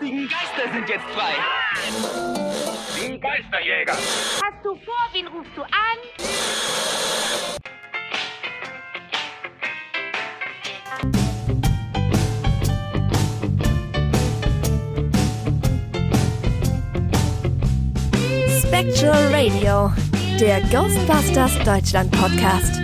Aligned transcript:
lustigen 0.00 0.28
Geister 0.28 0.72
sind 0.72 0.88
jetzt 0.88 1.04
frei. 1.14 1.34
Die 2.96 3.20
Geisterjäger. 3.20 3.92
Hast 3.92 4.64
du 4.64 4.74
vor, 4.76 5.08
wen 5.12 5.26
rufst 5.28 5.56
du 5.56 5.62
an? 5.62 5.70
Spectral 18.62 19.34
Radio, 19.34 19.92
der 20.38 20.60
Ghostbusters 20.70 21.58
Deutschland 21.64 22.10
Podcast. 22.12 22.80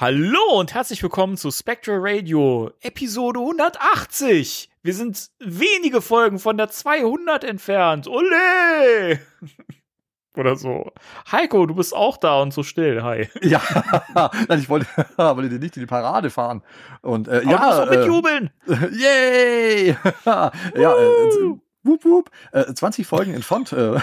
Hallo 0.00 0.38
und 0.52 0.74
herzlich 0.74 1.02
willkommen 1.02 1.36
zu 1.36 1.50
Spectral 1.50 1.98
Radio, 1.98 2.70
Episode 2.82 3.40
180. 3.40 4.70
Wir 4.80 4.94
sind 4.94 5.30
wenige 5.40 6.00
Folgen 6.00 6.38
von 6.38 6.56
der 6.56 6.68
200 6.68 7.42
entfernt. 7.42 8.06
Ole! 8.06 9.18
Oder 10.36 10.54
so. 10.54 10.92
Heiko, 11.32 11.66
du 11.66 11.74
bist 11.74 11.96
auch 11.96 12.16
da 12.16 12.40
und 12.40 12.54
so 12.54 12.62
still. 12.62 13.02
Hi. 13.02 13.28
Ja, 13.42 13.60
nein, 14.48 14.60
ich 14.60 14.68
wollte, 14.68 14.86
wollte 15.16 15.48
dir 15.48 15.58
nicht 15.58 15.76
in 15.76 15.80
die 15.80 15.86
Parade 15.86 16.30
fahren. 16.30 16.62
Und 17.02 17.26
äh, 17.26 17.42
Aber 17.44 17.50
ja, 17.50 17.58
du 17.58 17.66
musst 17.66 17.80
auch 17.80 17.90
äh, 17.90 17.96
mitjubeln. 17.96 18.50
yay! 18.92 19.96
ja, 20.24 20.52
äh, 20.74 21.58
wup, 21.82 22.04
wup, 22.04 22.30
äh, 22.52 22.72
20 22.72 23.04
Folgen 23.04 23.34
entfernt 23.34 23.72
äh, 23.72 23.98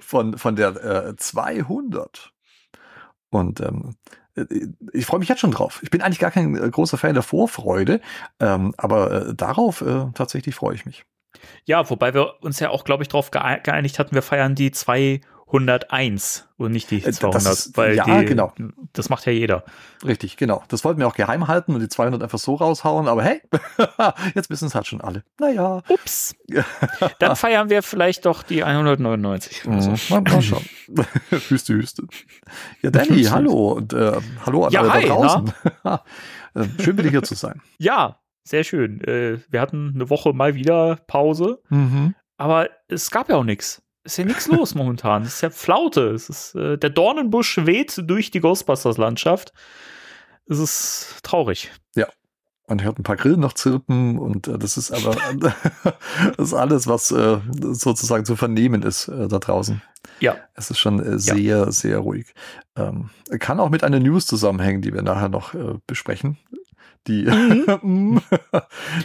von, 0.00 0.36
von 0.36 0.54
der 0.54 1.08
äh, 1.08 1.16
200. 1.16 2.30
Und 3.30 3.60
ähm, 3.60 3.94
äh, 4.10 4.21
ich 4.92 5.06
freue 5.06 5.20
mich 5.20 5.28
jetzt 5.28 5.40
schon 5.40 5.50
drauf. 5.50 5.80
Ich 5.82 5.90
bin 5.90 6.00
eigentlich 6.02 6.18
gar 6.18 6.30
kein 6.30 6.56
äh, 6.56 6.70
großer 6.70 6.98
Fan 6.98 7.14
der 7.14 7.22
Vorfreude, 7.22 8.00
ähm, 8.40 8.74
aber 8.76 9.28
äh, 9.28 9.34
darauf 9.34 9.82
äh, 9.82 10.06
tatsächlich 10.14 10.54
freue 10.54 10.74
ich 10.74 10.86
mich. 10.86 11.04
Ja, 11.64 11.88
wobei 11.90 12.14
wir 12.14 12.42
uns 12.42 12.60
ja 12.60 12.70
auch, 12.70 12.84
glaube 12.84 13.02
ich, 13.02 13.08
darauf 13.08 13.30
geei- 13.30 13.60
geeinigt 13.60 13.98
hatten, 13.98 14.14
wir 14.14 14.22
feiern 14.22 14.54
die 14.54 14.70
201 15.52 16.48
und 16.56 16.72
nicht 16.72 16.90
die 16.90 16.98
Äh, 17.02 17.06
das 17.06 17.16
200. 17.16 17.52
ist- 17.52 17.76
weil 17.76 17.94
ja, 17.96 18.04
die, 18.20 18.24
genau. 18.26 18.52
Das 18.94 19.08
macht 19.08 19.26
ja 19.26 19.32
jeder. 19.32 19.64
Richtig, 20.04 20.36
genau. 20.36 20.62
Das 20.68 20.84
wollten 20.84 20.98
wir 21.00 21.06
auch 21.06 21.14
geheim 21.14 21.46
halten 21.48 21.74
und 21.74 21.80
die 21.80 21.88
200 21.88 22.22
einfach 22.22 22.38
so 22.38 22.54
raushauen, 22.54 23.06
aber 23.08 23.22
hey, 23.22 23.40
jetzt 24.34 24.48
wissen 24.50 24.66
es 24.66 24.74
halt 24.74 24.86
schon 24.86 25.00
alle. 25.00 25.24
Naja. 25.38 25.82
Ups. 25.88 26.34
Dann 27.18 27.36
feiern 27.36 27.68
wir 27.70 27.82
vielleicht 27.82 28.24
doch 28.26 28.42
die 28.42 28.64
199. 28.64 29.66
oder 29.66 29.82
so. 29.82 29.90
Mhm. 29.90 29.96
Mal, 30.08 30.20
mal 30.22 30.42
schauen. 30.42 30.64
Hüste, 31.48 31.74
Hüste. 31.74 32.04
Ja, 32.82 32.90
Danny, 32.90 33.24
hallo 33.24 33.72
und 33.72 33.92
äh, 33.92 34.12
hallo 34.46 34.64
an 34.64 34.72
Ja, 34.72 34.80
alle 34.80 34.92
hi, 34.92 35.02
da 35.02 35.08
draußen. 35.08 35.52
Äh, 36.54 36.64
Schön 36.82 36.98
wieder 36.98 37.10
hier 37.10 37.22
zu 37.22 37.34
sein. 37.34 37.60
Ja, 37.78 38.18
sehr 38.44 38.64
schön. 38.64 39.00
Äh, 39.04 39.38
wir 39.50 39.60
hatten 39.60 39.92
eine 39.94 40.10
Woche 40.10 40.32
mal 40.32 40.54
wieder 40.54 40.96
Pause, 41.06 41.60
Mhm. 41.70 42.14
aber 42.36 42.68
es 42.88 43.10
gab 43.10 43.28
ja 43.28 43.36
auch 43.36 43.44
nichts. 43.44 43.81
Ist 44.04 44.16
ja 44.16 44.24
nichts 44.24 44.48
los 44.48 44.74
momentan. 44.74 45.22
Es 45.22 45.34
ist 45.36 45.40
ja 45.42 45.50
Flaute. 45.50 46.10
Es 46.10 46.28
ist, 46.28 46.54
äh, 46.54 46.76
der 46.76 46.90
Dornenbusch 46.90 47.58
weht 47.64 48.02
durch 48.04 48.30
die 48.30 48.40
Ghostbusters-Landschaft. 48.40 49.52
Es 50.46 50.58
ist 50.58 51.20
traurig. 51.22 51.70
Man 52.68 52.82
hört 52.82 52.98
ein 52.98 53.02
paar 53.02 53.16
Grillen 53.16 53.40
noch 53.40 53.52
zirpen 53.52 54.18
und 54.18 54.46
äh, 54.46 54.56
das 54.56 54.76
ist 54.76 54.92
aber 54.92 55.16
das 56.36 56.48
ist 56.48 56.54
alles, 56.54 56.86
was 56.86 57.10
äh, 57.10 57.38
sozusagen 57.60 58.24
zu 58.24 58.36
vernehmen 58.36 58.82
ist 58.82 59.08
äh, 59.08 59.28
da 59.28 59.40
draußen. 59.40 59.82
Ja. 60.20 60.36
Es 60.54 60.70
ist 60.70 60.78
schon 60.78 60.98
äh, 61.00 61.18
sehr, 61.18 61.70
sehr 61.72 61.98
ruhig. 61.98 62.32
Ähm, 62.76 63.10
kann 63.40 63.58
auch 63.58 63.68
mit 63.68 63.82
einer 63.84 63.98
News 63.98 64.26
zusammenhängen, 64.26 64.80
die 64.80 64.94
wir 64.94 65.02
nachher 65.02 65.28
noch 65.28 65.54
äh, 65.54 65.74
besprechen. 65.86 66.38
Die, 67.08 67.24
die, 67.26 67.28
ähm, 67.28 68.20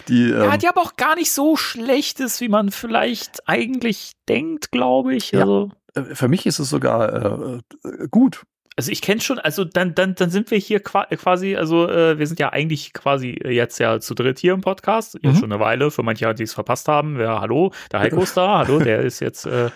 ja, 0.07 0.57
die 0.57 0.67
aber 0.67 0.81
auch 0.81 0.95
gar 0.95 1.15
nicht 1.15 1.31
so 1.31 1.55
schlecht 1.55 2.19
ist, 2.19 2.41
wie 2.41 2.49
man 2.49 2.71
vielleicht 2.71 3.47
eigentlich 3.47 4.11
denkt, 4.29 4.71
glaube 4.71 5.15
ich. 5.15 5.31
Ja. 5.31 5.41
Also, 5.41 5.71
äh, 5.95 6.03
für 6.15 6.27
mich 6.27 6.45
ist 6.45 6.59
es 6.59 6.69
sogar 6.69 7.55
äh, 7.83 7.87
äh, 7.87 8.07
gut. 8.11 8.43
also 8.75 8.91
ich 8.91 9.01
kenne 9.01 9.21
schon, 9.21 9.39
also 9.39 9.63
dann, 9.65 9.95
dann, 9.95 10.13
dann 10.15 10.29
sind 10.29 10.51
wir 10.51 10.59
hier 10.59 10.79
qua- 10.79 11.07
quasi, 11.07 11.55
also 11.55 11.89
äh, 11.89 12.19
wir 12.19 12.27
sind 12.27 12.39
ja 12.39 12.49
eigentlich 12.49 12.93
quasi 12.93 13.39
jetzt 13.43 13.79
ja 13.79 13.99
zu 13.99 14.13
dritt 14.13 14.37
hier 14.39 14.53
im 14.53 14.61
Podcast. 14.61 15.15
Jetzt 15.15 15.35
Mhm. 15.37 15.39
schon 15.39 15.51
eine 15.51 15.59
Weile, 15.59 15.89
für 15.89 16.03
manche, 16.03 16.31
die 16.35 16.43
es 16.43 16.53
verpasst 16.53 16.87
haben. 16.87 17.19
Ja, 17.19 17.41
hallo, 17.41 17.71
der 17.91 18.01
Heiko 18.01 18.21
ist 18.21 18.37
da, 18.37 18.59
hallo, 18.59 18.79
der 18.79 18.99
ist 18.99 19.19
jetzt 19.21 19.45
äh, 19.47 19.69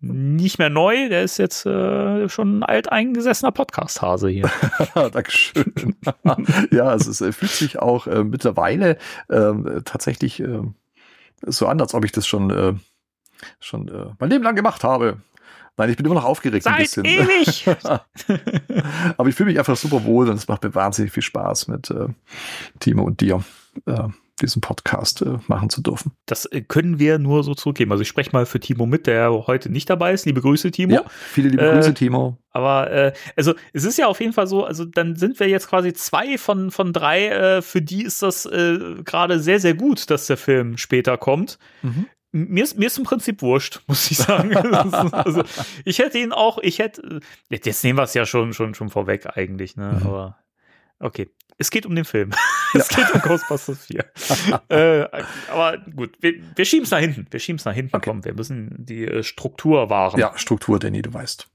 nicht 0.00 0.58
mehr 0.58 0.70
neu, 0.70 1.08
der 1.08 1.22
ist 1.22 1.38
jetzt 1.38 1.64
äh, 1.64 2.28
schon 2.28 2.58
ein 2.58 2.62
alteingesessener 2.62 3.52
Podcast-Hase 3.52 4.28
hier. 4.28 4.50
Dankeschön. 4.94 5.96
ja, 6.70 6.94
es 6.94 7.06
ist, 7.06 7.20
äh, 7.20 7.32
fühlt 7.32 7.52
sich 7.52 7.78
auch 7.78 8.06
äh, 8.06 8.24
mittlerweile 8.24 8.98
ähm, 9.30 9.82
tatsächlich 9.84 10.40
äh, 10.40 10.62
so 11.46 11.66
an, 11.66 11.80
als 11.80 11.94
ob 11.94 12.04
ich 12.04 12.12
das 12.12 12.26
schon, 12.26 12.50
äh, 12.50 12.74
schon 13.60 13.88
äh, 13.88 14.12
mein 14.18 14.30
Leben 14.30 14.44
lang 14.44 14.56
gemacht 14.56 14.84
habe. 14.84 15.18
Nein, 15.76 15.88
ich 15.88 15.96
bin 15.96 16.04
immer 16.04 16.16
noch 16.16 16.24
aufgeregt 16.24 16.66
ein 16.66 16.74
Seit 16.74 16.80
bisschen. 16.80 17.04
ewig! 17.06 17.66
Aber 19.16 19.28
ich 19.28 19.34
fühle 19.34 19.50
mich 19.50 19.58
einfach 19.58 19.76
super 19.76 20.04
wohl 20.04 20.28
und 20.28 20.36
es 20.36 20.46
macht 20.46 20.64
mir 20.64 20.74
wahnsinnig 20.74 21.12
viel 21.12 21.22
Spaß 21.22 21.68
mit 21.68 21.90
äh, 21.90 22.08
Timo 22.78 23.04
und 23.04 23.20
dir 23.22 23.42
äh, 23.86 24.08
diesen 24.42 24.60
Podcast 24.60 25.22
äh, 25.22 25.38
machen 25.46 25.70
zu 25.70 25.80
dürfen. 25.80 26.12
Das 26.26 26.46
äh, 26.46 26.60
können 26.60 26.98
wir 26.98 27.18
nur 27.18 27.44
so 27.44 27.54
zurückgeben. 27.54 27.92
Also 27.92 28.02
ich 28.02 28.08
spreche 28.08 28.30
mal 28.32 28.46
für 28.46 28.60
Timo 28.60 28.86
mit, 28.86 29.06
der 29.06 29.30
heute 29.46 29.70
nicht 29.70 29.88
dabei 29.88 30.12
ist. 30.12 30.26
Liebe 30.26 30.40
Grüße, 30.40 30.70
Timo. 30.70 30.94
Ja, 30.94 31.04
viele 31.08 31.48
liebe 31.48 31.62
Äh, 31.62 31.74
Grüße, 31.74 31.94
Timo. 31.94 32.36
Aber 32.50 32.90
äh, 32.90 33.12
also 33.36 33.54
es 33.72 33.84
ist 33.84 33.98
ja 33.98 34.06
auf 34.06 34.20
jeden 34.20 34.32
Fall 34.32 34.46
so, 34.46 34.64
also 34.64 34.84
dann 34.84 35.16
sind 35.16 35.40
wir 35.40 35.48
jetzt 35.48 35.68
quasi 35.68 35.92
zwei 35.94 36.36
von, 36.36 36.70
von 36.70 36.92
drei, 36.92 37.28
äh, 37.28 37.62
für 37.62 37.80
die 37.80 38.02
ist 38.02 38.22
das 38.22 38.44
äh, 38.46 38.96
gerade 39.04 39.40
sehr, 39.40 39.60
sehr 39.60 39.74
gut, 39.74 40.10
dass 40.10 40.26
der 40.26 40.36
Film 40.36 40.76
später 40.76 41.16
kommt. 41.16 41.58
Mhm. 41.82 42.06
Mir 42.34 42.64
ist, 42.64 42.78
mir 42.78 42.86
ist 42.86 42.98
im 42.98 43.04
Prinzip 43.04 43.42
wurscht, 43.42 43.82
muss 43.86 44.10
ich 44.10 44.18
sagen. 44.18 44.52
Also, 45.12 45.44
ich 45.84 45.98
hätte 45.98 46.18
ihn 46.18 46.32
auch, 46.32 46.58
ich 46.58 46.78
hätte, 46.78 47.20
jetzt 47.50 47.66
jetzt 47.66 47.84
nehmen 47.84 47.98
wir 47.98 48.04
es 48.04 48.14
ja 48.14 48.26
schon, 48.26 48.52
schon, 48.52 48.74
schon 48.74 48.90
vorweg 48.90 49.36
eigentlich, 49.36 49.76
ne? 49.76 49.98
Mhm. 50.00 50.06
Aber 50.06 50.38
okay. 50.98 51.30
Es 51.58 51.70
geht 51.70 51.86
um 51.86 51.94
den 51.94 52.04
Film. 52.04 52.32
es 52.80 52.88
geht 52.88 53.14
um 53.14 53.20
Ghostbusters 53.20 53.86
4. 53.86 54.04
äh, 54.68 55.06
aber 55.50 55.78
gut, 55.78 56.16
wir, 56.20 56.34
wir 56.54 56.64
schieben 56.64 56.84
es 56.84 56.90
nach 56.90 56.98
hinten. 57.00 57.26
Wir 57.30 57.40
schieben 57.40 57.58
es 57.58 57.64
nach 57.64 57.74
hinten. 57.74 57.94
Okay. 57.96 58.10
Komm, 58.10 58.24
wir 58.24 58.34
müssen 58.34 58.74
die 58.78 59.06
äh, 59.06 59.22
Struktur 59.22 59.90
wahren. 59.90 60.18
Ja, 60.18 60.32
Struktur, 60.36 60.78
Danny, 60.78 61.02
du 61.02 61.12
weißt. 61.12 61.48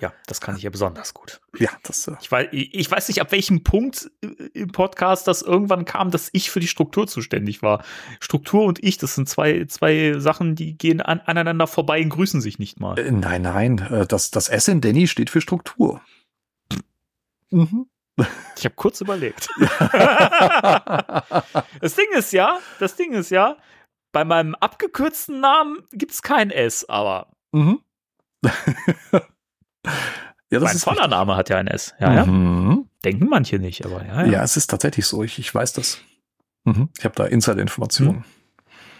ja, 0.00 0.12
das 0.26 0.40
kann 0.40 0.56
ich 0.56 0.62
ja 0.62 0.70
besonders 0.70 1.12
gut. 1.14 1.40
Ja, 1.58 1.70
das 1.82 2.08
äh, 2.08 2.12
Ich 2.20 2.30
weiß, 2.30 2.48
ich 2.52 2.90
weiß 2.90 3.08
nicht, 3.08 3.20
ab 3.20 3.32
welchem 3.32 3.62
Punkt 3.62 4.10
äh, 4.22 4.26
im 4.54 4.72
Podcast 4.72 5.26
das 5.28 5.42
irgendwann 5.42 5.84
kam, 5.84 6.10
dass 6.10 6.30
ich 6.32 6.50
für 6.50 6.60
die 6.60 6.68
Struktur 6.68 7.06
zuständig 7.06 7.62
war. 7.62 7.84
Struktur 8.20 8.64
und 8.64 8.82
ich, 8.82 8.98
das 8.98 9.14
sind 9.14 9.28
zwei, 9.28 9.64
zwei 9.66 10.14
Sachen, 10.18 10.54
die 10.54 10.76
gehen 10.76 11.00
an, 11.00 11.20
aneinander 11.20 11.66
vorbei 11.66 12.02
und 12.02 12.08
grüßen 12.10 12.40
sich 12.40 12.58
nicht 12.58 12.80
mal. 12.80 12.98
Äh, 12.98 13.10
Nein, 13.10 13.42
nein, 13.42 13.78
äh, 13.90 14.06
das, 14.06 14.30
das 14.30 14.48
S 14.48 14.68
in 14.68 14.80
Danny 14.80 15.06
steht 15.06 15.28
für 15.30 15.40
Struktur. 15.40 16.00
Mhm. 17.50 17.86
Ich 18.56 18.64
habe 18.64 18.74
kurz 18.74 19.00
überlegt. 19.00 19.48
das 21.80 21.94
Ding 21.94 22.06
ist 22.14 22.32
ja, 22.32 22.58
das 22.78 22.96
Ding 22.96 23.12
ist 23.12 23.30
ja, 23.30 23.56
bei 24.12 24.24
meinem 24.24 24.54
abgekürzten 24.54 25.40
Namen 25.40 25.78
gibt's 25.92 26.22
kein 26.22 26.50
S, 26.50 26.88
aber 26.88 27.30
mhm. 27.52 27.80
ja, 28.42 28.50
das 30.50 30.62
mein 30.62 30.78
voller 30.78 31.08
Name 31.08 31.36
hat 31.36 31.48
ja 31.48 31.58
ein 31.58 31.68
S. 31.68 31.94
Ja, 32.00 32.12
ja. 32.12 32.26
Mhm. 32.26 32.88
Denken 33.04 33.28
manche 33.28 33.58
nicht, 33.58 33.84
aber 33.86 34.04
ja, 34.04 34.24
Ja. 34.24 34.30
ja. 34.30 34.42
es 34.42 34.56
ist 34.56 34.68
tatsächlich 34.68 35.06
so. 35.06 35.22
Ich, 35.22 35.38
ich 35.38 35.54
weiß 35.54 35.72
das. 35.72 35.98
Mhm. 36.64 36.90
Ich 36.98 37.04
habe 37.04 37.14
da 37.14 37.24
Insider-Informationen. 37.24 38.24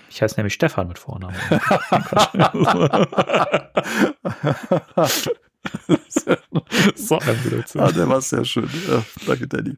Ich 0.08 0.22
heiße 0.22 0.36
nämlich 0.36 0.54
Stefan 0.54 0.88
mit 0.88 0.98
Vornamen. 0.98 1.36
so 6.94 7.18
ein 7.18 7.38
Blödsinn. 7.44 7.80
ah, 7.80 7.92
der 7.92 8.08
war 8.08 8.20
sehr 8.20 8.44
schön. 8.44 8.68
Ja, 8.88 9.04
danke, 9.26 9.46
Danny. 9.48 9.74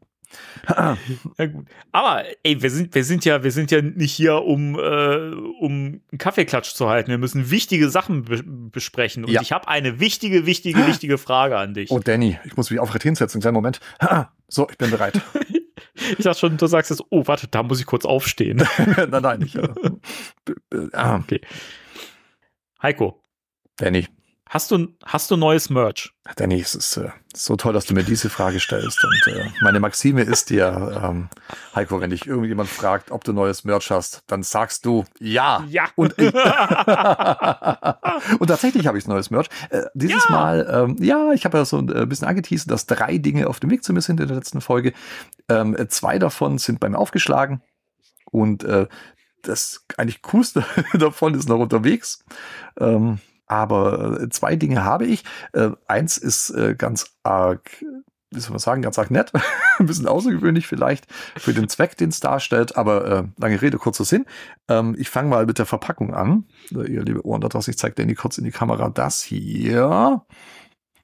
Ja, 0.66 0.96
gut. 1.46 1.66
Aber 1.90 2.24
ey, 2.42 2.62
wir 2.62 2.70
sind, 2.70 2.94
wir 2.94 3.04
sind 3.04 3.24
ja, 3.26 3.42
wir 3.44 3.50
sind 3.50 3.70
ja 3.70 3.82
nicht 3.82 4.12
hier, 4.12 4.36
um, 4.42 4.78
äh, 4.78 5.30
um 5.60 6.00
einen 6.10 6.18
Kaffeeklatsch 6.18 6.72
zu 6.72 6.88
halten. 6.88 7.10
Wir 7.10 7.18
müssen 7.18 7.50
wichtige 7.50 7.90
Sachen 7.90 8.22
be 8.24 8.42
besprechen. 8.42 9.24
Und 9.24 9.30
Ja. 9.30 9.42
ich 9.42 9.52
habe 9.52 9.68
eine 9.68 10.00
wichtige, 10.00 10.46
wichtige, 10.46 10.86
wichtige 10.86 11.18
Frage 11.18 11.58
an 11.58 11.74
dich. 11.74 11.90
Oh, 11.90 11.98
Danny, 11.98 12.38
ich 12.46 12.56
muss 12.56 12.70
mich 12.70 12.80
aufrecht 12.80 13.02
hinsetzen. 13.02 13.42
Kleinen 13.42 13.54
Moment. 13.56 13.80
So, 14.48 14.68
ich 14.70 14.78
bin 14.78 14.90
bereit. 14.90 15.20
Ich 16.18 16.24
dachte 16.24 16.38
schon, 16.40 16.56
du 16.56 16.66
sagst 16.66 16.90
jetzt, 16.90 17.02
oh, 17.10 17.26
warte, 17.26 17.48
da 17.48 17.62
muss 17.62 17.78
ich 17.80 17.86
kurz 17.86 18.04
aufstehen. 18.04 18.56
nein, 18.96 19.22
nein, 19.22 19.42
ich. 19.42 19.54
Äh, 19.56 19.68
b- 20.44 20.88
ah, 20.94 21.16
Okay. 21.16 21.40
Heiko, 22.82 23.22
Danny. 23.76 24.06
Hast 24.52 24.70
du, 24.70 24.88
hast 25.06 25.30
du 25.30 25.38
neues 25.38 25.70
Merch? 25.70 26.12
Danny, 26.36 26.60
es 26.60 26.74
ist 26.74 26.98
äh, 26.98 27.08
so 27.34 27.56
toll, 27.56 27.72
dass 27.72 27.86
du 27.86 27.94
mir 27.94 28.02
diese 28.02 28.28
Frage 28.28 28.60
stellst. 28.60 29.02
Und 29.02 29.32
äh, 29.32 29.46
meine 29.62 29.80
Maxime 29.80 30.20
ist 30.20 30.50
dir, 30.50 31.00
ähm, 31.02 31.30
Heiko, 31.74 32.02
wenn 32.02 32.10
dich 32.10 32.26
irgendjemand 32.26 32.68
fragt, 32.68 33.12
ob 33.12 33.24
du 33.24 33.32
neues 33.32 33.64
Merch 33.64 33.90
hast, 33.90 34.24
dann 34.26 34.42
sagst 34.42 34.84
du 34.84 35.06
ja. 35.18 35.64
Ja. 35.70 35.84
Und, 35.96 36.18
ich, 36.18 36.34
und 38.40 38.46
tatsächlich 38.46 38.86
habe 38.86 38.98
ich 38.98 39.06
neues 39.06 39.30
Merch. 39.30 39.48
Äh, 39.70 39.84
dieses 39.94 40.22
Ja. 40.28 40.34
Mal, 40.34 40.68
ähm, 40.70 41.02
ja, 41.02 41.32
ich 41.32 41.46
habe 41.46 41.56
ja 41.56 41.64
so 41.64 41.78
ein 41.78 41.88
äh, 41.88 42.04
bisschen 42.04 42.28
angeteasert, 42.28 42.70
dass 42.70 42.84
drei 42.84 43.16
Dinge 43.16 43.46
auf 43.46 43.58
dem 43.58 43.70
Weg 43.70 43.82
zu 43.82 43.94
mir 43.94 44.02
sind 44.02 44.20
in 44.20 44.28
der 44.28 44.36
letzten 44.36 44.60
Folge. 44.60 44.92
Ähm, 45.48 45.74
äh, 45.74 45.88
zwei 45.88 46.18
davon 46.18 46.58
sind 46.58 46.78
bei 46.78 46.90
mir 46.90 46.98
aufgeschlagen. 46.98 47.62
Und 48.30 48.64
äh, 48.64 48.86
das 49.40 49.86
eigentlich 49.96 50.20
coolste 50.20 50.62
davon 50.92 51.32
ist 51.32 51.48
noch 51.48 51.58
unterwegs. 51.58 52.22
Ähm, 52.78 53.18
aber 53.52 54.22
äh, 54.22 54.28
zwei 54.30 54.56
Dinge 54.56 54.82
habe 54.82 55.04
ich. 55.04 55.24
Äh, 55.52 55.72
eins 55.86 56.16
ist 56.16 56.48
äh, 56.50 56.74
ganz 56.74 57.18
arg, 57.22 57.84
wie 58.30 58.40
soll 58.40 58.52
man 58.52 58.60
sagen, 58.60 58.80
ganz 58.80 58.98
arg 58.98 59.10
nett. 59.10 59.30
Ein 59.78 59.84
bisschen 59.84 60.08
außergewöhnlich 60.08 60.66
vielleicht 60.66 61.04
für 61.36 61.52
den 61.52 61.68
Zweck, 61.68 61.98
den 61.98 62.08
es 62.08 62.20
darstellt. 62.20 62.78
Aber 62.78 63.06
äh, 63.06 63.24
lange 63.36 63.60
Rede, 63.60 63.76
kurzer 63.76 64.06
Sinn. 64.06 64.24
Ähm, 64.68 64.96
ich 64.98 65.10
fange 65.10 65.28
mal 65.28 65.44
mit 65.44 65.58
der 65.58 65.66
Verpackung 65.66 66.14
an. 66.14 66.46
Äh, 66.74 66.90
ihr 66.90 67.02
liebe 67.02 67.26
Ohren 67.26 67.42
da 67.42 67.48
draußen, 67.48 67.70
ich 67.70 67.76
zeige 67.76 67.94
Danny 67.94 68.14
kurz 68.14 68.38
in 68.38 68.44
die 68.44 68.52
Kamera 68.52 68.88
das 68.88 69.20
hier. 69.20 70.24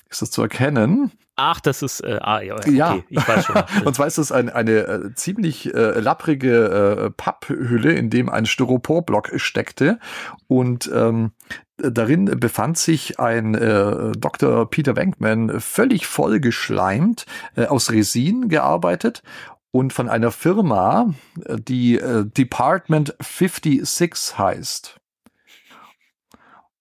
Ist 0.09 0.23
das 0.23 0.31
zu 0.31 0.41
erkennen? 0.41 1.13
Ach, 1.41 1.61
das 1.61 1.83
ist, 1.83 2.01
äh, 2.01 2.19
ah, 2.21 2.41
ja, 2.41 2.57
okay, 2.57 2.73
Ja. 2.73 2.99
ich 3.09 3.29
weiß 3.29 3.45
schon. 3.45 3.63
Und 3.85 3.95
zwar 3.95 4.09
ist 4.09 4.19
das 4.19 4.33
ein, 4.33 4.51
eine 4.51 4.73
äh, 4.73 5.15
ziemlich 5.15 5.73
äh, 5.73 6.01
lapprige 6.01 7.05
äh, 7.07 7.11
Papphülle, 7.11 7.93
in 7.93 8.11
dem 8.11 8.29
ein 8.29 8.45
Styroporblock 8.45 9.31
steckte. 9.37 10.01
Und 10.49 10.91
ähm, 10.93 11.31
darin 11.77 12.25
befand 12.41 12.77
sich 12.77 13.21
ein 13.21 13.55
äh, 13.55 14.11
Dr. 14.19 14.69
Peter 14.69 14.97
Wenkman 14.97 15.61
völlig 15.61 16.09
vollgeschleimt, 16.09 17.25
äh, 17.55 17.67
aus 17.67 17.93
Resin 17.93 18.49
gearbeitet 18.49 19.23
und 19.71 19.93
von 19.93 20.09
einer 20.09 20.33
Firma, 20.33 21.15
die 21.47 21.99
äh, 21.99 22.25
Department 22.27 23.15
56 23.21 24.37
heißt. 24.37 24.99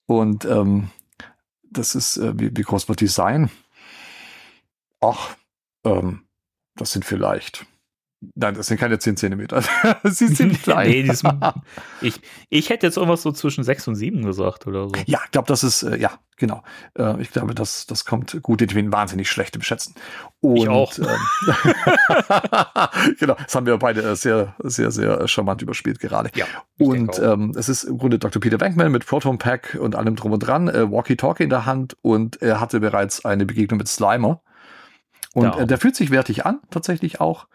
Und 0.07 0.45
ähm, 0.45 0.89
das 1.69 1.93
ist, 1.93 2.17
äh, 2.17 2.33
wie, 2.39 2.49
wie 2.57 2.63
groß 2.63 2.89
wird 2.89 3.01
die 3.01 3.07
sein? 3.07 3.51
Ach, 5.01 5.35
ähm, 5.85 6.27
das 6.75 6.91
sind 6.91 7.05
vielleicht. 7.05 7.65
Nein, 8.33 8.55
das 8.55 8.65
sind 8.65 8.79
keine 8.79 8.97
10 8.97 9.15
Zentimeter. 9.15 9.61
Sie 10.03 10.27
sind 10.27 10.63
klein. 10.63 10.89
nee, 10.89 11.01
ist, 11.01 11.23
ich, 12.01 12.19
ich 12.49 12.69
hätte 12.69 12.87
jetzt 12.87 12.97
irgendwas 12.97 13.21
so 13.21 13.31
zwischen 13.31 13.63
sechs 13.63 13.87
und 13.87 13.95
sieben 13.95 14.25
gesagt 14.25 14.65
oder 14.65 14.89
so. 14.89 14.95
ja, 15.05 15.19
ich 15.23 15.31
glaube, 15.31 15.47
das 15.47 15.63
ist, 15.63 15.83
äh, 15.83 15.97
ja, 15.97 16.13
genau. 16.35 16.63
Äh, 16.97 17.21
ich 17.21 17.31
glaube, 17.31 17.53
das, 17.53 17.85
das 17.85 18.05
kommt 18.05 18.41
gut. 18.41 18.63
Ich 18.63 18.73
bin 18.73 18.91
wahnsinnig 18.91 19.29
schlecht 19.29 19.55
im 19.55 19.61
Schätzen. 19.61 19.93
Und, 20.39 20.57
Ich 20.57 20.67
auch. 20.67 20.97
Ähm, 20.97 21.05
genau, 23.19 23.35
das 23.35 23.53
haben 23.53 23.67
wir 23.67 23.77
beide 23.77 24.01
äh, 24.01 24.15
sehr, 24.15 24.55
sehr, 24.63 24.89
sehr 24.89 25.27
charmant 25.27 25.61
überspielt 25.61 25.99
gerade. 25.99 26.31
Ja. 26.33 26.47
Und 26.79 27.19
ähm, 27.19 27.53
es 27.55 27.69
ist 27.69 27.83
im 27.83 27.99
Grunde 27.99 28.17
Dr. 28.17 28.41
Peter 28.41 28.57
Bankman 28.57 28.91
mit 28.91 29.05
Proton 29.05 29.37
Pack 29.37 29.77
und 29.79 29.95
allem 29.95 30.15
drum 30.15 30.31
und 30.31 30.39
dran, 30.39 30.69
äh, 30.69 30.91
Walkie-Talkie 30.91 31.43
in 31.43 31.51
der 31.51 31.67
Hand 31.67 31.95
und 32.01 32.41
er 32.41 32.59
hatte 32.59 32.79
bereits 32.79 33.25
eine 33.25 33.45
Begegnung 33.45 33.77
mit 33.77 33.87
Slimer. 33.87 34.41
Und 35.37 35.43
Ja. 35.55 35.59
äh, 35.59 35.67
der 35.67 35.77
fühlt 35.77 35.95
sich 35.95 36.09
wertig 36.09 36.47
an, 36.47 36.61
tatsächlich 36.71 37.21
auch. 37.21 37.45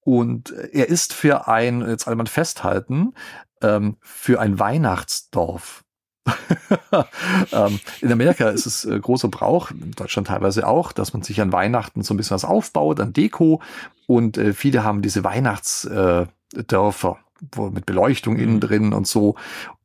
Und 0.00 0.50
er 0.72 0.88
ist 0.88 1.12
für 1.12 1.46
ein, 1.46 1.86
jetzt 1.88 2.08
alle 2.08 2.16
mal 2.16 2.26
festhalten, 2.26 3.14
ähm, 3.62 3.96
für 4.00 4.40
ein 4.40 4.58
Weihnachtsdorf. 4.58 5.84
ähm, 7.52 7.78
in 8.00 8.10
Amerika 8.12 8.48
ist 8.48 8.66
es 8.66 8.84
äh, 8.84 8.98
großer 8.98 9.28
Brauch, 9.28 9.70
in 9.70 9.92
Deutschland 9.92 10.26
teilweise 10.28 10.66
auch, 10.66 10.90
dass 10.90 11.12
man 11.12 11.22
sich 11.22 11.40
an 11.40 11.52
Weihnachten 11.52 12.02
so 12.02 12.12
ein 12.12 12.16
bisschen 12.16 12.34
was 12.34 12.44
aufbaut, 12.44 12.98
an 12.98 13.12
Deko. 13.12 13.62
Und 14.08 14.36
äh, 14.36 14.52
viele 14.52 14.82
haben 14.82 15.00
diese 15.00 15.22
Weihnachtsdörfer, 15.22 16.28
äh, 16.56 16.62
Dörfer, 16.64 17.18
wo 17.52 17.70
mit 17.70 17.86
Beleuchtung 17.86 18.34
Mhm. 18.34 18.40
innen 18.40 18.60
drin 18.60 18.92
und 18.92 19.06
so. 19.06 19.36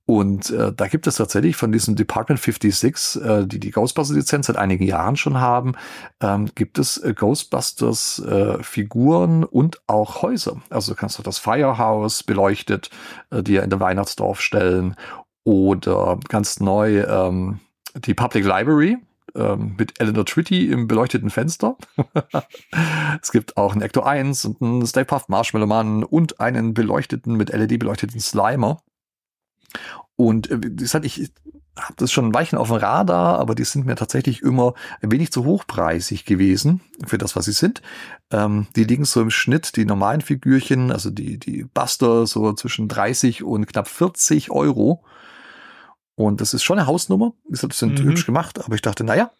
Und 0.05 0.49
äh, 0.49 0.73
da 0.73 0.87
gibt 0.87 1.07
es 1.07 1.15
tatsächlich 1.15 1.55
von 1.55 1.71
diesem 1.71 1.95
Department 1.95 2.41
56, 2.41 3.23
äh, 3.23 3.45
die 3.45 3.59
die 3.59 3.71
Ghostbusters-Lizenz 3.71 4.47
seit 4.47 4.57
einigen 4.57 4.83
Jahren 4.83 5.15
schon 5.15 5.39
haben, 5.39 5.75
ähm, 6.21 6.49
gibt 6.55 6.77
es 6.77 6.97
äh, 6.97 7.13
Ghostbusters-Figuren 7.13 9.45
und 9.45 9.81
auch 9.87 10.21
Häuser. 10.21 10.57
Also 10.69 10.91
du 10.93 10.99
kannst 10.99 11.17
auch 11.19 11.23
das 11.23 11.39
Firehouse 11.39 12.23
beleuchtet 12.23 12.89
äh, 13.29 13.41
dir 13.41 13.63
in 13.63 13.69
der 13.69 13.79
Weihnachtsdorf 13.79 14.41
stellen 14.41 14.97
oder 15.45 16.19
ganz 16.27 16.59
neu 16.59 17.03
ähm, 17.03 17.61
die 17.95 18.13
Public 18.13 18.43
Library 18.43 18.97
ähm, 19.35 19.75
mit 19.77 20.01
Eleanor 20.01 20.25
Twitty 20.25 20.69
im 20.71 20.87
beleuchteten 20.87 21.29
Fenster. 21.29 21.77
es 23.21 23.31
gibt 23.31 23.55
auch 23.55 23.71
einen 23.71 23.81
Ecto 23.81 24.01
1 24.01 24.43
und 24.45 24.61
einen 24.61 24.85
Stay 24.85 25.05
Puft 25.05 25.29
Marshmallow 25.29 25.67
Mann 25.67 26.03
und 26.03 26.39
einen 26.39 26.73
beleuchteten, 26.73 27.35
mit 27.35 27.53
LED 27.53 27.79
beleuchteten 27.79 28.19
Slimer. 28.19 28.81
Und 30.15 30.49
äh, 30.51 30.59
wie 30.61 30.75
gesagt, 30.75 31.05
ich 31.05 31.31
habe 31.77 31.95
das 31.97 32.11
schon 32.11 32.27
ein 32.27 32.33
Weichen 32.33 32.57
auf 32.57 32.67
dem 32.67 32.77
Radar, 32.77 33.39
aber 33.39 33.55
die 33.55 33.63
sind 33.63 33.85
mir 33.87 33.95
tatsächlich 33.95 34.43
immer 34.43 34.75
ein 35.01 35.11
wenig 35.11 35.31
zu 35.31 35.43
hochpreisig 35.43 36.23
gewesen 36.25 36.81
für 37.07 37.17
das, 37.17 37.35
was 37.35 37.45
sie 37.45 37.51
sind. 37.51 37.81
Ähm, 38.31 38.67
die 38.75 38.83
liegen 38.83 39.05
so 39.05 39.21
im 39.21 39.31
Schnitt, 39.31 39.75
die 39.75 39.85
normalen 39.85 40.21
Figürchen, 40.21 40.91
also 40.91 41.09
die, 41.09 41.39
die 41.39 41.63
Buster, 41.63 42.27
so 42.27 42.53
zwischen 42.53 42.87
30 42.87 43.43
und 43.43 43.65
knapp 43.65 43.87
40 43.87 44.51
Euro. 44.51 45.03
Und 46.15 46.41
das 46.41 46.53
ist 46.53 46.63
schon 46.63 46.77
eine 46.77 46.87
Hausnummer. 46.87 47.33
Wie 47.45 47.51
gesagt, 47.51 47.73
das 47.73 47.79
sind 47.79 47.99
Mhm. 47.99 48.09
hübsch 48.09 48.25
gemacht, 48.27 48.63
aber 48.63 48.75
ich 48.75 48.81
dachte, 48.81 49.03
naja. 49.03 49.31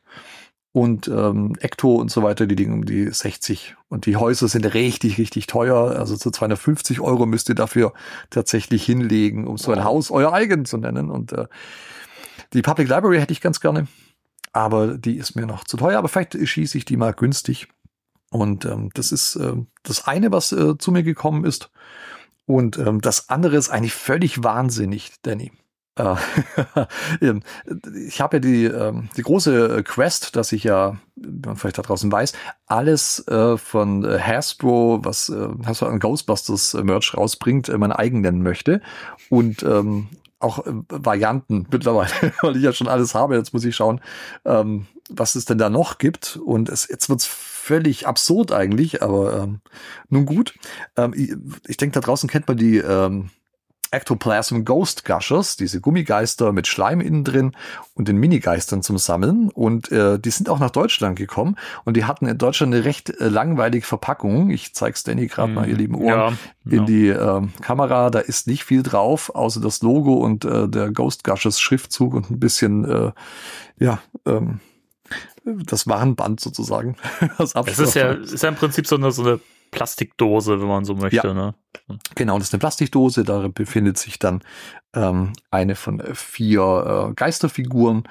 Und 0.74 1.08
ähm, 1.08 1.56
Ecto 1.60 1.96
und 1.96 2.10
so 2.10 2.24
weiter, 2.24 2.48
die 2.48 2.56
liegen 2.56 2.74
um 2.74 2.86
die 2.86 3.08
60. 3.08 3.76
Und 3.90 4.08
die 4.08 4.18
Häuser 4.18 4.48
sind 4.48 4.66
richtig, 4.74 5.20
richtig 5.20 5.46
teuer. 5.46 5.96
Also 6.00 6.18
zu 6.18 6.32
250 6.32 7.00
Euro 7.00 7.28
müsst 7.28 7.48
ihr 7.48 7.56
dafür 7.56 7.94
tatsächlich 8.32 8.84
hinlegen, 8.84 9.46
um 9.46 9.58
so 9.58 9.72
ein. 9.72 9.84
Haus 9.84 10.10
euer 10.10 10.34
eigen 10.34 10.66
zu 10.66 10.78
nennen. 10.78 11.12
Und 11.12 11.32
äh, 11.32 11.46
die 12.54 12.64
Public 12.64 12.90
Library 12.90 13.20
hätte 13.20 13.34
ich 13.34 13.40
ganz 13.40 13.60
gerne. 13.60 13.88
Aber 14.52 14.98
die 14.98 15.18
ist 15.18 15.36
mir 15.36 15.46
noch 15.46 15.64
zu 15.64 15.78
teuer. 15.78 16.00
Aber 16.00 16.10
vielleicht 16.10 16.36
schieße 16.36 16.76
ich 16.76 16.86
die 16.86 16.98
mal 16.98 17.14
günstig. 17.14 17.68
Und 18.32 18.66
ähm, 18.66 18.90
das 18.96 19.12
ist 19.12 19.36
ähm, 19.36 19.68
das 19.84 20.08
eine, 20.08 20.32
was 20.32 20.52
äh, 20.54 20.76
zu 20.80 20.92
mir 20.92 21.04
gekommen 21.04 21.46
ist. 21.46 21.70
Und 22.48 22.80
ähm, 22.80 23.00
das 23.00 23.30
andere 23.30 23.58
ist 23.58 23.70
eigentlich 23.70 23.94
völlig 23.94 24.44
wahnsinnig, 24.44 25.12
Danny. 25.22 25.52
Äh, 25.96 26.16
ähm, 27.22 27.44
ich 28.08 28.22
habe 28.22 28.38
ja 28.38 28.40
die, 28.40 28.66
ähm, 28.66 29.10
die 29.16 29.22
große 29.22 29.78
äh, 29.78 29.84
Quest, 29.84 30.36
dass 30.36 30.52
ich 30.52 30.64
ja, 30.64 30.98
wie 31.16 31.48
man 31.48 31.56
vielleicht 31.56 31.78
da 31.78 31.84
draußen 31.84 32.12
weiß, 32.12 32.34
alles 32.66 33.28
äh, 33.28 33.58
von 33.58 34.06
Hasbro, 34.06 35.00
was 35.04 35.32
Hasbro 35.66 35.88
an 35.88 36.00
Ghostbusters 36.00 36.74
Merch 36.76 37.16
rausbringt, 37.16 37.76
mein 37.78 37.92
eigen 37.92 38.22
nennen 38.22 38.42
möchte. 38.42 38.82
Und 39.30 39.64
ähm, 39.64 40.08
auch 40.40 40.64
Varianten 40.90 41.68
mittlerweile, 41.72 42.12
weil 42.42 42.58
ich 42.58 42.64
ja 42.64 42.74
schon 42.74 42.88
alles 42.88 43.16
habe. 43.16 43.36
Jetzt 43.36 43.54
muss 43.54 43.64
ich 43.64 43.76
schauen, 43.76 44.02
was 44.44 45.36
es 45.36 45.46
denn 45.46 45.58
da 45.58 45.70
noch 45.70 46.00
gibt. 46.00 46.38
Und 46.44 46.68
es, 46.68 46.88
jetzt 46.90 47.08
wird's 47.08 47.26
völlig 47.26 48.08
absurd 48.08 48.52
eigentlich, 48.52 49.02
aber 49.02 49.48
nun 50.10 50.26
gut. 50.26 50.54
Ich 51.66 51.78
denke, 51.78 51.94
da 51.94 52.02
draußen 52.02 52.30
kennt 52.30 52.50
man 52.50 52.58
die 52.58 52.84
Ectoplasm 53.94 54.64
Ghost 54.64 55.06
Gushers, 55.06 55.56
diese 55.56 55.80
Gummigeister 55.80 56.52
mit 56.52 56.68
Schleim 56.68 57.00
innen 57.00 57.24
drin 57.24 57.52
und 57.94 58.08
den 58.08 58.18
Minigeistern 58.18 58.82
zum 58.82 58.98
Sammeln. 58.98 59.50
Und 59.50 59.92
äh, 59.92 60.20
die 60.20 60.32
sind 60.32 60.50
auch 60.50 60.60
nach 60.60 60.72
Deutschland 60.72 61.18
gekommen 61.18 61.56
und 61.86 61.96
die 61.96 62.06
hatten 62.06 62.26
in 62.26 62.38
Deutschland 62.38 62.74
eine 62.74 62.86
recht 62.86 63.10
äh, 63.10 63.30
langweilige 63.30 63.86
Verpackung. 63.86 64.50
Ich 64.50 64.74
zeig's 64.74 65.04
Danny 65.04 65.28
gerade 65.28 65.54
mal, 65.54 65.70
ihr 65.70 65.76
lieben 65.76 65.96
Ohren, 65.96 66.38
ja, 66.66 66.72
in 66.72 66.80
ja. 66.80 66.86
die 66.86 67.08
ähm, 67.10 67.54
Kamera. 67.62 68.10
Da 68.10 68.20
ist 68.20 68.48
nicht 68.48 68.64
viel 68.64 68.84
drauf, 68.84 69.34
außer 69.34 69.62
das 69.62 69.82
Logo 69.82 70.16
und 70.16 70.44
äh, 70.44 70.68
der 70.68 70.92
Ghost 70.92 71.24
Gushers 71.24 71.60
Schriftzug 71.60 72.14
und 72.16 72.32
ein 72.32 72.40
bisschen, 72.40 72.86
äh, 72.86 73.12
ja, 73.80 74.00
ähm, 74.26 74.60
das 75.46 75.88
Warenband 75.88 76.40
sozusagen. 76.40 76.96
das 77.38 77.54
Es 77.54 77.80
ist 77.80 77.94
ja, 77.94 78.14
ist 78.14 78.42
ja 78.42 78.50
im 78.50 78.56
Prinzip 78.56 78.88
so 78.88 78.96
eine, 78.96 79.12
so 79.12 79.24
eine 79.24 79.40
Plastikdose, 79.74 80.62
wenn 80.62 80.68
man 80.68 80.86
so 80.86 80.96
möchte. 80.96 81.28
Ja. 81.28 81.34
Ne? 81.34 81.54
Genau, 82.16 82.38
das 82.38 82.48
ist 82.48 82.54
eine 82.54 82.60
Plastikdose. 82.60 83.24
Darin 83.24 83.54
befindet 83.54 83.98
sich 83.98 84.20
dann 84.20 84.42
ähm, 84.94 85.34
eine 85.52 85.76
von 85.76 86.00
äh, 86.00 86.16
vier 86.16 87.10
äh, 87.10 87.14
Geisterfiguren. 87.14 88.04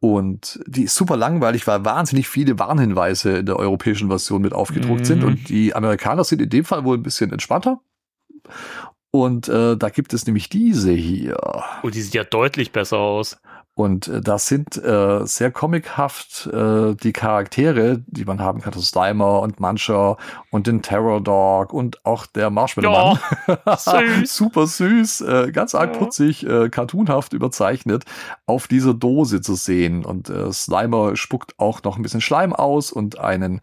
Und 0.00 0.60
die 0.66 0.84
ist 0.84 0.94
super 0.94 1.16
langweilig, 1.16 1.66
weil 1.66 1.84
wahnsinnig 1.84 2.28
viele 2.28 2.58
Warnhinweise 2.58 3.38
in 3.38 3.46
der 3.46 3.56
europäischen 3.56 4.08
Version 4.08 4.42
mit 4.42 4.52
aufgedruckt 4.52 5.00
Mhm. 5.00 5.04
sind. 5.06 5.24
Und 5.24 5.48
die 5.48 5.74
Amerikaner 5.74 6.22
sind 6.24 6.42
in 6.42 6.50
dem 6.50 6.64
Fall 6.64 6.84
wohl 6.84 6.98
ein 6.98 7.02
bisschen 7.02 7.32
entspannter. 7.32 7.80
Und 9.10 9.48
äh, 9.48 9.76
da 9.76 9.88
gibt 9.88 10.12
es 10.12 10.26
nämlich 10.26 10.48
diese 10.50 10.92
hier. 10.92 11.38
Oh, 11.82 11.88
die 11.88 12.02
sieht 12.02 12.14
ja 12.14 12.24
deutlich 12.24 12.72
besser 12.72 12.98
aus. 12.98 13.38
Und 13.76 14.08
äh, 14.08 14.22
das 14.22 14.46
sind 14.46 14.82
äh, 14.82 15.26
sehr 15.26 15.50
comichaft 15.50 16.46
äh, 16.46 16.94
die 16.94 17.12
Charaktere, 17.12 18.02
die 18.06 18.24
man 18.24 18.40
haben 18.40 18.62
kann. 18.62 18.72
Das 18.72 18.86
Slimer 18.88 19.40
und 19.42 19.60
Muncher 19.60 20.16
und 20.50 20.66
den 20.66 20.80
Terror 20.80 21.20
Dog 21.20 21.74
und 21.74 22.02
auch 22.06 22.24
der 22.24 22.48
Marshmallow 22.48 23.18
Mann. 23.46 23.58
süß. 23.76 24.34
Super 24.34 24.66
süß, 24.66 25.20
äh, 25.20 25.52
ganz 25.52 25.74
arg 25.74 25.92
Ja. 25.92 25.98
putzig, 25.98 26.46
äh, 26.46 26.70
cartoonhaft 26.70 27.34
überzeichnet, 27.34 28.04
auf 28.46 28.66
dieser 28.66 28.94
Dose 28.94 29.42
zu 29.42 29.54
sehen. 29.54 30.06
Und 30.06 30.30
äh, 30.30 30.50
Slimer 30.54 31.14
spuckt 31.14 31.52
auch 31.58 31.82
noch 31.82 31.96
ein 31.98 32.02
bisschen 32.02 32.22
Schleim 32.22 32.54
aus 32.54 32.90
und 32.90 33.18
einen 33.18 33.60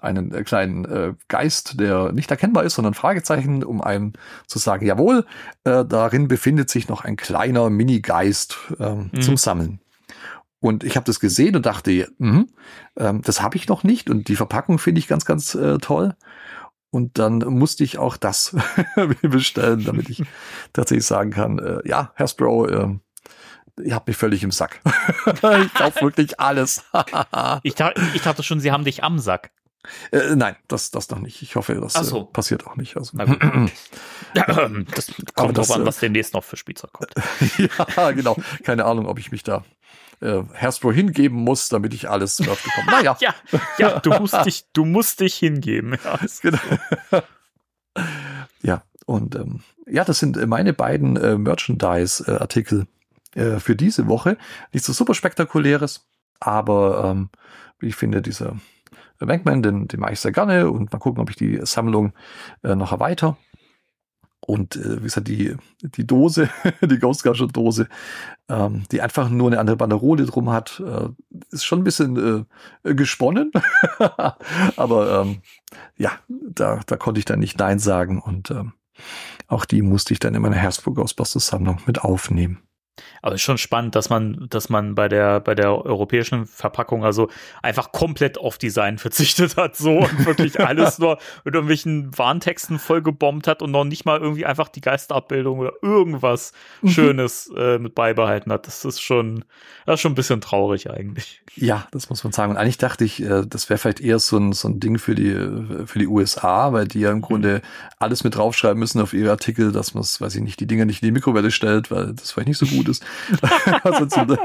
einen 0.00 0.32
äh, 0.34 0.42
kleinen 0.44 0.84
äh, 0.84 1.14
Geist, 1.28 1.80
der 1.80 2.12
nicht 2.12 2.30
erkennbar 2.30 2.64
ist, 2.64 2.74
sondern 2.74 2.94
Fragezeichen, 2.94 3.64
um 3.64 3.80
einem 3.80 4.12
zu 4.46 4.58
sagen, 4.58 4.86
jawohl, 4.86 5.24
äh, 5.64 5.84
darin 5.84 6.28
befindet 6.28 6.70
sich 6.70 6.88
noch 6.88 7.04
ein 7.04 7.16
kleiner 7.16 7.70
Mini-Geist 7.70 8.56
ähm, 8.78 9.10
Mhm. 9.12 9.20
zum 9.22 9.36
Sammeln. 9.36 9.80
Und 10.60 10.84
ich 10.84 10.96
habe 10.96 11.04
das 11.04 11.20
gesehen 11.20 11.54
und 11.56 11.66
dachte, 11.66 12.08
mhm, 12.18 12.48
ähm, 12.96 13.22
das 13.22 13.40
habe 13.42 13.56
ich 13.56 13.68
noch 13.68 13.84
nicht 13.84 14.10
und 14.10 14.28
die 14.28 14.36
Verpackung 14.36 14.78
finde 14.78 14.98
ich 14.98 15.06
ganz, 15.08 15.24
ganz 15.24 15.54
äh, 15.54 15.78
toll. 15.78 16.14
Und 16.90 17.18
dann 17.18 17.38
musste 17.40 17.84
ich 17.84 17.98
auch 17.98 18.16
das 18.16 18.56
bestellen, 19.22 19.84
damit 19.84 20.08
ich 20.08 20.22
tatsächlich 20.72 21.04
sagen 21.06 21.30
kann, 21.30 21.58
äh, 21.58 21.80
ja, 21.86 22.12
Hasbro, 22.16 22.68
ähm, 22.68 23.00
ihr 23.82 23.94
habt 23.94 24.08
mich 24.08 24.16
völlig 24.16 24.42
im 24.42 24.50
Sack. 24.50 24.80
ich 25.26 25.74
kaufe 25.74 26.00
wirklich 26.00 26.40
alles. 26.40 26.84
Ich, 27.62 27.74
dach, 27.74 27.92
ich 28.14 28.22
dachte 28.22 28.42
schon, 28.42 28.60
sie 28.60 28.72
haben 28.72 28.84
dich 28.84 29.04
am 29.04 29.18
Sack. 29.18 29.50
Äh, 30.10 30.36
nein, 30.36 30.56
das, 30.68 30.90
das 30.90 31.10
noch 31.10 31.18
nicht. 31.18 31.42
Ich 31.42 31.56
hoffe, 31.56 31.74
das 31.74 31.96
Ach 31.96 32.04
so. 32.04 32.22
äh, 32.22 32.24
passiert 32.24 32.66
auch 32.66 32.76
nicht. 32.76 32.96
Also, 32.96 33.16
das 34.34 35.12
kommt 35.34 35.58
drauf 35.58 35.70
an, 35.70 35.82
äh, 35.82 35.86
was 35.86 35.98
demnächst 35.98 36.34
noch 36.34 36.44
für 36.44 36.56
Spielzeug 36.56 36.92
kommt. 36.92 37.14
ja, 37.96 38.10
genau. 38.12 38.36
Keine 38.64 38.84
Ahnung, 38.84 39.06
ob 39.06 39.18
ich 39.18 39.30
mich 39.32 39.42
da 39.42 39.64
äh, 40.20 40.42
Hasbro 40.54 40.92
hingeben 40.92 41.38
muss, 41.38 41.68
damit 41.68 41.94
ich 41.94 42.08
alles 42.08 42.38
bekomme. 42.38 42.90
Naja, 42.90 43.16
Ja, 43.20 43.34
ja, 43.78 44.00
du 44.00 44.10
musst 44.10 44.44
dich, 44.44 44.64
du 44.72 44.84
musst 44.84 45.20
dich 45.20 45.34
hingeben. 45.36 45.96
Ja, 46.02 46.18
genau. 46.42 46.58
ja, 48.62 48.82
und 49.06 49.34
ähm, 49.34 49.60
ja, 49.86 50.04
das 50.04 50.18
sind 50.18 50.36
äh, 50.36 50.46
meine 50.46 50.72
beiden 50.72 51.16
äh, 51.16 51.38
Merchandise-Artikel 51.38 52.86
äh, 53.34 53.58
für 53.58 53.76
diese 53.76 54.08
Woche. 54.08 54.36
Nichts 54.72 54.86
so 54.86 54.92
super 54.92 55.14
spektakuläres, 55.14 56.06
aber 56.40 57.04
ähm, 57.04 57.30
ich 57.80 57.96
finde 57.96 58.22
dieser 58.22 58.56
Bankman, 59.24 59.62
den, 59.62 59.88
den 59.88 60.00
mache 60.00 60.12
ich 60.12 60.20
sehr 60.20 60.32
gerne 60.32 60.70
und 60.70 60.92
mal 60.92 60.98
gucken, 60.98 61.22
ob 61.22 61.30
ich 61.30 61.36
die 61.36 61.60
Sammlung 61.62 62.12
äh, 62.62 62.74
noch 62.74 62.92
erweitere. 62.92 63.36
Und 64.40 64.76
äh, 64.76 64.98
wie 64.98 65.04
gesagt, 65.04 65.28
die, 65.28 65.56
die 65.82 66.06
Dose, 66.06 66.48
die 66.80 66.98
Ghost 66.98 67.24
Gadget 67.24 67.56
Dose, 67.56 67.88
ähm, 68.48 68.84
die 68.92 69.00
einfach 69.00 69.28
nur 69.28 69.48
eine 69.48 69.58
andere 69.58 69.76
Banderole 69.76 70.24
drum 70.24 70.50
hat, 70.50 70.80
äh, 70.80 71.08
ist 71.50 71.64
schon 71.64 71.80
ein 71.80 71.84
bisschen 71.84 72.46
äh, 72.84 72.94
gesponnen. 72.94 73.50
Aber 74.76 75.22
ähm, 75.22 75.42
ja, 75.96 76.12
da, 76.28 76.80
da 76.86 76.96
konnte 76.96 77.18
ich 77.18 77.24
dann 77.24 77.40
nicht 77.40 77.58
Nein 77.58 77.78
sagen 77.78 78.20
und 78.20 78.50
ähm, 78.50 78.72
auch 79.48 79.64
die 79.64 79.82
musste 79.82 80.12
ich 80.12 80.20
dann 80.20 80.34
in 80.34 80.42
meine 80.42 80.60
Hasbro 80.60 80.92
Ghostbusters 80.92 81.48
Sammlung 81.48 81.80
mit 81.86 82.02
aufnehmen. 82.02 82.65
Aber 83.22 83.34
es 83.34 83.40
ist 83.40 83.44
schon 83.44 83.58
spannend, 83.58 83.94
dass 83.94 84.10
man, 84.10 84.46
dass 84.50 84.68
man 84.68 84.94
bei 84.94 85.08
der, 85.08 85.40
bei 85.40 85.54
der 85.54 85.84
europäischen 85.84 86.46
Verpackung 86.46 87.04
also 87.04 87.28
einfach 87.62 87.92
komplett 87.92 88.38
auf 88.38 88.58
Design 88.58 88.98
verzichtet 89.06 89.56
hat, 89.56 89.76
so 89.76 89.98
und 89.98 90.26
wirklich 90.26 90.60
alles 90.60 90.98
nur 90.98 91.18
mit 91.44 91.54
irgendwelchen 91.54 92.16
Warntexten 92.16 92.78
vollgebombt 92.78 93.46
hat 93.46 93.62
und 93.62 93.70
noch 93.70 93.84
nicht 93.84 94.04
mal 94.04 94.20
irgendwie 94.20 94.46
einfach 94.46 94.68
die 94.68 94.80
Geisterabbildung 94.80 95.58
oder 95.58 95.72
irgendwas 95.82 96.52
Mhm. 96.82 96.88
Schönes 96.88 97.50
äh, 97.56 97.78
mit 97.78 97.94
beibehalten 97.94 98.52
hat. 98.52 98.66
Das 98.66 98.84
ist 98.84 99.00
schon, 99.00 99.44
das 99.84 99.94
ist 99.94 100.00
schon 100.00 100.12
ein 100.12 100.16
bisschen 100.16 100.40
traurig 100.40 100.90
eigentlich. 100.90 101.42
Ja, 101.54 101.86
das 101.90 102.10
muss 102.10 102.22
man 102.24 102.32
sagen. 102.32 102.50
Und 102.52 102.58
eigentlich 102.58 102.78
dachte 102.78 103.04
ich, 103.04 103.22
äh, 103.22 103.44
das 103.46 103.68
wäre 103.68 103.78
vielleicht 103.78 104.00
eher 104.00 104.18
so 104.18 104.38
ein, 104.38 104.52
so 104.52 104.68
ein 104.68 104.80
Ding 104.80 104.98
für 104.98 105.14
die, 105.14 105.86
für 105.86 105.98
die 105.98 106.06
USA, 106.06 106.72
weil 106.72 106.86
die 106.86 107.00
ja 107.00 107.10
im 107.10 107.22
Grunde 107.22 107.62
alles 107.98 108.24
mit 108.24 108.36
draufschreiben 108.36 108.78
müssen 108.78 109.00
auf 109.00 109.12
ihre 109.12 109.30
Artikel, 109.30 109.72
dass 109.72 109.94
man 109.94 110.04
weiß 110.04 110.34
ich 110.34 110.42
nicht, 110.42 110.60
die 110.60 110.66
Dinger 110.66 110.84
nicht 110.84 111.02
in 111.02 111.06
die 111.06 111.12
Mikrowelle 111.12 111.50
stellt, 111.50 111.90
weil 111.90 112.12
das 112.12 112.32
vielleicht 112.32 112.48
nicht 112.48 112.58
so 112.58 112.66
gut 112.66 112.85
ist. 112.88 113.04
ansonsten, 113.82 114.36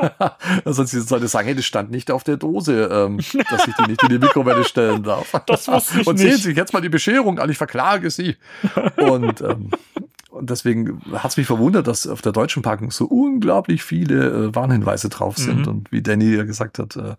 ansonsten 0.66 1.02
sollte 1.02 1.28
sagen, 1.28 1.48
hey, 1.48 1.56
das 1.56 1.66
stand 1.66 1.92
nicht 1.92 2.12
auf 2.12 2.24
der 2.24 2.38
Dose, 2.38 2.86
ähm, 2.92 3.18
dass 3.50 3.68
ich 3.68 3.76
die 3.76 3.88
nicht 3.90 4.04
in 4.04 4.10
die 4.10 4.20
Mikrowelle 4.20 4.64
stellen 4.64 5.04
darf. 5.04 5.32
Das 5.48 5.68
wusste 5.68 6.02
ich 6.02 6.08
Und 6.08 6.18
sehen. 6.18 6.38
Sie 6.38 6.52
jetzt 6.52 6.74
mal 6.74 6.82
die 6.82 6.90
Bescherung 6.90 7.40
an, 7.40 7.50
ich 7.50 7.58
verklage 7.58 8.10
Sie. 8.10 8.38
Und, 8.98 9.42
ähm, 9.42 9.70
und 10.30 10.50
deswegen 10.50 11.02
hat 11.14 11.32
es 11.32 11.38
mich 11.38 11.48
verwundert, 11.48 11.88
dass 11.88 12.08
auf 12.08 12.22
der 12.22 12.32
deutschen 12.32 12.62
Packung 12.64 12.92
so 12.92 13.06
unglaublich 13.06 13.84
viele 13.84 14.48
äh, 14.48 14.56
Warnhinweise 14.56 15.10
drauf 15.10 15.38
sind 15.38 15.62
Mhm. 15.62 15.68
und 15.68 15.92
wie 15.92 16.02
Danny 16.02 16.36
ja 16.36 16.44
gesagt 16.44 16.80
hat, 16.80 16.96
äh, 16.96 17.16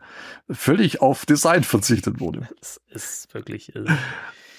völlig 0.51 1.03
auf 1.03 1.27
Design 1.27 1.63
verzichtet 1.65 2.21
wurde. 2.21 2.49
Das 2.61 2.81
ist 2.91 3.35
wirklich. 3.35 3.75
Äh, 3.77 3.85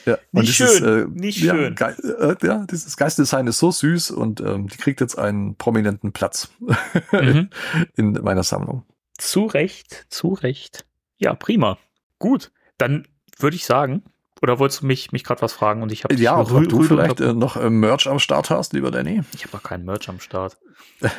Ja, 0.06 0.18
Nicht 0.32 0.56
schön, 0.56 1.14
nicht 1.14 1.42
ja, 1.42 1.54
schön. 1.54 1.76
Ge 1.76 1.88
äh, 1.88 2.36
ja, 2.44 2.66
dieses 2.70 2.98
Geistdesign 2.98 3.48
ist 3.48 3.60
so 3.60 3.72
süß 3.72 4.12
und 4.12 4.42
ähm, 4.42 4.68
die 4.68 4.78
kriegt 4.78 5.02
jetzt 5.02 5.18
einen 5.18 5.56
prominenten 5.56 6.12
Platz 6.12 6.50
mhm. 7.12 7.50
in 7.96 8.14
meiner 8.14 8.44
Sammlung. 8.44 8.84
Zu 9.18 9.46
Recht, 9.46 10.06
zu 10.10 10.34
Recht. 10.34 10.86
Ja, 11.18 11.34
prima. 11.36 11.78
Gut, 12.20 12.52
dann 12.78 13.08
würde 13.40 13.56
ich 13.56 13.66
sagen, 13.66 14.04
oder 14.44 14.60
wolltest 14.60 14.82
du 14.82 14.88
mich, 14.88 15.14
mich 15.14 15.24
gerade 15.24 15.42
was 15.42 15.54
fragen 15.54 15.82
und 15.84 15.92
ich 15.94 16.04
habe 16.04 16.16
Ja, 16.16 16.38
ob, 16.38 16.52
ob 16.52 16.68
du 16.68 16.84
vielleicht 16.84 17.22
äh, 17.22 17.34
noch 17.34 17.56
äh, 17.56 17.70
Merch 17.70 18.08
am 18.08 18.20
Start 18.20 18.50
hast, 18.50 18.74
lieber 18.74 18.92
Danny. 18.92 19.22
Ich 19.34 19.46
habe 19.46 19.58
keinen 19.60 19.86
Merch 19.86 20.10
am 20.10 20.20
Start. 20.20 20.58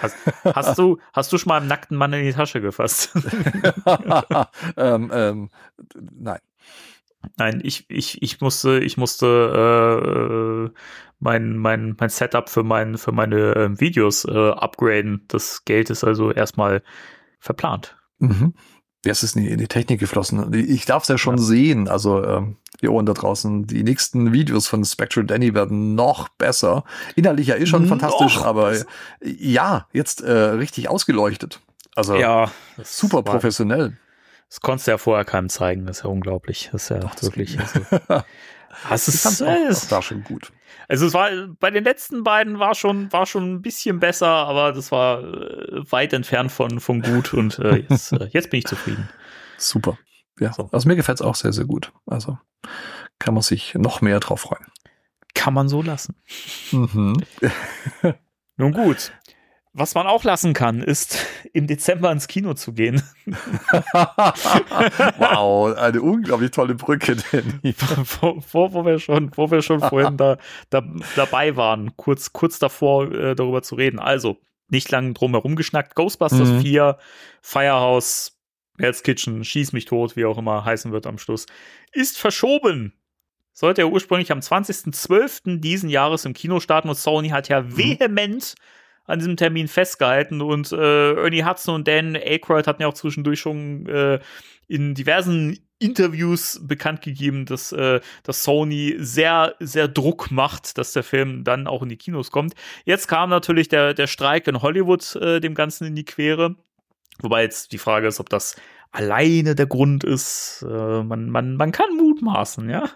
Hast, 0.03 0.17
hast, 0.45 0.79
du, 0.79 0.99
hast 1.15 1.33
du 1.33 1.39
schon 1.39 1.49
mal 1.49 1.57
einen 1.57 1.69
nackten 1.69 1.97
Mann 1.97 2.13
in 2.13 2.25
die 2.25 2.35
Tasche 2.35 2.61
gefasst? 2.61 3.13
ähm, 4.77 5.11
ähm, 5.15 5.51
nein. 6.13 6.41
Nein, 7.37 7.61
ich, 7.65 7.85
ich, 7.89 8.23
ich 8.23 8.41
musste, 8.41 8.79
ich 8.81 8.97
musste 8.97 10.71
äh, 10.75 10.79
mein, 11.21 11.57
mein, 11.57 11.97
mein 11.99 12.09
Setup 12.09 12.49
für, 12.49 12.63
mein, 12.63 12.99
für 12.99 13.13
meine 13.13 13.55
äh, 13.55 13.81
Videos 13.81 14.25
äh, 14.25 14.31
upgraden. 14.51 15.25
Das 15.29 15.65
Geld 15.65 15.91
ist 15.91 16.05
also 16.05 16.31
erstmal 16.33 16.83
verplant. 17.41 17.97
Mhm. 18.19 18.55
Ja, 19.05 19.13
es 19.13 19.23
ist 19.23 19.37
in 19.37 19.43
die, 19.45 19.51
in 19.51 19.59
die 19.59 19.69
Technik 19.69 20.01
geflossen. 20.01 20.53
Ich 20.55 20.87
darf 20.87 21.03
es 21.03 21.09
ja 21.11 21.19
schon 21.19 21.37
Ja. 21.37 21.43
sehen. 21.43 21.89
Also 21.89 22.25
ähm, 22.25 22.57
ihr 22.81 22.91
Ohren 22.91 23.05
da 23.07 23.13
draußen, 23.13 23.67
die 23.67 23.83
nächsten 23.85 24.33
Videos 24.33 24.67
von 24.67 24.85
Spectral 24.85 25.27
Danny 25.27 25.55
werden 25.55 25.95
noch 25.95 26.29
besser. 26.31 26.85
Inhaltlich 27.15 27.49
ja 27.49 27.57
eh 27.57 27.67
schon 27.67 27.83
Noch 27.83 27.89
fantastisch, 27.91 28.39
aber 28.39 28.71
besser. 28.71 28.87
äh, 29.21 29.31
ja, 29.39 29.89
jetzt 29.93 30.23
äh, 30.23 30.33
richtig 30.33 30.89
ausgeleuchtet. 30.89 31.61
Also 31.95 32.17
Ja, 32.17 32.51
das 32.77 32.97
super 32.99 33.23
professionell. 33.23 33.99
Das 34.55 34.61
konntest 34.61 34.87
du 34.87 34.93
ja 34.93 34.99
vorher 34.99 35.25
keinem 35.25 35.49
zeigen. 35.49 35.85
Das 35.87 35.97
ist 35.99 36.05
ja 36.05 36.11
unglaublich. 36.11 36.69
Das 36.71 36.85
ist 36.85 36.89
ja 36.91 36.99
Doch, 37.01 37.21
wirklich. 37.23 37.59
Also, 37.59 37.81
das 38.89 39.09
Ich 39.09 39.15
ist, 39.15 39.23
fand's 39.23 39.43
auch, 39.43 39.49
auch 39.49 39.69
es- 39.69 39.89
da 39.89 40.01
schon 40.01 40.23
gut. 40.23 40.53
Also 40.87 41.07
es 41.07 41.13
war 41.15 41.31
bei 41.59 41.71
den 41.71 41.83
letzten 41.83 42.23
beiden 42.23 42.59
war 42.61 42.75
schon 42.77 43.11
war 43.13 43.27
schon 43.27 43.55
ein 43.55 43.63
bisschen 43.63 43.99
besser, 44.01 44.29
aber 44.29 44.73
das 44.73 44.93
war 44.93 45.23
äh, 45.25 45.91
weit 45.91 46.13
entfernt 46.13 46.53
von 46.53 46.79
von 46.79 47.01
gut 47.03 47.33
und 47.35 47.59
äh, 47.59 47.85
jetzt, 47.89 48.13
äh, 48.13 48.29
jetzt 48.31 48.51
bin 48.51 48.59
ich 48.59 48.67
zufrieden. 48.67 49.09
Super. 49.57 49.99
Ja, 50.39 50.53
So. 50.53 50.69
also 50.73 50.87
mir 50.89 50.95
gefällt's 50.97 51.23
auch 51.23 51.35
sehr, 51.37 51.53
sehr 51.53 51.65
gut. 51.65 51.93
Also 52.07 52.39
kann 53.19 53.35
man 53.35 53.43
sich 53.43 53.75
noch 53.75 54.03
mehr 54.03 54.21
drauf 54.21 54.43
freuen. 54.43 54.67
Kann 55.35 55.55
man 55.55 55.69
so 55.69 55.81
lassen. 55.83 56.15
Mhm. 56.71 57.17
Nun 58.57 58.73
gut. 58.73 59.13
Was 59.77 59.97
man 59.97 60.07
auch 60.07 60.23
lassen 60.23 60.53
kann, 60.53 60.81
ist 60.81 61.27
im 61.53 61.67
Dezember 61.67 62.13
ins 62.13 62.29
Kino 62.29 62.55
zu 62.55 62.73
gehen. 62.73 63.03
wow, 65.19 65.77
eine 65.77 66.01
unglaublich 66.01 66.53
tolle 66.53 66.77
Brücke, 66.77 67.17
Danny. 67.17 67.75
wo, 68.21 68.41
wo, 68.53 68.73
wo 68.73 68.87
wir 68.87 69.01
schon, 69.01 69.33
wo 69.35 69.51
wir 69.51 69.63
schon 69.63 69.81
vorhin 69.81 70.17
da, 70.17 70.39
da 70.71 70.85
dabei 71.17 71.57
waren, 71.57 71.97
kurz, 71.97 72.33
kurz 72.33 72.61
davor 72.61 73.11
äh, 73.13 73.35
darüber 73.35 73.63
zu 73.63 73.75
reden. 73.75 73.99
Also, 73.99 74.37
nicht 74.69 74.93
lang 74.93 75.13
drum 75.13 75.33
herum 75.33 75.57
geschnackt. 75.57 75.97
Ghostbusters 75.97 76.51
Mhm. 76.51 76.61
4, 76.61 76.99
Firehouse, 77.43 78.39
Hell's 78.79 79.03
Kitchen, 79.03 79.45
Schieß 79.45 79.73
mich 79.73 79.87
tot, 79.87 80.15
wie 80.15 80.25
auch 80.25 80.39
immer 80.39 80.65
heißen 80.65 80.93
wird 80.93 81.09
am 81.09 81.19
Schluss, 81.19 81.47
ist 81.91 82.17
verschoben. 82.17 82.93
Sollte 83.53 83.83
ja 83.83 83.89
ursprünglich 83.89 84.31
am 84.31 84.39
20.12. 84.39 85.59
diesen 85.59 85.89
Jahres 85.89 86.25
im 86.25 86.33
Kino 86.33 86.61
starten 86.61 86.89
und 86.89 86.97
Sony 86.97 87.31
hat 87.31 87.49
ja 87.49 87.77
vehement 87.77 88.55
an 89.07 89.19
diesem 89.19 89.37
Termin 89.37 89.69
festgehalten 89.69 90.41
und 90.41 90.73
äh, 90.73 91.15
Ernie 91.15 91.45
Hudson 91.45 91.75
und 91.75 91.89
Dan 91.89 92.17
Aykroyd 92.17 92.67
hatten 92.67 92.83
ja 92.83 92.89
auch 92.89 92.95
zwischendurch 92.95 93.41
schon 93.41 93.87
äh, 93.87 94.19
in 94.67 94.95
diversen 94.95 95.59
Interviews 95.79 96.61
bekannt 96.63 97.03
gegeben, 97.03 97.45
dass, 97.45 97.73
äh, 97.73 98.01
dass 98.23 98.43
Sony 98.43 98.95
sehr, 98.99 99.55
sehr 99.61 99.89
Druck 99.89 100.31
macht, 100.31 100.79
dass 100.79 100.93
der 100.93 101.03
Film 101.03 101.45
dann 101.45 101.67
auch 101.67 101.83
in 101.83 101.91
die 101.91 101.97
Kinos 101.97 102.31
kommt. 102.31 102.55
Jetzt 102.85 103.07
kam 103.09 103.29
natürlich 103.29 103.69
der, 103.69 103.93
der 103.93 104.07
Streik 104.07 104.47
in 104.47 104.63
Hollywood 104.63 105.17
äh, 105.17 105.41
dem 105.41 105.55
Ganzen 105.55 105.87
in 105.87 105.95
die 105.95 106.05
Quere. 106.05 106.57
Wobei 107.21 107.43
jetzt 107.43 107.73
die 107.73 107.79
Frage 107.79 108.07
ist, 108.07 108.21
ob 108.21 108.29
das 108.31 108.57
alleine 108.95 109.55
der 109.55 109.67
Grund 109.67 110.05
ist. 110.05 110.65
Äh, 110.69 111.03
man, 111.03 111.29
man, 111.29 111.57
man 111.57 111.73
kann 111.73 111.97
mutmaßen, 111.97 112.71
ja. 112.71 112.89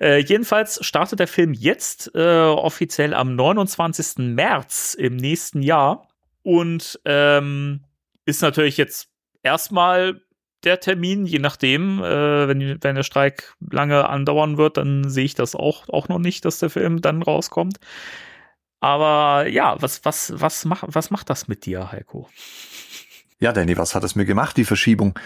Äh, 0.00 0.18
jedenfalls 0.20 0.84
startet 0.84 1.20
der 1.20 1.28
Film 1.28 1.52
jetzt 1.52 2.10
äh, 2.14 2.46
offiziell 2.46 3.14
am 3.14 3.36
29. 3.36 4.18
März 4.34 4.94
im 4.94 5.16
nächsten 5.16 5.62
Jahr. 5.62 6.08
Und 6.42 7.00
ähm, 7.04 7.84
ist 8.24 8.42
natürlich 8.42 8.76
jetzt 8.76 9.08
erstmal 9.42 10.20
der 10.64 10.80
Termin, 10.80 11.26
je 11.26 11.38
nachdem, 11.38 12.02
äh, 12.02 12.48
wenn, 12.48 12.78
wenn 12.82 12.94
der 12.94 13.02
Streik 13.02 13.54
lange 13.70 14.08
andauern 14.08 14.56
wird, 14.56 14.78
dann 14.78 15.08
sehe 15.10 15.24
ich 15.24 15.34
das 15.34 15.54
auch, 15.54 15.88
auch 15.90 16.08
noch 16.08 16.18
nicht, 16.18 16.44
dass 16.44 16.58
der 16.58 16.70
Film 16.70 17.02
dann 17.02 17.22
rauskommt. 17.22 17.78
Aber 18.80 19.46
ja, 19.48 19.76
was, 19.80 20.04
was, 20.04 20.32
was, 20.36 20.64
macht, 20.64 20.84
was 20.86 21.10
macht 21.10 21.30
das 21.30 21.48
mit 21.48 21.66
dir, 21.66 21.92
Heiko? 21.92 22.28
Ja, 23.44 23.52
Danny, 23.52 23.76
was 23.76 23.94
hat 23.94 24.02
es 24.04 24.14
mir 24.14 24.24
gemacht, 24.24 24.56
die 24.56 24.64
Verschiebung? 24.64 25.18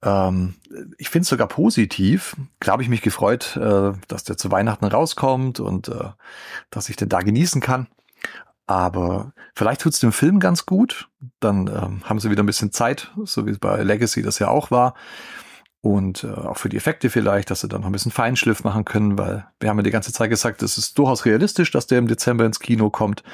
Ähm, 0.00 0.54
ich 0.96 1.08
finde 1.08 1.24
es 1.24 1.28
sogar 1.28 1.48
positiv. 1.48 2.36
Klar 2.60 2.74
habe 2.74 2.84
ich 2.84 2.88
mich 2.88 3.02
gefreut, 3.02 3.56
äh, 3.56 3.90
dass 4.06 4.22
der 4.22 4.36
zu 4.36 4.52
Weihnachten 4.52 4.84
rauskommt 4.84 5.58
und 5.58 5.88
äh, 5.88 6.10
dass 6.70 6.88
ich 6.88 6.94
den 6.94 7.08
da 7.08 7.18
genießen 7.18 7.60
kann. 7.60 7.88
Aber 8.68 9.32
vielleicht 9.56 9.80
tut's 9.80 9.98
dem 9.98 10.12
Film 10.12 10.38
ganz 10.38 10.66
gut. 10.66 11.08
Dann 11.40 11.66
ähm, 11.66 12.02
haben 12.04 12.20
sie 12.20 12.30
wieder 12.30 12.44
ein 12.44 12.46
bisschen 12.46 12.70
Zeit, 12.70 13.12
so 13.24 13.44
wie 13.44 13.50
es 13.50 13.58
bei 13.58 13.82
Legacy 13.82 14.22
das 14.22 14.38
ja 14.38 14.46
auch 14.46 14.70
war. 14.70 14.94
Und 15.80 16.22
äh, 16.22 16.28
auch 16.28 16.58
für 16.58 16.68
die 16.68 16.76
Effekte 16.76 17.10
vielleicht, 17.10 17.50
dass 17.50 17.62
sie 17.62 17.68
dann 17.68 17.80
noch 17.80 17.88
ein 17.88 17.92
bisschen 17.92 18.12
Feinschliff 18.12 18.62
machen 18.62 18.84
können, 18.84 19.18
weil 19.18 19.48
wir 19.58 19.68
haben 19.68 19.78
ja 19.78 19.82
die 19.82 19.90
ganze 19.90 20.12
Zeit 20.12 20.30
gesagt, 20.30 20.62
es 20.62 20.78
ist 20.78 20.96
durchaus 20.96 21.24
realistisch, 21.24 21.72
dass 21.72 21.88
der 21.88 21.98
im 21.98 22.06
Dezember 22.06 22.46
ins 22.46 22.60
Kino 22.60 22.88
kommt. 22.88 23.24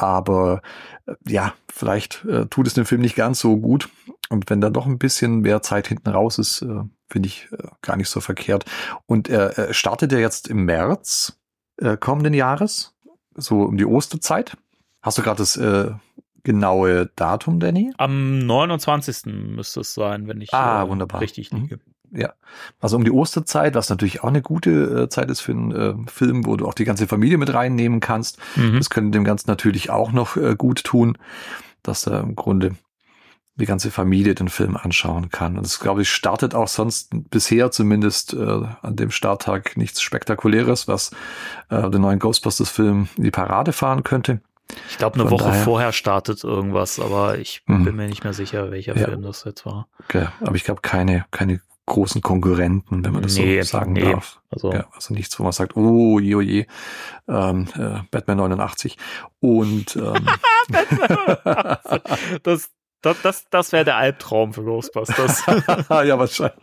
Aber 0.00 0.62
äh, 1.06 1.14
ja, 1.28 1.54
vielleicht 1.70 2.24
äh, 2.24 2.46
tut 2.46 2.66
es 2.66 2.74
dem 2.74 2.86
Film 2.86 3.00
nicht 3.02 3.16
ganz 3.16 3.40
so 3.40 3.56
gut. 3.58 3.88
Und 4.30 4.48
wenn 4.48 4.60
da 4.60 4.70
noch 4.70 4.86
ein 4.86 4.98
bisschen 4.98 5.40
mehr 5.40 5.60
Zeit 5.60 5.88
hinten 5.88 6.08
raus 6.08 6.38
ist, 6.38 6.62
äh, 6.62 6.82
finde 7.08 7.26
ich 7.28 7.48
äh, 7.52 7.68
gar 7.82 7.96
nicht 7.96 8.08
so 8.08 8.20
verkehrt. 8.20 8.64
Und 9.06 9.28
er 9.28 9.58
äh, 9.58 9.74
startet 9.74 10.12
ja 10.12 10.18
jetzt 10.18 10.48
im 10.48 10.64
März 10.64 11.38
äh, 11.78 11.96
kommenden 11.96 12.34
Jahres, 12.34 12.94
so 13.34 13.62
um 13.62 13.76
die 13.76 13.84
Osterzeit. 13.86 14.56
Hast 15.02 15.18
du 15.18 15.22
gerade 15.22 15.38
das 15.38 15.56
äh, 15.56 15.92
genaue 16.44 17.10
Datum, 17.16 17.60
Danny? 17.60 17.92
Am 17.98 18.38
29. 18.38 19.26
müsste 19.26 19.80
es 19.80 19.94
sein, 19.94 20.28
wenn 20.28 20.40
ich 20.40 20.52
Ah, 20.54 20.88
wunderbar. 20.88 21.20
richtig 21.20 21.52
Mhm. 21.52 21.68
Ja, 22.12 22.32
also 22.80 22.96
um 22.96 23.04
die 23.04 23.10
Osterzeit, 23.12 23.74
was 23.76 23.88
natürlich 23.88 24.22
auch 24.24 24.28
eine 24.28 24.42
gute 24.42 25.02
äh, 25.04 25.08
Zeit 25.08 25.30
ist 25.30 25.40
für 25.40 25.52
einen 25.52 25.70
äh, 25.72 25.94
Film, 26.10 26.44
wo 26.44 26.56
du 26.56 26.66
auch 26.66 26.74
die 26.74 26.84
ganze 26.84 27.06
Familie 27.06 27.38
mit 27.38 27.54
reinnehmen 27.54 28.00
kannst. 28.00 28.38
Mhm. 28.56 28.78
Das 28.78 28.90
könnte 28.90 29.12
dem 29.12 29.24
Ganzen 29.24 29.48
natürlich 29.48 29.90
auch 29.90 30.10
noch 30.12 30.36
äh, 30.36 30.56
gut 30.56 30.82
tun, 30.82 31.16
dass 31.82 32.02
da 32.02 32.18
im 32.20 32.34
Grunde 32.34 32.74
die 33.56 33.66
ganze 33.66 33.90
Familie 33.90 34.34
den 34.34 34.48
Film 34.48 34.76
anschauen 34.76 35.28
kann. 35.28 35.58
Und 35.58 35.66
es, 35.66 35.80
glaube 35.80 36.02
ich, 36.02 36.10
startet 36.10 36.54
auch 36.54 36.68
sonst 36.68 37.10
bisher 37.30 37.70
zumindest 37.70 38.32
äh, 38.32 38.38
an 38.82 38.96
dem 38.96 39.10
Starttag 39.10 39.76
nichts 39.76 40.00
Spektakuläres, 40.00 40.88
was 40.88 41.10
äh, 41.68 41.90
den 41.90 42.00
neuen 42.00 42.18
Ghostbusters-Film 42.18 43.08
in 43.16 43.22
die 43.24 43.30
Parade 43.30 43.72
fahren 43.72 44.02
könnte. 44.02 44.40
Ich 44.88 44.98
glaube, 44.98 45.14
eine 45.14 45.24
Von 45.24 45.32
Woche 45.32 45.50
daher- 45.50 45.64
vorher 45.64 45.92
startet 45.92 46.42
irgendwas, 46.44 46.98
aber 46.98 47.38
ich 47.38 47.62
Mhm. 47.66 47.84
bin 47.84 47.96
mir 47.96 48.06
nicht 48.08 48.24
mehr 48.24 48.32
sicher, 48.32 48.70
welcher 48.70 48.96
Ja. 48.96 49.06
Film 49.06 49.22
das 49.22 49.44
jetzt 49.44 49.66
war. 49.66 49.88
Okay. 50.04 50.26
Aber 50.40 50.54
ich 50.56 50.64
glaube, 50.64 50.80
keine, 50.80 51.26
keine 51.30 51.60
großen 51.90 52.22
Konkurrenten, 52.22 53.04
wenn 53.04 53.12
man 53.12 53.22
das 53.22 53.36
Nee, 53.36 53.60
so 53.62 53.78
sagen 53.78 53.94
nee. 53.94 54.12
darf. 54.12 54.40
Also, 54.48 54.72
Ja, 54.72 54.86
also 54.94 55.12
nichts, 55.12 55.38
wo 55.38 55.42
man 55.42 55.52
sagt, 55.52 55.76
oh 55.76 56.20
je, 56.20 56.34
oh 56.36 56.40
je, 56.40 56.66
ähm, 57.28 57.66
äh, 57.76 58.00
Batman 58.10 58.38
89. 58.38 58.96
Und 59.40 59.96
ähm, 59.96 60.26
das, 62.42 62.70
das, 63.02 63.22
das, 63.22 63.46
das 63.50 63.72
wäre 63.72 63.84
der 63.84 63.96
Albtraum 63.96 64.54
für 64.54 64.62
Ghostbusters. 64.62 65.42
ja, 65.90 66.18
wahrscheinlich. 66.18 66.58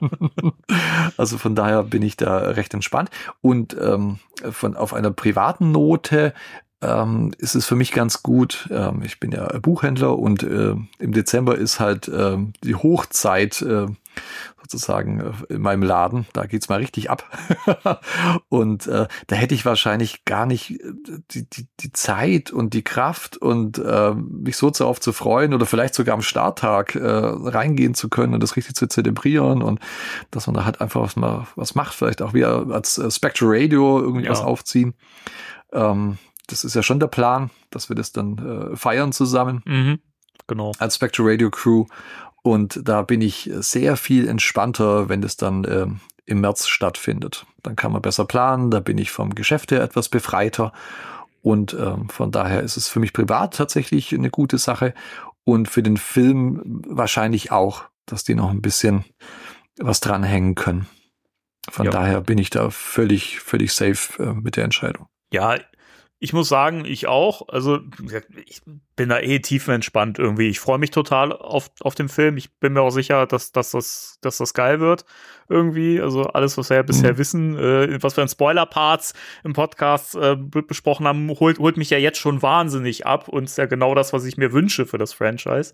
Also 1.18 1.38
von 1.38 1.56
daher 1.56 1.84
bin 1.84 2.04
ich 2.04 2.16
da 2.16 2.38
recht 2.38 2.74
entspannt. 2.74 3.10
Und 3.42 3.76
ähm, 3.80 4.20
von 4.50 4.78
auf 4.78 4.94
einer 4.94 5.12
privaten 5.12 5.74
Note 5.74 6.34
ähm, 6.82 7.34
ist 7.38 7.56
es 7.56 7.66
für 7.66 7.76
mich 7.76 7.92
ganz 7.92 8.24
gut. 8.24 8.70
Ähm, 8.72 9.02
ich 9.04 9.20
bin 9.20 9.32
ja 9.32 9.48
Buchhändler 9.60 10.18
und 10.18 10.44
äh, 10.44 10.76
im 11.00 11.12
Dezember 11.12 11.56
ist 11.58 11.80
halt 11.82 12.08
ähm, 12.08 12.54
die 12.64 12.76
Hochzeit 12.76 13.62
äh, 13.62 13.88
sozusagen 14.62 15.20
äh, 15.22 15.54
in 15.54 15.62
meinem 15.62 15.84
Laden. 15.84 16.26
Da 16.34 16.46
geht's 16.46 16.70
mal 16.70 16.80
richtig 16.80 17.10
ab. 17.10 17.24
und 18.50 18.88
äh, 18.88 19.08
da 19.28 19.36
hätte 19.36 19.56
ich 19.56 19.66
wahrscheinlich 19.66 20.26
gar 20.26 20.46
nicht 20.46 20.72
äh, 20.72 20.92
die, 21.32 21.50
die, 21.50 21.68
die 21.80 21.92
Zeit 21.92 22.52
und 22.52 22.74
die 22.74 22.84
Kraft 22.84 23.38
und 23.38 23.78
äh, 23.78 24.14
mich 24.14 24.58
so 24.58 24.70
darauf 24.70 25.00
zu 25.00 25.14
freuen 25.14 25.54
oder 25.54 25.66
vielleicht 25.66 25.94
sogar 25.96 26.14
am 26.14 26.22
Starttag 26.22 26.96
äh, 26.96 27.00
reingehen 27.02 27.94
zu 27.94 28.10
können 28.10 28.34
und 28.34 28.44
das 28.44 28.56
richtig 28.56 28.76
zu 28.76 28.88
zelebrieren 28.88 29.62
und 29.62 29.80
dass 30.32 30.48
man 30.48 30.54
da 30.56 30.66
halt 30.66 30.82
einfach 30.82 31.02
was, 31.02 31.16
mal, 31.16 31.48
was 31.56 31.76
macht, 31.76 31.94
vielleicht 31.94 32.22
auch 32.22 32.34
wieder 32.34 32.68
als 32.72 32.98
äh, 32.98 33.10
Spectre 33.12 33.46
Radio 33.48 34.00
irgendwas 34.02 34.40
Ja. 34.40 34.46
aufziehen. 34.46 34.94
Ähm, 35.72 36.18
das 36.48 36.64
ist 36.64 36.76
ja 36.76 36.84
schon 36.84 37.00
der 37.00 37.08
Plan, 37.08 37.50
dass 37.70 37.90
wir 37.90 37.96
das 37.96 38.12
dann 38.12 38.38
äh, 38.72 38.76
feiern 38.76 39.12
zusammen 39.12 39.62
mhm. 39.66 40.00
Genau. 40.48 40.72
als 40.80 40.96
Spectre 40.96 41.24
Radio 41.26 41.50
Crew. 41.50 41.86
Und 42.48 42.80
da 42.88 43.02
bin 43.02 43.22
ich 43.22 43.50
sehr 43.56 43.98
viel 43.98 44.28
entspannter, 44.28 45.10
wenn 45.10 45.22
das 45.22 45.36
dann 45.36 45.66
ähm, 45.70 46.00
im 46.26 46.42
März 46.42 46.68
stattfindet. 46.68 47.46
Dann 47.62 47.76
kann 47.76 47.92
man 47.92 48.02
besser 48.02 48.26
planen, 48.26 48.72
da 48.72 48.80
bin 48.80 48.98
ich 48.98 49.12
vom 49.12 49.36
Geschäft 49.36 49.72
her 49.72 49.82
etwas 49.82 50.08
befreiter. 50.08 50.72
Und 51.42 51.74
ähm, 51.74 52.10
von 52.10 52.32
daher 52.32 52.62
ist 52.62 52.78
es 52.78 52.88
für 52.88 53.00
mich 53.00 53.14
privat 53.14 53.56
tatsächlich 53.56 54.14
eine 54.14 54.30
gute 54.30 54.58
Sache. 54.58 54.94
Und 55.44 55.70
für 55.70 55.84
den 55.84 55.98
Film 55.98 56.82
wahrscheinlich 56.88 57.52
auch, 57.52 57.84
dass 58.06 58.24
die 58.24 58.36
noch 58.36 58.50
ein 58.50 58.62
bisschen 58.62 59.06
was 59.78 60.00
dranhängen 60.00 60.56
können. 60.56 60.88
Von 61.70 61.86
Ja. 61.86 61.92
daher 61.92 62.22
bin 62.22 62.38
ich 62.38 62.50
da 62.50 62.70
völlig, 62.70 63.40
völlig 63.40 63.74
safe 63.74 64.24
äh, 64.24 64.34
mit 64.34 64.56
der 64.56 64.64
Entscheidung. 64.64 65.08
Ja, 65.34 65.56
ich 66.20 66.34
muss 66.34 66.48
sagen, 66.48 66.86
ich 66.86 67.08
auch. 67.08 67.48
Also, 67.50 67.80
ich 68.46 68.62
bin 68.98 69.08
da 69.08 69.20
eh 69.20 69.40
tiefenentspannt 69.40 70.20
irgendwie. 70.20 70.50
Ich 70.50 70.60
freue 70.60 70.78
mich 70.78 70.92
total 70.92 71.32
auf, 71.32 71.70
auf 71.80 71.96
den 71.96 72.10
Film. 72.10 72.36
Ich 72.36 72.52
bin 72.60 72.74
mir 72.74 72.82
auch 72.82 72.90
sicher, 72.90 73.26
dass, 73.26 73.54
dass, 73.54 73.72
das, 73.72 74.18
dass 74.22 74.38
das 74.38 74.54
geil 74.54 74.82
wird. 74.82 75.06
Irgendwie. 75.50 76.02
Also 76.02 76.24
alles, 76.24 76.58
was 76.58 76.70
wir 76.70 76.76
ja 76.76 76.84
bisher 76.84 77.14
Mhm. 77.14 77.18
wissen, 77.18 77.58
äh, 77.58 78.04
was 78.04 78.18
wir 78.18 78.22
in 78.24 78.28
Spoiler-Parts 78.28 79.14
im 79.46 79.54
Podcast 79.54 80.16
äh, 80.16 80.36
be- 80.36 80.62
besprochen 80.62 81.08
haben, 81.08 81.30
holt, 81.40 81.60
holt 81.60 81.78
mich 81.78 81.90
ja 81.90 81.98
jetzt 81.98 82.18
schon 82.20 82.42
wahnsinnig 82.42 83.06
ab 83.06 83.30
und 83.30 83.46
ist 83.46 83.58
ja 83.58 83.66
genau 83.66 83.96
das, 83.96 84.12
was 84.12 84.26
ich 84.26 84.36
mir 84.36 84.52
wünsche 84.52 84.86
für 84.86 84.98
das 84.98 85.14
Franchise. 85.14 85.72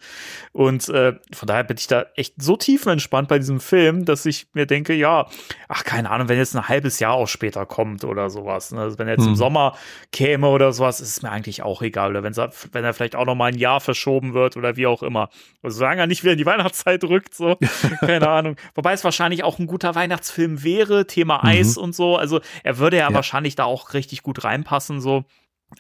Und 0.51 0.89
äh, 0.89 1.13
von 1.33 1.47
daher 1.47 1.63
bin 1.63 1.77
ich 1.77 1.87
da 1.87 2.05
echt 2.15 2.35
so 2.39 2.55
tiefenentspannt 2.55 3.27
bei 3.29 3.39
diesem 3.39 3.59
Film, 3.59 4.05
dass 4.05 4.27
ich 4.27 4.45
mir 4.53 4.67
denke, 4.67 4.93
ja, 4.93 5.25
ach, 5.69 5.83
keine 5.83 6.11
Ahnung, 6.11 6.29
wenn 6.29 6.37
jetzt 6.37 6.55
ein 6.55 6.67
halbes 6.67 6.99
Jahr 6.99 7.13
auch 7.13 7.27
später 7.27 7.65
kommt 7.65 8.03
oder 8.03 8.29
sowas. 8.29 8.71
Ne? 8.73 8.81
Also 8.81 8.99
wenn 8.99 9.07
er 9.07 9.15
jetzt 9.15 9.25
im 9.25 9.31
Mhm. 9.31 9.37
Sommer 9.37 9.75
käme 10.11 10.49
oder 10.49 10.71
sowas, 10.71 10.99
ist 11.01 11.09
es 11.09 11.21
mir 11.23 11.31
eigentlich 11.31 11.63
auch 11.63 11.81
egal. 11.81 12.11
Oder 12.11 12.21
wenn, 12.21 12.35
wenn 12.35 12.83
er 12.83 12.93
vielleicht 12.93 13.12
auch 13.15 13.25
noch 13.25 13.35
mal 13.35 13.45
ein 13.51 13.57
Jahr 13.57 13.79
verschoben 13.81 14.33
wird 14.33 14.57
oder 14.57 14.75
wie 14.75 14.87
auch 14.87 15.03
immer. 15.03 15.29
Also 15.61 15.77
solange 15.79 16.01
er 16.01 16.07
nicht 16.07 16.23
wieder 16.23 16.33
in 16.33 16.37
die 16.37 16.45
Weihnachtszeit 16.45 17.03
rückt, 17.03 17.33
so, 17.35 17.57
keine 17.99 18.29
Ahnung. 18.29 18.55
Wobei 18.75 18.93
es 18.93 19.03
wahrscheinlich 19.03 19.43
auch 19.43 19.59
ein 19.59 19.67
guter 19.67 19.95
Weihnachtsfilm 19.95 20.63
wäre, 20.63 21.07
Thema 21.07 21.37
Mhm. 21.43 21.49
Eis 21.49 21.77
und 21.77 21.93
so. 21.95 22.17
Also 22.17 22.41
er 22.63 22.77
würde 22.77 22.97
ja, 22.97 23.09
Ja. 23.09 23.13
wahrscheinlich 23.15 23.55
da 23.55 23.65
auch 23.65 23.93
richtig 23.93 24.23
gut 24.23 24.43
reinpassen, 24.43 25.01
so. 25.01 25.25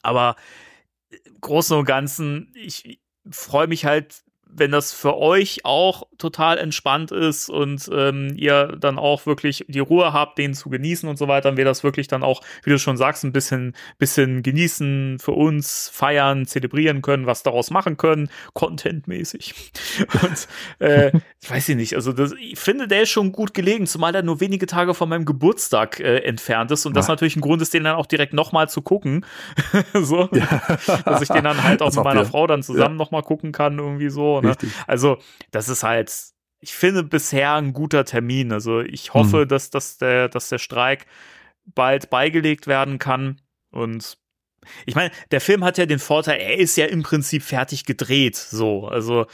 Aber 0.01 0.35
im 1.11 1.41
Großen 1.41 1.77
und 1.77 1.85
Ganzen, 1.85 2.51
ich 2.55 2.99
freue 3.29 3.67
mich 3.67 3.85
halt, 3.85 4.23
wenn 4.55 4.71
das 4.71 4.93
für 4.93 5.17
euch 5.17 5.65
auch 5.65 6.03
total 6.17 6.57
entspannt 6.57 7.11
ist 7.11 7.49
und 7.49 7.89
ähm, 7.93 8.33
ihr 8.35 8.75
dann 8.79 8.97
auch 8.99 9.25
wirklich 9.25 9.65
die 9.67 9.79
Ruhe 9.79 10.13
habt, 10.13 10.37
den 10.37 10.53
zu 10.53 10.69
genießen 10.69 11.07
und 11.07 11.17
so 11.17 11.27
weiter, 11.27 11.49
dann 11.49 11.57
wir 11.57 11.65
das 11.65 11.83
wirklich 11.83 12.07
dann 12.07 12.23
auch, 12.23 12.41
wie 12.63 12.69
du 12.69 12.79
schon 12.79 12.97
sagst, 12.97 13.23
ein 13.23 13.31
bisschen, 13.31 13.75
bisschen 13.97 14.43
genießen 14.43 15.19
für 15.19 15.31
uns, 15.31 15.89
feiern, 15.93 16.45
zelebrieren 16.45 17.01
können, 17.01 17.25
was 17.25 17.43
daraus 17.43 17.69
machen 17.71 17.97
können, 17.97 18.29
contentmäßig. 18.53 19.53
Und 20.21 20.47
äh, 20.79 21.11
ich 21.41 21.49
weiß 21.51 21.69
ich 21.69 21.75
nicht, 21.75 21.95
also 21.95 22.13
das, 22.13 22.33
ich 22.39 22.59
finde, 22.59 22.87
der 22.87 23.03
ist 23.03 23.09
schon 23.09 23.31
gut 23.31 23.53
gelegen, 23.53 23.87
zumal 23.87 24.11
der 24.11 24.23
nur 24.23 24.39
wenige 24.39 24.65
Tage 24.65 24.93
von 24.93 25.09
meinem 25.09 25.25
Geburtstag 25.25 25.99
äh, 25.99 26.19
entfernt 26.19 26.71
ist 26.71 26.85
und 26.85 26.95
das 26.95 27.07
Ja. 27.07 27.13
natürlich 27.13 27.35
ein 27.35 27.41
Grund 27.41 27.61
ist, 27.61 27.73
den 27.73 27.83
dann 27.83 27.95
auch 27.95 28.05
direkt 28.05 28.33
nochmal 28.33 28.69
zu 28.69 28.81
gucken. 28.81 29.25
so, 29.93 30.27
dass 31.05 31.21
ich 31.21 31.29
den 31.29 31.43
dann 31.43 31.61
halt 31.63 31.81
auch 31.81 31.87
Das 31.87 31.95
mit 31.95 32.03
meiner. 32.03 32.25
Frau 32.25 32.47
dann 32.47 32.63
zusammen 32.63 32.95
noch 32.97 33.11
mal 33.11 33.21
gucken 33.21 33.51
kann, 33.51 33.77
irgendwie 33.79 34.09
so. 34.09 34.41
Ne? 34.43 34.49
Richtig. 34.51 34.71
Also, 34.87 35.17
das 35.51 35.69
ist 35.69 35.83
halt, 35.83 36.13
ich 36.59 36.73
finde 36.73 37.03
bisher 37.03 37.53
ein 37.55 37.73
guter 37.73 38.05
Termin. 38.05 38.51
Also, 38.51 38.81
ich 38.81 39.13
hoffe, 39.13 39.41
Mhm. 39.41 39.47
dass, 39.47 39.69
dass, 39.69 39.97
der, 39.97 40.29
dass 40.29 40.49
der 40.49 40.59
Streik 40.59 41.05
bald 41.65 42.09
beigelegt 42.09 42.67
werden 42.67 42.99
kann. 42.99 43.41
Und 43.71 44.17
ich 44.85 44.95
meine, 44.95 45.11
der 45.31 45.41
Film 45.41 45.63
hat 45.63 45.77
ja 45.77 45.85
den 45.85 45.99
Vorteil, 45.99 46.39
er 46.39 46.57
ist 46.57 46.75
ja 46.77 46.85
im 46.85 47.03
Prinzip 47.03 47.43
fertig 47.43 47.85
gedreht. 47.85 48.35
So, 48.35 48.87
also 48.87 49.25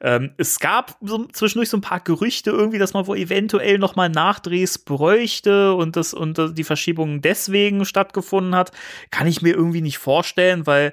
ähm, 0.00 0.32
es 0.36 0.60
gab 0.60 0.96
so, 1.02 1.26
zwischendurch 1.26 1.68
so 1.70 1.76
ein 1.76 1.82
paar 1.82 2.00
Gerüchte 2.00 2.50
irgendwie, 2.50 2.78
dass 2.78 2.92
man 2.94 3.06
wohl 3.06 3.18
eventuell 3.18 3.78
noch 3.78 3.96
mal 3.96 4.08
Nachdrehs 4.08 4.78
bräuchte 4.78 5.74
und 5.74 5.96
das 5.96 6.14
und 6.14 6.56
die 6.56 6.64
Verschiebung 6.64 7.20
deswegen 7.20 7.84
stattgefunden 7.84 8.54
hat. 8.54 8.70
Kann 9.10 9.26
ich 9.26 9.42
mir 9.42 9.54
irgendwie 9.54 9.82
nicht 9.82 9.98
vorstellen, 9.98 10.66
weil 10.66 10.92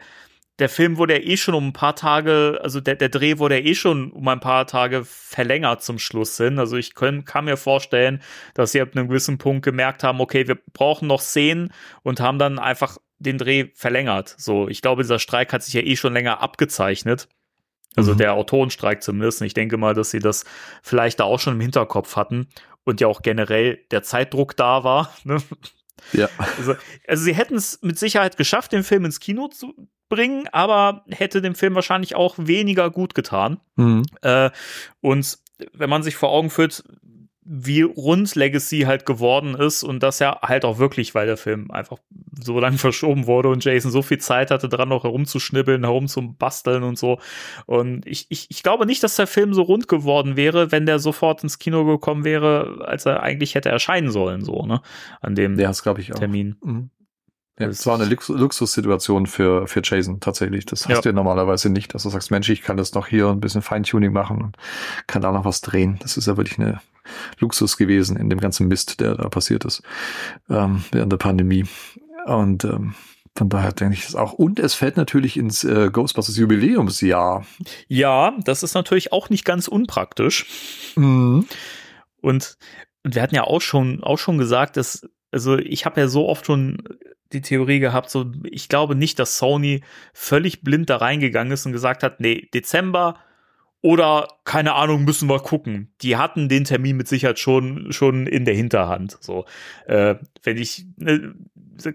der 0.60 0.70
Film 0.70 0.98
wurde 0.98 1.20
ja 1.20 1.24
eh 1.26 1.38
schon 1.38 1.54
um 1.54 1.68
ein 1.68 1.74
paar 1.74 1.96
Tage, 1.96 2.60
also 2.64 2.80
der, 2.80 2.96
der 2.96 3.10
Dreh 3.10 3.40
wurde 3.40 3.60
ja 3.60 3.66
eh 3.66 3.76
schon 3.76 4.12
um 4.12 4.28
ein 4.28 4.40
paar 4.40 4.66
Tage 4.68 5.04
verlängert 5.04 5.84
zum 5.84 6.00
Schluss 6.00 6.38
hin. 6.38 6.60
Also 6.60 6.78
ich 6.78 6.96
können, 6.96 7.26
kann 7.26 7.46
mir 7.46 7.58
vorstellen, 7.58 8.22
dass 8.54 8.72
sie 8.72 8.82
ab 8.82 8.90
einem 8.96 9.10
gewissen 9.10 9.38
Punkt 9.38 9.66
gemerkt 9.66 10.04
haben, 10.04 10.22
okay, 10.22 10.48
wir 10.48 10.58
brauchen 10.74 11.08
noch 11.08 11.22
Szenen 11.22 11.74
und 12.04 12.22
haben 12.22 12.40
dann 12.40 12.58
einfach 12.58 12.98
den 13.20 13.38
Dreh 13.38 13.70
verlängert. 13.74 14.34
So, 14.38 14.70
ich 14.70 14.82
glaube, 14.82 15.04
dieser 15.04 15.20
Streik 15.20 15.52
hat 15.52 15.64
sich 15.64 15.74
ja 15.74 15.82
eh 15.82 15.96
schon 15.96 16.14
länger 16.14 16.42
abgezeichnet. 16.42 17.28
Also 17.98 18.14
Mhm. 18.14 18.18
der 18.18 18.34
Autorenstreik 18.34 19.04
zumindest. 19.04 19.42
Und 19.42 19.48
ich 19.48 19.54
denke 19.54 19.78
mal, 19.78 19.94
dass 19.94 20.12
sie 20.12 20.20
das 20.20 20.46
vielleicht 20.84 21.20
da 21.20 21.26
auch 21.26 21.40
schon 21.40 21.56
im 21.56 21.62
Hinterkopf 21.62 22.16
hatten 22.16 22.48
und 22.84 23.02
ja 23.02 23.08
auch 23.08 23.22
generell 23.22 23.80
der 23.92 24.04
Zeitdruck 24.04 24.56
da 24.56 24.84
war. 24.84 25.14
Ne? 25.24 25.38
Ja. 26.12 26.28
Also, 26.38 26.76
also 27.08 27.24
sie 27.24 27.34
hätten 27.34 27.56
es 27.56 27.80
mit 27.82 27.98
Sicherheit 27.98 28.36
geschafft, 28.36 28.74
den 28.74 28.84
Film 28.84 29.06
ins 29.06 29.22
Kino 29.22 29.48
zu 29.48 29.88
bringen, 30.10 30.48
aber 30.52 31.04
hätte 31.10 31.42
dem 31.42 31.56
Film 31.56 31.76
wahrscheinlich 31.76 32.16
auch 32.16 32.36
weniger 32.38 32.90
gut 32.90 33.16
getan. 33.16 33.60
Mhm. 33.76 34.04
Äh, 34.22 34.52
und 35.02 35.38
wenn 35.74 35.90
man 35.90 36.04
sich 36.04 36.16
vor 36.16 36.32
Augen 36.32 36.50
führt, 36.50 36.84
wie 37.48 37.84
rund 37.84 38.34
Legacy 38.34 38.82
halt 38.82 39.06
geworden 39.06 39.54
ist 39.54 39.84
und 39.84 40.02
das 40.02 40.18
ja 40.18 40.40
halt 40.42 40.66
auch 40.66 40.80
wirklich, 40.80 41.14
weil 41.14 41.28
der 41.28 41.38
Film 41.38 41.70
einfach 41.70 42.00
so 42.42 42.60
lang 42.60 42.74
verschoben 42.80 43.28
wurde 43.28 43.50
und 43.50 43.64
Jason 43.64 43.92
so 43.92 44.02
viel 44.02 44.18
Zeit 44.18 44.50
hatte, 44.50 44.68
dran 44.68 44.90
noch 44.90 45.04
herumzuschnibbeln, 45.04 45.84
herumzubasteln 45.84 46.82
und 46.82 46.98
so. 46.98 47.20
Und 47.68 48.06
ich, 48.08 48.26
ich, 48.30 48.48
ich 48.50 48.64
glaube 48.64 48.88
nicht, 48.88 49.04
dass 49.04 49.16
der 49.16 49.28
Film 49.28 49.54
so 49.54 49.62
rund 49.62 49.88
geworden 49.88 50.36
wäre, 50.36 50.72
wenn 50.72 50.88
der 50.88 50.98
sofort 50.98 51.44
ins 51.44 51.60
Kino 51.60 51.86
gekommen 51.86 52.24
wäre, 52.24 52.84
als 52.86 53.06
er 53.06 53.22
eigentlich 53.22 53.54
hätte 53.54 53.70
erscheinen 53.70 54.10
sollen, 54.10 54.44
so, 54.44 54.66
ne? 54.66 54.82
An 55.22 55.36
dem 55.36 55.60
Ja, 55.60 55.68
das 55.68 55.84
glaube 55.84 56.02
ich 56.02 56.14
auch. 56.14 56.20
Termin. 56.20 56.56
Mhm. 56.64 56.90
Ja, 57.58 57.68
Das 57.68 57.86
war 57.86 57.96
eine 57.96 58.06
Lux 58.06 58.28
Luxussituation 58.30 59.28
für, 59.28 59.68
für 59.68 59.82
Jason 59.84 60.20
tatsächlich. 60.20 60.66
Das 60.66 60.86
hast 60.88 60.96
Ja. 60.96 61.02
du 61.02 61.10
ja 61.10 61.14
normalerweise 61.14 61.70
nicht, 61.70 61.94
dass 61.94 62.04
du 62.04 62.10
sagst, 62.10 62.32
Mensch, 62.32 62.50
ich 62.50 62.62
kann 62.62 62.76
das 62.78 62.94
noch 62.94 63.08
hier 63.08 63.28
ein 63.30 63.40
bisschen 63.40 63.62
Feintuning 63.62 64.12
machen 64.12 64.42
und 64.42 64.58
kann 65.08 65.22
da 65.22 65.32
noch 65.32 65.46
was 65.46 65.62
drehen. 65.62 65.98
Das 66.02 66.18
ist 66.18 66.28
ja 66.28 66.36
wirklich 66.38 66.60
eine 66.60 66.82
Luxus 67.40 67.78
gewesen 67.78 68.18
in 68.18 68.30
dem 68.30 68.40
ganzen 68.40 68.68
Mist, 68.68 69.00
der 69.00 69.16
da 69.16 69.30
passiert 69.30 69.64
ist 69.64 69.84
ähm, 70.50 70.84
während 70.92 71.12
der 71.12 71.18
Pandemie. 71.18 71.66
Und 72.26 72.66
ähm, 72.66 72.96
von 73.38 73.50
daher 73.50 73.72
denke 73.74 73.94
ich 73.96 74.06
das 74.06 74.16
auch. 74.16 74.34
Und 74.34 74.60
es 74.60 74.74
fällt 74.74 74.98
natürlich 74.98 75.38
ins 75.38 75.64
äh, 75.64 75.90
Ghostbusters 75.92 76.36
Jubiläumsjahr. 76.38 77.46
Ja, 77.88 78.34
das 78.44 78.64
ist 78.64 78.74
natürlich 78.74 79.14
auch 79.14 79.30
nicht 79.30 79.46
ganz 79.46 79.68
unpraktisch. 79.68 80.46
Mhm. 80.96 81.46
Und, 82.22 82.58
und 83.04 83.16
wir 83.16 83.22
hatten 83.22 83.36
ja 83.36 83.44
auch 83.44 83.62
schon, 83.62 84.04
auch 84.04 84.18
schon 84.18 84.38
gesagt, 84.38 84.78
dass, 84.78 85.08
also 85.32 85.58
ich 85.58 85.86
habe 85.86 86.02
ja 86.02 86.08
so 86.08 86.28
oft 86.28 86.46
schon 86.46 86.82
die 87.34 87.42
Theorie 87.42 87.80
gehabt, 87.80 88.10
so 88.10 88.32
ich 88.44 88.70
glaube 88.70 88.96
nicht, 88.96 89.20
dass 89.20 89.38
Sony 89.38 89.82
völlig 90.14 90.62
blind 90.62 90.90
da 90.90 90.98
reingegangen 90.98 91.52
ist 91.54 91.66
und 91.66 91.72
gesagt 91.72 92.04
hat, 92.04 92.20
nee, 92.20 92.50
Dezember 92.54 93.18
oder 93.82 94.28
keine 94.46 94.74
Ahnung, 94.74 95.04
müssen 95.04 95.30
wir 95.30 95.40
gucken. 95.40 95.94
Die 96.02 96.18
hatten 96.18 96.50
den 96.50 96.64
Termin 96.64 96.98
mit 96.98 97.08
Sicherheit 97.08 97.38
schon 97.38 97.92
schon 97.92 98.26
in 98.26 98.46
der 98.46 98.56
Hinterhand. 98.56 99.18
So, 99.22 99.46
äh, 99.86 100.16
wenn 100.44 100.58
ich 100.58 100.86
ne, 100.98 101.36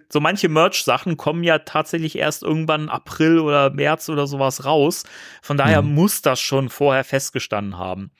so 0.08 0.20
manche 0.20 0.48
Merch-Sachen 0.48 1.16
kommen 1.16 1.42
ja 1.42 1.58
tatsächlich 1.60 2.16
erst 2.16 2.42
irgendwann 2.42 2.88
April 2.90 3.38
oder 3.40 3.70
März 3.70 4.08
oder 4.08 4.26
sowas 4.26 4.64
raus. 4.64 5.04
Von 5.42 5.56
daher 5.56 5.82
Mhm. 5.82 5.94
muss 5.94 6.22
das 6.22 6.38
schon 6.40 6.68
vorher 6.68 7.02
festgestanden 7.02 7.78
haben. 7.78 8.10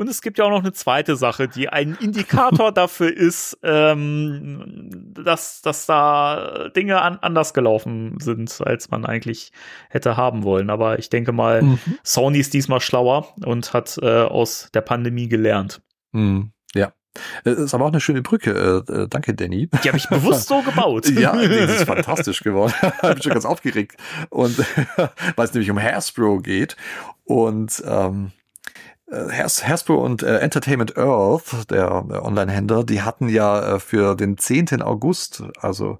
Und 0.00 0.08
es 0.08 0.22
gibt 0.22 0.38
ja 0.38 0.46
auch 0.46 0.50
noch 0.50 0.60
eine 0.60 0.72
zweite 0.72 1.14
Sache, 1.14 1.46
die 1.46 1.68
ein 1.68 1.94
Indikator 2.00 2.72
dafür 2.72 3.14
ist, 3.14 3.58
ähm, 3.62 4.88
dass, 5.12 5.60
dass 5.60 5.84
da 5.84 6.70
Dinge 6.74 7.02
an, 7.02 7.18
anders 7.20 7.52
gelaufen 7.52 8.16
sind, 8.18 8.62
als 8.64 8.90
man 8.90 9.04
eigentlich 9.04 9.52
hätte 9.90 10.16
haben 10.16 10.42
wollen. 10.42 10.70
Aber 10.70 10.98
ich 10.98 11.10
denke 11.10 11.32
mal, 11.32 11.60
Mhm. 11.60 11.78
Sony 12.02 12.38
ist 12.38 12.54
diesmal 12.54 12.80
schlauer 12.80 13.28
und 13.44 13.74
hat 13.74 13.98
äh, 14.00 14.22
aus 14.22 14.70
der 14.72 14.80
Pandemie 14.80 15.28
gelernt. 15.28 15.82
Mhm. 16.12 16.52
Ja. 16.74 16.94
Äh, 17.44 17.50
Ist 17.50 17.74
aber 17.74 17.84
auch 17.84 17.88
eine 17.92 18.00
schöne 18.00 18.22
Brücke. 18.22 18.84
Äh, 18.88 18.92
äh, 19.02 19.08
danke, 19.08 19.34
Danny. 19.34 19.68
Die 19.84 19.88
habe 19.88 19.98
ich 19.98 20.08
bewusst 20.08 20.48
so 20.48 20.62
gebaut. 20.62 21.10
Ja, 21.10 21.32
das 21.36 21.70
ist 21.72 21.84
fantastisch 21.86 22.40
geworden. 22.40 22.72
ich 22.82 23.00
bin 23.02 23.22
schon 23.22 23.32
ganz 23.32 23.44
aufgeregt. 23.44 23.98
Und 24.30 24.56
weil 25.36 25.44
es 25.44 25.52
nämlich 25.52 25.70
um 25.70 25.78
Hasbro 25.78 26.38
geht. 26.38 26.76
Und 27.24 27.82
ähm, 27.86 28.30
äh, 28.36 28.39
Has 29.10 29.66
Hasbro 29.66 29.94
und 29.96 30.22
äh, 30.22 30.38
Entertainment 30.38 30.96
Earth, 30.96 31.70
der, 31.70 32.02
der 32.02 32.24
Online-Händler, 32.24 32.84
die 32.84 33.02
hatten 33.02 33.28
ja 33.28 33.76
äh, 33.76 33.80
für 33.80 34.14
den 34.14 34.38
10. 34.38 34.82
August, 34.82 35.42
also 35.60 35.98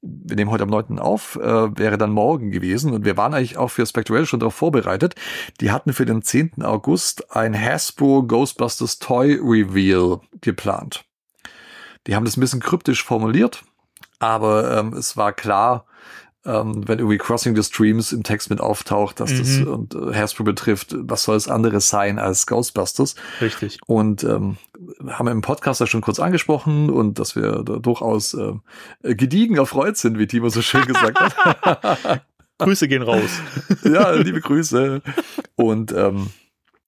wir 0.00 0.36
nehmen 0.36 0.50
heute 0.50 0.64
am 0.64 0.70
9. 0.70 0.98
auf, 0.98 1.36
äh, 1.36 1.78
wäre 1.78 1.96
dann 1.96 2.10
morgen 2.10 2.50
gewesen 2.50 2.92
und 2.92 3.04
wir 3.04 3.16
waren 3.16 3.34
eigentlich 3.34 3.56
auch 3.56 3.68
für 3.68 3.86
Spectral 3.86 4.26
schon 4.26 4.40
darauf 4.40 4.54
vorbereitet. 4.54 5.14
Die 5.60 5.70
hatten 5.70 5.92
für 5.92 6.06
den 6.06 6.22
10. 6.22 6.62
August 6.62 7.34
ein 7.34 7.54
Hasbro 7.54 8.24
Ghostbusters 8.24 8.98
Toy 8.98 9.34
Reveal 9.34 10.20
geplant. 10.40 11.04
Die 12.06 12.16
haben 12.16 12.24
das 12.24 12.36
ein 12.36 12.40
bisschen 12.40 12.60
kryptisch 12.60 13.04
formuliert, 13.04 13.62
aber 14.18 14.76
ähm, 14.76 14.92
es 14.94 15.16
war 15.16 15.32
klar, 15.32 15.86
ähm, 16.44 16.86
wenn 16.88 16.98
irgendwie 16.98 17.18
Crossing 17.18 17.54
the 17.54 17.62
Streams 17.62 18.12
im 18.12 18.22
Text 18.24 18.50
mit 18.50 18.60
auftaucht, 18.60 19.20
dass 19.20 19.30
das 19.36 19.58
Mhm. 19.58 19.66
und 19.68 19.94
äh, 19.94 20.14
Hasbro 20.14 20.44
betrifft, 20.44 20.94
was 20.98 21.22
soll 21.22 21.36
es 21.36 21.48
anderes 21.48 21.88
sein 21.88 22.18
als 22.18 22.46
Ghostbusters? 22.46 23.14
Richtig. 23.40 23.78
Und 23.86 24.24
ähm, 24.24 24.56
haben 25.08 25.26
wir 25.26 25.32
im 25.32 25.40
Podcast 25.42 25.80
ja 25.80 25.86
schon 25.86 26.00
kurz 26.00 26.18
angesprochen 26.18 26.90
und 26.90 27.18
dass 27.20 27.36
wir 27.36 27.62
da 27.62 27.76
durchaus 27.76 28.34
ähm, 28.34 28.62
gediegen 29.02 29.56
erfreut 29.56 29.96
sind, 29.96 30.18
wie 30.18 30.26
Timo 30.26 30.48
so 30.48 30.62
schön 30.62 30.84
gesagt 30.86 31.20
hat. 31.20 32.22
Grüße 32.58 32.86
gehen 32.88 33.02
raus. 33.02 33.30
ja, 33.84 34.10
liebe 34.12 34.40
Grüße. 34.40 35.00
Und 35.56 35.92
ähm, 35.92 36.30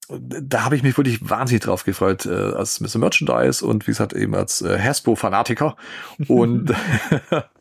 da 0.08 0.64
habe 0.64 0.76
ich 0.76 0.82
mich 0.82 0.96
wirklich 0.96 1.28
wahnsinnig 1.28 1.62
drauf 1.62 1.84
gefreut, 1.84 2.26
äh, 2.26 2.30
als 2.30 2.80
Mr. 2.80 2.98
Merchandise 2.98 3.64
und 3.64 3.86
wie 3.86 3.90
gesagt 3.92 4.12
eben 4.12 4.34
als 4.34 4.60
äh, 4.62 4.78
Hasbro-Fanatiker. 4.78 5.76
Und, 6.28 6.72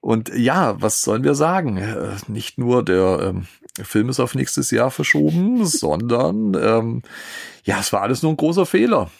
und 0.00 0.30
ja, 0.34 0.80
was 0.80 1.02
sollen 1.02 1.24
wir 1.24 1.34
sagen? 1.34 1.76
Äh, 1.76 2.16
Nicht 2.28 2.58
nur 2.58 2.84
der 2.84 3.18
ähm, 3.22 3.46
Film 3.82 4.08
ist 4.08 4.20
auf 4.20 4.34
nächstes 4.34 4.70
Jahr 4.70 4.90
verschoben, 4.90 5.66
sondern 5.66 6.54
ähm, 6.54 7.02
ja, 7.64 7.78
es 7.80 7.92
war 7.92 8.02
alles 8.02 8.22
nur 8.22 8.32
ein 8.32 8.36
großer 8.36 8.66
Fehler. 8.66 9.10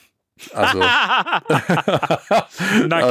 Also, 0.52 0.78
Na 0.80 1.42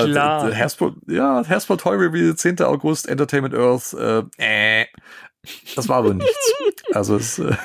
äh, 0.04 0.10
klar. 0.10 0.56
Hasbro, 0.56 0.94
ja, 1.08 1.44
Hasbro 1.48 1.78
Toy 1.78 1.96
Reveal, 1.96 2.36
10. 2.36 2.62
August, 2.62 3.08
Entertainment 3.08 3.56
Earth, 3.56 3.94
äh, 3.94 4.82
äh, 4.82 4.86
das 5.76 5.90
war 5.90 5.98
aber 5.98 6.14
nichts. 6.14 6.54
Also 6.94 7.18
es, 7.18 7.40
äh, 7.40 7.56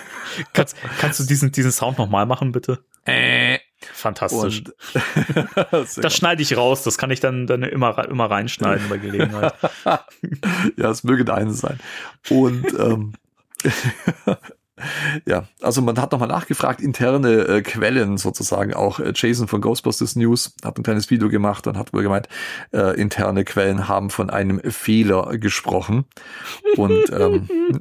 Kannst, 0.53 0.77
kannst 0.99 1.21
du 1.21 1.25
diesen, 1.25 1.53
diesen 1.53 1.73
Sound 1.73 1.99
nochmal 1.99 2.27
machen, 2.27 2.53
bitte? 2.53 2.85
äh, 3.07 3.59
Fantastisch. 3.99 4.63
und 4.63 4.75
Das 5.97 6.15
schneide 6.15 6.41
ich 6.41 6.57
raus, 6.57 6.85
das 6.85 6.99
kann 6.99 7.11
ich 7.11 7.19
dann, 7.19 7.49
dann 7.49 7.65
immer, 7.65 8.09
immer 8.09 8.31
reinschneiden 8.31 8.89
bei 8.89 8.99
Gelegenheit. 8.99 9.55
ja, 10.77 10.91
es 10.91 11.03
möge 11.03 11.25
eines 11.35 11.59
sein. 11.59 11.81
Und 12.31 12.67
ähm, 12.79 13.15
ja, 15.27 15.45
also 15.63 15.83
man 15.83 16.01
hat 16.01 16.13
nochmal 16.13 16.29
nachgefragt, 16.29 16.81
interne 16.81 17.43
äh, 17.49 17.63
Quellen 17.63 18.19
sozusagen, 18.19 18.75
auch 18.75 19.01
äh, 19.01 19.13
Jason 19.15 19.49
von 19.49 19.61
Ghostbusters 19.61 20.17
News 20.17 20.55
hat 20.65 20.79
ein 20.79 20.83
kleines 20.83 21.11
Video 21.11 21.29
gemacht 21.29 21.67
und 21.67 21.77
hat 21.77 21.93
wohl 21.93 22.03
gemeint, 22.03 22.29
äh, 22.73 22.99
interne 23.01 23.45
Quellen 23.45 23.89
haben 23.89 24.11
von 24.11 24.31
einem 24.31 24.61
Fehler 24.61 25.39
gesprochen. 25.39 26.05
Und 26.77 27.11
ähm, 27.13 27.49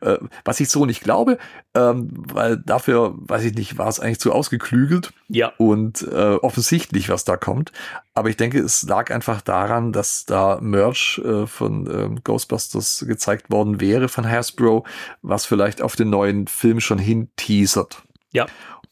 äh, 0.00 0.18
was 0.44 0.60
ich 0.60 0.68
so 0.68 0.86
nicht 0.86 1.02
glaube, 1.02 1.38
ähm, 1.74 2.08
weil 2.32 2.56
dafür, 2.56 3.14
weiß 3.16 3.44
ich 3.44 3.54
nicht, 3.54 3.78
war 3.78 3.88
es 3.88 4.00
eigentlich 4.00 4.20
zu 4.20 4.32
ausgeklügelt 4.32 5.12
Ja, 5.28 5.52
und 5.58 6.02
äh, 6.02 6.34
offensichtlich, 6.34 7.08
was 7.08 7.24
da 7.24 7.36
kommt. 7.36 7.72
Aber 8.18 8.28
ich 8.30 8.36
denke, 8.36 8.58
es 8.58 8.82
lag 8.82 9.10
einfach 9.10 9.40
daran, 9.40 9.92
dass 9.92 10.24
da 10.24 10.58
Merch 10.60 11.20
äh, 11.24 11.46
von 11.46 11.86
ähm, 11.90 12.20
Ghostbusters 12.24 13.04
gezeigt 13.06 13.50
worden 13.50 13.80
wäre 13.80 14.08
von 14.08 14.28
Hasbro, 14.28 14.84
was 15.22 15.46
vielleicht 15.46 15.82
auf 15.82 15.96
den 15.96 16.10
neuen 16.10 16.46
Film 16.48 16.80
schon 16.80 16.98
hinteasert. 16.98 18.02
ja. 18.32 18.46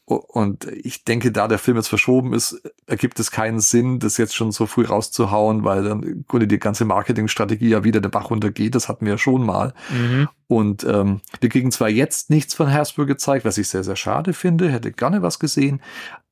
O- 0.09 0.15
Und 0.15 0.63
ich 0.71 1.03
denke, 1.03 1.33
da 1.33 1.49
der 1.49 1.57
Film 1.59 1.75
jetzt 1.75 1.89
verschoben 1.89 2.31
ist, 2.33 2.61
ergibt 2.85 3.19
es 3.19 3.29
keinen 3.29 3.59
Sinn, 3.59 3.99
das 3.99 4.15
jetzt 4.15 4.33
schon 4.35 4.53
so 4.53 4.65
früh 4.65 4.85
rauszuhauen, 4.85 5.65
weil 5.65 5.83
dann 5.83 6.01
im 6.01 6.23
Grunde 6.25 6.47
die 6.47 6.59
ganze 6.59 6.85
Marketingstrategie 6.85 7.67
ja 7.67 7.83
wieder 7.83 7.99
den 7.99 8.09
Bach 8.09 8.29
runtergeht. 8.29 8.73
Das 8.73 8.87
hatten 8.87 9.03
wir 9.05 9.11
ja 9.15 9.17
schon 9.17 9.45
mal. 9.45 9.73
Mhm. 9.89 10.29
Und 10.47 10.85
ähm, 10.85 11.19
wir 11.41 11.49
kriegen 11.49 11.73
zwar 11.73 11.89
jetzt 11.89 12.29
nichts 12.29 12.53
von 12.53 12.71
Hasbro 12.71 13.05
gezeigt, 13.05 13.43
was 13.43 13.57
ich 13.57 13.67
sehr, 13.67 13.83
sehr 13.83 13.97
schade 13.97 14.31
finde, 14.31 14.71
hätte 14.71 14.93
gerne 14.93 15.21
was 15.23 15.39
gesehen, 15.39 15.81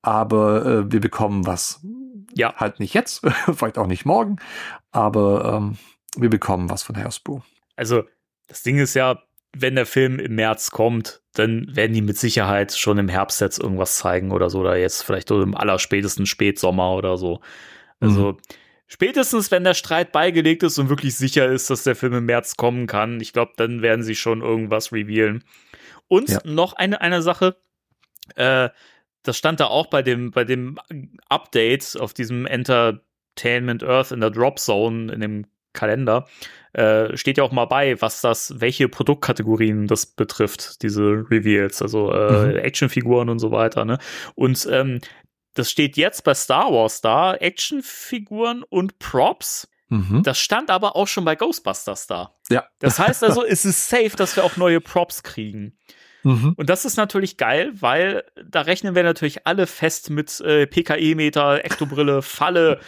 aber 0.02 0.66
äh, 0.66 0.92
wir 0.94 1.02
bekommen 1.02 1.46
was. 1.46 1.82
Ja. 2.36 2.54
Halt 2.56 2.80
nicht 2.80 2.94
jetzt, 2.94 3.22
vielleicht 3.54 3.78
auch 3.78 3.88
nicht 3.88 4.06
morgen, 4.06 4.38
aber 4.92 5.56
ähm, 5.56 5.78
wir 6.18 6.30
bekommen 6.30 6.70
was 6.70 6.84
von 6.84 6.98
Hasbro. 6.98 7.44
Also, 7.76 8.04
das 8.48 8.64
Ding 8.64 8.78
ist 8.78 8.94
ja, 8.94 9.22
wenn 9.58 9.76
der 9.76 9.86
Film 9.86 10.20
im 10.20 10.36
März 10.36 10.72
kommt, 10.72 11.22
dann 11.34 11.68
werden 11.76 11.94
die 11.94 12.02
mit 12.02 12.18
Sicherheit 12.18 12.74
schon 12.74 12.98
im 12.98 13.10
Herbst 13.10 13.42
jetzt 13.42 13.60
irgendwas 13.60 13.98
zeigen 13.98 14.32
oder 14.32 14.50
so, 14.50 14.60
oder 14.60 14.78
jetzt 14.78 15.02
vielleicht 15.04 15.30
so 15.30 15.42
im 15.42 15.56
allerspätesten 15.56 16.26
Spätsommer 16.26 16.94
oder 16.94 17.18
so. 17.18 17.42
Also, 18.02 18.38
spätestens, 18.88 19.52
wenn 19.52 19.64
der 19.64 19.74
Streit 19.74 20.12
beigelegt 20.12 20.64
ist 20.64 20.78
und 20.78 20.90
wirklich 20.90 21.16
sicher 21.16 21.48
ist, 21.48 21.70
dass 21.70 21.84
der 21.84 21.96
Film 21.96 22.14
im 22.14 22.26
März 22.26 22.56
kommen 22.58 22.88
kann, 22.88 23.20
ich 23.20 23.34
glaube, 23.34 23.54
dann 23.58 23.82
werden 23.82 24.04
sie 24.04 24.16
schon 24.16 24.42
irgendwas 24.42 24.92
revealen. 24.92 25.44
Und 26.08 26.30
Ja. 26.30 26.40
noch 26.44 26.74
eine, 26.74 27.02
eine 27.02 27.22
Sache, 27.22 27.56
äh, 28.36 28.70
das 29.28 29.38
stand 29.38 29.60
da 29.60 29.68
auch 29.68 29.88
bei 29.88 30.02
dem, 30.02 30.32
bei 30.32 30.44
dem 30.44 30.78
Update 31.30 31.98
auf 32.00 32.14
diesem 32.14 32.46
Entertainment 32.46 33.84
Earth 33.84 34.12
in 34.12 34.22
der 34.22 34.30
Drop 34.32 34.60
Zone, 34.60 35.12
in 35.12 35.20
dem 35.20 35.46
Kalender, 35.74 36.26
äh, 36.74 37.16
steht 37.18 37.38
ja 37.38 37.44
auch 37.44 37.52
mal 37.52 37.66
bei, 37.66 38.02
was 38.02 38.22
das, 38.22 38.60
welche 38.60 38.88
Produktkategorien 38.90 39.88
das 39.88 40.06
betrifft, 40.06 40.82
diese 40.82 41.26
Reveals, 41.30 41.82
also 41.82 42.12
äh, 42.12 42.54
Mhm. 42.54 42.58
Actionfiguren 42.58 43.30
und 43.30 43.40
so 43.40 43.52
weiter. 43.52 43.86
Ne? 43.86 44.00
Und 44.36 44.68
ähm, 44.72 45.02
das 45.54 45.72
steht 45.72 45.98
jetzt 45.98 46.24
bei 46.24 46.34
Star 46.34 46.72
Wars 46.72 47.02
da, 47.02 47.34
Actionfiguren 47.34 48.64
und 48.64 49.00
Props. 49.00 49.68
Mhm. 49.90 50.24
Das 50.24 50.40
stand 50.40 50.70
aber 50.70 50.96
auch 50.96 51.08
schon 51.08 51.26
bei 51.26 51.36
Ghostbusters 51.36 52.08
da. 52.08 52.36
Ja. 52.50 52.66
Das 52.80 53.00
heißt 53.00 53.24
also, 53.24 53.46
es 53.46 53.66
ist 53.66 53.90
safe, 53.90 54.12
dass 54.18 54.36
wir 54.36 54.44
auch 54.44 54.58
neue 54.58 54.82
Props 54.82 55.24
kriegen. 55.24 55.78
Mhm. 56.26 56.54
Und 56.58 56.70
das 56.70 56.86
ist 56.86 56.98
natürlich 56.98 57.38
geil, 57.38 57.72
weil 57.80 58.24
da 58.44 58.62
rechnen 58.62 58.96
wir 58.96 59.04
natürlich 59.04 59.46
alle 59.48 59.68
fest 59.68 60.10
mit 60.10 60.40
äh, 60.42 60.66
PKE-Meter, 60.68 61.64
Ektobrille, 61.64 62.22
Falle. 62.22 62.80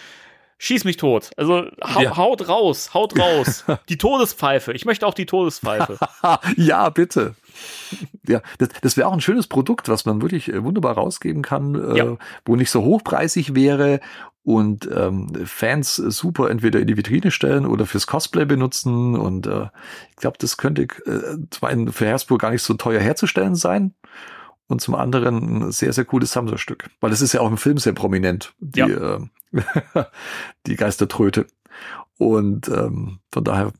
Schieß 0.59 0.85
mich 0.85 0.97
tot. 0.97 1.29
Also 1.37 1.67
hau, 1.83 2.01
Ja. 2.01 2.17
haut 2.17 2.47
raus, 2.49 2.95
haut 2.95 3.17
raus. 3.19 3.63
Die 3.89 3.97
Todespfeife. 3.99 4.73
Ich 4.73 4.85
möchte 4.85 5.05
auch 5.05 5.13
die 5.13 5.27
Todespfeife. 5.27 5.99
ja, 6.57 6.89
bitte. 6.89 7.35
Ja, 8.27 8.41
das, 8.57 8.69
das 8.81 8.97
wäre 8.97 9.07
auch 9.07 9.13
ein 9.13 9.21
schönes 9.21 9.47
Produkt, 9.47 9.87
was 9.87 10.05
man 10.05 10.21
wirklich 10.21 10.51
äh, 10.51 10.63
wunderbar 10.63 10.95
rausgeben 10.95 11.41
kann, 11.43 11.75
äh, 11.75 11.97
Ja. 11.97 12.17
wo 12.45 12.55
nicht 12.57 12.69
so 12.69 12.83
hochpreisig 12.83 13.55
wäre 13.55 14.01
und 14.43 14.89
ähm, 14.93 15.33
Fans 15.45 15.95
super 15.95 16.49
entweder 16.49 16.79
in 16.79 16.87
die 16.87 16.97
Vitrine 16.97 17.31
stellen 17.31 17.65
oder 17.65 17.85
fürs 17.85 18.07
Cosplay 18.07 18.45
benutzen. 18.45 19.15
Und 19.15 19.47
äh, 19.47 19.67
ich 20.09 20.15
glaube, 20.17 20.37
das 20.39 20.57
könnte 20.57 20.83
äh, 20.83 21.37
zum 21.49 21.67
einen 21.67 21.91
für 21.91 22.09
Hasbro 22.11 22.37
gar 22.37 22.51
nicht 22.51 22.63
so 22.63 22.73
teuer 22.73 22.99
herzustellen 23.01 23.55
sein 23.55 23.93
und 24.67 24.81
zum 24.81 24.95
anderen 24.95 25.67
ein 25.67 25.71
sehr, 25.71 25.93
sehr 25.93 26.05
cooles 26.05 26.31
Sammlerstück. 26.31 26.89
Weil 27.01 27.09
das 27.09 27.21
ist 27.21 27.33
ja 27.33 27.41
auch 27.41 27.49
im 27.49 27.57
Film 27.57 27.77
sehr 27.77 27.93
prominent, 27.93 28.53
die, 28.59 28.81
äh, 28.81 29.19
die 30.65 30.75
Geistertröte. 30.75 31.47
Und 32.17 32.67
ähm, 32.69 33.19
von 33.31 33.43
daher, 33.43 33.65
ja, 33.65 33.71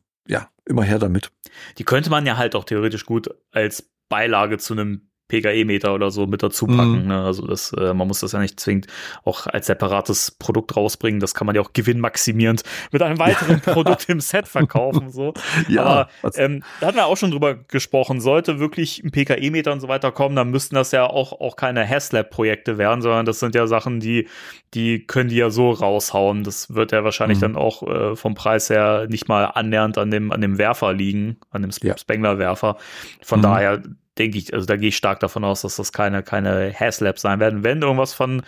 immer 0.67 0.83
her 0.83 0.99
damit. 0.99 1.31
Die 1.77 1.83
könnte 1.83 2.09
man 2.09 2.25
ja 2.25 2.37
halt 2.37 2.55
auch 2.55 2.63
theoretisch 2.63 3.05
gut 3.05 3.29
als 3.51 3.91
Beilage 4.09 4.57
zu 4.57 4.73
einem 4.73 5.09
PKE-Meter 5.27 5.93
oder 5.93 6.11
so 6.11 6.25
mit 6.27 6.41
dazu 6.43 6.67
packen. 6.67 7.03
Mhm. 7.03 7.07
Ne? 7.07 7.23
Also 7.23 7.45
das, 7.47 7.73
äh, 7.73 7.93
man 7.93 8.07
muss 8.07 8.19
das 8.21 8.31
ja 8.31 8.39
nicht 8.39 8.59
zwingend 8.59 8.87
auch 9.25 9.47
als 9.47 9.67
separates 9.67 10.31
Produkt 10.31 10.75
rausbringen. 10.75 11.19
Das 11.19 11.33
kann 11.33 11.45
man 11.47 11.55
ja 11.55 11.61
auch 11.61 11.73
gewinnmaximierend 11.73 12.63
mit 12.91 13.01
einem 13.01 13.19
weiteren 13.19 13.59
Produkt 13.61 14.07
im 14.09 14.19
Set 14.19 14.47
verkaufen. 14.47 15.11
So. 15.11 15.33
Ja, 15.67 15.83
Aber 15.83 16.09
ähm, 16.37 16.63
da 16.79 16.87
hatten 16.87 16.97
wir 16.97 17.05
auch 17.07 17.17
schon 17.17 17.31
drüber 17.31 17.55
gesprochen. 17.55 18.21
Sollte 18.21 18.59
wirklich 18.59 19.03
ein 19.03 19.11
PKE-Meter 19.11 19.71
und 19.71 19.79
so 19.81 19.87
weiter 19.87 20.11
kommen, 20.11 20.35
dann 20.35 20.49
müssten 20.49 20.75
das 20.75 20.91
ja 20.91 21.05
auch, 21.05 21.33
auch 21.33 21.55
keine 21.55 21.87
Haslab-Projekte 21.87 22.77
werden, 22.77 23.01
sondern 23.01 23.25
das 23.25 23.39
sind 23.39 23.55
ja 23.55 23.67
Sachen, 23.67 23.99
die, 23.99 24.27
die 24.73 25.05
können 25.05 25.29
die 25.29 25.35
ja 25.35 25.49
so 25.49 25.71
raushauen. 25.71 26.43
Das 26.43 26.73
wird 26.73 26.91
ja 26.91 27.03
wahrscheinlich 27.03 27.37
Mhm. 27.39 27.41
dann 27.41 27.55
auch 27.57 27.83
äh, 27.83 28.15
vom 28.15 28.35
Preis 28.35 28.69
her 28.69 29.07
nicht 29.09 29.27
mal 29.27 29.45
annähernd 29.45 29.97
an 29.97 30.09
dem, 30.11 30.31
an 30.31 30.41
dem 30.41 30.57
Werfer 30.57 30.93
liegen, 30.93 31.37
an 31.51 31.61
dem 31.61 31.69
Sp 31.75 31.87
Ja. 31.87 31.97
Spengler-Werfer. 31.97 32.77
Von 33.21 33.39
Mhm. 33.39 33.43
daher 33.43 33.83
denke 34.19 34.37
ich, 34.37 34.53
also 34.53 34.65
da 34.65 34.75
gehe 34.77 34.89
ich 34.89 34.97
stark 34.97 35.19
davon 35.19 35.43
aus, 35.43 35.61
dass 35.61 35.75
das 35.77 35.91
keine, 35.93 36.23
keine 36.23 36.73
Haslab 36.73 37.19
sein 37.19 37.39
werden. 37.39 37.63
Wenn 37.63 37.81
irgendwas 37.81 38.13
von 38.13 38.43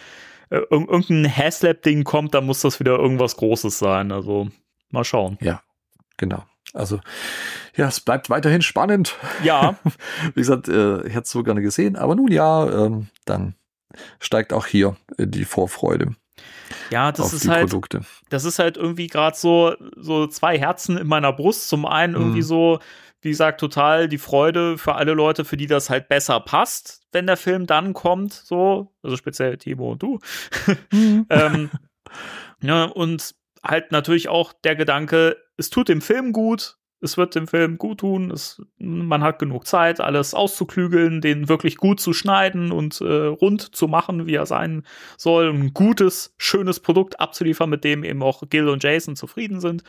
äh, 0.49 0.57
irg- 0.57 0.89
irgendein 0.89 1.35
Haslab-Ding 1.35 2.03
kommt, 2.03 2.33
dann 2.33 2.45
muss 2.45 2.61
das 2.61 2.79
wieder 2.79 2.97
irgendwas 2.97 3.37
Großes 3.37 3.77
sein. 3.79 4.11
Also 4.11 4.49
mal 4.91 5.03
schauen. 5.03 5.37
Genau. 6.17 6.43
Also, 6.73 6.99
ja, 7.75 7.87
es 7.87 7.99
bleibt 7.99 8.29
weiterhin 8.29 8.61
spannend. 8.61 9.15
Ja, 9.43 9.75
Wie 10.35 10.41
gesagt, 10.41 10.67
äh, 10.67 10.97
ich 11.07 11.13
hätte 11.15 11.21
es 11.23 11.31
so 11.31 11.41
gerne 11.43 11.61
gesehen, 11.61 11.95
aber 11.95 12.15
nun 12.15 12.31
ja, 12.31 12.85
ähm, 12.85 13.07
dann 13.25 13.55
steigt 14.19 14.53
auch 14.53 14.65
hier 14.67 14.95
äh, 15.17 15.25
die 15.27 15.45
Vorfreude 15.45 16.15
ja, 16.91 17.11
das 17.11 17.33
ist 17.33 17.47
halt, 17.47 17.69
Produkte. 17.69 18.01
das 18.29 18.45
ist 18.45 18.59
halt 18.59 18.77
irgendwie 18.77 19.07
gerade 19.07 19.35
so, 19.35 19.73
so 19.95 20.27
zwei 20.27 20.57
Herzen 20.57 20.97
in 20.97 21.07
meiner 21.07 21.33
Brust. 21.33 21.67
Zum 21.69 21.85
einen 21.85 22.13
irgendwie 22.15 22.39
Mhm. 22.39 22.43
so, 22.43 22.79
wie 23.21 23.29
gesagt, 23.29 23.59
total 23.59 24.07
die 24.07 24.17
Freude 24.17 24.77
für 24.77 24.95
alle 24.95 25.13
Leute, 25.13 25.45
für 25.45 25.57
die 25.57 25.67
das 25.67 25.89
halt 25.89 26.07
besser 26.07 26.39
passt, 26.39 27.01
wenn 27.11 27.27
der 27.27 27.37
Film 27.37 27.65
dann 27.65 27.93
kommt, 27.93 28.33
so, 28.33 28.93
also 29.03 29.17
speziell 29.17 29.57
Timo 29.57 29.91
und 29.91 30.03
du. 30.03 30.19
ähm, 31.29 31.69
ja, 32.61 32.85
und 32.85 33.35
halt 33.63 33.91
natürlich 33.91 34.29
auch 34.29 34.53
der 34.53 34.75
Gedanke, 34.75 35.37
es 35.57 35.69
tut 35.69 35.89
dem 35.89 36.01
Film 36.01 36.31
gut, 36.31 36.77
es 37.01 37.17
wird 37.17 37.35
dem 37.35 37.47
Film 37.47 37.77
gut 37.77 37.99
tun, 37.99 38.31
es, 38.31 38.61
man 38.77 39.23
hat 39.23 39.39
genug 39.39 39.65
Zeit, 39.65 40.01
alles 40.01 40.33
auszuklügeln, 40.33 41.21
den 41.21 41.47
wirklich 41.47 41.77
gut 41.77 41.99
zu 41.99 42.13
schneiden 42.13 42.71
und 42.71 42.99
äh, 43.01 43.25
rund 43.25 43.75
zu 43.75 43.87
machen, 43.87 44.27
wie 44.27 44.35
er 44.35 44.45
sein 44.45 44.83
soll, 45.17 45.49
ein 45.49 45.73
gutes, 45.73 46.33
schönes 46.37 46.79
Produkt 46.79 47.19
abzuliefern, 47.19 47.69
mit 47.69 47.83
dem 47.83 48.03
eben 48.03 48.21
auch 48.21 48.43
Gil 48.49 48.67
und 48.67 48.83
Jason 48.83 49.15
zufrieden 49.15 49.61
sind. 49.61 49.83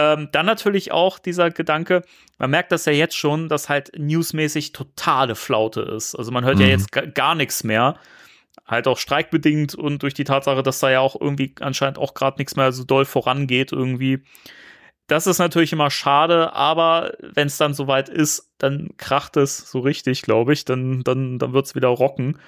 Ähm, 0.00 0.28
dann 0.30 0.46
natürlich 0.46 0.92
auch 0.92 1.18
dieser 1.18 1.50
Gedanke, 1.50 2.02
man 2.38 2.50
merkt 2.50 2.70
das 2.70 2.84
ja 2.84 2.92
jetzt 2.92 3.16
schon, 3.16 3.48
dass 3.48 3.68
halt 3.68 3.90
newsmäßig 3.98 4.70
totale 4.72 5.34
Flaute 5.34 5.80
ist. 5.80 6.14
Also 6.14 6.30
man 6.30 6.44
hört 6.44 6.60
ja 6.60 6.66
Mhm. 6.66 6.70
jetzt 6.70 6.92
ga- 6.92 7.06
gar 7.06 7.34
nichts 7.34 7.64
mehr. 7.64 7.96
Halt 8.64 8.86
auch 8.86 8.98
streikbedingt 8.98 9.74
und 9.74 10.02
durch 10.04 10.14
die 10.14 10.22
Tatsache, 10.24 10.62
dass 10.62 10.78
da 10.78 10.88
ja 10.90 11.00
auch 11.00 11.20
irgendwie 11.20 11.54
anscheinend 11.60 11.98
auch 11.98 12.14
gerade 12.14 12.36
nichts 12.38 12.54
mehr 12.54 12.70
so 12.70 12.84
doll 12.84 13.06
vorangeht 13.06 13.72
irgendwie. 13.72 14.22
Das 15.08 15.26
ist 15.26 15.38
natürlich 15.38 15.72
immer 15.72 15.90
schade, 15.90 16.52
aber 16.52 17.14
wenn 17.20 17.46
es 17.48 17.56
dann 17.56 17.74
soweit 17.74 18.08
ist, 18.08 18.52
dann 18.58 18.90
kracht 18.98 19.36
es 19.36 19.70
so 19.70 19.80
richtig, 19.80 20.22
glaube 20.22 20.52
ich. 20.52 20.64
Dann, 20.64 21.02
dann, 21.02 21.38
dann 21.38 21.52
wird 21.54 21.66
es 21.66 21.74
wieder 21.74 21.88
rocken. 21.88 22.38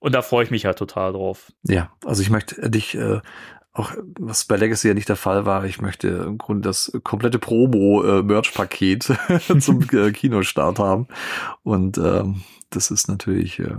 Und 0.00 0.12
da 0.14 0.22
freue 0.22 0.42
ich 0.44 0.50
mich 0.50 0.64
halt 0.64 0.78
total 0.78 1.12
drauf. 1.12 1.52
Ja, 1.62 1.92
also 2.04 2.22
ich 2.22 2.30
möchte 2.30 2.68
dich 2.70 2.94
äh, 2.96 3.20
auch, 3.76 3.92
was 4.18 4.44
bei 4.44 4.56
Legacy 4.56 4.88
ja 4.88 4.94
nicht 4.94 5.08
der 5.08 5.16
Fall 5.16 5.44
war, 5.46 5.64
ich 5.64 5.80
möchte 5.80 6.08
im 6.08 6.38
Grunde 6.38 6.68
das 6.68 6.92
komplette 7.04 7.38
Promo-Merch-Paket 7.38 9.12
zum 9.60 9.82
äh, 9.92 10.10
Kinostart 10.12 10.78
haben. 10.78 11.08
Und 11.62 11.98
ähm, 11.98 12.42
das 12.70 12.90
ist 12.90 13.08
natürlich 13.08 13.58
äh, 13.58 13.76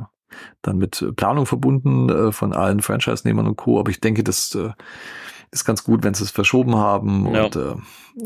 dann 0.61 0.77
mit 0.77 1.03
Planung 1.15 1.45
verbunden 1.45 2.09
äh, 2.09 2.31
von 2.31 2.53
allen 2.53 2.81
Franchise-Nehmern 2.81 3.47
und 3.47 3.55
Co. 3.55 3.79
Aber 3.79 3.89
ich 3.89 3.99
denke, 3.99 4.23
das 4.23 4.53
äh, 4.55 4.69
ist 5.51 5.65
ganz 5.65 5.83
gut, 5.83 6.03
wenn 6.03 6.13
sie 6.13 6.23
es 6.23 6.31
verschoben 6.31 6.75
haben 6.75 7.33
Ja. 7.33 7.45
und 7.45 7.55
äh, 7.55 7.75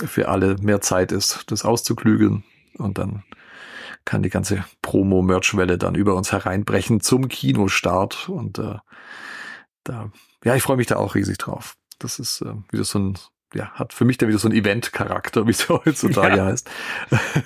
für 0.06 0.28
alle 0.30 0.56
mehr 0.62 0.82
Zeit 0.82 1.12
ist, 1.12 1.52
das 1.52 1.64
auszuklügeln. 1.66 2.44
Und 2.78 2.98
dann 2.98 3.24
kann 4.06 4.24
die 4.24 4.30
ganze 4.30 4.66
Promo-Merch-Welle 4.82 5.78
dann 5.78 5.96
über 5.96 6.16
uns 6.16 6.32
hereinbrechen 6.32 7.02
zum 7.02 7.28
Kinostart. 7.28 8.30
Und 8.30 8.58
äh, 8.60 8.76
da, 9.84 10.12
ja, 10.44 10.56
ich 10.56 10.64
freue 10.64 10.78
mich 10.78 10.88
da 10.88 10.96
auch 10.98 11.16
riesig 11.16 11.38
drauf. 11.38 11.76
Das 12.00 12.20
ist 12.20 12.42
äh, 12.42 12.54
wieder 12.72 12.84
so 12.84 13.00
ein, 13.00 13.18
ja, 13.54 13.72
hat 13.72 13.94
für 13.94 14.06
mich 14.06 14.18
dann 14.18 14.30
wieder 14.30 14.40
so 14.40 14.48
ein 14.50 14.54
Event-Charakter, 14.56 15.46
wie 15.48 15.52
es 15.52 15.68
heutzutage 15.70 16.38
Ja. 16.38 16.46
heißt. 16.46 16.70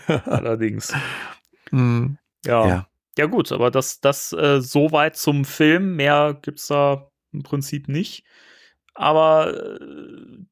Allerdings. 0.26 0.94
Mm, 1.72 2.14
Ja. 2.46 2.68
ja. 2.68 2.88
Ja, 3.18 3.28
gut, 3.28 3.54
aber 3.54 3.72
das, 3.72 4.02
das 4.02 4.34
äh, 4.34 4.60
soweit 4.62 5.16
zum 5.16 5.46
Film. 5.46 5.96
Mehr 5.96 6.38
gibt's 6.42 6.68
da 6.68 7.10
im 7.32 7.44
Prinzip 7.44 7.88
nicht. 7.88 8.26
Aber 8.96 9.54
äh, 9.54 9.80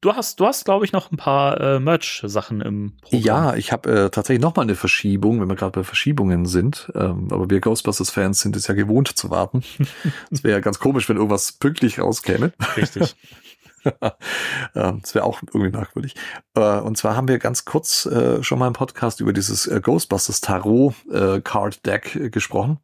du 0.02 0.12
hast, 0.12 0.38
du 0.38 0.46
hast, 0.46 0.66
glaube 0.66 0.84
ich, 0.84 0.92
noch 0.92 1.10
ein 1.10 1.16
paar 1.16 1.58
äh, 1.60 1.80
Merch-Sachen 1.80 2.60
im 2.60 2.96
Programm. 3.00 3.20
Ja, 3.22 3.54
ich 3.54 3.72
habe 3.72 3.90
äh, 3.90 4.10
tatsächlich 4.10 4.42
noch 4.42 4.54
mal 4.54 4.62
eine 4.62 4.74
Verschiebung, 4.74 5.40
wenn 5.40 5.48
wir 5.48 5.56
gerade 5.56 5.72
bei 5.72 5.84
Verschiebungen 5.84 6.44
sind. 6.44 6.92
Ähm, 6.94 7.28
aber 7.30 7.48
wir 7.48 7.60
Ghostbusters-Fans 7.60 8.40
sind 8.40 8.54
es 8.54 8.66
ja 8.66 8.74
gewohnt 8.74 9.08
zu 9.16 9.30
warten. 9.30 9.62
Es 10.30 10.44
wäre 10.44 10.54
ja 10.58 10.60
ganz 10.60 10.78
komisch, 10.78 11.08
wenn 11.08 11.16
irgendwas 11.16 11.52
pünktlich 11.52 11.98
rauskäme. 11.98 12.52
Richtig. 12.76 13.16
Ähm, 14.74 15.00
Das 15.02 15.14
wäre 15.14 15.26
auch 15.26 15.42
irgendwie 15.42 15.70
merkwürdig. 15.70 16.14
Äh, 16.54 16.78
Und 16.80 16.96
zwar 16.96 17.16
haben 17.16 17.28
wir 17.28 17.38
ganz 17.38 17.66
kurz 17.66 18.06
äh, 18.06 18.42
schon 18.42 18.58
mal 18.58 18.66
im 18.66 18.72
Podcast 18.72 19.20
über 19.20 19.34
dieses 19.34 19.66
äh, 19.66 19.78
Ghostbusters 19.78 20.40
Tarot 20.40 20.94
Card 21.44 21.84
Deck 21.84 22.32
gesprochen, 22.32 22.78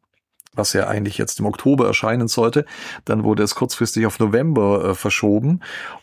was 0.53 0.73
ja 0.73 0.87
eigentlich 0.87 1.17
jetzt 1.17 1.39
im 1.39 1.45
Oktober 1.45 1.87
erscheinen 1.87 2.27
sollte. 2.27 2.65
Dann 3.05 3.23
wurde 3.23 3.43
es 3.43 3.55
kurzfristig 3.55 4.05
auf 4.05 4.19
November 4.19 4.89
äh, 4.89 4.95
verschoben. 4.95 5.61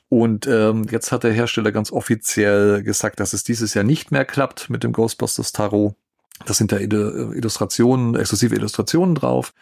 Und 0.08 0.46
ähm, 0.46 0.86
jetzt 0.90 1.12
hat 1.12 1.24
der 1.24 1.32
Hersteller 1.32 1.70
ganz 1.72 1.92
offiziell 1.92 2.82
gesagt, 2.82 3.20
dass 3.20 3.34
es 3.34 3.44
dieses 3.44 3.74
Jahr 3.74 3.84
nicht 3.84 4.10
mehr 4.10 4.24
klappt 4.24 4.70
mit 4.70 4.84
dem 4.84 4.92
Ghostbusters 4.92 5.52
Tarot. 5.52 5.94
Das 6.46 6.56
sind 6.56 6.72
da 6.72 6.76
Illu- 6.76 7.34
Illustrationen, 7.34 8.14
exklusive 8.14 8.54
Illustrationen 8.54 9.14
drauf. 9.14 9.52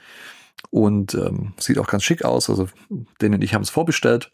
Und 0.70 1.14
ähm, 1.14 1.52
sieht 1.58 1.78
auch 1.78 1.88
ganz 1.88 2.04
schick 2.04 2.24
aus. 2.24 2.48
Also 2.48 2.68
den 3.20 3.34
und 3.34 3.42
ich 3.42 3.54
haben 3.54 3.62
es 3.62 3.70
vorbestellt. 3.70 4.30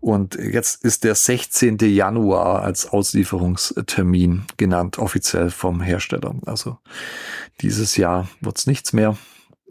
Und 0.00 0.36
jetzt 0.36 0.84
ist 0.84 1.02
der 1.02 1.14
16. 1.14 1.78
Januar 1.78 2.62
als 2.62 2.88
Auslieferungstermin 2.88 4.44
genannt, 4.56 4.98
offiziell 4.98 5.50
vom 5.50 5.80
Hersteller. 5.80 6.34
Also 6.46 6.78
dieses 7.60 7.96
Jahr 7.96 8.28
wird's 8.40 8.66
nichts 8.66 8.92
mehr. 8.92 9.16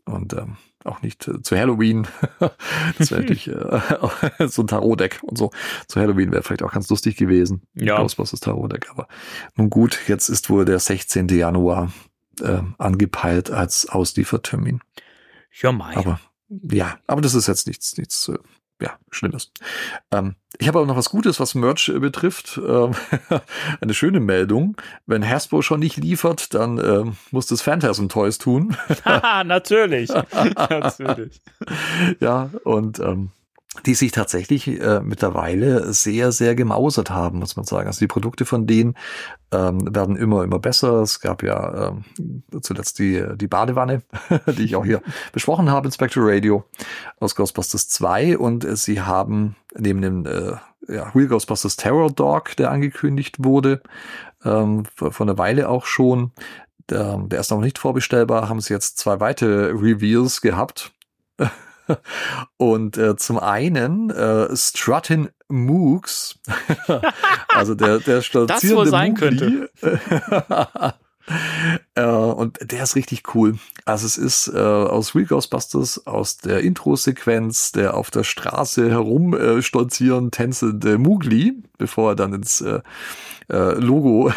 Und 0.07 0.33
ähm, 0.33 0.57
auch 0.83 1.01
nicht 1.01 1.27
äh, 1.27 1.41
zu 1.41 1.57
Halloween. 1.57 2.07
das 2.97 3.11
wäre 3.11 3.21
natürlich 3.21 3.47
äh, 3.49 4.47
so 4.47 4.63
ein 4.63 4.67
Tarot-Deck 4.67 5.19
und 5.21 5.37
so. 5.37 5.51
Zu 5.87 5.99
Halloween 5.99 6.31
wäre 6.31 6.43
vielleicht 6.43 6.63
auch 6.63 6.71
ganz 6.71 6.89
lustig 6.89 7.17
gewesen. 7.17 7.63
Ja. 7.73 7.97
Ghostbusters 7.97 8.39
Tarot-Deck. 8.39 8.89
Aber 8.89 9.07
nun 9.55 9.69
gut, 9.69 9.99
jetzt 10.07 10.29
ist 10.29 10.49
wohl 10.49 10.65
der 10.65 10.79
16. 10.79 11.27
Januar 11.29 11.91
äh, 12.41 12.61
angepeilt 12.77 13.51
als 13.51 13.89
Ausliefertermin. 13.89 14.81
Ja, 15.61 15.71
mein. 15.71 15.97
Aber 15.97 16.19
ja, 16.49 16.97
aber 17.07 17.21
das 17.21 17.33
ist 17.33 17.47
jetzt 17.47 17.67
nichts, 17.67 17.97
nichts 17.97 18.29
äh, 18.29 18.37
ja, 18.81 18.97
Schlimmes. 19.09 19.51
Ähm, 20.11 20.35
ich 20.59 20.67
habe 20.67 20.79
aber 20.79 20.87
noch 20.87 20.97
was 20.97 21.09
Gutes, 21.09 21.39
was 21.39 21.55
Merch 21.55 21.89
äh, 21.89 21.99
betrifft. 21.99 22.59
Ähm, 22.65 22.93
eine 23.81 23.93
schöne 23.93 24.19
Meldung. 24.19 24.77
Wenn 25.05 25.27
Hasbro 25.27 25.61
schon 25.61 25.79
nicht 25.79 25.97
liefert, 25.97 26.53
dann 26.53 26.77
ähm, 26.77 27.17
muss 27.31 27.47
das 27.47 27.61
Phantasm 27.61 28.07
Toys 28.07 28.37
tun. 28.37 28.77
Haha, 29.05 29.43
natürlich. 29.43 30.09
natürlich. 30.69 31.41
ja, 32.19 32.49
und 32.63 32.99
ähm, 32.99 33.31
die 33.85 33.93
sich 33.93 34.11
tatsächlich 34.11 34.67
äh, 34.67 35.01
mittlerweile 35.01 35.93
sehr, 35.93 36.31
sehr 36.31 36.55
gemausert 36.55 37.09
haben, 37.09 37.39
muss 37.39 37.55
man 37.55 37.65
sagen. 37.65 37.87
Also 37.87 37.99
die 37.99 38.07
Produkte 38.07 38.45
von 38.45 38.67
denen 38.67 38.95
ähm, 39.51 39.93
werden 39.93 40.15
immer, 40.15 40.43
immer 40.43 40.59
besser. 40.59 41.01
Es 41.01 41.19
gab 41.19 41.43
ja 41.43 41.89
ähm, 41.89 42.43
zuletzt 42.61 42.99
die, 42.99 43.23
die 43.35 43.47
Badewanne, 43.47 44.01
die 44.47 44.63
ich 44.63 44.75
auch 44.75 44.85
hier 44.85 45.01
besprochen 45.31 45.69
habe 45.69 45.87
in 45.87 45.91
Spectral 45.91 46.25
Radio 46.27 46.63
aus 47.19 47.35
Ghostbusters 47.35 47.89
2 47.89 48.37
und 48.37 48.65
äh, 48.65 48.75
sie 48.75 49.01
haben 49.01 49.55
neben 49.77 50.01
dem 50.01 50.25
äh, 50.25 50.53
ja, 50.87 51.09
Real 51.09 51.27
Ghostbusters 51.27 51.75
Terror 51.75 52.11
Dog, 52.11 52.55
der 52.55 52.71
angekündigt 52.71 53.43
wurde, 53.43 53.81
ähm, 54.43 54.83
vor 54.95 55.21
einer 55.21 55.37
Weile 55.37 55.69
auch 55.69 55.85
schon, 55.85 56.31
der, 56.89 57.17
der 57.25 57.39
ist 57.39 57.51
noch 57.51 57.59
nicht 57.59 57.77
vorbestellbar, 57.77 58.49
haben 58.49 58.61
sie 58.61 58.73
jetzt 58.73 58.97
zwei 58.97 59.19
weitere 59.19 59.71
Reveals 59.71 60.41
gehabt. 60.41 60.93
Und 62.58 62.97
äh, 62.97 63.15
zum 63.15 63.39
einen 63.39 64.10
äh, 64.10 64.56
Struttin 64.56 65.30
Mooks, 65.50 66.39
also 67.47 67.73
der, 67.73 68.00
der 68.00 68.21
stolzierende 68.21 68.67
Das 68.67 68.76
wohl 68.76 68.88
sein 68.88 69.13
Mugli. 69.13 69.65
äh, 71.95 72.06
und 72.06 72.71
der 72.71 72.84
ist 72.84 72.95
richtig 72.95 73.34
cool. 73.34 73.58
Also 73.86 74.06
es 74.06 74.17
ist 74.17 74.52
äh, 74.54 74.60
aus 74.60 75.15
Real 75.15 75.26
Ghostbusters, 75.26 76.06
aus 76.06 76.38
der 76.38 76.62
Intro-Sequenz, 76.62 77.71
der 77.71 77.95
auf 77.95 78.12
der 78.12 78.26
Straße 78.26 78.89
herum 78.89 79.34
äh, 79.34 79.62
stolzieren, 79.62 80.32
tänzelnde 80.32 80.97
Mugli, 80.97 81.63
bevor 81.78 82.12
er 82.12 82.15
dann 82.15 82.34
ins 82.34 82.60
äh, 82.60 82.82
äh, 83.50 83.76
Logo 83.76 84.34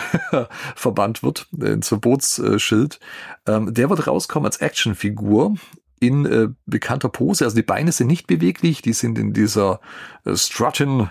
verbannt 0.77 1.25
wird, 1.25 1.49
ins 1.61 1.89
Verbotsschild. 1.89 3.01
Ähm, 3.47 3.75
der 3.75 3.91
wird 3.91 4.07
rauskommen 4.07 4.47
als 4.47 4.59
Actionfigur 4.59 5.57
in 6.01 6.25
äh, 6.25 6.49
bekannter 6.67 7.11
Pose. 7.11 7.45
Also 7.45 7.55
die 7.55 7.63
Beine 7.63 7.93
sind 7.93 8.07
nicht 8.09 8.27
beweglich, 8.27 8.83
die 8.83 8.95
sind 8.95 9.19
in 9.19 9.33
dieser 9.35 9.81
äh, 10.25 10.35
Strutting 10.35 11.09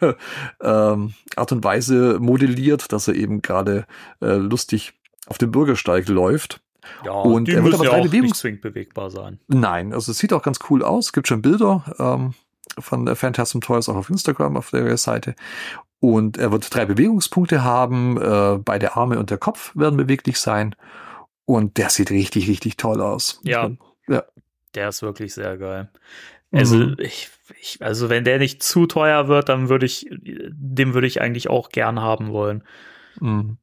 ähm, 0.62 1.14
Art 1.36 1.52
und 1.52 1.64
Weise 1.64 2.18
modelliert, 2.20 2.92
dass 2.92 3.08
er 3.08 3.14
eben 3.14 3.42
gerade 3.42 3.86
äh, 4.22 4.34
lustig 4.36 4.94
auf 5.26 5.38
dem 5.38 5.50
Bürgersteig 5.50 6.08
läuft. 6.08 6.60
Ja, 7.04 7.12
Und 7.12 7.48
die 7.48 7.52
er 7.52 7.64
wird 7.64 7.74
aber 7.74 7.84
ja 7.84 7.90
auch 7.90 8.04
Bewegungs- 8.04 8.22
nicht 8.22 8.36
zwingend 8.36 8.62
bewegbar 8.62 9.10
sein. 9.10 9.40
Nein, 9.48 9.92
also 9.92 10.12
es 10.12 10.18
sieht 10.18 10.32
auch 10.32 10.42
ganz 10.42 10.60
cool 10.70 10.84
aus. 10.84 11.06
Es 11.06 11.12
gibt 11.12 11.26
schon 11.28 11.42
Bilder 11.42 11.84
ähm, 11.98 12.34
von 12.78 13.04
der 13.04 13.16
Phantasm 13.16 13.60
Toys 13.60 13.88
auch 13.88 13.96
auf 13.96 14.08
Instagram 14.08 14.56
auf 14.56 14.70
der 14.70 14.96
Seite. 14.96 15.34
Und 16.00 16.38
er 16.38 16.52
wird 16.52 16.72
drei 16.72 16.86
Bewegungspunkte 16.86 17.64
haben. 17.64 18.16
Äh, 18.16 18.58
beide 18.64 18.94
Arme 18.94 19.18
und 19.18 19.30
der 19.30 19.38
Kopf 19.38 19.74
werden 19.74 19.96
beweglich 19.96 20.38
sein. 20.38 20.76
Und 21.44 21.76
der 21.76 21.90
sieht 21.90 22.10
richtig, 22.10 22.48
richtig 22.48 22.76
toll 22.76 23.00
aus. 23.00 23.40
Ja. 23.42 23.70
Ja. 24.08 24.24
Der 24.74 24.88
ist 24.88 25.02
wirklich 25.02 25.34
sehr 25.34 25.56
geil. 25.56 25.88
Also, 26.52 26.76
Mhm. 26.76 26.96
ich, 26.98 27.30
ich, 27.60 27.78
also 27.82 28.08
wenn 28.08 28.24
der 28.24 28.38
nicht 28.38 28.62
zu 28.62 28.86
teuer 28.86 29.28
wird, 29.28 29.48
dann 29.48 29.68
würde 29.68 29.86
ich, 29.86 30.06
den 30.10 30.94
würde 30.94 31.06
ich 31.06 31.20
eigentlich 31.20 31.50
auch 31.50 31.68
gern 31.70 32.00
haben 32.00 32.32
wollen. 32.32 32.64
Mhm. 33.20 33.58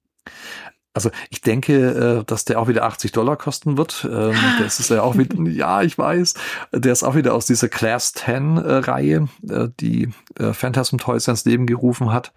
Also 0.94 1.12
ich 1.30 1.42
denke, 1.42 2.20
äh, 2.22 2.24
dass 2.24 2.46
der 2.46 2.58
auch 2.58 2.70
wieder 2.70 2.84
80 2.86 3.12
Dollar 3.12 3.36
kosten 3.36 3.78
wird. 3.78 4.08
Ähm, 4.10 4.34
Das 4.60 4.80
ist 4.80 4.90
ja 4.92 5.02
auch 5.02 5.18
wieder, 5.18 5.36
ja, 5.52 5.82
ich 5.82 5.98
weiß, 5.98 6.36
der 6.72 6.94
ist 6.94 7.04
auch 7.04 7.16
wieder 7.16 7.34
aus 7.34 7.46
dieser 7.46 7.68
Class 7.68 8.14
10 8.14 8.58
äh, 8.58 8.74
Reihe, 8.76 9.28
äh, 9.50 9.68
die 9.80 10.10
Phantasm 10.54 10.98
Toys 10.98 11.28
ins 11.28 11.44
Leben 11.44 11.66
gerufen 11.66 12.14
hat. 12.14 12.34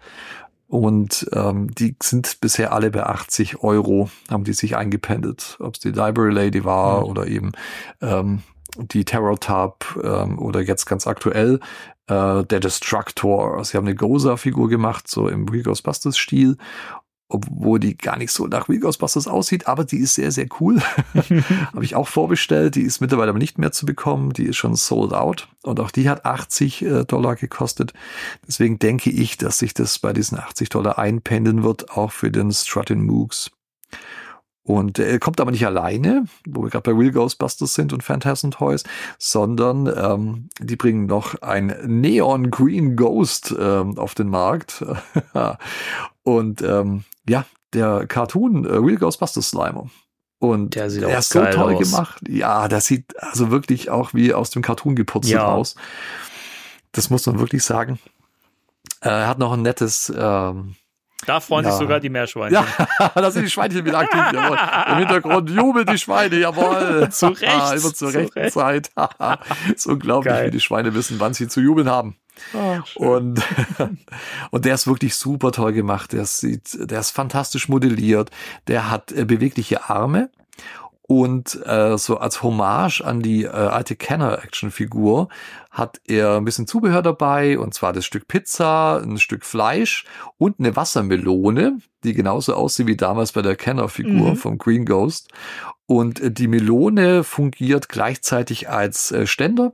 Und 0.69 1.27
ähm, 1.33 1.73
die 1.73 1.95
sind 2.01 2.41
bisher 2.41 2.71
alle 2.73 2.91
bei 2.91 3.03
80 3.03 3.63
Euro, 3.63 4.11
haben 4.29 4.43
die 4.43 4.53
sich 4.53 4.77
eingependelt. 4.77 5.57
Ob 5.59 5.73
es 5.73 5.79
die 5.79 5.89
Library 5.89 6.31
Lady 6.31 6.63
war 6.63 6.99
Mhm. 7.01 7.05
oder 7.09 7.27
eben 7.27 7.51
ähm, 8.01 8.43
die 8.77 9.03
Terror 9.03 9.39
Tub 9.39 9.99
ähm, 10.03 10.37
oder 10.37 10.61
jetzt 10.61 10.85
ganz 10.85 11.07
aktuell 11.07 11.59
äh, 12.05 12.43
der 12.43 12.59
Destructor. 12.59 13.65
Sie 13.65 13.77
haben 13.77 13.87
eine 13.87 13.95
Goza-Figur 13.95 14.69
gemacht, 14.69 15.07
so 15.07 15.27
im 15.27 15.47
Ghostbusters-Stil 15.47 16.57
obwohl 17.29 17.79
die 17.79 17.95
gar 17.95 18.17
nicht 18.17 18.31
so 18.31 18.47
nach 18.47 18.67
Real 18.67 18.79
Ghostbusters 18.79 19.27
aussieht, 19.27 19.67
aber 19.67 19.85
die 19.85 19.99
ist 19.99 20.15
sehr, 20.15 20.31
sehr 20.31 20.47
cool. 20.59 20.81
Habe 21.13 21.85
ich 21.85 21.95
auch 21.95 22.07
vorbestellt. 22.07 22.75
Die 22.75 22.81
ist 22.81 23.01
mittlerweile 23.01 23.29
aber 23.29 23.39
nicht 23.39 23.59
mehr 23.59 23.71
zu 23.71 23.85
bekommen. 23.85 24.33
Die 24.33 24.45
ist 24.45 24.57
schon 24.57 24.75
sold 24.75 25.13
out. 25.13 25.47
Und 25.61 25.79
auch 25.79 25.91
die 25.91 26.09
hat 26.09 26.25
80 26.25 26.81
äh, 26.81 27.05
Dollar 27.05 27.35
gekostet. 27.35 27.93
Deswegen 28.47 28.79
denke 28.79 29.11
ich, 29.11 29.37
dass 29.37 29.59
sich 29.59 29.75
das 29.75 29.99
bei 29.99 30.11
diesen 30.11 30.39
80 30.39 30.69
Dollar 30.69 30.97
einpendeln 30.97 31.63
wird, 31.63 31.91
auch 31.91 32.11
für 32.11 32.31
den 32.31 32.51
Strutting 32.51 33.05
Mooks. 33.05 33.51
Und 34.63 34.99
er 34.99 35.17
kommt 35.17 35.41
aber 35.41 35.49
nicht 35.49 35.65
alleine, 35.65 36.25
wo 36.47 36.61
wir 36.61 36.69
gerade 36.69 36.91
bei 36.91 36.97
Real 36.97 37.11
Ghostbusters 37.11 37.73
sind 37.73 37.91
und 37.91 38.03
Phantasm 38.03 38.51
Toys, 38.51 38.83
sondern 39.17 39.87
ähm, 39.87 40.49
die 40.59 40.75
bringen 40.75 41.07
noch 41.07 41.41
ein 41.41 41.75
Neon 41.85 42.51
Green 42.51 42.95
Ghost 42.95 43.55
ähm, 43.59 43.97
auf 43.97 44.13
den 44.13 44.29
Markt. 44.29 44.85
und 46.37 46.61
ähm, 46.61 47.03
ja, 47.27 47.45
der 47.73 48.05
Cartoon 48.07 48.65
äh, 48.65 48.69
Real 48.73 48.97
Ghostbusters 48.97 49.49
Slimer. 49.49 49.89
Und 50.39 50.75
Der 50.75 50.89
sieht 50.89 51.01
der 51.03 51.19
ist 51.19 51.29
so 51.31 51.43
toll 51.45 51.75
aus. 51.75 51.79
gemacht. 51.91 52.21
Ja, 52.27 52.67
das 52.69 52.85
sieht 52.85 53.13
also 53.21 53.51
wirklich 53.51 53.89
auch 53.89 54.13
wie 54.13 54.33
aus 54.33 54.49
dem 54.51 54.61
Cartoon 54.61 54.95
geputzelt 54.95 55.33
Ja. 55.35 55.47
aus. 55.47 55.75
Das 56.93 57.09
muss 57.09 57.25
man 57.25 57.39
wirklich 57.39 57.63
sagen. 57.63 57.99
Äh, 59.01 59.09
Er 59.09 59.27
hat 59.27 59.37
noch 59.37 59.51
ein 59.53 59.61
nettes 59.61 60.11
ähm, 60.15 60.75
Da 61.25 61.41
freuen 61.41 61.65
Ja. 61.65 61.71
sich 61.71 61.79
sogar 61.81 61.99
die 61.99 62.09
Meerschweinchen. 62.09 62.63
ja, 62.99 63.11
da 63.15 63.31
sind 63.31 63.43
die 63.43 63.49
Schweinchen 63.49 63.83
wieder 63.85 63.99
aktiv. 63.99 64.21
Jawohl. 64.31 64.57
Im 64.93 64.97
Hintergrund 64.99 65.49
jubeln 65.49 65.85
die 65.85 65.97
Schweine, 65.97 66.37
jawohl. 66.37 67.09
Zu 67.11 67.27
Recht, 67.27 67.43
Immer 67.43 67.77
zur 67.81 67.93
zu 67.93 68.05
rechten 68.07 68.39
Recht. 68.39 68.53
Zeit. 68.53 68.91
ist 69.75 69.87
unglaublich, 69.87 70.33
Geil. 70.33 70.47
wie 70.47 70.51
die 70.51 70.61
Schweine 70.61 70.93
wissen, 70.93 71.19
wann 71.19 71.33
sie 71.33 71.49
zu 71.49 71.59
jubeln 71.59 71.89
haben. 71.89 72.15
Und, 72.95 73.41
und 74.51 74.65
der 74.65 74.75
ist 74.75 74.87
wirklich 74.87 75.15
super 75.15 75.51
toll 75.51 75.73
gemacht. 75.73 76.13
Der 76.13 76.25
sieht, 76.25 76.77
der 76.89 76.99
ist 76.99 77.11
fantastisch 77.11 77.69
modelliert. 77.69 78.31
Der 78.67 78.89
hat 78.89 79.11
äh, 79.11 79.25
bewegliche 79.25 79.89
Arme. 79.89 80.29
Und 81.01 81.59
äh, 81.65 81.97
so 81.97 82.19
als 82.19 82.43
Hommage 82.43 83.01
an 83.01 83.21
die 83.21 83.45
äh, 83.45 83.49
alte 83.49 83.95
Kenner-Action-Figur 83.95 85.29
hat 85.71 85.99
er 86.05 86.37
ein 86.37 86.45
bisschen 86.45 86.67
Zubehör 86.67 87.01
dabei, 87.01 87.57
und 87.57 87.73
zwar 87.73 87.93
das 87.93 88.05
Stück 88.05 88.27
Pizza, 88.27 89.01
ein 89.01 89.17
Stück 89.17 89.43
Fleisch 89.43 90.05
und 90.37 90.59
eine 90.59 90.75
Wassermelone, 90.75 91.79
die 92.03 92.13
genauso 92.13 92.53
aussieht 92.53 92.85
wie 92.85 92.95
damals 92.95 93.31
bei 93.31 93.41
der 93.41 93.55
Kenner-Figur 93.55 94.31
Mhm. 94.31 94.35
vom 94.35 94.57
Green 94.59 94.85
Ghost. 94.85 95.29
Und 95.87 96.19
äh, 96.19 96.29
die 96.31 96.47
Melone 96.47 97.23
fungiert 97.23 97.89
gleichzeitig 97.89 98.69
als 98.69 99.11
äh, 99.11 99.25
Ständer. 99.25 99.73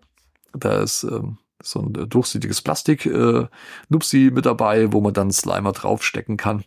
Da 0.54 0.82
ist 0.84 1.04
ähm, 1.04 1.38
so 1.66 1.82
ein 1.82 1.96
äh, 1.96 2.08
durchsichtiges 2.08 2.62
Plastik 2.62 3.06
äh, 3.06 3.48
Nupsi 3.90 4.32
mit 4.34 4.46
dabei, 4.46 4.94
wo 4.94 5.02
man 5.02 5.14
dann 5.14 5.32
Slimer 5.32 5.72
draufstecken 5.72 6.38
kann, 6.38 6.64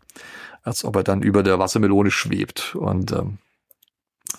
als 0.63 0.85
ob 0.85 0.97
er 0.97 1.05
dann 1.05 1.23
über 1.23 1.43
der 1.43 1.59
Wassermelone 1.59 2.11
schwebt. 2.11 2.75
Und 2.75 3.13
ähm, 3.13 3.39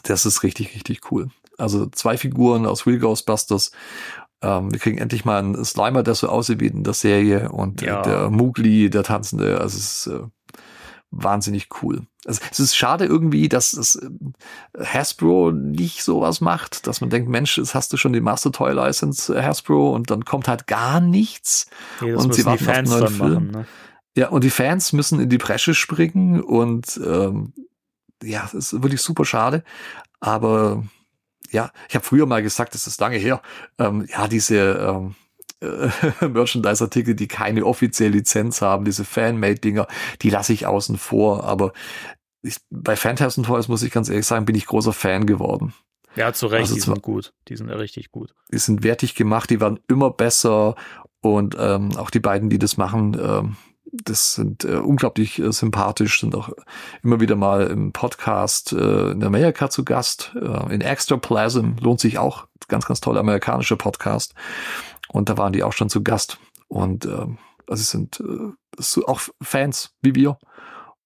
das 0.03 0.25
ist 0.25 0.43
richtig, 0.43 0.75
richtig 0.75 1.11
cool. 1.11 1.29
Also 1.57 1.87
zwei 1.87 2.17
Figuren 2.17 2.65
aus 2.65 2.85
Real 2.85 2.99
Ghostbusters. 2.99 3.71
Ähm, 4.41 4.71
wir 4.71 4.79
kriegen 4.79 4.97
endlich 4.97 5.25
mal 5.25 5.39
einen 5.39 5.65
Slimer, 5.65 6.03
der 6.03 6.15
so 6.15 6.29
aussieht 6.29 6.59
wie 6.61 6.67
in 6.67 6.83
der 6.83 6.93
Serie 6.93 7.49
und 7.51 7.81
Ja. 7.81 8.01
äh, 8.01 8.03
der 8.03 8.29
Mugli, 8.29 8.89
der 8.89 9.03
Tanzende. 9.03 9.59
Also 9.59 9.77
es 9.77 10.05
ist 10.05 10.07
äh, 10.07 10.21
wahnsinnig 11.11 11.69
cool. 11.81 12.05
Also 12.25 12.41
es 12.51 12.59
ist 12.59 12.75
schade 12.75 13.05
irgendwie, 13.05 13.49
dass 13.49 13.71
das 13.71 13.95
äh, 13.95 14.09
Hasbro 14.83 15.51
nicht 15.51 16.03
sowas 16.03 16.41
macht, 16.41 16.85
dass 16.85 17.01
man 17.01 17.09
denkt, 17.09 17.29
Mensch, 17.29 17.57
jetzt 17.57 17.75
hast 17.75 17.91
du 17.93 17.97
schon 17.97 18.13
die 18.13 18.21
Master 18.21 18.51
Toy 18.51 18.73
License 18.73 19.35
äh, 19.35 19.41
Hasbro 19.41 19.93
und 19.93 20.11
dann 20.11 20.25
kommt 20.25 20.47
halt 20.47 20.67
gar 20.67 20.99
nichts. 20.99 21.67
Nee, 22.01 22.13
Und 22.13 22.33
sie 22.33 22.45
warten 22.45 22.67
auf 22.67 22.73
Fans 22.73 22.91
einen 22.91 22.99
neuen 22.99 23.17
machen. 23.17 23.51
Ne? 23.51 23.65
Ja, 24.15 24.29
und 24.29 24.43
die 24.43 24.49
Fans 24.49 24.93
müssen 24.93 25.19
in 25.19 25.29
die 25.29 25.37
Bresche 25.37 25.73
springen 25.73 26.41
und 26.41 26.99
ähm, 27.03 27.53
ja, 28.21 28.41
das 28.41 28.53
ist 28.53 28.83
wirklich 28.83 29.01
super 29.01 29.25
schade. 29.25 29.63
Aber 30.19 30.83
ja, 31.51 31.71
ich 31.87 31.95
habe 31.95 32.05
früher 32.05 32.25
mal 32.25 32.43
gesagt, 32.43 32.75
das 32.75 32.85
ist 32.85 32.99
lange 32.99 33.17
her, 33.17 33.41
ähm, 33.77 34.05
ja, 34.09 34.27
diese 34.27 34.57
ähm, 34.57 35.15
äh, 35.61 36.27
Merchandise-Artikel, 36.27 37.15
die 37.15 37.27
keine 37.27 37.65
offizielle 37.65 38.11
Lizenz 38.11 38.61
haben, 38.61 38.85
diese 38.85 39.05
Fan-Made-Dinger, 39.05 39.87
die 40.21 40.29
lasse 40.29 40.53
ich 40.53 40.65
außen 40.65 40.97
vor. 40.97 41.43
Aber 41.43 41.73
ich, 42.41 42.57
bei 42.69 42.95
Phantasm 42.95 43.43
Toys, 43.43 43.67
muss 43.67 43.83
ich 43.83 43.91
ganz 43.91 44.09
ehrlich 44.09 44.25
sagen, 44.25 44.45
bin 44.45 44.55
ich 44.55 44.65
großer 44.65 44.93
Fan 44.93 45.25
geworden. 45.25 45.73
Ja, 46.15 46.33
zu 46.33 46.47
Recht, 46.47 46.61
Also 46.63 46.75
die 46.75 46.81
zwar- 46.81 46.95
sind 46.95 47.03
gut. 47.03 47.33
Die 47.47 47.55
sind 47.55 47.69
richtig 47.69 48.11
gut. 48.11 48.33
Die 48.51 48.57
sind 48.57 48.83
wertig 48.83 49.15
gemacht, 49.15 49.49
die 49.49 49.61
werden 49.61 49.79
immer 49.87 50.09
besser 50.09 50.75
und 51.21 51.55
ähm, 51.59 51.95
auch 51.97 52.09
die 52.09 52.19
beiden, 52.19 52.49
die 52.49 52.59
das 52.59 52.77
machen, 52.77 53.17
ähm, 53.21 53.57
das 53.91 54.35
sind 54.35 54.63
äh, 54.65 54.75
unglaublich 54.77 55.39
äh, 55.39 55.51
sympathisch, 55.51 56.19
sind 56.21 56.35
auch 56.35 56.49
immer 57.03 57.19
wieder 57.19 57.35
mal 57.35 57.67
im 57.67 57.91
Podcast 57.91 58.71
äh, 58.71 59.11
in 59.11 59.23
Amerika 59.23 59.69
zu 59.69 59.83
Gast. 59.83 60.35
Äh, 60.39 60.73
in 60.73 60.81
Extra 60.81 61.17
Plasm 61.17 61.71
lohnt 61.81 61.99
sich 61.99 62.17
auch, 62.19 62.47
ganz, 62.67 62.85
ganz 62.85 63.01
toller 63.01 63.19
amerikanischer 63.21 63.77
Podcast. 63.77 64.33
Und 65.11 65.29
da 65.29 65.37
waren 65.37 65.53
die 65.53 65.63
auch 65.63 65.73
schon 65.73 65.89
zu 65.89 66.03
Gast. 66.03 66.39
Und 66.67 67.05
äh, 67.05 67.25
also 67.67 67.83
sind 67.83 68.19
äh, 68.19 69.01
auch 69.05 69.21
Fans 69.41 69.95
wie 70.01 70.15
wir 70.15 70.37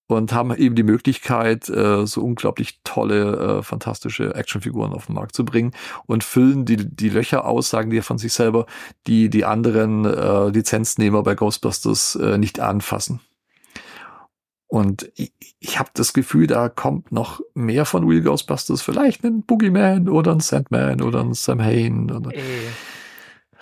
und 0.08 0.34
haben 0.34 0.56
eben 0.56 0.76
die 0.76 0.84
Möglichkeit, 0.84 1.70
äh, 1.70 2.06
so 2.06 2.22
unglaublich 2.22 2.80
tolle, 2.84 3.60
äh, 3.60 3.64
fantastische 3.64 4.36
Actionfiguren 4.36 4.94
auf 4.94 5.08
den 5.08 5.16
Markt 5.16 5.36
zu 5.36 5.46
bringen 5.46 5.72
und 6.06 6.24
füllen 6.24 6.66
die, 6.66 6.78
die 6.78 7.10
Löcher 7.10 7.46
aus, 7.46 7.70
sagen 7.70 7.90
die 7.90 8.02
von 8.02 8.18
sich 8.18 8.34
selber, 8.34 8.66
die 9.08 9.30
die 9.30 9.46
anderen 9.46 10.06
äh, 10.06 10.50
Lizenznehmer 10.50 11.24
bei 11.24 11.36
Ghostbusters 11.36 12.16
äh, 12.16 12.38
nicht 12.38 12.60
anfassen. 12.60 13.22
Und 14.68 15.12
ich, 15.16 15.32
ich 15.60 15.78
habe 15.78 15.90
das 15.94 16.14
Gefühl, 16.14 16.48
da 16.48 16.68
kommt 16.68 17.12
noch 17.12 17.42
mehr 17.54 17.86
von 17.86 18.08
Real 18.08 18.22
Ghostbusters, 18.22 18.82
vielleicht 18.82 19.24
ein 19.24 19.44
Boogeyman 19.44 20.10
oder 20.10 20.32
ein 20.32 20.40
Sandman 20.40 21.02
oder 21.02 21.22
ein 21.22 21.34
Sam 21.34 21.62
Hain. 21.62 22.12
Oder 22.12 22.34
Ey. 22.34 22.42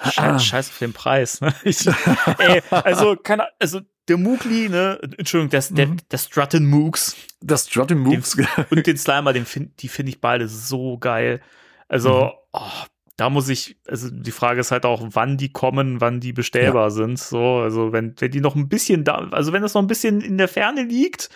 Scheiß, 0.04 0.18
ah. 0.18 0.40
Scheiß 0.40 0.70
auf 0.70 0.78
den 0.80 0.94
Preis. 0.94 1.42
Ne? 1.42 1.54
Ich, 1.64 1.88
ey, 1.88 2.62
also, 2.70 3.16
keine, 3.16 3.48
also 3.60 3.82
der 4.08 4.18
Mugli, 4.18 4.70
ne, 4.70 5.00
Entschuldigung, 5.18 5.52
das, 5.52 5.70
der, 5.70 5.88
mhm. 5.88 5.98
der 6.10 6.18
Strutton 6.18 6.66
Moogs. 6.66 7.16
Das 7.42 7.68
Strutton 7.68 8.00
Moogs. 8.00 8.36
Den, 8.36 8.48
und 8.70 8.88
den 8.88 8.98
Slimer, 8.98 9.34
den 9.34 9.46
find, 9.46 9.82
die 9.82 9.88
finde 9.88 10.12
ich 10.12 10.22
beide 10.22 10.48
so 10.48 10.98
geil. 10.98 11.42
Also, 11.88 12.26
mhm. 12.26 12.32
oh, 12.54 12.86
da 13.18 13.30
muss 13.30 13.50
ich, 13.50 13.78
also 13.88 14.10
die 14.10 14.32
Frage 14.32 14.62
ist 14.62 14.72
halt 14.72 14.84
auch, 14.84 15.04
wann 15.12 15.38
die 15.38 15.52
kommen, 15.52 16.02
wann 16.02 16.20
die 16.20 16.34
bestellbar 16.34 16.86
ja. 16.86 16.90
sind. 16.90 17.20
So, 17.20 17.58
also 17.58 17.92
wenn, 17.92 18.16
wenn 18.18 18.32
die 18.32 18.42
noch 18.42 18.56
ein 18.56 18.68
bisschen 18.68 19.04
da, 19.04 19.28
also 19.30 19.54
wenn 19.54 19.62
das 19.62 19.76
noch 19.76 19.82
ein 19.82 19.88
bisschen 19.88 20.22
in 20.22 20.40
der 20.40 20.48
Ferne 20.48 20.84
liegt, 20.84 21.30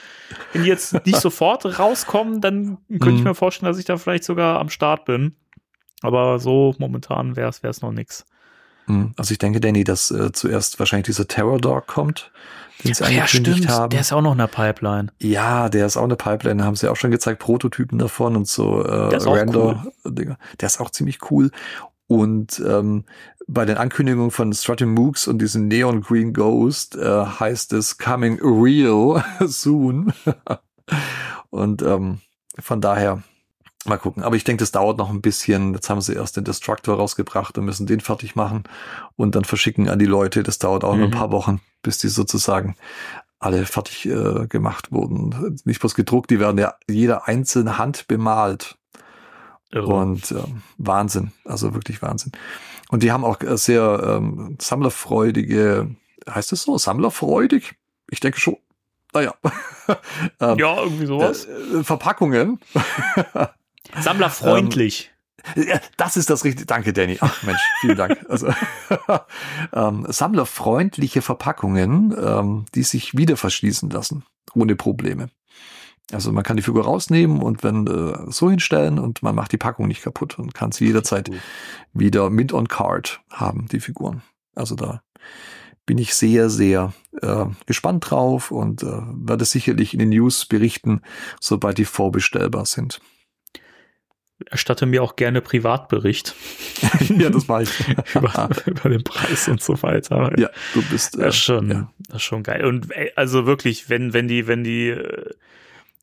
wenn 0.51 0.63
die 0.63 0.69
jetzt 0.69 1.05
nicht 1.05 1.17
sofort 1.21 1.77
rauskommen, 1.77 2.41
dann 2.41 2.79
könnte 2.89 3.11
mhm. 3.11 3.17
ich 3.17 3.23
mir 3.23 3.35
vorstellen, 3.35 3.71
dass 3.71 3.77
ich 3.77 3.85
da 3.85 3.97
vielleicht 3.97 4.23
sogar 4.23 4.59
am 4.59 4.69
Start 4.69 5.05
bin. 5.05 5.35
Aber 6.01 6.39
so 6.39 6.73
momentan 6.79 7.35
wäre 7.35 7.49
es 7.49 7.81
noch 7.81 7.91
nix. 7.91 8.25
Mhm. 8.87 9.13
Also 9.17 9.31
ich 9.31 9.37
denke, 9.37 9.59
Danny, 9.59 9.83
dass 9.83 10.11
äh, 10.11 10.31
zuerst 10.31 10.79
wahrscheinlich 10.79 11.05
dieser 11.05 11.27
Terror 11.27 11.59
Dog 11.59 11.87
kommt, 11.87 12.31
den 12.83 12.93
sie 12.93 13.03
ja, 13.03 13.09
angekündigt 13.09 13.57
stimmt. 13.57 13.69
haben. 13.69 13.89
Der 13.89 14.01
ist 14.01 14.13
auch 14.13 14.21
noch 14.21 14.33
in 14.33 14.37
der 14.37 14.47
Pipeline. 14.47 15.07
Ja, 15.19 15.69
der 15.69 15.85
ist 15.85 15.97
auch 15.97 16.03
in 16.03 16.09
der 16.09 16.15
Pipeline. 16.15 16.59
Da 16.59 16.65
haben 16.65 16.75
sie 16.75 16.89
auch 16.89 16.95
schon 16.95 17.11
gezeigt, 17.11 17.39
Prototypen 17.39 17.97
davon 17.97 18.35
und 18.35 18.47
so 18.47 18.81
äh, 18.81 19.15
Render-Dinger. 19.15 20.37
Cool. 20.39 20.57
Der 20.59 20.67
ist 20.67 20.79
auch 20.79 20.89
ziemlich 20.89 21.19
cool. 21.31 21.51
Und 22.07 22.61
ähm, 22.65 23.05
bei 23.47 23.65
den 23.65 23.77
Ankündigungen 23.77 24.31
von 24.31 24.53
Strutting 24.53 24.93
Mooks 24.93 25.27
und 25.27 25.39
diesem 25.39 25.67
Neon 25.67 26.01
Green 26.01 26.33
Ghost 26.33 26.95
äh, 26.95 27.25
heißt 27.25 27.73
es 27.73 27.97
Coming 27.97 28.39
Real 28.41 29.23
soon. 29.47 30.13
und 31.49 31.81
ähm, 31.81 32.19
von 32.59 32.81
daher 32.81 33.23
Mal 33.85 33.97
gucken. 33.97 34.23
Aber 34.23 34.35
ich 34.35 34.43
denke, 34.43 34.61
das 34.61 34.71
dauert 34.71 34.97
noch 34.97 35.09
ein 35.09 35.21
bisschen. 35.21 35.73
Jetzt 35.73 35.89
haben 35.89 36.01
sie 36.01 36.13
erst 36.13 36.37
den 36.37 36.43
Destructor 36.43 36.95
rausgebracht 36.95 37.57
und 37.57 37.65
müssen 37.65 37.85
den 37.85 37.99
fertig 37.99 38.35
machen 38.35 38.63
und 39.15 39.35
dann 39.35 39.45
verschicken 39.45 39.89
an 39.89 39.99
die 39.99 40.05
Leute. 40.05 40.43
Das 40.43 40.57
dauert 40.59 40.83
auch 40.83 40.93
mhm. 40.93 40.99
noch 40.99 41.07
ein 41.07 41.11
mhm. 41.11 41.17
paar 41.17 41.31
Wochen, 41.31 41.61
bis 41.83 41.99
die 41.99 42.07
sozusagen 42.07 42.75
alle 43.39 43.65
fertig 43.65 44.07
äh, 44.07 44.47
gemacht 44.47 44.91
wurden. 44.91 45.59
Nicht 45.65 45.79
bloß 45.79 45.93
gedruckt, 45.93 46.31
die 46.31 46.39
werden 46.39 46.57
ja 46.57 46.73
jeder 46.89 47.27
einzelne 47.27 47.77
Hand 47.77 48.07
bemalt. 48.07 48.77
Irre. 49.71 49.87
Und 49.87 50.31
äh, 50.31 50.43
Wahnsinn, 50.77 51.31
also 51.43 51.73
wirklich 51.73 52.01
Wahnsinn. 52.01 52.31
Und 52.89 53.03
die 53.03 53.11
haben 53.11 53.25
auch 53.25 53.41
äh, 53.41 53.57
sehr 53.57 54.01
ähm, 54.03 54.57
sammlerfreudige, 54.59 55.95
heißt 56.29 56.53
es 56.53 56.63
so, 56.63 56.77
sammlerfreudig? 56.77 57.75
Ich 58.09 58.19
denke 58.19 58.39
schon. 58.39 58.57
Naja. 59.13 59.33
ähm, 60.39 60.57
ja, 60.57 60.81
irgendwie 60.81 61.05
sowas. 61.05 61.45
Äh, 61.45 61.83
Verpackungen. 61.83 62.59
Sammlerfreundlich. 63.99 65.09
Ähm, 65.09 65.15
das 65.97 66.17
ist 66.17 66.29
das 66.29 66.43
richtige. 66.43 66.65
Danke, 66.65 66.93
Danny. 66.93 67.17
Ach 67.21 67.43
Mensch, 67.43 67.61
vielen 67.81 67.97
Dank. 67.97 68.25
Also, 68.29 68.47
ähm, 69.73 70.05
sammlerfreundliche 70.09 71.21
Verpackungen, 71.21 72.15
ähm, 72.19 72.65
die 72.73 72.83
sich 72.83 73.17
wieder 73.17 73.37
verschließen 73.37 73.89
lassen, 73.89 74.23
ohne 74.53 74.75
Probleme. 74.75 75.29
Also 76.11 76.31
man 76.31 76.43
kann 76.43 76.57
die 76.57 76.63
Figur 76.63 76.83
rausnehmen 76.83 77.41
und 77.41 77.63
wenn 77.63 77.87
äh, 77.87 78.31
so 78.31 78.49
hinstellen 78.49 78.99
und 78.99 79.23
man 79.23 79.33
macht 79.33 79.51
die 79.51 79.57
Packung 79.57 79.87
nicht 79.87 80.03
kaputt 80.03 80.37
und 80.37 80.53
kann 80.53 80.71
sie 80.71 80.85
jederzeit 80.85 81.31
wieder 81.93 82.29
mint 82.29 82.53
on 82.53 82.67
card 82.67 83.21
haben, 83.31 83.67
die 83.71 83.79
Figuren. 83.79 84.21
Also 84.53 84.75
da 84.75 85.01
bin 85.87 85.97
ich 85.97 86.13
sehr, 86.13 86.49
sehr 86.49 86.93
äh, 87.21 87.45
gespannt 87.65 88.09
drauf 88.09 88.51
und 88.51 88.83
äh, 88.83 89.01
werde 89.13 89.45
sicherlich 89.45 89.93
in 89.93 89.99
den 89.99 90.09
News 90.09 90.45
berichten, 90.45 91.01
sobald 91.39 91.79
die 91.79 91.85
vorbestellbar 91.85 92.65
sind 92.65 93.01
erstatte 94.49 94.85
mir 94.85 95.01
auch 95.01 95.15
gerne 95.15 95.41
Privatbericht. 95.41 96.35
ja, 97.17 97.29
das 97.29 97.47
war 97.47 97.61
ich. 97.61 97.69
über, 98.15 98.49
über, 98.65 98.89
den 98.89 99.03
Preis 99.03 99.47
und 99.47 99.61
so 99.61 99.81
weiter. 99.81 100.31
Ja, 100.37 100.49
du 100.73 100.81
bist. 100.89 101.15
Äh, 101.15 101.23
das 101.23 101.35
ist 101.35 101.41
schon, 101.41 101.71
ja. 101.71 101.91
das 102.07 102.17
ist 102.17 102.23
schon 102.23 102.43
geil. 102.43 102.65
Und 102.65 102.89
also 103.15 103.45
wirklich, 103.45 103.89
wenn, 103.89 104.13
wenn 104.13 104.27
die, 104.27 104.47
wenn 104.47 104.63
die 104.63 104.89
äh, 104.89 105.31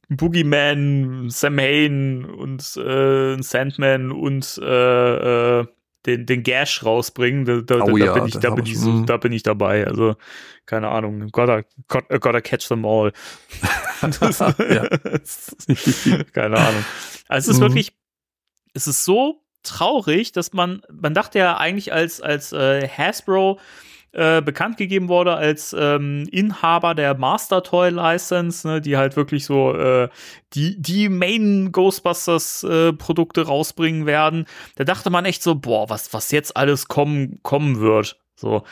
Boogeyman, 0.08 1.28
Sam 1.30 1.58
Hain 1.58 2.24
und 2.24 2.62
äh, 2.76 3.42
Sandman 3.42 4.12
und 4.12 4.58
äh, 4.62 5.60
äh, 5.60 5.66
den, 6.06 6.26
den 6.26 6.42
Gash 6.42 6.84
rausbringen, 6.84 7.44
da, 7.44 7.60
da, 7.60 7.84
oh, 7.84 7.96
da, 7.96 8.04
ja, 8.04 8.12
bin, 8.14 8.26
ich, 8.26 8.38
da, 8.38 8.50
bin 8.50 8.66
ich 8.66 8.78
so, 8.78 9.02
da 9.04 9.18
bin 9.18 9.32
ich 9.32 9.44
dabei. 9.44 9.86
Also, 9.86 10.16
keine 10.66 10.88
Ahnung, 10.88 11.28
gotta, 11.30 11.62
gotta, 11.86 12.18
gotta 12.18 12.40
catch 12.40 12.66
them 12.68 12.84
all. 12.84 13.12
keine 16.32 16.56
Ahnung. 16.56 16.84
Also 17.28 17.50
es 17.50 17.56
ist 17.56 17.60
mhm. 17.60 17.62
wirklich 17.62 17.92
es 18.74 18.86
ist 18.86 19.04
so 19.04 19.42
traurig, 19.62 20.32
dass 20.32 20.52
man, 20.52 20.82
man 20.90 21.14
dachte 21.14 21.38
ja 21.38 21.56
eigentlich 21.56 21.92
als, 21.92 22.20
als 22.20 22.52
äh, 22.52 22.88
Hasbro 22.88 23.58
äh, 24.12 24.42
bekannt 24.42 24.76
gegeben 24.76 25.08
wurde 25.08 25.34
als 25.34 25.74
ähm, 25.78 26.28
Inhaber 26.30 26.94
der 26.94 27.14
Master 27.14 27.62
Toy 27.62 27.88
License, 27.88 28.68
ne, 28.68 28.80
die 28.82 28.98
halt 28.98 29.16
wirklich 29.16 29.46
so 29.46 29.74
äh, 29.74 30.10
die, 30.52 30.80
die 30.80 31.08
Main 31.08 31.72
Ghostbusters 31.72 32.62
äh, 32.64 32.92
Produkte 32.92 33.46
rausbringen 33.46 34.04
werden. 34.04 34.44
Da 34.74 34.84
dachte 34.84 35.08
man 35.08 35.24
echt 35.24 35.42
so, 35.42 35.54
boah, 35.54 35.88
was, 35.88 36.12
was 36.12 36.30
jetzt 36.30 36.56
alles 36.56 36.88
kommen, 36.88 37.40
kommen 37.42 37.80
wird. 37.80 38.20
So. 38.36 38.64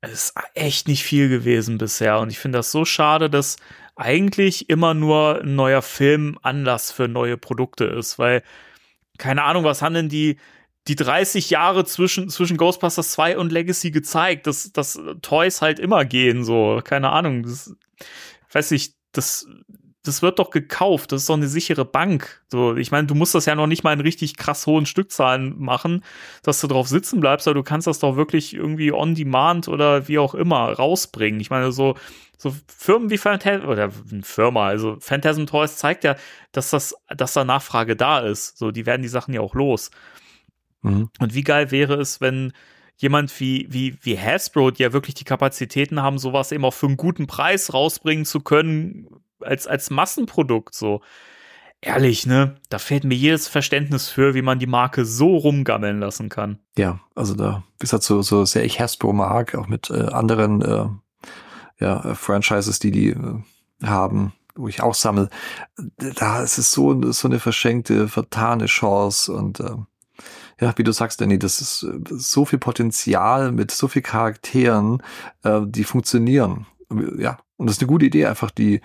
Es 0.00 0.12
ist 0.12 0.34
echt 0.54 0.88
nicht 0.88 1.04
viel 1.04 1.28
gewesen 1.28 1.78
bisher. 1.78 2.18
Und 2.18 2.30
ich 2.30 2.40
finde 2.40 2.58
das 2.58 2.72
so 2.72 2.84
schade, 2.84 3.30
dass 3.30 3.58
eigentlich 3.94 4.68
immer 4.70 4.94
nur 4.94 5.42
ein 5.42 5.54
neuer 5.54 5.82
Film 5.82 6.38
Anlass 6.42 6.90
für 6.90 7.06
neue 7.06 7.36
Produkte 7.36 7.84
ist, 7.84 8.18
weil 8.18 8.42
keine 9.18 9.42
Ahnung, 9.44 9.64
was 9.64 9.82
haben 9.82 9.94
denn 9.94 10.08
die, 10.08 10.38
die 10.86 10.96
30 10.96 11.50
Jahre 11.50 11.84
zwischen, 11.84 12.28
zwischen 12.30 12.56
Ghostbusters 12.56 13.10
2 13.12 13.36
und 13.38 13.52
Legacy 13.52 13.90
gezeigt, 13.90 14.46
dass, 14.46 14.72
dass 14.72 14.98
Toys 15.22 15.60
halt 15.60 15.78
immer 15.78 16.04
gehen, 16.04 16.44
so, 16.44 16.80
keine 16.82 17.10
Ahnung, 17.10 17.42
das, 17.42 17.74
weiß 18.52 18.70
ich, 18.72 18.94
das, 19.12 19.46
das 20.08 20.22
wird 20.22 20.38
doch 20.38 20.50
gekauft, 20.50 21.12
das 21.12 21.22
ist 21.22 21.28
doch 21.28 21.36
eine 21.36 21.46
sichere 21.46 21.84
Bank. 21.84 22.42
So, 22.48 22.74
ich 22.74 22.90
meine, 22.90 23.06
du 23.06 23.14
musst 23.14 23.34
das 23.34 23.46
ja 23.46 23.54
noch 23.54 23.66
nicht 23.66 23.84
mal 23.84 23.92
in 23.92 24.00
richtig 24.00 24.36
krass 24.36 24.66
hohen 24.66 24.86
Stückzahlen 24.86 25.60
machen, 25.60 26.02
dass 26.42 26.60
du 26.60 26.66
drauf 26.66 26.88
sitzen 26.88 27.20
bleibst, 27.20 27.46
aber 27.46 27.54
du 27.54 27.62
kannst 27.62 27.86
das 27.86 27.98
doch 27.98 28.16
wirklich 28.16 28.54
irgendwie 28.54 28.92
on 28.92 29.14
demand 29.14 29.68
oder 29.68 30.08
wie 30.08 30.18
auch 30.18 30.34
immer 30.34 30.72
rausbringen. 30.72 31.40
Ich 31.40 31.50
meine, 31.50 31.70
so, 31.70 31.94
so 32.36 32.54
Firmen 32.66 33.10
wie 33.10 33.18
Phantasm 33.18 33.68
oder 33.68 33.90
Firma, 34.22 34.68
also 34.68 34.96
Phantasm 34.98 35.44
Toys 35.44 35.76
zeigt 35.76 36.04
ja, 36.04 36.16
dass 36.52 36.70
das, 36.70 36.94
dass 37.14 37.34
da 37.34 37.44
Nachfrage 37.44 37.94
da 37.94 38.20
ist. 38.20 38.56
So, 38.58 38.70
die 38.70 38.86
werden 38.86 39.02
die 39.02 39.08
Sachen 39.08 39.34
ja 39.34 39.42
auch 39.42 39.54
los. 39.54 39.90
Mhm. 40.82 41.10
Und 41.20 41.34
wie 41.34 41.44
geil 41.44 41.70
wäre 41.70 41.94
es, 41.94 42.20
wenn 42.20 42.52
jemand 42.96 43.38
wie, 43.40 43.66
wie, 43.70 43.96
wie 44.02 44.18
Hasbro, 44.18 44.70
die 44.70 44.82
ja 44.82 44.92
wirklich 44.92 45.14
die 45.14 45.24
Kapazitäten 45.24 46.02
haben, 46.02 46.18
sowas 46.18 46.50
eben 46.50 46.64
auch 46.64 46.74
für 46.74 46.86
einen 46.86 46.96
guten 46.96 47.26
Preis 47.26 47.72
rausbringen 47.72 48.24
zu 48.24 48.40
können, 48.40 49.06
als, 49.40 49.66
als 49.66 49.90
Massenprodukt, 49.90 50.74
so. 50.74 51.00
Ehrlich, 51.80 52.26
ne? 52.26 52.56
Da 52.70 52.78
fehlt 52.78 53.04
mir 53.04 53.14
jedes 53.14 53.46
Verständnis 53.46 54.08
für, 54.08 54.34
wie 54.34 54.42
man 54.42 54.58
die 54.58 54.66
Marke 54.66 55.04
so 55.04 55.36
rumgammeln 55.36 56.00
lassen 56.00 56.28
kann. 56.28 56.58
Ja, 56.76 56.98
also 57.14 57.34
da, 57.34 57.62
wie 57.78 57.84
gesagt, 57.84 58.02
so, 58.02 58.20
so 58.22 58.44
sehr 58.44 58.64
ich 58.64 58.80
Hasbro 58.80 59.12
mag, 59.12 59.54
auch 59.54 59.68
mit 59.68 59.88
äh, 59.90 60.06
anderen 60.06 60.60
äh, 60.60 60.86
ja, 61.78 62.04
äh, 62.04 62.14
Franchises, 62.16 62.80
die 62.80 62.90
die 62.90 63.10
äh, 63.10 63.42
haben, 63.84 64.32
wo 64.56 64.66
ich 64.66 64.82
auch 64.82 64.94
sammle, 64.94 65.30
da 65.96 66.42
ist 66.42 66.58
es 66.58 66.72
so, 66.72 67.12
so 67.12 67.28
eine 67.28 67.38
verschenkte, 67.38 68.08
vertane 68.08 68.66
Chance 68.66 69.32
und 69.32 69.60
äh, 69.60 69.76
ja, 70.60 70.76
wie 70.76 70.82
du 70.82 70.92
sagst, 70.92 71.20
Danny, 71.20 71.38
das 71.38 71.60
ist 71.60 71.84
äh, 71.84 72.00
so 72.08 72.44
viel 72.44 72.58
Potenzial 72.58 73.52
mit 73.52 73.70
so 73.70 73.86
viel 73.86 74.02
Charakteren, 74.02 75.02
äh, 75.44 75.60
die 75.64 75.84
funktionieren. 75.84 76.66
Ja, 77.18 77.38
und 77.56 77.66
das 77.66 77.76
ist 77.76 77.82
eine 77.82 77.88
gute 77.88 78.06
Idee, 78.06 78.26
einfach 78.26 78.50
die 78.50 78.80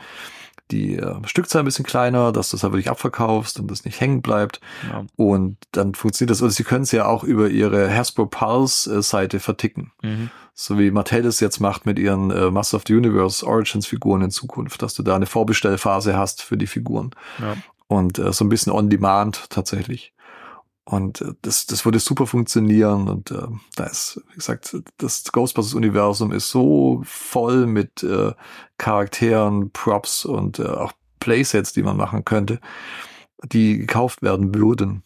die 0.74 0.97
äh, 0.97 1.15
Stückzahl 1.26 1.61
ein 1.61 1.65
bisschen 1.65 1.86
kleiner, 1.86 2.32
dass 2.32 2.49
du 2.49 2.57
es 2.57 2.63
halt 2.63 2.74
wirklich 2.74 2.89
abverkaufst 2.89 3.59
und 3.59 3.69
das 3.69 3.86
nicht 3.86 4.01
hängen 4.01 4.21
bleibt. 4.21 4.59
Ja. 4.89 5.05
Und 5.15 5.57
dann 5.71 5.95
funktioniert 5.95 6.32
das. 6.32 6.41
Und 6.41 6.51
sie 6.51 6.63
können 6.63 6.84
es 6.84 6.91
ja 6.91 7.05
auch 7.05 7.24
über 7.24 7.49
ihre 7.49 7.89
Hasbro 7.93 8.26
Pulse 8.26 8.97
äh, 8.97 9.39
verticken. 9.39 9.91
Mhm. 10.01 10.30
So 10.53 10.78
wie 10.78 10.91
Mattel 10.91 11.24
das 11.24 11.39
jetzt 11.39 11.59
macht 11.59 11.86
mit 11.86 11.97
ihren 11.97 12.30
äh, 12.32 12.51
Master 12.51 12.78
of 12.78 12.84
the 12.88 12.95
Universe 12.95 13.45
Origins 13.45 13.88
Figuren 13.88 14.21
in 14.21 14.32
Zukunft, 14.32 14.82
dass 14.82 14.93
du 14.93 15.03
da 15.03 15.15
eine 15.15 15.26
Vorbestellphase 15.26 16.17
hast 16.17 16.41
für 16.41 16.57
die 16.57 16.67
Figuren. 16.67 17.11
Ja. 17.39 17.55
Und 17.88 18.19
äh, 18.19 18.34
so 18.34 18.45
ein 18.45 18.49
bisschen 18.49 18.71
on 18.71 18.89
demand 18.89 19.49
tatsächlich. 19.49 20.12
Und 20.86 21.21
äh, 21.21 21.34
das, 21.41 21.65
das 21.65 21.86
würde 21.86 21.99
super 21.99 22.27
funktionieren. 22.27 23.07
Und 23.07 23.31
äh, 23.31 23.47
da 23.75 23.86
ist, 23.86 24.21
wie 24.31 24.36
gesagt, 24.36 24.75
das 24.97 25.23
Ghostbusters-Universum 25.31 26.31
ist 26.31 26.49
so 26.49 27.01
voll 27.05 27.67
mit 27.67 28.03
äh, 28.03 28.34
Charakteren, 28.77 29.71
Props 29.71 30.25
und 30.25 30.59
äh, 30.59 30.67
auch 30.67 30.91
Playsets, 31.19 31.71
die 31.71 31.84
man 31.84 31.95
machen 31.95 32.25
könnte, 32.25 32.59
die 33.43 33.77
gekauft 33.77 34.21
werden 34.21 34.53
würden. 34.53 35.03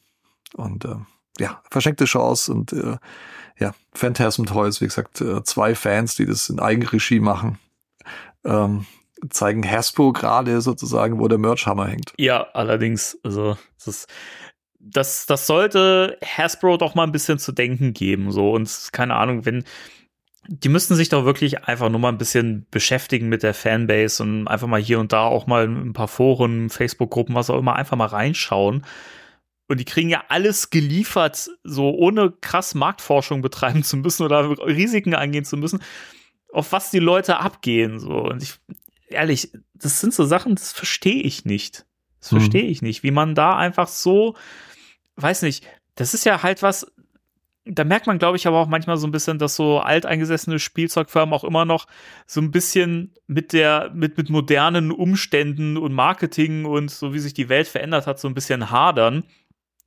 Und 0.56 0.86
äh, 0.86 0.96
ja, 1.40 1.62
verschenkte 1.70 2.06
Chance 2.06 2.52
und 2.52 2.74
äh, 2.74 2.98
ja, 3.60 3.74
Phantasm 3.94 4.46
Toys, 4.46 4.82
wie 4.82 4.86
gesagt, 4.86 5.22
äh, 5.22 5.44
zwei 5.44 5.76
Fans, 5.76 6.16
die 6.16 6.26
das 6.26 6.50
in 6.50 6.60
Eigenregie 6.60 7.20
machen, 7.20 7.60
ähm, 8.44 8.86
zeigen 9.30 9.68
Hasbro 9.70 10.14
gerade 10.14 10.62
sozusagen, 10.62 11.20
wo 11.20 11.28
der 11.28 11.40
Merchhammer 11.40 11.88
hängt. 11.88 12.14
Ja, 12.18 12.48
allerdings, 12.54 13.18
also 13.24 13.58
das 13.78 13.88
ist 13.88 14.08
das, 14.80 15.26
das 15.26 15.48
sollte 15.48 16.18
Hasbro 16.24 16.78
doch 16.78 16.96
mal 16.96 17.04
ein 17.04 17.12
bisschen 17.12 17.40
zu 17.40 17.52
denken 17.52 17.94
geben. 17.94 18.32
So, 18.32 18.52
und 18.52 18.90
keine 18.92 19.16
Ahnung, 19.16 19.46
wenn, 19.46 19.64
die 20.48 20.70
müssten 20.70 20.96
sich 20.96 21.10
doch 21.10 21.26
wirklich 21.26 21.66
einfach 21.66 21.90
nur 21.90 22.00
mal 22.00 22.10
ein 22.10 22.18
bisschen 22.18 22.66
beschäftigen 22.72 23.28
mit 23.28 23.44
der 23.44 23.54
Fanbase 23.54 24.24
und 24.24 24.48
einfach 24.48 24.68
mal 24.68 24.82
hier 24.82 25.00
und 25.00 25.14
da 25.14 25.24
auch 25.24 25.48
mal 25.48 25.68
ein 25.68 25.94
paar 25.94 26.08
Foren, 26.08 26.70
Facebook-Gruppen, 26.70 27.36
was 27.36 27.50
auch 27.50 27.60
immer, 27.60 27.76
einfach 27.76 27.98
mal 27.98 28.06
reinschauen. 28.06 28.86
Und 29.68 29.80
die 29.80 29.86
kriegen 29.86 30.10
ja 30.10 30.24
alles 30.30 30.70
geliefert, 30.70 31.50
so 31.64 31.94
ohne 31.94 32.32
krass 32.32 32.74
Marktforschung 32.74 33.42
betreiben 33.42 33.84
zu 33.84 33.98
müssen 33.98 34.24
oder 34.24 34.50
Risiken 34.66 35.14
eingehen 35.14 35.44
zu 35.44 35.58
müssen, 35.58 35.82
auf 36.54 36.72
was 36.72 36.92
die 36.92 37.00
Leute 37.00 37.40
abgehen. 37.40 38.00
So. 38.00 38.14
Und 38.14 38.42
ich, 38.42 38.54
ehrlich, 39.10 39.52
das 39.74 40.00
sind 40.00 40.14
so 40.14 40.26
Sachen, 40.26 40.56
das 40.56 40.72
verstehe 40.72 41.22
ich 41.22 41.44
nicht. 41.44 41.86
Das 42.22 42.32
hm. 42.32 42.40
verstehe 42.40 42.64
ich 42.64 42.82
nicht, 42.82 43.04
wie 43.04 43.12
man 43.12 43.36
da 43.36 43.58
einfach 43.58 43.90
so 43.90 44.36
weiß 45.18 45.42
nicht, 45.42 45.68
das 45.96 46.14
ist 46.14 46.26
ja 46.26 46.44
halt 46.44 46.62
was, 46.62 46.92
da 47.66 47.84
merkt 47.84 48.08
man, 48.08 48.20
glaube 48.20 48.38
ich, 48.38 48.48
aber 48.48 48.60
auch 48.60 48.68
manchmal 48.68 48.98
so 48.98 49.08
ein 49.08 49.12
bisschen, 49.12 49.40
dass 49.40 49.56
so 49.56 49.80
alteingesessene 49.80 50.60
Spielzeugfirmen 50.60 51.34
auch 51.34 51.44
immer 51.44 51.66
noch 51.66 51.88
so 52.26 52.40
ein 52.40 52.52
bisschen 52.52 53.14
mit 53.28 53.52
der, 53.52 53.92
mit, 53.94 54.18
mit 54.18 54.30
modernen 54.30 54.92
Umständen 54.92 55.78
und 55.78 55.94
Marketing 55.94 56.66
und 56.66 56.90
so 56.90 57.14
wie 57.14 57.20
sich 57.20 57.34
die 57.34 57.50
Welt 57.50 57.68
verändert 57.68 58.08
hat, 58.08 58.20
so 58.20 58.28
ein 58.28 58.34
bisschen 58.34 58.72
hadern, 58.72 59.24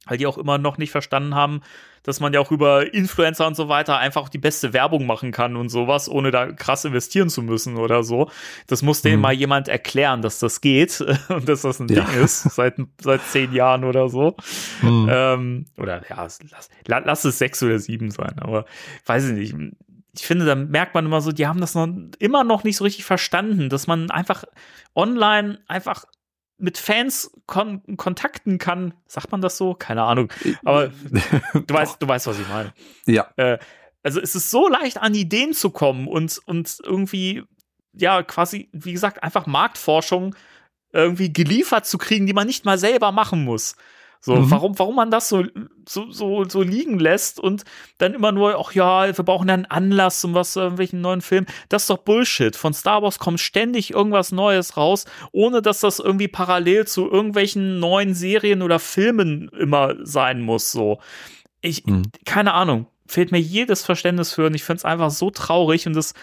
weil 0.06 0.18
die 0.18 0.26
auch 0.26 0.38
immer 0.38 0.58
noch 0.58 0.78
nicht 0.78 0.90
verstanden 0.90 1.34
haben, 1.34 1.62
dass 2.02 2.20
man 2.20 2.32
ja 2.32 2.40
auch 2.40 2.50
über 2.50 2.92
Influencer 2.92 3.46
und 3.46 3.54
so 3.54 3.68
weiter 3.68 3.98
einfach 3.98 4.28
die 4.28 4.38
beste 4.38 4.72
Werbung 4.72 5.06
machen 5.06 5.32
kann 5.32 5.56
und 5.56 5.68
sowas, 5.68 6.08
ohne 6.08 6.30
da 6.30 6.52
krass 6.52 6.84
investieren 6.84 7.28
zu 7.28 7.42
müssen 7.42 7.76
oder 7.76 8.02
so. 8.02 8.30
Das 8.66 8.82
muss 8.82 9.02
denen 9.02 9.16
mhm. 9.16 9.22
mal 9.22 9.32
jemand 9.32 9.68
erklären, 9.68 10.22
dass 10.22 10.38
das 10.38 10.60
geht 10.60 11.00
und 11.28 11.48
dass 11.48 11.62
das 11.62 11.80
ein 11.80 11.88
ja. 11.88 12.04
Ding 12.04 12.22
ist, 12.22 12.42
seit, 12.42 12.76
seit 13.00 13.22
zehn 13.22 13.52
Jahren 13.52 13.84
oder 13.84 14.08
so. 14.08 14.36
Mhm. 14.82 15.08
Ähm, 15.10 15.66
oder 15.76 16.02
ja, 16.08 16.16
lass, 16.16 16.70
lass 16.86 17.24
es 17.24 17.38
sechs 17.38 17.62
oder 17.62 17.78
sieben 17.78 18.10
sein, 18.10 18.38
aber 18.38 18.64
weiß 19.06 19.28
ich 19.28 19.34
nicht 19.34 19.54
ich 20.14 20.26
finde, 20.26 20.44
da 20.44 20.54
merkt 20.54 20.94
man 20.94 21.06
immer 21.06 21.20
so, 21.20 21.32
die 21.32 21.46
haben 21.46 21.60
das 21.60 21.74
noch 21.74 21.88
immer 22.18 22.44
noch 22.44 22.64
nicht 22.64 22.76
so 22.76 22.84
richtig 22.84 23.04
verstanden, 23.04 23.68
dass 23.68 23.86
man 23.86 24.10
einfach 24.10 24.44
online 24.94 25.60
einfach 25.66 26.04
mit 26.60 26.78
Fans 26.78 27.30
kon 27.46 27.82
kontakten 27.96 28.58
kann. 28.58 28.94
Sagt 29.06 29.32
man 29.32 29.40
das 29.40 29.56
so? 29.56 29.74
Keine 29.74 30.02
Ahnung. 30.02 30.32
Aber 30.64 30.88
du 31.54 31.74
weißt, 31.74 32.00
du 32.00 32.08
weißt, 32.08 32.26
was 32.26 32.38
ich 32.38 32.48
meine. 32.48 32.72
Ja. 33.06 33.28
Äh, 33.36 33.58
also 34.02 34.20
es 34.20 34.34
ist 34.34 34.50
so 34.50 34.68
leicht 34.68 34.98
an 34.98 35.14
Ideen 35.14 35.52
zu 35.52 35.70
kommen 35.70 36.08
und, 36.08 36.40
und 36.46 36.78
irgendwie, 36.82 37.42
ja, 37.92 38.22
quasi, 38.22 38.68
wie 38.72 38.92
gesagt, 38.92 39.22
einfach 39.22 39.46
Marktforschung 39.46 40.34
irgendwie 40.92 41.32
geliefert 41.32 41.86
zu 41.86 41.98
kriegen, 41.98 42.26
die 42.26 42.32
man 42.32 42.46
nicht 42.46 42.64
mal 42.64 42.78
selber 42.78 43.12
machen 43.12 43.44
muss. 43.44 43.76
So, 44.22 44.36
mhm. 44.36 44.50
warum, 44.50 44.78
warum 44.78 44.96
man 44.96 45.10
das 45.10 45.30
so, 45.30 45.44
so, 45.88 46.10
so, 46.10 46.44
so 46.44 46.60
liegen 46.60 46.98
lässt 46.98 47.40
und 47.40 47.64
dann 47.96 48.12
immer 48.12 48.32
nur, 48.32 48.58
ach 48.60 48.72
ja, 48.72 49.16
wir 49.16 49.24
brauchen 49.24 49.48
einen 49.48 49.64
Anlass 49.64 50.22
um 50.24 50.34
was, 50.34 50.56
irgendwelchen 50.56 51.00
neuen 51.00 51.22
Film. 51.22 51.46
Das 51.70 51.84
ist 51.84 51.90
doch 51.90 51.98
Bullshit. 51.98 52.54
Von 52.54 52.74
Star 52.74 53.02
Wars 53.02 53.18
kommt 53.18 53.40
ständig 53.40 53.92
irgendwas 53.92 54.30
Neues 54.30 54.76
raus, 54.76 55.06
ohne 55.32 55.62
dass 55.62 55.80
das 55.80 56.00
irgendwie 56.00 56.28
parallel 56.28 56.86
zu 56.86 57.10
irgendwelchen 57.10 57.80
neuen 57.80 58.14
Serien 58.14 58.60
oder 58.60 58.78
Filmen 58.78 59.48
immer 59.58 59.94
sein 60.02 60.42
muss, 60.42 60.70
so. 60.70 60.98
Ich, 61.62 61.86
mhm. 61.86 62.02
keine 62.26 62.52
Ahnung. 62.52 62.86
Fehlt 63.06 63.32
mir 63.32 63.40
jedes 63.40 63.82
Verständnis 63.82 64.34
für 64.34 64.46
und 64.46 64.54
ich 64.54 64.62
finde 64.62 64.78
es 64.78 64.84
einfach 64.84 65.10
so 65.10 65.30
traurig 65.30 65.86
und 65.86 65.94
das, 65.94 66.14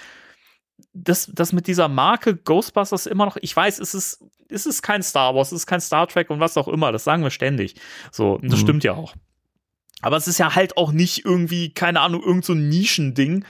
das, 0.93 1.29
das 1.33 1.53
mit 1.53 1.67
dieser 1.67 1.87
Marke 1.87 2.35
Ghostbusters 2.35 3.05
immer 3.05 3.25
noch, 3.25 3.37
ich 3.41 3.55
weiß, 3.55 3.79
es 3.79 3.93
ist, 3.93 4.23
es 4.49 4.65
ist 4.65 4.81
kein 4.81 5.03
Star 5.03 5.35
Wars, 5.35 5.51
es 5.51 5.61
ist 5.61 5.67
kein 5.67 5.81
Star 5.81 6.07
Trek 6.07 6.29
und 6.29 6.39
was 6.39 6.57
auch 6.57 6.67
immer, 6.67 6.91
das 6.91 7.03
sagen 7.03 7.23
wir 7.23 7.31
ständig. 7.31 7.75
So, 8.11 8.37
das 8.41 8.59
mhm. 8.59 8.63
stimmt 8.63 8.83
ja 8.83 8.93
auch. 8.93 9.13
Aber 10.01 10.17
es 10.17 10.27
ist 10.27 10.37
ja 10.37 10.55
halt 10.55 10.77
auch 10.77 10.91
nicht 10.91 11.25
irgendwie, 11.25 11.73
keine 11.73 12.01
Ahnung, 12.01 12.21
irgend 12.23 12.45
so 12.45 12.53
ein 12.53 12.69
Nischending, 12.69 13.45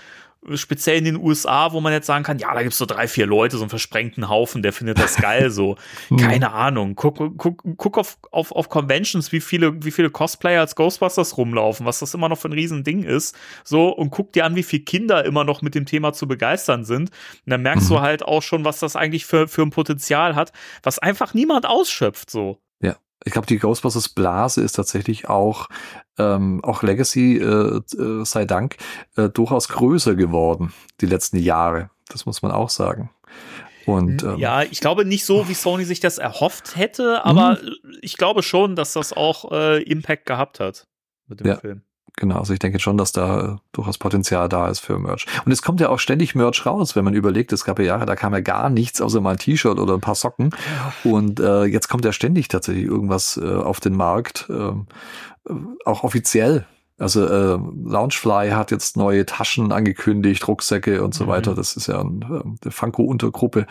speziell 0.55 0.97
in 0.97 1.05
den 1.05 1.17
USA, 1.17 1.71
wo 1.71 1.81
man 1.81 1.93
jetzt 1.93 2.07
sagen 2.07 2.23
kann, 2.23 2.39
ja, 2.39 2.53
da 2.53 2.61
gibt's 2.63 2.77
so 2.77 2.85
drei, 2.85 3.07
vier 3.07 3.25
Leute, 3.25 3.57
so 3.57 3.63
einen 3.63 3.69
versprengten 3.69 4.29
Haufen, 4.29 4.61
der 4.61 4.73
findet 4.73 4.99
das 4.99 5.15
geil, 5.17 5.51
so. 5.51 5.75
Hm. 6.09 6.17
Keine 6.17 6.51
Ahnung. 6.51 6.95
Guck, 6.95 7.37
guck, 7.37 7.63
guck 7.77 7.97
auf, 7.97 8.17
auf, 8.31 8.51
auf 8.51 8.69
Conventions, 8.69 9.31
wie 9.31 9.41
viele, 9.41 9.83
wie 9.83 9.91
viele 9.91 10.09
Cosplayer 10.09 10.61
als 10.61 10.75
Ghostbusters 10.75 11.37
rumlaufen, 11.37 11.85
was 11.85 11.99
das 11.99 12.13
immer 12.13 12.29
noch 12.29 12.37
für 12.37 12.49
ein 12.49 12.53
Riesending 12.53 13.03
ist, 13.03 13.35
so, 13.63 13.89
und 13.89 14.09
guck 14.09 14.31
dir 14.33 14.45
an, 14.45 14.55
wie 14.55 14.63
viele 14.63 14.83
Kinder 14.83 15.25
immer 15.25 15.43
noch 15.43 15.61
mit 15.61 15.75
dem 15.75 15.85
Thema 15.85 16.13
zu 16.13 16.27
begeistern 16.27 16.85
sind. 16.85 17.09
Und 17.09 17.49
dann 17.49 17.61
merkst 17.61 17.89
mhm. 17.89 17.95
du 17.95 18.01
halt 18.01 18.23
auch 18.23 18.41
schon, 18.41 18.63
was 18.63 18.79
das 18.79 18.95
eigentlich 18.95 19.25
für, 19.25 19.47
für 19.47 19.63
ein 19.63 19.71
Potenzial 19.71 20.35
hat, 20.35 20.51
was 20.83 20.99
einfach 20.99 21.33
niemand 21.33 21.65
ausschöpft, 21.65 22.29
so. 22.29 22.59
Ich 23.23 23.33
glaube, 23.33 23.47
die 23.47 23.59
Ghostbusters 23.59 24.09
Blase 24.09 24.61
ist 24.61 24.73
tatsächlich 24.73 25.27
auch, 25.27 25.67
ähm, 26.17 26.63
auch 26.63 26.83
Legacy 26.83 27.37
äh, 27.37 27.77
äh, 27.77 28.25
sei 28.25 28.45
Dank, 28.45 28.77
äh, 29.15 29.29
durchaus 29.29 29.67
größer 29.69 30.15
geworden 30.15 30.73
die 31.01 31.07
letzten 31.07 31.37
Jahre. 31.37 31.89
Das 32.09 32.25
muss 32.25 32.41
man 32.41 32.51
auch 32.51 32.69
sagen. 32.69 33.09
Und, 33.85 34.23
ähm, 34.23 34.37
ja, 34.37 34.63
ich 34.63 34.81
glaube 34.81 35.05
nicht 35.05 35.25
so, 35.25 35.47
wie 35.47 35.53
Sony 35.53 35.85
sich 35.85 36.01
das 36.01 36.17
erhofft 36.17 36.75
hätte, 36.75 37.23
aber 37.23 37.57
mhm. 37.61 37.97
ich 38.01 38.17
glaube 38.17 38.43
schon, 38.43 38.75
dass 38.75 38.93
das 38.93 39.13
auch 39.13 39.51
äh, 39.51 39.81
Impact 39.83 40.25
gehabt 40.25 40.59
hat 40.59 40.87
mit 41.27 41.39
dem 41.39 41.47
ja. 41.47 41.55
Film. 41.55 41.83
Genau, 42.15 42.39
also 42.39 42.53
ich 42.53 42.59
denke 42.59 42.79
schon, 42.79 42.97
dass 42.97 43.11
da 43.11 43.59
durchaus 43.73 43.99
Potenzial 43.99 44.49
da 44.49 44.69
ist 44.69 44.79
für 44.79 44.97
Merch. 44.97 45.27
Und 45.45 45.51
es 45.51 45.61
kommt 45.61 45.79
ja 45.79 45.89
auch 45.89 45.99
ständig 45.99 46.33
Merch 46.33 46.65
raus, 46.65 46.95
wenn 46.95 47.05
man 47.05 47.13
überlegt, 47.13 47.53
es 47.53 47.63
gab 47.63 47.77
ja 47.77 47.85
Jahre, 47.85 48.07
da 48.07 48.15
kam 48.15 48.33
ja 48.33 48.39
gar 48.39 48.69
nichts, 48.69 49.01
außer 49.01 49.21
mal 49.21 49.31
ein 49.31 49.37
T-Shirt 49.37 49.77
oder 49.77 49.93
ein 49.93 50.01
paar 50.01 50.15
Socken. 50.15 50.49
Und 51.03 51.39
äh, 51.39 51.65
jetzt 51.65 51.89
kommt 51.89 52.05
ja 52.05 52.11
ständig 52.11 52.47
tatsächlich 52.47 52.85
irgendwas 52.85 53.37
äh, 53.37 53.45
auf 53.45 53.79
den 53.79 53.95
Markt, 53.95 54.49
äh, 54.49 55.51
auch 55.85 56.03
offiziell. 56.03 56.65
Also 56.99 57.25
äh, 57.25 57.59
Loungefly 57.85 58.49
hat 58.49 58.71
jetzt 58.71 58.97
neue 58.97 59.25
Taschen 59.25 59.71
angekündigt, 59.71 60.47
Rucksäcke 60.47 61.03
und 61.03 61.13
so 61.13 61.25
mhm. 61.25 61.29
weiter. 61.29 61.53
Das 61.53 61.75
ist 61.77 61.87
ja 61.87 62.01
ein, 62.01 62.23
eine 62.23 62.71
Funko-Untergruppe. 62.71 63.67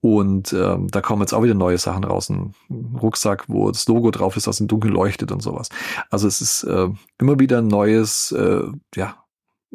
Und 0.00 0.52
ähm, 0.52 0.88
da 0.90 1.00
kommen 1.00 1.22
jetzt 1.22 1.32
auch 1.32 1.42
wieder 1.42 1.54
neue 1.54 1.78
Sachen 1.78 2.04
raus. 2.04 2.28
Ein 2.28 2.54
Rucksack, 3.00 3.44
wo 3.48 3.70
das 3.70 3.86
Logo 3.86 4.10
drauf 4.10 4.36
ist, 4.36 4.46
das 4.46 4.60
im 4.60 4.68
Dunkeln 4.68 4.92
leuchtet 4.92 5.30
und 5.30 5.40
sowas. 5.40 5.68
Also 6.10 6.26
es 6.26 6.40
ist 6.40 6.64
äh, 6.64 6.88
immer 7.18 7.38
wieder 7.38 7.58
ein 7.58 7.68
neues, 7.68 8.32
äh, 8.32 8.64
ja, 8.96 9.23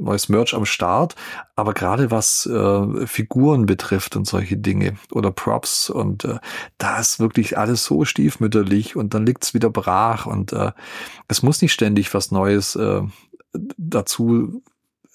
neues 0.02 0.30
Merch 0.30 0.54
am 0.54 0.66
Start, 0.66 1.16
aber 1.56 1.74
gerade 1.74 2.12
was 2.12 2.46
äh, 2.46 3.08
Figuren 3.08 3.66
betrifft 3.66 4.16
und 4.16 4.26
solche 4.26 4.58
Dinge 4.58 4.96
oder 5.12 5.32
Props 5.32 5.90
und 5.90 6.26
äh, 6.26 6.40
da 6.78 7.00
ist 7.00 7.20
wirklich 7.20 7.58
alles 7.58 7.84
so 7.84 8.06
stiefmütterlich 8.06 8.96
und 8.96 9.14
dann 9.14 9.26
liegt's 9.26 9.54
wieder 9.54 9.70
brach 9.70 10.26
und 10.26 10.54
äh, 10.54 10.72
es 11.28 11.44
muss 11.44 11.62
nicht 11.62 11.74
ständig 11.74 12.14
was 12.14 12.32
Neues 12.32 12.76
äh, 12.76 13.02
dazu 13.78 14.62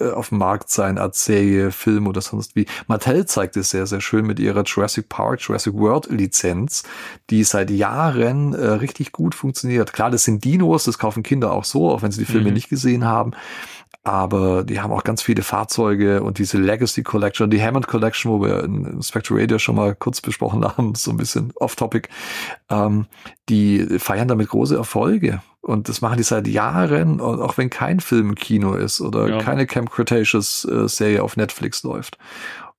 äh, 0.01 0.11
auf 0.11 0.30
dem 0.30 0.39
Markt 0.39 0.70
sein 0.70 0.99
als 0.99 1.24
Serie, 1.24 1.70
Film 1.70 2.09
oder 2.09 2.20
sonst 2.20 2.57
wie. 2.57 2.66
Mattel 2.89 3.26
zeigt 3.26 3.57
es 3.57 3.70
sehr, 3.70 3.87
sehr 3.87 4.01
schön 4.01 4.26
mit 4.26 4.41
ihrer 4.41 4.64
Jurassic 4.64 5.09
Park, 5.09 5.41
Jurassic 5.41 5.74
World 5.74 6.11
Lizenz, 6.11 6.82
die 7.30 7.45
seit 7.45 7.70
Jahren 7.70 8.55
äh, 8.55 8.66
richtig 8.66 9.12
gut 9.12 9.37
funktioniert. 9.37 9.93
Klar, 9.93 10.11
das 10.11 10.24
sind 10.24 10.45
Dinos, 10.45 10.82
das 10.85 10.99
kaufen 10.99 11.22
Kinder 11.22 11.53
auch 11.53 11.64
so, 11.64 11.91
auch 11.91 12.03
wenn 12.03 12.11
sie 12.11 12.24
die 12.24 12.32
Filme 12.32 12.49
mhm. 12.49 12.55
nicht 12.55 12.68
gesehen 12.68 13.05
haben 13.05 13.32
aber 14.03 14.64
die 14.64 14.80
haben 14.80 14.92
auch 14.92 15.05
ganz 15.05 15.22
viele 15.22 15.42
Fahrzeuge 15.42 16.22
und 16.22 16.38
diese 16.38 16.59
Legacy 16.59 17.03
Collection, 17.03 17.51
die 17.51 17.62
Hammond 17.62 17.86
Collection, 17.86 18.32
wo 18.32 18.42
wir 18.42 18.64
in 18.64 19.03
Spectre 19.03 19.40
Radio 19.40 19.59
schon 19.59 19.76
mal 19.76 19.95
kurz 19.95 20.20
besprochen 20.20 20.64
haben, 20.76 20.95
so 20.95 21.11
ein 21.11 21.16
bisschen 21.16 21.53
off-topic, 21.57 22.09
ähm, 22.70 23.07
die 23.49 23.99
feiern 23.99 24.28
damit 24.28 24.49
große 24.49 24.76
Erfolge. 24.76 25.42
Und 25.61 25.88
das 25.88 26.03
machen 26.03 26.18
die 26.18 26.22
seit 26.22 26.47
Jahren, 26.47 27.22
auch 27.22 27.57
wenn 27.57 27.70
kein 27.70 28.01
Film 28.01 28.30
im 28.30 28.34
Kino 28.34 28.74
ist 28.74 29.01
oder 29.01 29.28
ja. 29.28 29.38
keine 29.38 29.66
Camp 29.66 29.90
Cretaceous 29.90 30.66
äh, 30.66 30.88
Serie 30.88 31.22
auf 31.22 31.38
Netflix 31.38 31.82
läuft. 31.82 32.18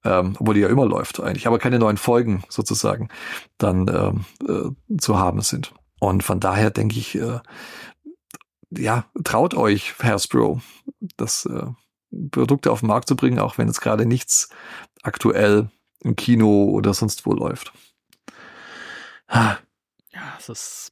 Ähm, 0.03 0.35
obwohl 0.37 0.53
die 0.53 0.61
ja 0.61 0.67
immer 0.67 0.85
läuft 0.85 1.19
eigentlich, 1.19 1.47
aber 1.47 1.57
keine 1.57 1.79
neuen 1.79 1.97
Folgen 1.97 2.43
sozusagen 2.47 3.09
dann 3.57 3.87
ähm, 3.87 4.25
äh, 4.47 4.97
zu 4.99 5.17
haben 5.17 5.41
sind. 5.41 5.73
Und 5.99 6.23
von 6.23 6.39
daher 6.39 6.69
denke 6.69 6.99
ich, 6.99 7.15
äh, 7.15 7.39
ja, 8.77 9.05
traut 9.23 9.53
euch, 9.53 9.93
Hasbro, 10.01 10.61
das 11.17 11.45
äh, 11.45 11.65
Produkte 12.31 12.71
auf 12.71 12.79
den 12.81 12.87
Markt 12.87 13.07
zu 13.07 13.15
bringen, 13.15 13.39
auch 13.39 13.57
wenn 13.57 13.67
es 13.67 13.81
gerade 13.81 14.05
nichts 14.05 14.49
aktuell 15.03 15.69
im 16.01 16.15
Kino 16.15 16.65
oder 16.65 16.93
sonst 16.93 17.25
wo 17.25 17.33
läuft. 17.33 17.73
Ja, 19.31 19.57
es 20.37 20.49
ist 20.49 20.91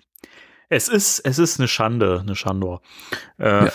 Es 0.70 0.88
ist, 0.90 1.20
es 1.20 1.38
ist 1.40 1.60
eine 1.60 1.68
Schande, 1.68 2.20
eine 2.22 2.36
Schandor. 2.36 2.82
Äh, 3.38 3.66
Ja. 3.66 3.72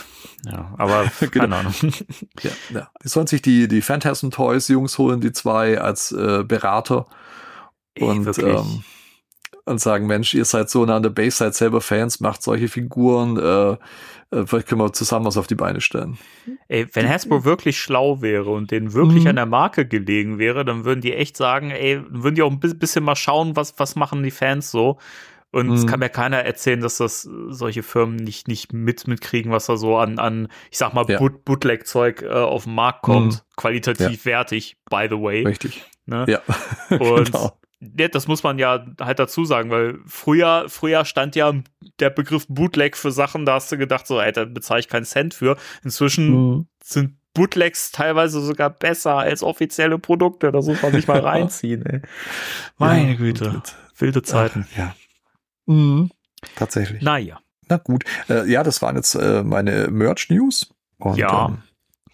ja. 0.47 0.75
aber 0.79 1.05
keine 1.21 1.31
Genau. 1.31 1.57
Ahnung. 1.57 1.75
Ja, 2.43 2.51
ja. 2.71 2.91
Die 3.03 3.09
sollen 3.09 3.27
sich 3.29 3.41
die, 3.43 3.69
die 3.69 3.83
Phantasm 3.83 4.31
Toys 4.31 4.69
Jungs 4.69 4.99
holen, 4.99 5.21
die 5.21 5.33
zwei 5.33 5.81
als 5.81 6.13
äh, 6.13 6.43
Berater 6.45 7.07
Ey, 7.95 8.05
und, 8.05 8.25
wirklich. 8.27 8.57
ähm, 8.57 8.85
und 9.69 9.81
sagen, 9.81 10.07
Mensch, 10.07 10.35
ihr 10.35 10.45
seid 10.45 10.71
so 10.71 10.85
nah 10.85 10.97
an 10.97 11.03
der 11.03 11.11
Base, 11.11 11.37
seid 11.37 11.55
selber 11.55 11.81
Fans, 11.81 12.21
macht 12.21 12.43
solche 12.43 12.69
Figuren, 12.69 13.37
äh, 13.37 13.73
äh, 14.37 14.47
vielleicht 14.47 14.69
können 14.69 14.81
wir 14.81 14.93
zusammen 14.93 15.25
was 15.27 15.37
auf 15.37 15.47
die 15.47 15.55
Beine 15.55 15.81
stellen. 15.81 16.19
Ey, 16.69 16.87
wenn 16.93 17.09
Hasbro 17.09 17.45
wirklich 17.45 17.79
schlau 17.81 18.21
wäre 18.21 18.51
und 18.51 18.71
denen 18.71 18.93
wirklich 18.93 19.25
Mhm. 19.25 19.31
an 19.31 19.37
der 19.37 19.47
Marke 19.47 19.87
gelegen 19.87 20.39
wäre, 20.39 20.65
dann 20.65 20.85
würden 20.85 21.01
die 21.01 21.15
echt 21.15 21.37
sagen, 21.37 21.71
ey, 21.71 22.03
würden 22.11 22.35
die 22.35 22.43
auch 22.43 22.51
ein 22.51 22.61
bi- 22.61 22.75
bisschen 22.75 23.05
mal 23.05 23.17
schauen, 23.17 23.57
was, 23.57 23.75
was 23.79 23.97
machen 23.97 24.23
die 24.23 24.31
Fans 24.31 24.71
so. 24.71 24.99
Und 25.51 25.73
es 25.73 25.85
Mhm. 25.85 25.87
kann 25.87 26.01
mir 26.01 26.11
keiner 26.11 26.37
erzählen, 26.45 26.81
dass 26.83 26.99
das 26.99 27.25
äh, 27.25 27.31
solche 27.49 27.83
Firmen 27.83 28.17
nicht, 28.17 28.49
nicht 28.49 28.75
mit, 28.75 29.09
mitkriegen, 29.09 29.51
was 29.51 29.65
da 29.65 29.79
so 29.79 29.97
an, 29.97 30.19
an 30.19 30.49
ich 30.71 30.77
sag 30.77 30.93
mal, 30.93 31.07
Ja. 31.09 31.19
Boot, 31.19 31.43
Bootleg-Zeug 31.47 32.21
äh, 32.21 32.29
auf 32.29 32.65
den 32.65 32.75
Markt 32.75 33.01
kommt. 33.01 33.33
Mhm. 33.33 33.39
Qualitativ 33.57 34.27
wertig, 34.27 34.77
by 34.91 35.07
the 35.09 35.17
way. 35.17 35.47
Richtig. 35.47 35.85
Ne? 36.05 36.27
Ja. 36.29 36.41
Und 36.99 37.33
genau. 37.33 37.59
Ja, 37.81 38.09
das 38.09 38.27
muss 38.27 38.43
man 38.43 38.59
ja 38.59 38.85
halt 39.01 39.19
dazu 39.19 39.45
sagen, 39.45 39.71
weil 39.71 39.99
früher, 40.07 40.65
früher 40.69 41.05
stand 41.05 41.37
ja 41.37 41.53
der 42.01 42.11
Begriff 42.11 42.47
Bootleg 42.49 42.97
für 42.97 43.13
Sachen, 43.13 43.47
da 43.47 43.55
hast 43.55 43.71
du 43.71 43.79
gedacht, 43.79 44.07
so, 44.07 44.21
ey, 44.21 44.33
da 44.33 44.45
bezahle 44.45 44.81
ich 44.81 44.89
keinen 44.89 45.05
Cent 45.05 45.35
für. 45.35 45.57
Inzwischen 45.85 46.31
Mhm. 46.31 46.67
sind 46.83 47.17
Bootlegs 47.35 47.93
teilweise 47.93 48.41
sogar 48.41 48.71
besser 48.71 49.17
als 49.19 49.43
offizielle 49.45 49.99
Produkte. 49.99 50.51
Das 50.51 50.67
muss 50.67 50.83
man 50.83 50.93
sich 50.93 51.07
mal 51.07 51.21
reinziehen, 51.25 51.87
ey. 51.87 52.03
Meine 52.79 53.11
Ja, 53.13 53.17
Güte. 53.17 53.51
gut. 53.51 53.75
Wilde 53.97 54.23
Zeiten. 54.23 54.67
Ja. 54.77 54.95
Mhm. 55.67 56.11
Tatsächlich. 56.57 57.03
Naja. 57.03 57.39
Na 57.69 57.77
gut. 57.77 58.05
Äh, 58.29 58.51
ja, 58.51 58.63
das 58.65 58.81
waren 58.83 58.97
jetzt 58.97 59.15
äh, 59.15 59.43
meine 59.45 59.89
Merch-News. 59.89 60.71
Ja. 61.15 61.57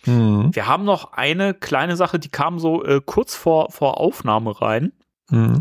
Ähm, 0.06 0.44
mhm. 0.44 0.54
Wir 0.54 0.66
haben 0.66 0.84
noch 0.84 1.12
eine 1.12 1.54
kleine 1.54 1.96
Sache, 1.96 2.18
die 2.18 2.28
kam 2.28 2.58
so 2.58 2.84
äh, 2.84 3.00
kurz 3.04 3.34
vor, 3.34 3.70
vor 3.70 3.98
Aufnahme 4.00 4.60
rein. 4.60 4.92
Mhm. 5.30 5.60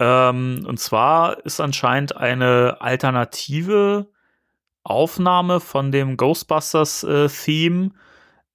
Ähm, 0.00 0.64
und 0.66 0.78
zwar 0.78 1.44
ist 1.44 1.60
anscheinend 1.60 2.16
eine 2.16 2.80
alternative 2.80 4.06
Aufnahme 4.84 5.60
von 5.60 5.92
dem 5.92 6.16
Ghostbusters-Theme 6.16 7.90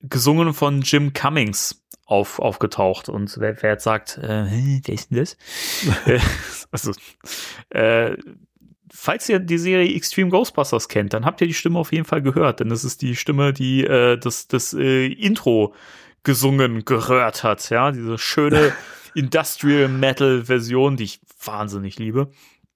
gesungen 0.02 0.54
von 0.54 0.82
Jim 0.82 1.14
Cummings 1.14 1.84
auf, 2.06 2.40
aufgetaucht. 2.40 3.10
Und 3.10 3.38
wer, 3.40 3.62
wer 3.62 3.72
jetzt 3.72 3.84
sagt, 3.84 4.18
äh, 4.18 4.46
wer 4.86 4.94
ist 4.94 5.12
denn 5.12 5.18
das? 5.18 5.38
Äh, 6.06 6.20
also, 6.72 6.92
äh, 7.70 8.18
falls 8.92 9.30
ihr 9.30 9.40
die 9.40 9.58
Serie 9.58 9.96
Extreme 9.96 10.30
Ghostbusters 10.30 10.88
kennt, 10.90 11.14
dann 11.14 11.26
habt 11.26 11.42
ihr 11.42 11.48
die 11.48 11.54
Stimme 11.54 11.80
auf 11.80 11.92
jeden 11.92 12.06
Fall 12.06 12.22
gehört, 12.22 12.60
denn 12.60 12.70
das 12.70 12.84
ist 12.84 13.02
die 13.02 13.16
Stimme, 13.16 13.54
die 13.54 13.84
äh, 13.84 14.18
das, 14.18 14.48
das 14.48 14.74
äh, 14.74 15.08
Intro 15.08 15.74
gesungen 16.24 16.86
gehört 16.86 17.44
hat, 17.44 17.70
ja, 17.70 17.92
diese 17.92 18.18
schöne 18.18 18.74
Industrial 19.16 19.88
Metal 19.88 20.44
Version, 20.46 20.98
die 20.98 21.04
ich 21.06 21.22
wahnsinnig 21.44 21.98
liebe. 22.00 22.32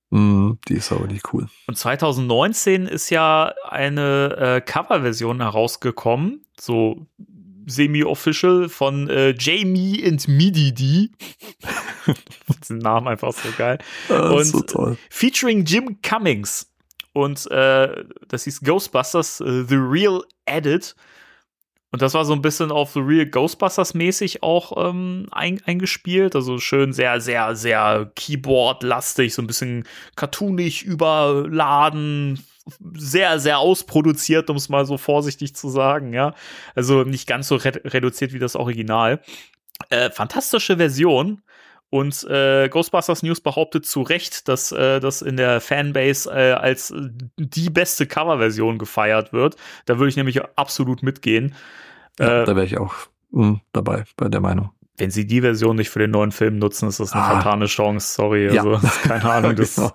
Mhm. 0.10 0.58
Die 0.68 0.76
ist 0.76 0.92
aber 0.92 1.08
nicht 1.08 1.34
cool. 1.34 1.48
Und 1.68 1.78
2019 1.78 2.88
ist 2.88 3.10
ja 3.10 3.54
eine 3.70 4.36
äh, 4.38 4.62
Coverversion 4.62 5.42
herausgekommen, 5.42 6.46
so 6.60 7.06
semi-official 7.66 8.70
von 8.70 9.10
äh, 9.10 9.36
Jamie 9.38 10.04
and 10.08 10.26
Mididi. 10.28 11.12
Den 12.70 12.78
Namen 12.78 13.08
einfach 13.10 13.34
so 13.34 13.50
geil. 13.58 13.78
Ah, 14.10 14.30
Und- 14.30 14.46
so 14.46 14.62
toll. 14.62 14.98
Featuring 15.10 15.66
Jim 15.66 16.02
Cummings. 16.02 16.72
Und 17.14 17.50
äh, 17.52 18.06
das 18.28 18.44
hieß 18.44 18.62
Ghostbusters 18.62 19.42
äh, 19.42 19.64
The 19.68 19.76
Real 19.76 20.22
Edit. 20.46 20.96
Und 21.92 22.02
das 22.02 22.14
war 22.14 22.26
so 22.26 22.34
ein 22.34 22.42
bisschen 22.42 22.72
auf 22.72 22.92
The 22.92 23.00
Real 23.00 23.26
Ghostbusters 23.26 23.94
mäßig 23.94 24.44
auch 24.44 24.90
ähm, 24.90 25.28
ein, 25.32 25.62
eingespielt. 25.66 26.36
Also 26.36 26.60
schön 26.60 26.92
sehr, 26.92 27.22
sehr, 27.22 27.56
sehr 27.56 28.12
Keyboard-lastig, 28.16 29.34
so 29.34 29.42
ein 29.42 29.48
bisschen 29.48 29.86
cartoonig 30.16 30.84
überladen, 30.84 32.44
sehr, 32.94 33.40
sehr 33.40 33.60
ausproduziert, 33.60 34.50
um 34.50 34.58
es 34.58 34.68
mal 34.68 34.86
so 34.86 34.98
vorsichtig 34.98 35.56
zu 35.56 35.70
sagen, 35.70 36.14
ja. 36.14 36.34
Also 36.76 37.04
nicht 37.04 37.26
ganz 37.26 37.48
so 37.48 37.56
re 37.56 37.72
reduziert 37.86 38.34
wie 38.34 38.40
das 38.40 38.58
Original. 38.58 39.22
Äh, 39.90 40.10
fantastische 40.12 40.78
Version. 40.78 41.42
Und 41.90 42.24
äh, 42.30 42.68
Ghostbusters 42.70 43.24
News 43.24 43.40
behauptet 43.40 43.86
zu 43.86 44.02
Recht, 44.02 44.48
dass 44.50 44.72
äh, 44.74 45.00
das 45.00 45.22
in 45.22 45.38
der 45.38 45.62
Fanbase 45.62 46.30
äh, 46.30 46.52
als 46.52 46.94
die 47.38 47.70
beste 47.70 48.06
Coverversion 48.08 48.78
gefeiert 48.78 49.32
wird. 49.32 49.56
Da 49.86 49.98
würde 49.98 50.10
ich 50.10 50.18
nämlich 50.18 50.42
absolut 50.58 51.02
mitgehen. 51.04 51.56
Ja, 52.20 52.42
Äh, 52.42 52.46
da 52.46 52.56
wäre 52.56 52.66
ich 52.66 52.78
auch 52.78 52.94
mhm, 53.32 53.62
dabei 53.72 54.04
bei 54.18 54.28
der 54.28 54.42
Meinung. 54.42 54.72
wenn 55.00 55.12
sie 55.12 55.28
die 55.28 55.42
Version 55.42 55.76
nicht 55.76 55.90
für 55.92 56.00
den 56.00 56.10
neuen 56.12 56.32
Film 56.32 56.58
nutzen, 56.58 56.90
ist 56.90 57.00
das 57.00 57.14
eine 57.14 57.22
Ah. 57.24 57.36
fatale 57.38 57.68
Chance. 57.68 58.16
Sorry, 58.16 58.52
Ja. 58.54 58.64
also 58.64 58.80
keine 59.08 59.30
Ahnung. 59.32 59.56
Das, 59.56 59.76
Genau. 59.76 59.92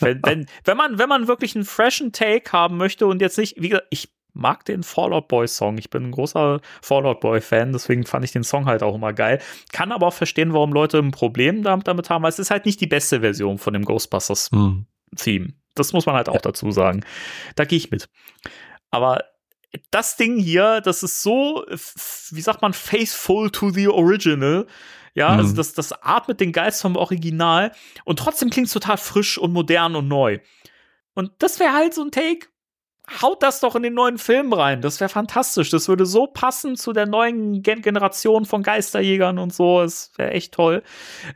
wenn, 0.00 0.20
wenn, 0.24 0.46
wenn 0.64 0.76
man 0.76 0.98
wenn 0.98 1.08
man 1.08 1.26
wirklich 1.28 1.54
einen 1.54 1.64
freshen 1.64 2.10
Take 2.12 2.50
haben 2.52 2.76
möchte 2.76 3.06
und 3.06 3.22
jetzt 3.22 3.38
nicht, 3.38 3.62
wie 3.62 3.68
gesagt, 3.68 3.86
ich 3.90 4.10
mag 4.32 4.64
den 4.64 4.82
Fallout 4.82 5.28
Boy 5.28 5.46
Song. 5.48 5.78
Ich 5.78 5.90
bin 5.90 6.04
ein 6.06 6.10
großer 6.12 6.60
Fallout 6.82 7.20
Boy 7.20 7.40
Fan, 7.40 7.72
deswegen 7.72 8.04
fand 8.06 8.24
ich 8.24 8.32
den 8.32 8.44
Song 8.44 8.66
halt 8.66 8.82
auch 8.82 8.94
immer 8.94 9.12
geil. 9.12 9.40
Kann 9.72 9.92
aber 9.92 10.06
auch 10.08 10.14
verstehen, 10.14 10.52
warum 10.52 10.72
Leute 10.72 10.98
ein 10.98 11.10
Problem 11.10 11.62
damit, 11.62 12.10
haben, 12.10 12.22
weil 12.22 12.28
es 12.30 12.38
ist 12.38 12.50
halt 12.50 12.66
nicht 12.66 12.80
die 12.80 12.86
beste 12.86 13.20
Version 13.20 13.58
von 13.58 13.72
dem 13.72 13.84
Ghostbusters 13.84 14.50
Mhm. 14.52 14.86
Theme. 15.16 15.48
Das 15.74 15.92
muss 15.92 16.06
man 16.06 16.14
halt 16.16 16.28
auch 16.28 16.40
dazu 16.40 16.70
sagen. 16.72 17.04
Da 17.56 17.64
gehe 17.64 17.76
ich 17.78 17.90
mit. 17.90 18.08
Aber 18.90 19.24
das 19.90 20.16
Ding 20.16 20.36
hier, 20.38 20.80
das 20.80 21.02
ist 21.02 21.22
so, 21.22 21.64
wie 22.30 22.40
sagt 22.40 22.60
man, 22.62 22.72
faithful 22.72 23.50
to 23.50 23.70
the 23.70 23.88
original. 23.88 24.66
Ja, 25.14 25.32
Mhm. 25.32 25.38
also 25.40 25.54
das, 25.56 25.72
das 25.74 25.92
atmet 26.02 26.40
den 26.40 26.52
Geist 26.52 26.82
vom 26.82 26.96
Original 26.96 27.72
und 28.04 28.18
trotzdem 28.18 28.50
klingt 28.50 28.68
es 28.68 28.72
total 28.72 28.96
frisch 28.96 29.38
und 29.38 29.52
modern 29.52 29.96
und 29.96 30.06
neu. 30.08 30.38
Und 31.14 31.32
das 31.38 31.58
wäre 31.58 31.72
halt 31.72 31.94
so 31.94 32.02
ein 32.02 32.12
Take. 32.12 32.46
Haut 33.20 33.42
das 33.42 33.60
doch 33.60 33.74
in 33.74 33.82
den 33.82 33.94
neuen 33.94 34.18
Film 34.18 34.52
rein. 34.52 34.82
Das 34.82 35.00
wäre 35.00 35.08
fantastisch. 35.08 35.70
Das 35.70 35.88
würde 35.88 36.06
so 36.06 36.26
passen 36.28 36.76
zu 36.76 36.92
der 36.92 37.06
neuen 37.06 37.62
Gen 37.62 37.82
Generation 37.82 38.44
von 38.44 38.62
Geisterjägern 38.62 39.38
und 39.38 39.52
so. 39.52 39.82
Es 39.82 40.12
wäre 40.16 40.30
echt 40.30 40.54
toll. 40.54 40.82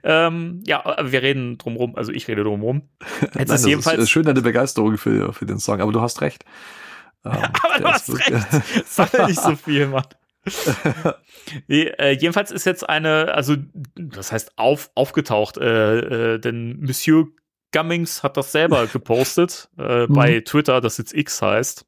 Ähm, 0.03 0.63
ja, 0.67 0.85
aber 0.85 1.11
wir 1.11 1.23
reden 1.23 1.59
drumrum. 1.59 1.97
Also 1.97 2.13
ich 2.13 2.29
rede 2.29 2.45
drumrum. 2.45 2.83
Jetzt 3.21 3.35
Nein, 3.35 3.43
ist 3.45 3.51
das 3.51 3.67
jedenfalls. 3.67 3.99
ist 4.03 4.11
schön 4.11 4.25
deine 4.25 4.43
Begeisterung 4.43 4.97
für, 4.99 5.33
für 5.33 5.47
den 5.47 5.59
Song, 5.59 5.81
aber 5.81 5.93
du 5.93 6.01
hast 6.01 6.21
recht. 6.21 6.45
Ähm, 7.27 7.33
Aber 7.63 7.79
du 7.79 7.89
hast 7.89 8.11
recht. 8.13 8.33
Sammel 8.87 9.29
nicht 9.29 9.41
so 9.41 9.57
viel, 9.57 9.87
Mann. 9.87 10.05
nee, 11.69 11.85
äh, 11.85 12.11
jedenfalls 12.11 12.51
ist 12.51 12.67
jetzt 12.67 12.87
eine, 12.87 13.35
also 13.35 13.57
das 13.95 14.31
heißt 14.31 14.59
auf, 14.59 14.91
aufgetaucht, 14.95 15.57
äh, 15.57 16.35
äh, 16.35 16.39
denn 16.39 16.81
Monsieur 16.81 17.29
Gummings 17.75 18.23
hat 18.23 18.37
das 18.37 18.53
selber 18.53 18.87
gepostet 18.93 19.69
äh, 19.79 20.07
Mhm. 20.07 20.13
bei 20.15 20.41
Twitter, 20.41 20.81
das 20.81 20.97
jetzt 20.99 21.13
X 21.15 21.43
heißt. 21.43 21.85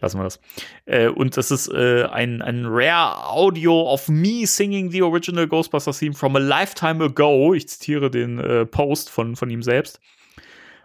Lassen 0.00 0.18
wir 0.18 0.24
das. 0.24 0.40
Äh, 0.84 1.08
und 1.08 1.36
das 1.36 1.50
ist 1.50 1.68
äh, 1.68 2.04
ein, 2.04 2.42
ein 2.42 2.66
Rare 2.66 3.30
Audio 3.30 3.90
of 3.90 4.08
me 4.08 4.46
singing 4.46 4.90
the 4.90 5.02
original 5.02 5.46
Ghostbusters 5.46 5.98
theme 5.98 6.14
from 6.14 6.36
a 6.36 6.38
lifetime 6.38 7.02
ago. 7.02 7.54
Ich 7.54 7.68
zitiere 7.68 8.10
den 8.10 8.38
äh, 8.38 8.66
Post 8.66 9.08
von, 9.10 9.36
von 9.36 9.48
ihm 9.48 9.62
selbst. 9.62 10.00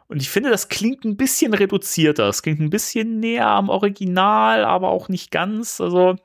Und 0.07 0.21
ich 0.21 0.29
finde, 0.29 0.49
das 0.49 0.69
klingt 0.69 1.03
ein 1.05 1.17
bisschen 1.17 1.53
reduzierter. 1.53 2.27
Es 2.29 2.41
klingt 2.43 2.59
ein 2.61 2.69
bisschen 2.69 3.19
näher 3.19 3.47
am 3.47 3.69
Original, 3.69 4.63
aber 4.65 4.89
auch 4.89 5.09
nicht 5.09 5.31
ganz. 5.31 5.81
Also 5.81 6.15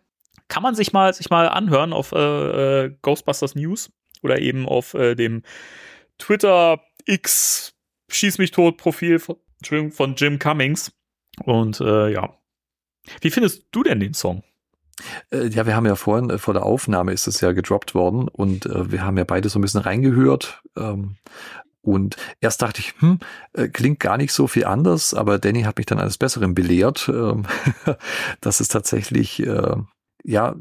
kann 0.49 0.62
man 0.62 0.74
sich 0.76 0.93
mal, 0.93 1.12
sich 1.14 1.30
mal 1.30 1.49
anhören 1.49 1.93
auf 1.93 2.12
äh, 2.12 2.84
äh, 2.84 2.97
Ghostbusters 3.03 3.55
News 3.57 3.91
oder 4.22 4.41
eben 4.41 4.66
auf 4.66 4.93
dem 4.93 5.43
Twitter 6.18 6.80
X 7.05 7.75
Schieß 8.09 8.38
mich 8.38 8.50
tot 8.50 8.76
Profil 8.76 9.18
von, 9.18 9.36
von 9.90 10.14
Jim 10.16 10.38
Cummings. 10.38 10.92
Und 11.44 11.80
äh, 11.80 12.12
ja. 12.12 12.34
Wie 13.20 13.30
findest 13.30 13.66
du 13.72 13.82
denn 13.82 14.00
den 14.00 14.14
Song? 14.14 14.42
Äh, 15.30 15.48
Ja, 15.48 15.66
wir 15.66 15.76
haben 15.76 15.86
ja 15.86 15.96
vorhin, 15.96 16.30
äh, 16.30 16.38
vor 16.38 16.54
der 16.54 16.64
Aufnahme 16.64 17.12
ist 17.12 17.26
es 17.26 17.40
ja 17.40 17.52
gedroppt 17.52 17.94
worden 17.94 18.28
und 18.28 18.66
äh, 18.66 18.90
wir 18.90 19.04
haben 19.04 19.18
ja 19.18 19.24
beide 19.24 19.48
so 19.48 19.59
ein 19.59 19.62
bisschen 19.62 19.80
reingehört. 19.80 20.62
Ähm, 20.76 21.16
und 21.82 22.16
erst 22.40 22.62
dachte 22.62 22.80
ich, 22.80 22.94
hm, 22.98 23.20
klingt 23.72 24.00
gar 24.00 24.16
nicht 24.16 24.32
so 24.32 24.48
viel 24.48 24.64
anders, 24.64 25.14
aber 25.14 25.38
Danny 25.38 25.62
hat 25.62 25.76
mich 25.76 25.86
dann 25.86 26.00
eines 26.00 26.18
Besseren 26.18 26.52
belehrt, 26.52 27.09
ähm, 27.09 27.46
dass 28.40 28.59
es 28.59 28.66
tatsächlich, 28.66 29.40
ja, 30.24 30.57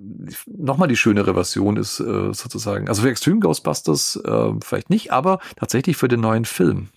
nochmal 0.45 0.87
die 0.87 0.95
schönere 0.95 1.33
Version 1.33 1.77
ist, 1.77 1.99
äh, 1.99 2.31
sozusagen. 2.31 2.87
Also 2.87 3.01
für 3.01 3.09
Extreme 3.09 3.39
Ghostbusters 3.39 4.17
äh, 4.23 4.51
vielleicht 4.63 4.91
nicht, 4.91 5.11
aber 5.11 5.39
tatsächlich 5.55 5.97
für 5.97 6.07
den 6.07 6.19
neuen 6.19 6.45
Film. 6.45 6.89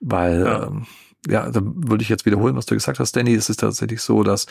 Weil, 0.00 0.44
Ja. 0.44 0.66
ähm, 0.66 0.86
ja, 1.28 1.50
da 1.50 1.60
würde 1.62 2.02
ich 2.02 2.08
jetzt 2.08 2.24
wiederholen, 2.24 2.56
was 2.56 2.64
du 2.64 2.74
gesagt 2.74 2.98
hast, 2.98 3.14
Danny. 3.14 3.34
Es 3.34 3.50
ist 3.50 3.60
tatsächlich 3.60 4.00
so, 4.00 4.22
dass 4.22 4.46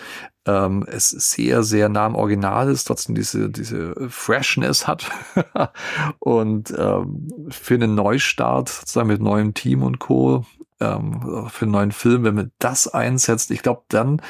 ähm, 0.46 0.86
es 0.88 1.10
sehr, 1.10 1.64
sehr 1.64 1.90
nah 1.90 2.06
am 2.06 2.14
Original 2.16 2.70
ist, 2.70 2.84
trotzdem 2.84 3.16
diese, 3.16 3.50
diese 3.50 3.96
Freshness 4.10 4.86
hat. 4.88 5.10
und 6.20 6.72
ähm, 6.78 7.28
für 7.50 7.74
einen 7.74 7.96
Neustart, 7.96 8.70
sozusagen 8.70 9.08
mit 9.08 9.22
neuem 9.22 9.54
Team 9.56 9.82
und 9.82 9.98
Co., 10.00 10.46
ähm, 10.82 11.48
für 11.50 11.66
einen 11.66 11.72
neuen 11.72 11.92
Film, 11.92 12.24
wenn 12.24 12.36
man 12.36 12.52
das 12.60 12.88
einsetzt, 12.88 13.52
ich 13.52 13.62
glaube, 13.64 13.82
dann 13.90 14.22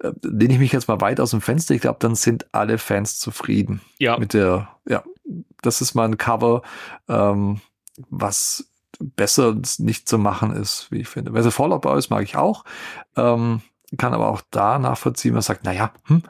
äh, 0.00 0.10
lehne 0.22 0.54
ich 0.54 0.58
mich 0.58 0.72
jetzt 0.72 0.88
mal 0.88 1.00
weit 1.00 1.18
aus 1.20 1.30
dem 1.30 1.40
Fenster. 1.40 1.74
Ich 1.74 1.80
glaube, 1.80 1.98
dann 2.00 2.14
sind 2.14 2.46
alle 2.52 2.76
Fans 2.78 3.18
zufrieden 3.18 3.80
Ja. 3.98 4.18
mit 4.18 4.34
der, 4.34 4.68
ja, 4.86 5.02
das 5.62 5.80
ist 5.80 5.94
mal 5.94 6.04
ein 6.06 6.18
Cover, 6.18 6.60
ähm, 7.08 7.60
was 8.10 8.68
besser 9.00 9.56
nicht 9.78 10.08
zu 10.08 10.18
machen 10.18 10.52
ist, 10.52 10.90
wie 10.90 11.00
ich 11.00 11.08
finde. 11.08 11.32
Also 11.34 11.50
Fallout 11.50 11.82
Boys 11.82 12.10
mag 12.10 12.22
ich 12.22 12.36
auch, 12.36 12.64
ähm, 13.16 13.62
kann 13.96 14.14
aber 14.14 14.28
auch 14.28 14.42
da 14.50 14.78
nachvollziehen, 14.78 15.34
man 15.34 15.42
sagt, 15.42 15.64
naja, 15.64 15.92
hm, 16.04 16.22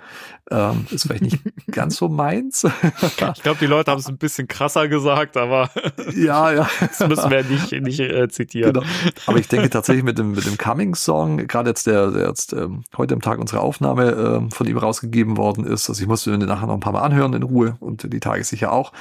ähm, 0.50 0.86
ist 0.90 1.06
vielleicht 1.06 1.22
nicht 1.22 1.38
ganz 1.70 1.96
so 1.96 2.08
meins. 2.08 2.66
Ich 3.02 3.42
glaube, 3.42 3.58
die 3.60 3.66
Leute 3.66 3.90
haben 3.90 3.98
es 3.98 4.08
ein 4.08 4.18
bisschen 4.18 4.48
krasser 4.48 4.88
gesagt, 4.88 5.36
aber 5.36 5.70
ja, 6.14 6.52
ja. 6.52 6.68
das 6.80 7.00
müssen 7.08 7.30
wir 7.30 7.44
nicht, 7.44 7.72
nicht 7.72 8.00
äh, 8.00 8.28
zitieren. 8.28 8.74
Genau. 8.74 8.86
Aber 9.26 9.38
ich 9.38 9.48
denke 9.48 9.70
tatsächlich 9.70 10.04
mit 10.04 10.18
dem, 10.18 10.32
mit 10.32 10.46
dem 10.46 10.58
Coming-Song, 10.58 11.46
gerade 11.46 11.70
jetzt 11.70 11.86
der, 11.86 12.10
der 12.10 12.28
jetzt 12.28 12.52
ähm, 12.52 12.84
heute 12.96 13.14
am 13.14 13.22
Tag 13.22 13.38
unserer 13.38 13.62
Aufnahme 13.62 14.10
ähm, 14.10 14.50
von 14.50 14.66
ihm 14.66 14.78
rausgegeben 14.78 15.36
worden 15.36 15.64
ist, 15.64 15.88
also 15.88 16.02
ich 16.02 16.08
musste 16.08 16.30
mir 16.30 16.38
den 16.38 16.48
nachher 16.48 16.66
noch 16.66 16.74
ein 16.74 16.80
paar 16.80 16.92
Mal 16.92 17.02
anhören 17.02 17.32
in 17.34 17.42
Ruhe 17.42 17.76
und 17.80 18.12
die 18.12 18.20
Tage 18.20 18.44
sicher 18.44 18.72
auch. 18.72 18.92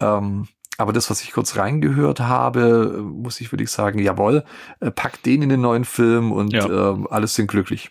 Ähm, 0.00 0.48
aber 0.78 0.92
das, 0.92 1.10
was 1.10 1.22
ich 1.22 1.32
kurz 1.32 1.56
reingehört 1.56 2.20
habe, 2.20 2.94
äh, 2.98 3.00
muss 3.00 3.40
ich 3.40 3.52
wirklich 3.52 3.70
sagen, 3.70 3.98
jawohl, 3.98 4.44
äh, 4.80 4.90
pack 4.90 5.22
den 5.22 5.42
in 5.42 5.48
den 5.48 5.60
neuen 5.60 5.84
Film 5.84 6.32
und 6.32 6.52
Ja. 6.52 6.66
ähm, 6.92 7.06
alles 7.10 7.34
sind 7.34 7.46
glücklich. 7.48 7.90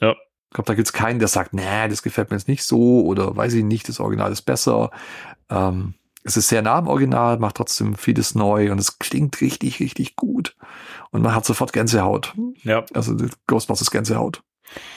Ja. 0.00 0.12
Ich 0.12 0.54
glaube, 0.54 0.66
da 0.68 0.74
gibt's 0.74 0.92
keinen, 0.92 1.18
der 1.18 1.28
sagt, 1.28 1.52
nee, 1.52 1.88
das 1.88 2.02
gefällt 2.02 2.30
mir 2.30 2.36
jetzt 2.36 2.48
nicht 2.48 2.62
so 2.64 3.04
oder 3.04 3.36
weiß 3.36 3.54
ich 3.54 3.64
nicht, 3.64 3.88
das 3.88 3.98
Original 4.00 4.30
ist 4.30 4.42
besser. 4.42 4.90
Ähm, 5.50 5.94
es 6.22 6.36
ist 6.36 6.48
sehr 6.48 6.62
nah 6.62 6.76
am 6.76 6.88
Original, 6.88 7.38
macht 7.38 7.56
trotzdem 7.56 7.96
vieles 7.96 8.34
neu 8.34 8.72
und 8.72 8.78
es 8.78 8.98
klingt 8.98 9.40
richtig, 9.40 9.80
richtig 9.80 10.16
gut. 10.16 10.56
Und 11.10 11.22
man 11.22 11.34
hat 11.34 11.44
sofort 11.44 11.72
Gänsehaut. 11.72 12.34
Ja. 12.62 12.84
Also 12.94 13.14
Ghostbusters 13.46 13.90
Gänsehaut. 13.90 14.42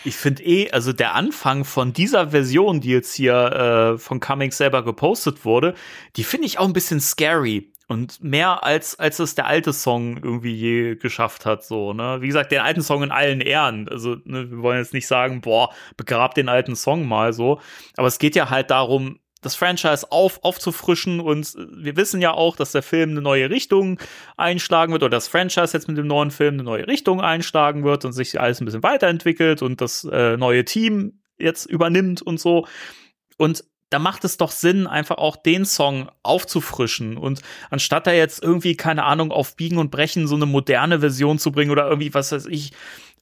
Ich 0.03 0.15
finde 0.15 0.43
eh, 0.43 0.71
also 0.71 0.93
der 0.93 1.15
Anfang 1.15 1.65
von 1.65 1.93
dieser 1.93 2.29
Version, 2.29 2.81
die 2.81 2.89
jetzt 2.89 3.13
hier 3.13 3.33
äh, 3.95 3.97
von 3.97 4.19
Cummings 4.19 4.57
selber 4.57 4.83
gepostet 4.83 5.45
wurde, 5.45 5.73
die 6.15 6.23
finde 6.23 6.47
ich 6.47 6.59
auch 6.59 6.65
ein 6.65 6.73
bisschen 6.73 6.99
scary. 6.99 7.71
Und 7.89 8.21
mehr 8.21 8.65
als, 8.65 8.99
als 8.99 9.19
es 9.19 9.35
der 9.35 9.47
alte 9.47 9.71
Song 9.71 10.17
irgendwie 10.17 10.53
je 10.53 10.95
geschafft 10.95 11.45
hat, 11.45 11.63
so, 11.63 11.93
ne? 11.93 12.17
Wie 12.19 12.27
gesagt, 12.27 12.51
den 12.51 12.59
alten 12.59 12.81
Song 12.81 13.01
in 13.01 13.11
allen 13.11 13.39
Ehren. 13.39 13.87
Also, 13.87 14.17
ne, 14.25 14.51
wir 14.51 14.61
wollen 14.61 14.79
jetzt 14.79 14.93
nicht 14.93 15.07
sagen, 15.07 15.39
boah, 15.39 15.73
begrab 15.95 16.33
den 16.35 16.49
alten 16.49 16.75
Song 16.75 17.07
mal 17.07 17.31
so. 17.31 17.61
Aber 17.95 18.07
es 18.07 18.19
geht 18.19 18.35
ja 18.35 18.49
halt 18.49 18.71
darum, 18.71 19.19
das 19.41 19.55
Franchise 19.55 20.11
auf, 20.11 20.43
aufzufrischen 20.43 21.19
und 21.19 21.53
wir 21.55 21.95
wissen 21.95 22.21
ja 22.21 22.31
auch, 22.31 22.55
dass 22.55 22.71
der 22.71 22.81
Film 22.81 23.11
eine 23.11 23.21
neue 23.21 23.49
Richtung 23.49 23.99
einschlagen 24.35 24.93
wird 24.93 25.03
oder 25.03 25.17
das 25.17 25.27
Franchise 25.27 25.73
jetzt 25.73 25.87
mit 25.87 25.97
dem 25.97 26.07
neuen 26.07 26.31
Film 26.31 26.55
eine 26.55 26.63
neue 26.63 26.87
Richtung 26.87 27.21
einschlagen 27.21 27.83
wird 27.83 28.05
und 28.05 28.13
sich 28.13 28.39
alles 28.39 28.61
ein 28.61 28.65
bisschen 28.65 28.83
weiterentwickelt 28.83 29.61
und 29.61 29.79
das 29.81 30.03
äh, 30.05 30.37
neue 30.37 30.65
Team 30.65 31.21
jetzt 31.37 31.65
übernimmt 31.65 32.21
und 32.21 32.39
so. 32.39 32.67
Und 33.37 33.63
da 33.89 33.99
macht 33.99 34.25
es 34.25 34.37
doch 34.37 34.51
Sinn, 34.51 34.85
einfach 34.85 35.17
auch 35.17 35.37
den 35.37 35.65
Song 35.65 36.09
aufzufrischen 36.23 37.17
und 37.17 37.41
anstatt 37.69 38.07
da 38.07 38.11
jetzt 38.11 38.43
irgendwie, 38.43 38.75
keine 38.75 39.03
Ahnung, 39.03 39.31
auf 39.31 39.55
Biegen 39.55 39.77
und 39.77 39.91
Brechen 39.91 40.27
so 40.27 40.35
eine 40.35 40.45
moderne 40.45 40.99
Version 40.99 41.39
zu 41.39 41.51
bringen 41.51 41.71
oder 41.71 41.87
irgendwie, 41.87 42.13
was 42.13 42.31
weiß 42.31 42.47
ich, 42.47 42.73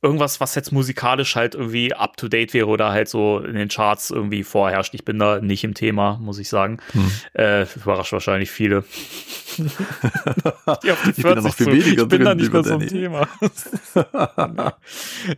irgendwas, 0.02 0.40
was 0.40 0.56
jetzt 0.56 0.72
musikalisch 0.72 1.36
halt 1.36 1.56
irgendwie 1.56 1.94
up 1.94 2.18
to 2.18 2.28
date 2.28 2.54
wäre 2.54 2.68
oder 2.68 2.92
halt 2.92 3.08
so 3.08 3.40
in 3.40 3.56
den 3.56 3.70
Charts 3.70 4.12
irgendwie 4.12 4.44
vorherrscht. 4.44 4.94
Ich 4.94 5.06
bin 5.06 5.18
da 5.18 5.40
nicht 5.40 5.64
im 5.64 5.74
Thema, 5.74 6.18
muss 6.18 6.38
ich 6.38 6.50
sagen. 6.50 6.80
Hm. 6.92 7.12
Äh, 7.34 7.66
überrascht 7.76 8.14
wahrscheinlich 8.14 8.52
viele. 8.52 8.84
Die 9.58 10.90
Ich 11.10 11.24
bin 11.24 11.24
da 11.24 11.42
noch 11.42 11.56
40 11.56 11.56
viel 11.56 11.66
zu. 11.66 11.72
weniger 11.72 12.04
Ich 12.04 12.10
bin 12.10 12.24
da 12.24 12.36
nicht 12.36 12.54
mehr 12.54 12.64
so 12.64 12.76
im 12.76 12.88
Thema. 12.88 13.28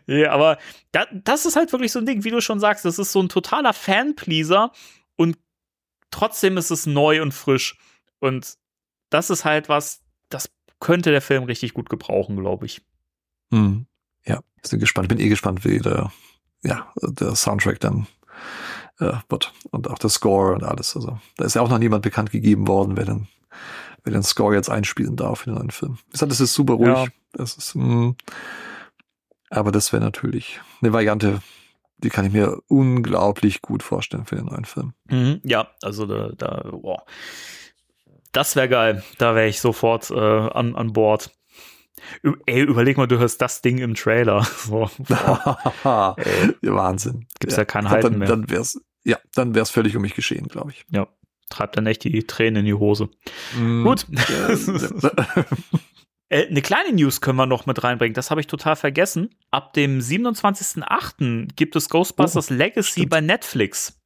nee, 0.07 0.25
aber 0.25 0.57
da, 0.91 1.05
das 1.11 1.45
ist 1.45 1.55
halt 1.55 1.71
wirklich 1.71 1.91
so 1.91 1.99
ein 1.99 2.05
Ding, 2.05 2.23
wie 2.23 2.31
du 2.31 2.41
schon 2.41 2.59
sagst, 2.59 2.83
das 2.85 2.99
ist 2.99 3.11
so 3.11 3.21
ein 3.21 3.29
totaler 3.29 3.73
Fanpleaser 3.73 4.71
und 5.15 5.37
trotzdem 6.11 6.57
ist 6.57 6.71
es 6.71 6.85
neu 6.85 7.21
und 7.21 7.33
frisch. 7.33 7.77
Und 8.19 8.55
das 9.09 9.29
ist 9.29 9.45
halt 9.45 9.69
was, 9.69 10.01
das 10.29 10.49
könnte 10.79 11.11
der 11.11 11.21
Film 11.21 11.43
richtig 11.43 11.73
gut 11.73 11.89
gebrauchen, 11.89 12.37
glaube 12.37 12.65
ich. 12.65 12.81
Hm. 13.51 13.85
Bin 14.69 14.79
gespannt. 14.79 15.09
Bin 15.09 15.19
eh 15.19 15.29
gespannt, 15.29 15.65
wie 15.65 15.79
der, 15.79 16.11
ja, 16.63 16.91
der 17.01 17.35
Soundtrack 17.35 17.79
dann 17.79 18.07
äh, 18.99 19.13
wird. 19.29 19.53
Und 19.71 19.89
auch 19.89 19.99
der 19.99 20.09
Score 20.09 20.53
und 20.53 20.63
alles. 20.63 20.95
Also, 20.95 21.19
da 21.37 21.45
ist 21.45 21.55
ja 21.55 21.61
auch 21.61 21.69
noch 21.69 21.79
niemand 21.79 22.03
bekannt 22.03 22.31
gegeben 22.31 22.67
worden, 22.67 22.97
wer 22.97 23.05
den, 23.05 23.27
wer 24.03 24.13
den 24.13 24.23
Score 24.23 24.55
jetzt 24.55 24.69
einspielen 24.69 25.15
darf 25.15 25.45
in 25.45 25.53
den 25.53 25.59
neuen 25.59 25.71
Film. 25.71 25.97
Ich 26.13 26.19
sag, 26.19 26.29
das 26.29 26.39
ist 26.39 26.53
super 26.53 26.73
ruhig. 26.73 26.87
Ja. 26.87 27.07
Das 27.33 27.55
ist, 27.55 27.75
mh, 27.75 28.15
aber 29.49 29.71
das 29.71 29.93
wäre 29.93 30.03
natürlich 30.03 30.59
eine 30.81 30.93
Variante, 30.93 31.41
die 31.97 32.09
kann 32.09 32.25
ich 32.25 32.33
mir 32.33 32.59
unglaublich 32.67 33.61
gut 33.61 33.83
vorstellen 33.83 34.25
für 34.25 34.35
den 34.35 34.45
neuen 34.45 34.65
Film. 34.65 34.93
Mhm, 35.09 35.41
ja, 35.43 35.67
also 35.81 36.05
da, 36.05 36.29
da 36.37 36.69
wow. 36.71 37.01
Das 38.31 38.55
wäre 38.55 38.69
geil. 38.69 39.03
Da 39.17 39.35
wäre 39.35 39.47
ich 39.47 39.61
sofort 39.61 40.11
äh, 40.11 40.15
an, 40.15 40.75
an 40.75 40.93
Bord. 40.93 41.31
Ey, 42.45 42.61
überleg 42.61 42.97
mal, 42.97 43.07
du 43.07 43.17
hörst 43.17 43.41
das 43.41 43.61
Ding 43.61 43.77
im 43.79 43.95
Trailer. 43.95 44.45
So, 44.57 44.89
ja, 45.09 45.65
Wahnsinn. 46.61 47.25
Gibt's 47.39 47.55
ja 47.55 47.65
kein 47.65 47.85
Ich 47.85 47.89
glaub, 47.89 48.03
Halten 48.03 48.11
dann, 48.11 48.19
mehr. 48.19 48.27
Dann 48.27 48.49
wär's, 48.49 48.79
ja, 49.03 49.17
dann 49.33 49.55
wär's 49.55 49.69
völlig 49.69 49.95
um 49.95 50.01
mich 50.01 50.13
geschehen, 50.15 50.47
glaube 50.47 50.71
ich. 50.71 50.85
ja, 50.91 51.07
treibt 51.49 51.77
dann 51.77 51.85
echt 51.87 52.03
die 52.03 52.23
Tränen 52.23 52.57
in 52.61 52.65
die 52.65 52.73
Hose. 52.73 53.09
Mm, 53.57 53.83
Gut. 53.83 54.05
ja, 54.09 54.55
Äh, 56.29 56.47
eine 56.47 56.61
kleine 56.61 56.91
News 56.93 57.21
können 57.21 57.37
wir 57.37 57.45
noch 57.45 57.67
mit 57.67 57.83
reinbringen, 57.85 58.13
das 58.13 58.31
habe 58.31 58.41
ich 58.41 58.47
total 58.47 58.75
vergessen. 58.75 59.29
Ab 59.49 59.71
dem 59.73 59.99
27.08. 59.99 61.53
gibt 61.55 61.75
es 61.75 61.89
Ghostbusters 61.89 62.49
Legacy 62.49 62.91
stimmt. 62.91 63.09
bei 63.09 63.21
Netflix. 63.21 63.97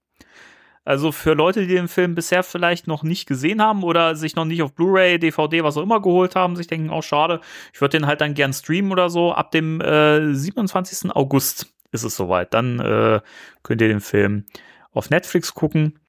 Also 0.84 1.11
für 1.11 1.34
Leute, 1.34 1.61
die 1.67 1.75
den 1.75 1.88
Film 1.88 2.15
bisher 2.15 2.41
vielleicht 2.43 2.88
noch 2.88 3.03
nicht 3.03 3.27
gesehen 3.27 3.61
haben 3.61 3.84
oder 3.84 4.15
sich 4.15 4.36
noch 4.36 4.45
nicht 4.45 4.63
auf 4.63 4.73
Blu-ray, 4.73 5.19
DVD, 5.19 5.63
was 5.63 5.77
auch 5.77 5.84
immer 5.84 6.01
geholt 6.01 6.36
haben, 6.36 6.55
sich 6.55 6.67
denken, 6.67 6.89
oh 6.89 7.03
schade, 7.03 7.39
ich 7.71 7.82
würde 7.82 7.99
den 7.99 8.07
halt 8.07 8.21
dann 8.21 8.34
gern 8.34 8.51
streamen 8.51 8.91
oder 8.91 9.09
so. 9.09 9.32
Ab 9.32 9.51
dem 9.51 9.79
äh, 9.79 10.34
27. 10.34 11.15
August 11.15 11.67
ist 11.91 12.03
es 12.03 12.15
soweit. 12.15 12.53
Dann 12.53 12.79
äh, 12.79 13.21
könnt 13.61 13.82
ihr 13.82 13.89
den 13.89 14.01
Film 14.01 14.45
auf 14.91 15.09
Netflix 15.09 15.53
gucken 15.53 15.99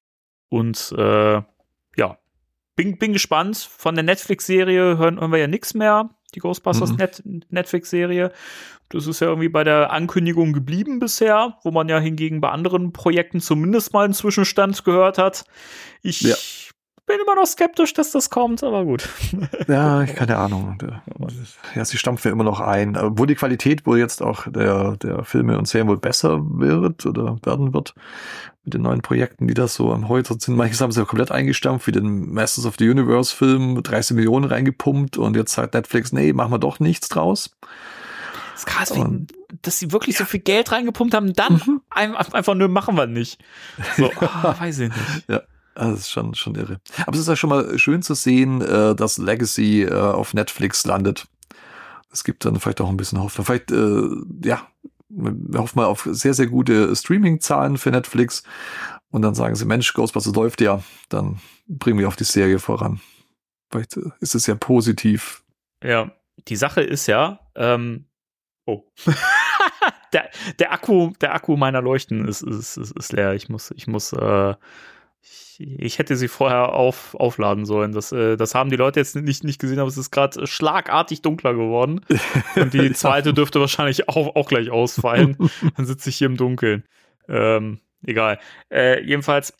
und 0.49 0.93
äh, 0.97 1.41
ja, 1.95 2.17
bin, 2.75 2.97
bin 2.97 3.13
gespannt. 3.13 3.57
Von 3.57 3.93
der 3.93 4.03
Netflix-Serie 4.03 4.97
hören, 4.97 5.19
hören 5.19 5.31
wir 5.31 5.39
ja 5.39 5.47
nichts 5.47 5.75
mehr. 5.75 6.09
Die 6.35 6.39
Ghostbusters 6.39 6.91
Mhm. 6.91 6.97
Net 6.97 7.23
Netflix-Serie. 7.49 8.31
Das 8.89 9.07
ist 9.07 9.19
ja 9.21 9.27
irgendwie 9.27 9.49
bei 9.49 9.63
der 9.63 9.91
Ankündigung 9.91 10.53
geblieben 10.53 10.99
bisher, 10.99 11.57
wo 11.63 11.71
man 11.71 11.89
ja 11.89 11.99
hingegen 11.99 12.41
bei 12.41 12.49
anderen 12.49 12.93
Projekten 12.93 13.39
zumindest 13.39 13.93
mal 13.93 14.05
einen 14.05 14.13
Zwischenstand 14.13 14.83
gehört 14.83 15.17
hat. 15.17 15.45
Ich 16.01 16.21
Ja. 16.21 16.35
Bin 17.13 17.25
immer 17.25 17.35
noch 17.35 17.45
skeptisch, 17.47 17.93
dass 17.93 18.11
das 18.11 18.29
kommt, 18.29 18.63
aber 18.63 18.83
gut. 18.85 19.07
Ja, 19.67 20.01
ich 20.03 20.15
keine 20.15 20.37
Ahnung. 20.37 20.77
Ja, 21.75 21.85
sie 21.85 21.97
stampfen 21.97 22.27
ja 22.29 22.33
immer 22.33 22.43
noch 22.43 22.59
ein. 22.59 22.97
Obwohl 22.97 23.27
die 23.27 23.35
Qualität 23.35 23.85
wohl 23.85 23.97
jetzt 23.99 24.21
auch 24.21 24.45
der, 24.49 24.97
der 24.97 25.23
Filme 25.23 25.57
und 25.57 25.67
Serien 25.67 25.87
wohl 25.87 25.97
besser 25.97 26.39
wird 26.43 27.05
oder 27.05 27.37
werden 27.43 27.73
wird 27.73 27.93
mit 28.65 28.73
den 28.73 28.81
neuen 28.81 29.01
Projekten, 29.01 29.47
die 29.47 29.53
das 29.53 29.75
so 29.75 29.91
am 29.93 30.07
heute 30.09 30.35
sind. 30.39 30.55
Manches 30.55 30.79
haben 30.81 30.91
sie 30.91 30.99
ja 31.01 31.05
komplett 31.05 31.31
eingestampft, 31.31 31.85
wie 31.87 31.91
den 31.91 32.33
Masters 32.33 32.65
of 32.65 32.75
the 32.79 32.89
Universe 32.89 33.35
Film, 33.35 33.81
30 33.83 34.15
Millionen 34.15 34.45
reingepumpt 34.45 35.17
und 35.17 35.35
jetzt 35.35 35.53
sagt 35.53 35.73
Netflix, 35.73 36.11
nee, 36.13 36.31
machen 36.33 36.51
wir 36.51 36.59
doch 36.59 36.79
nichts 36.79 37.09
draus. 37.09 37.51
Das 38.53 38.61
ist 38.61 38.65
krass, 38.67 38.95
wie, 38.95 38.99
Und- 38.99 39.33
dass 39.61 39.79
sie 39.79 39.91
wirklich 39.91 40.17
so 40.17 40.25
viel 40.25 40.39
Geld 40.39 40.71
reingepumpt 40.71 41.13
haben, 41.13 41.33
dann 41.33 41.53
Mhm. 41.65 41.81
ein, 41.89 42.15
einfach 42.15 42.55
nur 42.55 42.67
machen 42.69 42.95
wir 42.95 43.05
nicht. 43.07 43.39
So, 43.97 44.09
ah, 44.21 44.55
weiß 44.59 44.79
ich 44.79 44.89
nicht. 44.89 45.29
Ja, 45.29 45.41
das 45.75 45.99
ist 45.99 46.11
schon, 46.11 46.35
schon 46.35 46.55
irre. 46.55 46.79
Aber 47.05 47.15
es 47.15 47.21
ist 47.21 47.27
ja 47.27 47.35
schon 47.35 47.49
mal 47.49 47.77
schön 47.79 48.01
zu 48.01 48.13
sehen, 48.13 48.61
äh, 48.61 48.95
dass 48.95 49.17
Legacy 49.17 49.83
äh, 49.83 49.93
auf 49.93 50.33
Netflix 50.33 50.85
landet. 50.85 51.27
Es 52.11 52.23
gibt 52.23 52.45
dann 52.45 52.59
vielleicht 52.59 52.81
auch 52.81 52.89
ein 52.89 52.97
bisschen 52.97 53.21
Hoffnung. 53.21 53.45
Vielleicht, 53.45 53.71
äh, 53.71 54.47
ja, 54.47 54.67
wir 55.09 55.59
hoffen 55.59 55.79
mal 55.79 55.85
auf 55.85 56.07
sehr, 56.11 56.33
sehr 56.33 56.47
gute 56.47 56.95
Streaming-Zahlen 56.95 57.77
für 57.77 57.91
Netflix. 57.91 58.43
Und 59.09 59.21
dann 59.21 59.35
sagen 59.35 59.55
sie, 59.55 59.65
Mensch, 59.65 59.93
Ghostbusters 59.93 60.35
läuft 60.35 60.61
ja, 60.61 60.81
dann 61.09 61.39
bringen 61.67 61.99
wir 61.99 62.07
auf 62.07 62.15
die 62.15 62.23
Serie 62.23 62.59
voran. 62.59 62.99
Vielleicht 63.71 63.97
ist 64.19 64.35
es 64.35 64.47
ja 64.47 64.55
positiv. 64.55 65.43
Ja, 65.83 66.11
die 66.47 66.55
Sache 66.55 66.81
ist 66.81 67.07
ja, 67.07 67.39
ähm, 67.55 68.05
oh. 68.65 68.83
der, 70.13 70.29
der 70.59 70.71
Akku, 70.71 71.11
der 71.21 71.33
Akku 71.33 71.57
meiner 71.57 71.81
Leuchten 71.81 72.27
ist, 72.27 72.41
ist, 72.41 72.77
ist, 72.77 72.91
ist 72.91 73.13
leer. 73.13 73.33
Ich 73.33 73.49
muss, 73.49 73.71
ich 73.71 73.87
muss, 73.87 74.13
äh, 74.13 74.55
ich, 75.59 75.79
ich 75.79 75.99
hätte 75.99 76.15
sie 76.15 76.27
vorher 76.27 76.73
auf, 76.73 77.15
aufladen 77.15 77.65
sollen. 77.65 77.91
Das, 77.91 78.11
äh, 78.11 78.37
das 78.37 78.55
haben 78.55 78.69
die 78.69 78.75
Leute 78.75 78.99
jetzt 78.99 79.15
nicht, 79.15 79.43
nicht 79.43 79.59
gesehen, 79.59 79.79
aber 79.79 79.87
es 79.87 79.97
ist 79.97 80.11
gerade 80.11 80.45
schlagartig 80.47 81.21
dunkler 81.21 81.53
geworden. 81.53 82.01
Und 82.55 82.73
die 82.73 82.93
zweite 82.93 83.33
dürfte 83.33 83.59
wahrscheinlich 83.59 84.09
auch, 84.09 84.35
auch 84.35 84.47
gleich 84.47 84.69
ausfallen. 84.69 85.37
Dann 85.77 85.85
sitze 85.85 86.09
ich 86.09 86.17
hier 86.17 86.27
im 86.27 86.37
Dunkeln. 86.37 86.83
Ähm, 87.27 87.79
egal. 88.05 88.39
Äh, 88.71 89.03
jedenfalls, 89.03 89.53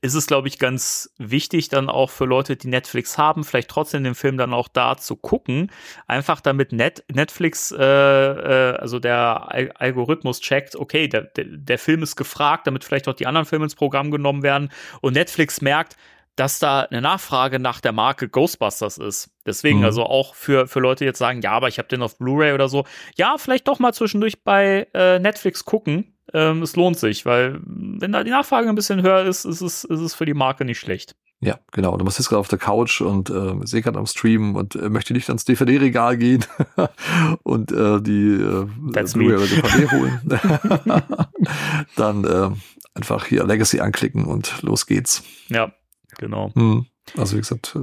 ist 0.00 0.14
es, 0.14 0.26
glaube 0.26 0.48
ich, 0.48 0.58
ganz 0.58 1.10
wichtig 1.16 1.68
dann 1.68 1.88
auch 1.88 2.10
für 2.10 2.24
Leute, 2.24 2.56
die 2.56 2.68
Netflix 2.68 3.18
haben, 3.18 3.44
vielleicht 3.44 3.68
trotzdem 3.68 4.02
den 4.02 4.16
Film 4.16 4.36
dann 4.36 4.52
auch 4.52 4.68
da 4.68 4.96
zu 4.96 5.14
gucken. 5.14 5.70
Einfach 6.08 6.40
damit 6.40 6.72
Net 6.72 7.04
Netflix, 7.12 7.70
äh, 7.70 7.84
äh, 7.84 8.76
also 8.76 8.98
der 8.98 9.52
Al 9.52 9.72
Algorithmus 9.76 10.40
checkt, 10.40 10.74
okay, 10.74 11.08
der, 11.08 11.22
der, 11.22 11.44
der 11.48 11.78
Film 11.78 12.02
ist 12.02 12.16
gefragt, 12.16 12.66
damit 12.66 12.82
vielleicht 12.84 13.06
auch 13.08 13.14
die 13.14 13.26
anderen 13.26 13.46
Filme 13.46 13.64
ins 13.64 13.76
Programm 13.76 14.10
genommen 14.10 14.42
werden. 14.42 14.70
Und 15.02 15.14
Netflix 15.14 15.60
merkt, 15.60 15.96
dass 16.34 16.58
da 16.58 16.82
eine 16.82 17.00
Nachfrage 17.00 17.58
nach 17.58 17.80
der 17.80 17.92
Marke 17.92 18.28
Ghostbusters 18.28 18.98
ist. 18.98 19.30
Deswegen 19.46 19.78
Mhm. 19.78 19.84
also 19.84 20.04
auch 20.04 20.34
für, 20.34 20.66
für 20.66 20.80
Leute 20.80 21.04
jetzt 21.04 21.18
sagen, 21.18 21.40
ja, 21.40 21.52
aber 21.52 21.68
ich 21.68 21.78
habe 21.78 21.88
den 21.88 22.02
auf 22.02 22.18
Blu-ray 22.18 22.52
oder 22.52 22.68
so. 22.68 22.84
Ja, 23.16 23.36
vielleicht 23.38 23.66
doch 23.68 23.78
mal 23.78 23.94
zwischendurch 23.94 24.42
bei 24.42 24.86
äh, 24.92 25.18
Netflix 25.18 25.64
gucken. 25.64 26.15
Ähm, 26.32 26.62
es 26.62 26.76
lohnt 26.76 26.98
sich, 26.98 27.24
weil 27.24 27.60
wenn 27.64 28.12
da 28.12 28.24
die 28.24 28.30
Nachfrage 28.30 28.68
ein 28.68 28.74
bisschen 28.74 29.02
höher 29.02 29.24
ist, 29.24 29.44
ist 29.44 29.60
es, 29.60 29.84
ist 29.84 30.00
es 30.00 30.14
für 30.14 30.26
die 30.26 30.34
Marke 30.34 30.64
nicht 30.64 30.78
schlecht. 30.78 31.14
Ja, 31.40 31.58
genau. 31.70 31.96
Du 31.96 32.04
bist 32.04 32.18
jetzt 32.18 32.28
gerade 32.28 32.40
auf 32.40 32.48
der 32.48 32.58
Couch 32.58 33.02
und 33.02 33.28
äh, 33.28 33.54
sehe 33.64 33.82
gerade 33.82 33.98
am 33.98 34.06
Stream 34.06 34.56
und 34.56 34.74
äh, 34.74 34.88
möchte 34.88 35.12
nicht 35.12 35.28
ans 35.28 35.44
DVD-Regal 35.44 36.16
gehen 36.16 36.44
und 37.42 37.72
äh, 37.72 38.00
die 38.00 38.32
äh, 38.32 38.66
Blu-ray 38.66 39.36
oder 39.36 39.46
DVD 39.46 39.90
holen. 39.90 40.20
Dann 41.96 42.24
äh, 42.24 42.50
einfach 42.94 43.26
hier 43.26 43.44
Legacy 43.44 43.80
anklicken 43.80 44.24
und 44.24 44.62
los 44.62 44.86
geht's. 44.86 45.22
Ja, 45.48 45.72
genau. 46.16 46.52
Hm. 46.54 46.86
Also 47.18 47.36
wie 47.36 47.40
gesagt, 47.40 47.76
äh, 47.76 47.80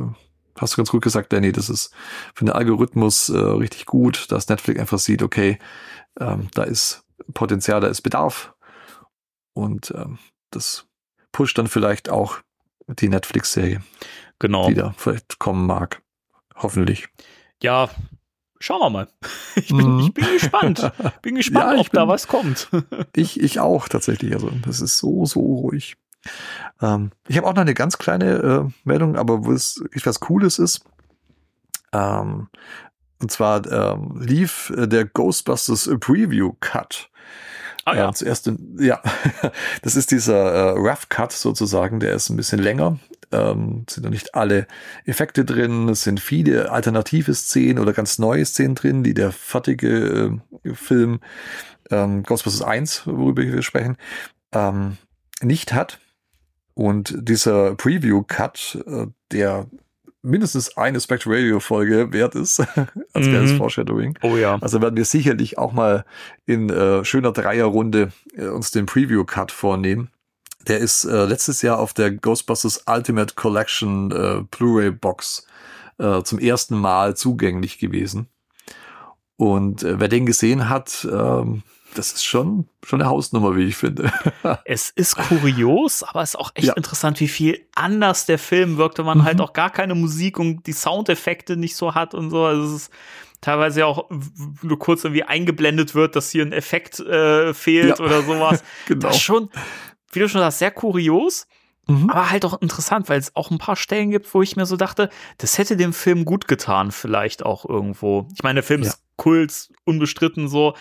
hast 0.57 0.73
du 0.73 0.77
ganz 0.77 0.89
gut 0.89 1.03
gesagt, 1.03 1.31
Danny, 1.31 1.51
das 1.51 1.69
ist 1.69 1.93
für 2.33 2.45
den 2.45 2.53
Algorithmus 2.53 3.29
äh, 3.29 3.37
richtig 3.37 3.85
gut, 3.85 4.31
dass 4.31 4.49
Netflix 4.49 4.79
einfach 4.79 4.99
sieht, 4.99 5.21
okay, 5.21 5.59
ähm, 6.19 6.47
da 6.55 6.63
ist 6.63 7.02
Potenzial, 7.33 7.81
da 7.81 7.87
ist 7.87 8.01
Bedarf 8.01 8.53
und 9.53 9.91
ähm, 9.95 10.19
das 10.51 10.87
pusht 11.31 11.57
dann 11.57 11.67
vielleicht 11.67 12.09
auch 12.09 12.37
die 12.87 13.09
Netflix-Serie, 13.09 13.81
Genau. 14.39 14.67
die 14.67 14.75
da 14.75 14.93
vielleicht 14.97 15.39
kommen 15.39 15.65
mag. 15.65 16.01
Hoffentlich. 16.55 17.07
Ja, 17.61 17.89
schauen 18.59 18.81
wir 18.81 18.89
mal. 18.89 19.07
Ich 19.55 19.67
bin, 19.69 19.77
Mhm. 19.95 19.99
ich 20.01 20.13
bin 20.13 20.25
gespannt. 20.33 20.91
Bin 21.21 21.35
gespannt, 21.35 21.73
Ja, 21.75 21.79
ob 21.79 21.89
da 21.91 22.01
bin- 22.05 22.09
was 22.09 22.27
kommt. 22.27 22.69
Ich, 23.15 23.39
ich 23.39 23.59
auch 23.59 23.87
tatsächlich. 23.87 24.33
Also 24.33 24.49
das 24.65 24.81
ist 24.81 24.97
so, 24.97 25.25
so 25.25 25.39
ruhig. 25.39 25.95
Ähm, 26.81 27.11
ich 27.27 27.37
habe 27.37 27.47
auch 27.47 27.53
noch 27.53 27.61
eine 27.61 27.73
ganz 27.73 27.97
kleine 27.97 28.31
äh, 28.35 28.69
Meldung, 28.83 29.15
aber 29.15 29.45
wo 29.45 29.51
es 29.51 29.83
etwas 29.93 30.19
Cooles 30.19 30.57
ist. 30.59 30.85
Ähm, 31.91 32.47
und 33.23 33.31
zwar 33.31 33.65
ähm, 33.71 34.19
lief 34.19 34.71
äh, 34.77 34.85
der 34.87 35.05
Ghostbusters 35.05 35.89
Preview 35.99 36.53
Cut. 36.59 37.09
Ah 37.85 37.95
ja. 37.95 38.09
Äh, 38.09 38.13
zuerst, 38.13 38.47
in, 38.47 38.77
ja, 38.79 39.01
das 39.81 39.95
ist 39.95 40.11
dieser 40.11 40.51
äh, 40.51 40.69
Rough 40.71 41.07
Cut 41.09 41.31
sozusagen, 41.31 41.99
der 41.99 42.13
ist 42.13 42.29
ein 42.29 42.35
bisschen 42.35 42.59
länger. 42.59 42.99
Ähm, 43.31 43.85
sind 43.89 44.03
noch 44.03 44.11
nicht 44.11 44.35
alle 44.35 44.67
Effekte 45.05 45.45
drin, 45.45 45.87
es 45.89 46.03
sind 46.03 46.19
viele 46.19 46.69
alternative 46.69 47.33
Szenen 47.33 47.79
oder 47.79 47.93
ganz 47.93 48.19
neue 48.19 48.45
Szenen 48.45 48.75
drin, 48.75 49.03
die 49.03 49.13
der 49.13 49.31
fertige 49.31 50.37
äh, 50.63 50.73
Film 50.75 51.21
ähm, 51.89 52.23
Ghostbusters 52.23 52.61
1, 52.61 53.07
worüber 53.07 53.41
wir 53.41 53.61
sprechen, 53.63 53.97
ähm, 54.51 54.97
nicht 55.41 55.73
hat. 55.73 55.99
Und 56.75 57.15
dieser 57.17 57.75
Preview-Cut, 57.75 58.83
äh, 58.85 59.07
der 59.31 59.67
mindestens 60.23 60.75
eine 60.77 60.99
Spectre 60.99 61.29
Radio-Folge 61.31 62.11
wert 62.13 62.33
ist, 62.35 62.59
als 63.13 63.27
Mhm. 63.27 63.31
kleines 63.31 63.51
Foreshadowing, 63.53 64.17
Oh 64.23 64.35
ja. 64.37 64.57
also 64.61 64.81
werden 64.81 64.97
wir 64.97 65.05
sicherlich 65.05 65.57
auch 65.57 65.73
mal 65.73 66.05
in 66.45 66.69
äh, 66.69 67.03
schöner 67.05 67.31
Dreierrunde 67.31 68.11
äh, 68.35 68.47
uns 68.47 68.71
den 68.71 68.85
Preview-Cut 68.87 69.51
vornehmen. 69.51 70.09
Der 70.67 70.79
ist 70.79 71.03
äh, 71.03 71.25
letztes 71.25 71.61
Jahr 71.61 71.77
auf 71.77 71.93
der 71.93 72.09
Ghostbusters 72.11 72.85
Ultimate 72.87 73.35
Collection 73.35 74.11
äh, 74.11 74.43
Blu-ray 74.49 74.91
Box 74.91 75.45
äh, 75.99 76.23
zum 76.23 76.39
ersten 76.39 76.77
Mal 76.79 77.15
zugänglich 77.17 77.77
gewesen. 77.79 78.27
Und 79.35 79.83
äh, 79.83 79.99
wer 79.99 80.07
den 80.07 80.25
gesehen 80.25 80.69
hat, 80.69 81.05
ähm, 81.11 81.63
das 81.93 82.11
ist 82.13 82.23
schon 82.25 82.67
schon 82.83 83.01
eine 83.01 83.09
Hausnummer, 83.09 83.55
wie 83.55 83.63
ich 83.65 83.75
finde. 83.75 84.11
Es 84.65 84.89
ist 84.89 85.15
kurios, 85.17 86.03
aber 86.03 86.21
es 86.21 86.31
ist 86.31 86.35
auch 86.35 86.51
echt 86.55 86.67
Ja. 86.67 86.73
interessant, 86.73 87.19
wie 87.19 87.27
viel 87.27 87.65
anders 87.75 88.25
der 88.25 88.39
Film 88.39 88.77
wirkt, 88.77 88.97
wenn 88.97 89.05
man 89.05 89.19
Mhm. 89.19 89.23
halt 89.25 89.41
auch 89.41 89.53
gar 89.53 89.69
keine 89.69 89.95
Musik 89.95 90.39
und 90.39 90.65
die 90.67 90.73
Soundeffekte 90.73 91.55
nicht 91.57 91.75
so 91.75 91.93
hat 91.95 92.13
und 92.13 92.29
so. 92.29 92.43
Also 92.45 92.63
es 92.75 92.83
ist 92.83 92.91
teilweise 93.41 93.81
ja 93.81 93.85
auch 93.87 94.09
nur 94.61 94.79
kurz 94.79 95.03
irgendwie 95.03 95.23
eingeblendet 95.23 95.95
wird, 95.95 96.15
dass 96.15 96.29
hier 96.29 96.45
ein 96.45 96.53
Effekt 96.53 96.99
äh, 96.99 97.53
fehlt 97.53 97.99
Ja. 97.99 98.05
oder 98.05 98.23
sowas. 98.23 98.63
genau. 98.87 99.07
Das 99.07 99.17
ist 99.17 99.23
schon, 99.23 99.49
wie 100.11 100.19
du 100.19 100.29
schon 100.29 100.41
sagst, 100.41 100.59
sehr 100.59 100.71
kurios, 100.71 101.47
Mhm. 101.87 102.09
aber 102.09 102.29
halt 102.31 102.45
auch 102.45 102.61
interessant, 102.61 103.09
weil 103.09 103.19
es 103.19 103.35
auch 103.35 103.51
ein 103.51 103.57
paar 103.57 103.75
Stellen 103.75 104.09
gibt, 104.11 104.33
wo 104.33 104.41
ich 104.41 104.55
mir 104.55 104.65
so 104.65 104.77
dachte, 104.77 105.09
das 105.39 105.57
hätte 105.57 105.75
dem 105.75 105.91
Film 105.91 106.23
gut 106.23 106.47
getan, 106.47 106.91
vielleicht 106.93 107.45
auch 107.45 107.67
irgendwo. 107.67 108.29
Ich 108.35 108.41
meine, 108.43 108.55
der 108.55 108.63
Film 108.63 108.83
Ja. 108.83 108.87
ist 108.87 109.01
Kult, 109.17 109.69
unbestritten 109.83 110.47
so, 110.47 110.75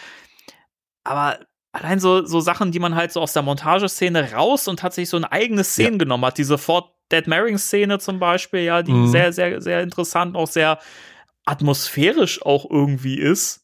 aber 1.05 1.39
allein 1.73 2.01
so, 2.01 2.25
so 2.25 2.41
Sachen, 2.41 2.73
die 2.73 2.79
man 2.79 2.95
halt 2.95 3.13
so 3.13 3.21
aus 3.21 3.33
der 3.33 3.43
Montageszene 3.43 4.33
raus 4.33 4.69
und 4.69 4.79
tatsächlich 4.81 5.09
so 5.11 5.17
eine 5.17 5.33
eigene 5.33 5.65
Szene 5.65 5.99
genommen 5.99 6.25
hat, 6.25 6.39
diese 6.39 6.59
Fort 6.59 6.95
Dead 7.11 7.27
Maring 7.27 7.59
Szene 7.59 7.99
zum 7.99 8.19
Beispiel, 8.19 8.61
ja, 8.61 8.83
die 8.83 8.93
Mhm. 8.93 9.07
sehr, 9.07 9.33
sehr, 9.33 9.61
sehr 9.61 9.83
interessant, 9.83 10.37
auch 10.37 10.49
sehr 10.49 10.79
atmosphärisch 11.45 12.43
auch 12.45 12.71
irgendwie 12.71 13.19
ist. 13.19 13.62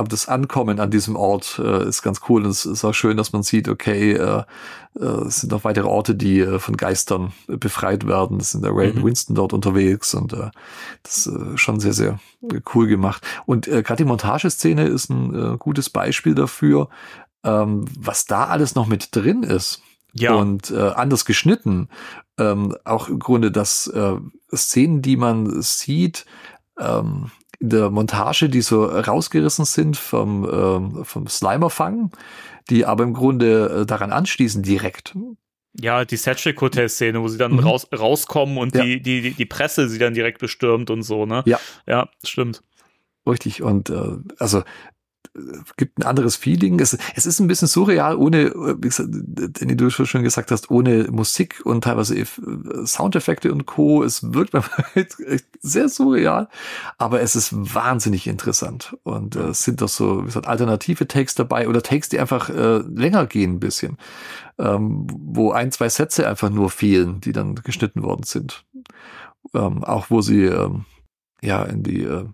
Aber 0.00 0.08
das 0.08 0.28
Ankommen 0.28 0.80
an 0.80 0.90
diesem 0.90 1.14
Ort 1.14 1.60
äh, 1.62 1.86
ist 1.86 2.00
ganz 2.00 2.22
cool. 2.28 2.42
Und 2.44 2.50
es 2.50 2.64
ist 2.64 2.86
auch 2.86 2.94
schön, 2.94 3.18
dass 3.18 3.34
man 3.34 3.42
sieht, 3.42 3.68
okay, 3.68 4.12
äh, 4.14 4.44
äh, 4.98 5.04
es 5.26 5.42
sind 5.42 5.52
noch 5.52 5.62
weitere 5.64 5.86
Orte, 5.86 6.14
die 6.14 6.40
äh, 6.40 6.58
von 6.58 6.78
Geistern 6.78 7.34
äh, 7.48 7.58
befreit 7.58 8.06
werden. 8.06 8.40
Es 8.40 8.52
sind 8.52 8.64
der 8.64 8.74
Ray 8.74 8.94
Mhm. 8.94 9.04
Winston 9.04 9.36
dort 9.36 9.52
unterwegs 9.52 10.14
und 10.14 10.32
äh, 10.32 10.50
das 11.02 11.26
ist 11.26 11.26
äh, 11.26 11.58
schon 11.58 11.80
sehr, 11.80 11.92
sehr 11.92 12.18
cool 12.74 12.86
gemacht. 12.86 13.26
Und 13.44 13.68
äh, 13.68 13.82
gerade 13.82 14.02
die 14.02 14.08
Montageszene 14.08 14.86
ist 14.88 15.10
ein 15.10 15.34
äh, 15.34 15.56
gutes 15.58 15.90
Beispiel 15.90 16.34
dafür, 16.34 16.88
ähm, 17.44 17.84
was 17.98 18.24
da 18.24 18.46
alles 18.46 18.74
noch 18.74 18.86
mit 18.86 19.14
drin 19.14 19.42
ist 19.42 19.82
Ja, 20.14 20.32
und 20.34 20.70
äh, 20.70 20.80
anders 20.80 21.26
geschnitten. 21.26 21.90
Ähm, 22.38 22.74
auch 22.86 23.08
im 23.10 23.18
Grunde, 23.18 23.50
dass 23.52 23.86
äh, 23.86 24.16
Szenen, 24.54 25.02
die 25.02 25.18
man 25.18 25.60
sieht, 25.60 26.24
ähm, 26.78 27.30
in 27.60 27.68
der 27.68 27.90
Montage, 27.90 28.48
die 28.48 28.62
so 28.62 28.84
rausgerissen 28.84 29.64
sind 29.66 29.96
vom, 29.96 30.48
ähm, 30.50 31.04
vom 31.04 31.26
Slimer-Fang, 31.28 32.10
die 32.70 32.86
aber 32.86 33.04
im 33.04 33.12
Grunde 33.14 33.80
äh, 33.82 33.86
daran 33.86 34.12
anschließen 34.12 34.62
direkt. 34.62 35.14
ja, 35.78 36.04
die 36.04 36.16
Setchick 36.16 36.60
Hotel 36.60 36.88
Szene, 36.88 37.22
wo 37.22 37.28
sie 37.28 37.38
dann 37.38 37.52
Mhm. 37.52 37.60
raus, 37.60 37.86
rauskommen 37.96 38.58
und 38.58 38.74
Ja. 38.74 38.82
die, 38.82 39.00
die, 39.00 39.32
die, 39.34 39.46
Presse 39.46 39.88
sie 39.88 39.98
dann 39.98 40.14
direkt 40.14 40.40
bestürmt 40.40 40.90
und 40.90 41.02
so, 41.02 41.26
ne? 41.26 41.42
Ja. 41.46 41.60
Ja, 41.86 42.08
stimmt. 42.24 42.62
Richtig. 43.26 43.62
Und 43.62 43.90
äh, 43.90 44.16
also 44.38 44.62
gibt 45.76 45.98
ein 45.98 46.02
anderes 46.02 46.36
Feeling. 46.36 46.80
Es, 46.80 46.96
es 47.14 47.26
ist 47.26 47.40
ein 47.40 47.46
bisschen 47.46 47.68
surreal, 47.68 48.16
ohne, 48.16 48.46
äh, 48.46 48.76
wie 48.76 48.88
gesagt, 48.88 49.08
Danny, 49.12 49.76
du 49.76 49.90
schon 49.90 50.22
gesagt 50.22 50.50
hast, 50.50 50.70
ohne 50.70 51.08
Musik 51.10 51.60
und 51.64 51.84
teilweise 51.84 52.18
äh, 52.18 52.26
Soundeffekte 52.84 53.52
und 53.52 53.66
Co. 53.66 54.02
Es 54.02 54.32
wirkt 54.32 54.54
echt 54.94 55.46
sehr 55.60 55.88
surreal, 55.88 56.48
aber 56.98 57.20
es 57.20 57.36
ist 57.36 57.52
wahnsinnig 57.52 58.26
interessant. 58.26 58.96
Und 59.02 59.36
äh, 59.36 59.48
es 59.48 59.62
sind 59.64 59.80
doch 59.80 59.88
so, 59.88 60.22
wie 60.22 60.26
gesagt, 60.26 60.46
alternative 60.46 61.06
Takes 61.06 61.34
dabei 61.34 61.68
oder 61.68 61.82
Takes, 61.82 62.08
die 62.08 62.18
einfach 62.18 62.50
äh, 62.50 62.78
länger 62.78 63.26
gehen 63.26 63.54
ein 63.54 63.60
bisschen. 63.60 63.98
Ähm, 64.58 65.06
wo 65.08 65.52
ein, 65.52 65.72
zwei 65.72 65.88
Sätze 65.88 66.28
einfach 66.28 66.50
nur 66.50 66.70
fehlen, 66.70 67.20
die 67.20 67.32
dann 67.32 67.54
geschnitten 67.54 68.02
worden 68.02 68.24
sind. 68.24 68.64
Ähm, 69.54 69.84
auch 69.84 70.10
wo 70.10 70.20
sie 70.20 70.44
ähm, 70.44 70.84
ja 71.40 71.62
in 71.62 71.82
die 71.82 72.02
äh, 72.02 72.20
äh, 72.20 72.26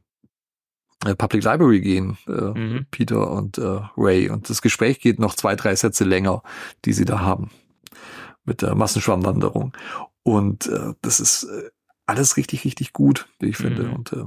Public 1.01 1.45
Library 1.45 1.81
gehen, 1.81 2.19
äh, 2.27 2.59
Mhm. 2.59 2.87
Peter 2.91 3.31
und 3.31 3.59
äh, 3.59 3.81
Ray. 3.97 4.31
Und 4.31 4.49
das 4.49 4.63
Gespräch 4.63 5.01
geht 5.01 5.19
noch 5.19 5.35
zwei, 5.35 5.55
drei 5.55 5.75
Sätze 5.77 6.05
länger, 6.05 6.43
die 6.85 6.93
sie 6.93 7.05
da 7.05 7.21
haben 7.21 7.51
mit 8.45 8.63
der 8.63 8.75
Massenschwammwanderung. 8.75 9.73
Und 10.23 10.67
äh, 10.67 10.95
das 11.03 11.21
ist 11.21 11.45
äh, 11.45 11.71
alles 12.07 12.37
richtig, 12.37 12.65
richtig 12.65 12.93
gut, 12.93 13.29
wie 13.41 13.49
ich 13.49 13.57
finde. 13.57 13.85
Mhm. 13.85 13.93
Und 13.93 14.13
äh, 14.13 14.25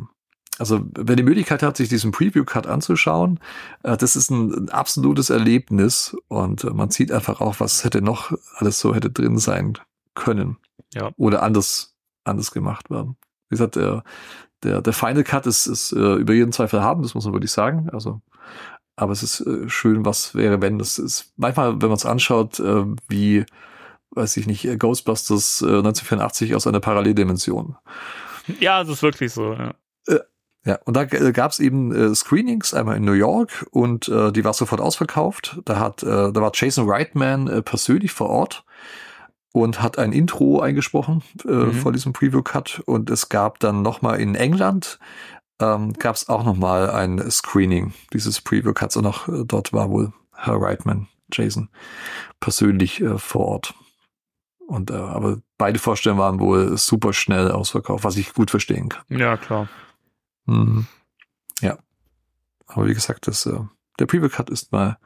also, 0.59 0.81
wer 0.93 1.15
die 1.15 1.23
Möglichkeit 1.23 1.63
hat, 1.63 1.77
sich 1.77 1.87
diesen 1.87 2.11
Preview-Cut 2.11 2.67
anzuschauen, 2.67 3.39
äh, 3.83 3.95
das 3.95 4.15
ist 4.15 4.29
ein, 4.29 4.53
ein 4.53 4.69
absolutes 4.69 5.29
Erlebnis 5.29 6.15
und 6.27 6.65
äh, 6.65 6.71
man 6.71 6.91
sieht 6.91 7.11
einfach 7.11 7.39
auch, 7.41 7.59
was 7.59 7.83
hätte 7.85 8.01
noch 8.01 8.33
alles 8.55 8.79
so 8.79 8.93
hätte 8.93 9.09
drin 9.09 9.37
sein 9.37 9.77
können. 10.15 10.57
Ja. 10.93 11.11
Oder 11.17 11.43
anders, 11.43 11.95
anders 12.25 12.51
gemacht 12.51 12.89
werden. 12.89 13.15
Wie 13.49 13.53
gesagt, 13.55 13.77
der, 13.77 14.03
der, 14.63 14.81
der 14.81 14.93
Final 14.93 15.23
Cut 15.23 15.45
ist, 15.45 15.67
ist 15.67 15.91
äh, 15.91 16.15
über 16.15 16.33
jeden 16.33 16.51
Zweifel 16.51 16.81
haben, 16.81 17.01
das 17.01 17.13
muss 17.13 17.25
man 17.25 17.33
wirklich 17.33 17.51
sagen. 17.51 17.89
Also, 17.91 18.21
aber 18.95 19.11
es 19.11 19.23
ist 19.23 19.41
äh, 19.41 19.69
schön, 19.69 20.05
was 20.05 20.35
wäre, 20.35 20.61
wenn. 20.61 20.79
Das 20.79 20.99
ist 20.99 21.33
manchmal, 21.37 21.81
wenn 21.81 21.89
man 21.89 21.97
es 21.97 22.05
anschaut, 22.05 22.59
äh, 22.59 22.85
wie, 23.07 23.45
weiß 24.11 24.37
ich 24.37 24.47
nicht, 24.47 24.65
äh, 24.65 24.77
Ghostbusters 24.77 25.61
äh, 25.61 25.65
1984 25.65 26.55
aus 26.55 26.67
einer 26.67 26.79
Paralleldimension. 26.79 27.77
Ja, 28.59 28.83
das 28.83 28.93
ist 28.93 29.03
wirklich 29.03 29.31
so, 29.31 29.53
ja. 29.53 29.73
Ja, 30.65 30.77
und 30.83 30.97
da 30.97 31.05
gab 31.05 31.51
es 31.51 31.59
eben 31.59 31.95
äh, 31.95 32.13
Screenings, 32.13 32.73
einmal 32.73 32.97
in 32.97 33.05
New 33.05 33.13
York 33.13 33.65
und 33.71 34.09
äh, 34.09 34.31
die 34.31 34.43
war 34.43 34.53
sofort 34.53 34.81
ausverkauft. 34.81 35.59
Da 35.63 35.79
hat, 35.79 36.03
äh, 36.03 36.31
da 36.31 36.35
war 36.35 36.51
Jason 36.53 36.89
Reitman 36.89 37.47
äh, 37.47 37.61
persönlich 37.61 38.11
vor 38.11 38.29
Ort 38.29 38.65
und 39.51 39.81
hat 39.81 39.97
ein 39.97 40.11
Intro 40.13 40.59
eingesprochen 40.61 41.23
äh, 41.45 41.51
Mhm. 41.51 41.73
vor 41.73 41.91
diesem 41.91 42.13
Preview-Cut. 42.13 42.83
Und 42.85 43.09
es 43.09 43.29
gab 43.29 43.59
dann 43.59 43.81
nochmal 43.81 44.19
in 44.19 44.35
England, 44.35 44.99
ähm, 45.59 45.93
gab 45.93 46.15
es 46.15 46.29
auch 46.29 46.43
nochmal 46.43 46.89
ein 46.91 47.29
Screening 47.31 47.93
dieses 48.13 48.41
Preview-Cuts. 48.41 48.97
Und 48.97 49.05
auch 49.07 49.27
äh, 49.27 49.43
dort 49.45 49.73
war 49.73 49.89
wohl 49.89 50.13
Herr 50.35 50.61
Reitman, 50.61 51.07
Jason, 51.33 51.69
persönlich 52.39 53.01
äh, 53.01 53.17
vor 53.17 53.45
Ort. 53.45 53.73
Und 54.67 54.91
äh, 54.91 54.93
aber 54.93 55.39
beide 55.57 55.79
Vorstellungen 55.79 56.19
waren 56.21 56.39
wohl 56.39 56.77
super 56.77 57.11
schnell 57.11 57.51
ausverkauft, 57.51 58.03
was 58.03 58.17
ich 58.17 58.33
gut 58.35 58.51
verstehen 58.51 58.89
kann. 58.89 59.03
Ja, 59.09 59.35
klar. 59.35 59.67
Mhm. 60.45 60.85
Ja. 61.61 61.77
Aber 62.67 62.85
wie 62.87 62.93
gesagt, 62.93 63.25
das, 63.27 63.47
äh, 63.47 63.59
der 63.97 64.05
Preview-Cut 64.05 64.51
ist 64.51 64.71
mal 64.71 64.97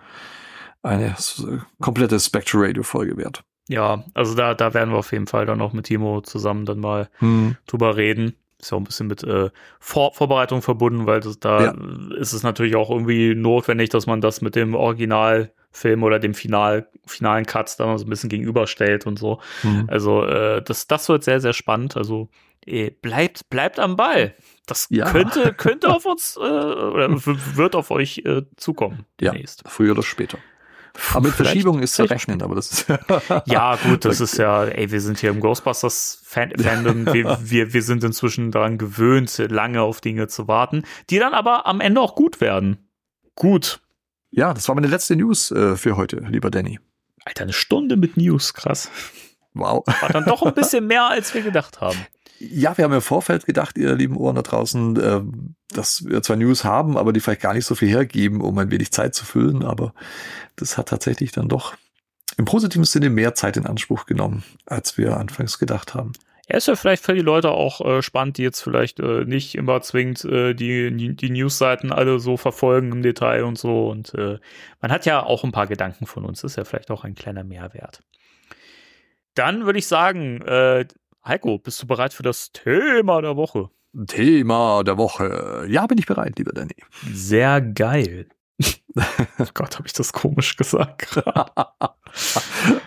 eine 0.81 1.11
s- 1.13 1.45
komplette 1.81 2.19
Spectre 2.19 2.59
Radio-Folge 2.61 3.15
wert. 3.15 3.43
Ja, 3.69 4.03
also 4.13 4.35
da, 4.35 4.53
da 4.53 4.73
werden 4.73 4.91
wir 4.91 4.97
auf 4.97 5.11
jeden 5.13 5.27
Fall 5.27 5.45
dann 5.45 5.61
auch 5.61 5.73
mit 5.73 5.85
Timo 5.85 6.21
zusammen 6.21 6.65
dann 6.65 6.79
mal 6.79 7.09
Mhm. 7.21 7.55
drüber 7.67 7.95
reden. 7.95 8.35
Ist 8.59 8.71
ja 8.71 8.75
auch 8.77 8.81
ein 8.81 8.85
bisschen 8.85 9.07
mit 9.07 9.23
äh, 9.23 9.49
Vor 9.79 10.13
Vorbereitung 10.13 10.61
verbunden, 10.61 11.05
weil 11.05 11.19
das, 11.19 11.39
da 11.39 11.65
Ja. 11.65 11.73
ist 12.17 12.33
es 12.33 12.43
natürlich 12.43 12.75
auch 12.75 12.89
irgendwie 12.89 13.35
notwendig, 13.35 13.89
dass 13.89 14.05
man 14.05 14.21
das 14.21 14.41
mit 14.41 14.55
dem 14.55 14.73
Originalfilm 14.73 16.03
oder 16.03 16.19
dem 16.19 16.33
Final, 16.33 16.87
finalen 17.05 17.45
Cut 17.45 17.77
dann 17.79 17.97
so 17.97 18.05
ein 18.05 18.09
bisschen 18.09 18.29
gegenüberstellt 18.29 19.05
und 19.05 19.19
so. 19.19 19.39
Mhm. 19.63 19.85
Also 19.87 20.23
äh, 20.25 20.61
das, 20.61 20.87
das 20.87 21.09
wird 21.09 21.23
sehr, 21.23 21.39
sehr 21.39 21.53
spannend. 21.53 21.97
Also 21.97 22.29
eh, 22.65 22.89
bleibt, 22.89 23.49
bleibt 23.49 23.79
am 23.79 23.95
Ball. 23.95 24.33
Das 24.65 24.87
Ja. 24.89 25.09
könnte, 25.11 25.53
könnte 25.53 25.89
auf 25.93 26.05
uns 26.05 26.37
äh, 26.37 26.39
oder 26.39 27.09
wird 27.09 27.75
auf 27.75 27.91
euch 27.91 28.19
äh, 28.25 28.43
zukommen 28.55 29.05
Ja. 29.19 29.31
demnächst. 29.31 29.63
Früher 29.67 29.91
oder 29.91 30.03
später. 30.03 30.37
Aber 31.11 31.21
mit 31.21 31.33
Verschiebung 31.33 31.79
ist 31.81 31.95
zu 31.95 32.03
rechnen, 32.03 32.41
aber 32.41 32.55
das 32.55 32.71
ist 32.71 32.85
Ja, 33.45 33.77
gut, 33.77 34.05
das 34.05 34.21
ist 34.21 34.37
ja, 34.37 34.65
ey, 34.65 34.91
wir 34.91 35.01
sind 35.01 35.19
hier 35.19 35.31
im 35.31 35.39
Ghostbusters-Fandom. 35.39 37.05
Wir, 37.13 37.37
wir, 37.41 37.73
wir 37.73 37.81
sind 37.81 38.03
inzwischen 38.03 38.51
daran 38.51 38.77
gewöhnt, 38.77 39.37
lange 39.49 39.81
auf 39.81 40.01
Dinge 40.01 40.27
zu 40.27 40.47
warten, 40.47 40.83
die 41.09 41.19
dann 41.19 41.33
aber 41.33 41.65
am 41.65 41.81
Ende 41.81 42.01
auch 42.01 42.15
gut 42.15 42.41
werden. 42.41 42.89
Gut. 43.35 43.81
Ja, 44.29 44.53
das 44.53 44.67
war 44.67 44.75
meine 44.75 44.87
letzte 44.87 45.15
News 45.15 45.51
äh, 45.51 45.75
für 45.75 45.97
heute, 45.97 46.17
lieber 46.29 46.49
Danny. 46.49 46.79
Alter, 47.25 47.43
eine 47.43 47.53
Stunde 47.53 47.97
mit 47.97 48.17
News, 48.17 48.53
krass. 48.53 48.89
Wow. 49.53 49.83
War 50.01 50.09
dann 50.09 50.25
doch 50.25 50.43
ein 50.43 50.53
bisschen 50.53 50.87
mehr, 50.87 51.07
als 51.07 51.33
wir 51.33 51.41
gedacht 51.41 51.81
haben. 51.81 51.97
Ja, 52.51 52.77
wir 52.77 52.83
haben 52.83 52.93
im 52.93 53.01
Vorfeld 53.01 53.45
gedacht, 53.45 53.77
ihr 53.77 53.95
lieben 53.95 54.17
Ohren 54.17 54.35
da 54.35 54.41
draußen, 54.41 54.97
äh, 54.97 55.21
dass 55.69 56.05
wir 56.05 56.21
zwar 56.21 56.35
News 56.35 56.65
haben, 56.65 56.97
aber 56.97 57.13
die 57.13 57.19
vielleicht 57.19 57.41
gar 57.41 57.53
nicht 57.53 57.65
so 57.65 57.75
viel 57.75 57.87
hergeben, 57.87 58.41
um 58.41 58.57
ein 58.57 58.71
wenig 58.71 58.91
Zeit 58.91 59.15
zu 59.15 59.23
füllen, 59.23 59.63
aber 59.63 59.93
das 60.57 60.77
hat 60.77 60.89
tatsächlich 60.89 61.31
dann 61.31 61.47
doch 61.47 61.75
im 62.37 62.45
positiven 62.45 62.85
Sinne 62.85 63.09
mehr 63.09 63.35
Zeit 63.35 63.57
in 63.57 63.65
Anspruch 63.65 64.05
genommen, 64.05 64.43
als 64.65 64.97
wir 64.97 65.17
anfangs 65.17 65.59
gedacht 65.59 65.93
haben. 65.93 66.13
Ja, 66.49 66.57
ist 66.57 66.67
ja 66.67 66.75
vielleicht 66.75 67.05
für 67.05 67.13
die 67.13 67.21
Leute 67.21 67.51
auch 67.51 67.79
äh, 67.79 68.01
spannend, 68.01 68.37
die 68.37 68.43
jetzt 68.43 68.61
vielleicht 68.61 68.99
äh, 68.99 69.23
nicht 69.23 69.55
immer 69.55 69.81
zwingend 69.81 70.25
äh, 70.25 70.53
die, 70.53 71.15
die 71.15 71.29
Newsseiten 71.29 71.93
alle 71.93 72.19
so 72.19 72.35
verfolgen 72.35 72.91
im 72.91 73.01
Detail 73.01 73.45
und 73.45 73.57
so. 73.57 73.87
Und 73.87 74.13
äh, 74.15 74.39
man 74.81 74.91
hat 74.91 75.05
ja 75.05 75.23
auch 75.23 75.45
ein 75.45 75.53
paar 75.53 75.67
Gedanken 75.67 76.05
von 76.05 76.25
uns. 76.25 76.43
Ist 76.43 76.57
ja 76.57 76.65
vielleicht 76.65 76.91
auch 76.91 77.05
ein 77.05 77.15
kleiner 77.15 77.45
Mehrwert. 77.45 78.01
Dann 79.35 79.65
würde 79.65 79.79
ich 79.79 79.87
sagen, 79.87 80.41
äh, 80.41 80.85
Heiko, 81.25 81.57
bist 81.57 81.81
du 81.81 81.87
bereit 81.87 82.13
für 82.13 82.23
das 82.23 82.51
Thema 82.51 83.21
der 83.21 83.37
Woche? 83.37 83.69
Thema 84.07 84.83
der 84.83 84.97
Woche. 84.97 85.65
Ja, 85.69 85.85
bin 85.87 85.97
ich 85.97 86.05
bereit, 86.05 86.37
lieber 86.37 86.51
Danny. 86.51 86.75
Sehr 87.13 87.61
geil. 87.61 88.27
oh 88.95 89.45
Gott, 89.53 89.77
habe 89.77 89.87
ich 89.87 89.93
das 89.93 90.13
komisch 90.13 90.55
gesagt. 90.55 91.21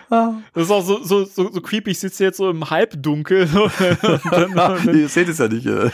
Das 0.09 0.63
ist 0.63 0.71
auch 0.71 0.81
so, 0.85 1.03
so, 1.03 1.25
so, 1.25 1.51
so 1.51 1.59
creepy. 1.61 1.91
Ich 1.91 1.99
sitze 1.99 2.23
jetzt 2.23 2.37
so 2.37 2.49
im 2.49 2.69
Halbdunkel. 2.69 3.41
Ihr 4.95 5.09
seht 5.09 5.27
es 5.27 5.37
ja 5.39 5.49
nicht, 5.49 5.65
äh, 5.65 5.89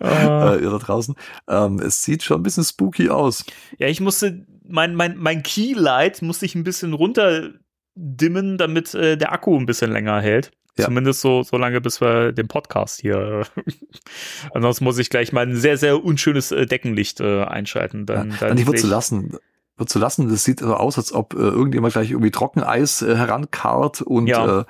Ah. 0.00 0.54
äh, 0.54 0.62
ihr 0.64 0.68
da 0.70 0.78
draußen. 0.78 1.14
Ähm, 1.48 1.78
es 1.78 2.02
sieht 2.02 2.24
schon 2.24 2.40
ein 2.40 2.42
bisschen 2.42 2.64
spooky 2.64 3.08
aus. 3.08 3.44
Ja, 3.78 3.86
ich 3.86 4.00
musste, 4.00 4.44
mein, 4.66 4.96
mein, 4.96 5.16
mein 5.16 5.44
Keylight 5.44 6.22
musste 6.22 6.44
ich 6.44 6.56
ein 6.56 6.64
bisschen 6.64 6.92
runterdimmen, 6.92 8.58
damit 8.58 8.94
äh, 8.94 9.16
der 9.16 9.30
Akku 9.30 9.56
ein 9.56 9.66
bisschen 9.66 9.92
länger 9.92 10.20
hält. 10.20 10.50
Ja. 10.78 10.86
Zumindest 10.86 11.20
so, 11.20 11.42
so 11.42 11.58
lange, 11.58 11.80
bis 11.82 12.00
wir 12.00 12.32
den 12.32 12.48
Podcast 12.48 13.00
hier. 13.00 13.42
Äh, 13.56 13.62
ansonsten 14.54 14.84
muss 14.84 14.96
ich 14.98 15.10
gleich 15.10 15.32
mal 15.32 15.46
ein 15.46 15.56
sehr, 15.56 15.76
sehr 15.76 16.02
unschönes 16.02 16.50
äh, 16.50 16.64
Deckenlicht 16.66 17.20
äh, 17.20 17.42
einschalten. 17.44 18.06
Dann, 18.06 18.30
ja, 18.30 18.36
dann 18.40 18.56
dann 18.56 18.66
wird 18.66 18.78
zu 18.78 18.86
ich- 18.86 18.90
lassen. 18.90 19.36
Wird 19.76 19.88
zu 19.90 19.98
lassen. 19.98 20.28
Das 20.30 20.44
sieht 20.44 20.60
so 20.60 20.74
aus, 20.74 20.96
als 20.98 21.12
ob 21.12 21.34
äh, 21.34 21.38
irgendjemand 21.38 21.92
gleich 21.94 22.10
irgendwie 22.10 22.30
Trockeneis 22.30 23.02
äh, 23.02 23.16
herankarrt 23.16 24.00
und 24.02 24.26
Ja. 24.26 24.60
äh, 24.60 24.64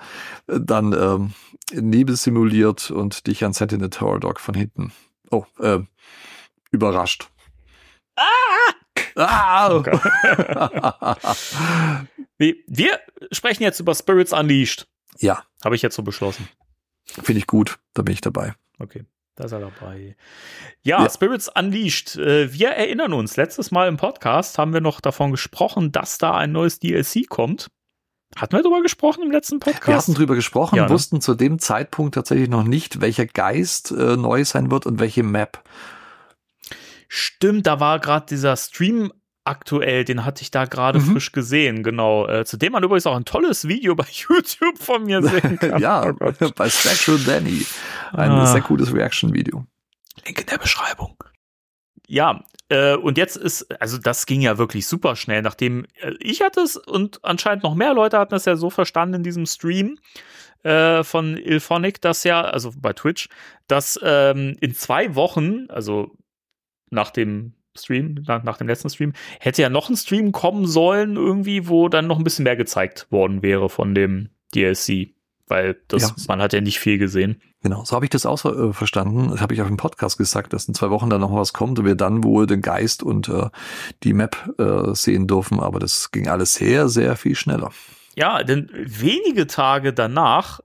dann 0.46 0.92
ähm, 0.92 1.32
Nebel 1.72 2.16
simuliert 2.16 2.90
und 2.90 3.26
dich 3.26 3.44
an 3.44 3.52
Sentinel 3.52 3.90
Tower 3.90 4.18
Dog 4.20 4.40
von 4.40 4.54
hinten. 4.54 4.92
Oh, 5.30 5.44
äh, 5.60 5.80
überrascht. 6.70 7.28
Ah! 8.16 8.24
Oh 9.70 9.82
Wir, 12.38 12.54
wir 12.66 12.98
sprechen 13.30 13.62
jetzt 13.62 13.78
über 13.80 13.94
Spirits 13.94 14.32
Unleashed. 14.32 14.86
Ja, 15.18 15.42
Habe 15.64 15.74
ich 15.74 15.82
jetzt 15.82 15.94
so 15.96 16.02
beschlossen. 16.02 16.48
finde 17.06 17.38
ich 17.38 17.46
gut. 17.46 17.78
Da 17.94 18.02
bin 18.02 18.12
ich 18.14 18.20
dabei. 18.20 18.54
Okay, 18.78 19.04
da 19.36 19.44
ist 19.44 19.52
er 19.52 19.60
dabei. 19.60 20.16
Ja, 20.82 21.02
Ja. 21.02 21.10
Spirits 21.10 21.48
Unleashed. 21.48 22.16
Äh, 22.16 22.52
wir 22.52 22.70
erinnern 22.70 23.12
uns, 23.12 23.36
letztes 23.36 23.70
Mal 23.70 23.88
im 23.88 23.96
Podcast 23.96 24.58
haben 24.58 24.72
wir 24.72 24.80
noch 24.80 25.00
davon 25.00 25.30
gesprochen, 25.30 25.92
dass 25.92 26.18
da 26.18 26.34
ein 26.34 26.52
neues 26.52 26.78
DLC 26.80 27.28
kommt. 27.28 27.68
Hatten 28.34 28.56
wir 28.56 28.62
darüber 28.62 28.80
gesprochen 28.82 29.22
im 29.24 29.30
letzten 29.30 29.56
Wir 29.56 29.72
Podcast? 29.72 30.08
hatten 30.08 30.14
drüber 30.14 30.34
gesprochen, 30.34 30.76
Ja, 30.76 30.84
ne? 30.84 30.90
wussten 30.90 31.20
zu 31.20 31.34
dem 31.34 31.58
Zeitpunkt 31.58 32.14
tatsächlich 32.14 32.48
noch 32.48 32.64
nicht, 32.64 33.00
welcher 33.02 33.26
Geist 33.26 33.90
äh, 33.90 34.16
neu 34.16 34.44
sein 34.46 34.70
wird 34.70 34.86
und 34.86 35.00
welche 35.00 35.22
Map. 35.22 35.62
Stimmt, 37.08 37.66
da 37.66 37.78
war 37.78 37.98
gerade 38.00 38.24
dieser 38.26 38.56
Stream 38.56 39.12
aktuell, 39.44 40.04
den 40.04 40.24
hatte 40.24 40.42
ich 40.42 40.50
da 40.50 40.64
gerade 40.66 40.98
Mhm. 41.00 41.12
frisch 41.12 41.32
gesehen, 41.32 41.82
genau. 41.82 42.26
Äh, 42.28 42.44
zu 42.44 42.56
dem 42.56 42.72
man 42.72 42.82
übrigens 42.84 43.06
auch 43.06 43.16
ein 43.16 43.24
tolles 43.24 43.66
Video 43.68 43.94
bei 43.96 44.06
YouTube 44.10 44.78
von 44.78 45.04
mir 45.04 45.22
sehen 45.22 45.58
kann. 45.60 45.80
ja, 45.80 46.12
Oh 46.20 46.32
bei 46.56 46.68
Spectral 46.70 47.18
Danny. 47.26 47.66
Ein 48.12 48.30
Ah. 48.30 48.46
sehr 48.46 48.60
cooles 48.62 48.92
Reaction-Video. 48.94 49.64
Link 50.24 50.40
in 50.40 50.46
der 50.46 50.58
Beschreibung. 50.58 51.16
Ja, 52.06 52.44
äh, 52.68 52.94
und 52.94 53.16
jetzt 53.16 53.36
ist, 53.36 53.70
also 53.80 53.96
das 53.98 54.26
ging 54.26 54.40
ja 54.42 54.58
wirklich 54.58 54.86
super 54.86 55.16
schnell, 55.16 55.40
nachdem 55.42 55.86
äh, 56.00 56.12
ich 56.20 56.42
hatte 56.42 56.60
es 56.60 56.76
und 56.76 57.24
anscheinend 57.24 57.62
noch 57.64 57.74
mehr 57.74 57.94
Leute 57.94 58.18
hatten 58.18 58.34
es 58.34 58.44
ja 58.44 58.56
so 58.56 58.70
verstanden 58.70 59.14
in 59.16 59.22
diesem 59.22 59.46
Stream 59.46 59.98
äh, 60.62 61.02
von 61.04 61.36
Ilphonic, 61.38 62.00
dass 62.02 62.22
ja, 62.24 62.42
also 62.42 62.72
bei 62.76 62.92
Twitch, 62.92 63.28
dass 63.66 63.98
ähm, 64.02 64.56
in 64.60 64.74
zwei 64.74 65.14
Wochen, 65.14 65.66
also 65.70 66.14
nach 66.90 67.10
dem 67.10 67.54
Stream, 67.76 68.22
nach, 68.26 68.42
nach 68.42 68.58
dem 68.58 68.66
letzten 68.68 68.90
Stream, 68.90 69.12
hätte 69.40 69.62
ja 69.62 69.70
noch 69.70 69.88
ein 69.88 69.96
Stream 69.96 70.32
kommen 70.32 70.66
sollen, 70.66 71.16
irgendwie, 71.16 71.68
wo 71.68 71.88
dann 71.88 72.06
noch 72.06 72.18
ein 72.18 72.24
bisschen 72.24 72.44
mehr 72.44 72.56
gezeigt 72.56 73.06
worden 73.10 73.42
wäre 73.42 73.68
von 73.68 73.94
dem 73.94 74.28
DLC. 74.54 75.10
Weil 75.48 75.76
das, 75.88 76.02
Ja. 76.02 76.10
man 76.28 76.40
hat 76.40 76.52
ja 76.52 76.60
nicht 76.60 76.78
viel 76.78 76.98
gesehen. 76.98 77.42
Genau, 77.62 77.84
so 77.84 77.94
habe 77.94 78.06
ich 78.06 78.10
das 78.10 78.26
auch 78.26 78.42
äh, 78.44 78.72
verstanden. 78.72 79.28
Das 79.30 79.40
habe 79.40 79.54
ich 79.54 79.62
auch 79.62 79.66
im 79.68 79.76
Podcast 79.76 80.16
gesagt, 80.18 80.52
dass 80.52 80.66
in 80.66 80.74
zwei 80.74 80.90
Wochen 80.90 81.10
dann 81.10 81.20
noch 81.20 81.34
was 81.34 81.52
kommt 81.52 81.78
und 81.78 81.84
wir 81.84 81.94
dann 81.94 82.24
wohl 82.24 82.46
den 82.46 82.60
Geist 82.62 83.02
und 83.02 83.28
äh, 83.28 83.48
die 84.02 84.14
Map 84.14 84.54
äh, 84.58 84.94
sehen 84.94 85.26
dürfen. 85.26 85.60
Aber 85.60 85.78
das 85.78 86.10
ging 86.10 86.28
alles 86.28 86.54
sehr, 86.54 86.88
sehr 86.88 87.16
viel 87.16 87.34
schneller. 87.36 87.70
Ja, 88.16 88.42
denn 88.44 88.70
wenige 88.74 89.46
Tage 89.46 89.92
danach 89.92 90.60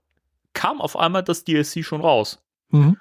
kam 0.54 0.80
auf 0.80 0.96
einmal 0.96 1.22
das 1.22 1.44
DLC 1.44 1.84
schon 1.84 2.00
raus. 2.00 2.42
Mhm. 2.70 2.96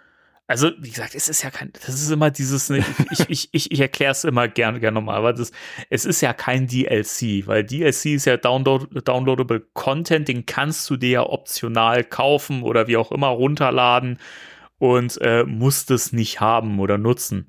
Also, 0.50 0.72
wie 0.80 0.92
gesagt, 0.92 1.14
es 1.14 1.28
ist 1.28 1.44
ja 1.44 1.50
kein, 1.50 1.74
das 1.74 1.90
ist 1.90 2.10
immer 2.10 2.32
dieses, 2.32 2.70
ne, 2.70 2.84
ich, 3.12 3.30
ich, 3.30 3.50
ich, 3.52 3.72
ich 3.72 3.80
erkläre 3.82 4.14
es 4.14 4.24
immer 4.24 4.48
gerne 4.48 4.80
gern 4.80 4.94
nochmal, 4.94 5.18
aber 5.18 5.34
das, 5.34 5.52
es 5.90 6.06
ist 6.06 6.22
ja 6.22 6.34
kein 6.34 6.68
DLC, 6.68 7.46
weil 7.48 7.66
DLC 7.66 8.06
ist 8.06 8.26
ja 8.26 8.38
download, 8.38 9.02
downloadable 9.02 9.60
Content, 9.74 10.30
den 10.30 10.46
kannst 10.46 10.90
du 10.90 10.96
dir 10.96 11.10
ja 11.10 11.24
optional 11.24 12.06
kaufen 12.06 12.64
oder 12.64 12.88
wie 12.88 12.96
auch 12.96 13.12
immer 13.12 13.28
runterladen 13.28 14.20
und 14.80 15.20
äh, 15.22 15.44
musst 15.44 15.92
es 15.92 16.14
nicht 16.14 16.40
haben 16.40 16.80
oder 16.80 16.98
nutzen. 16.98 17.48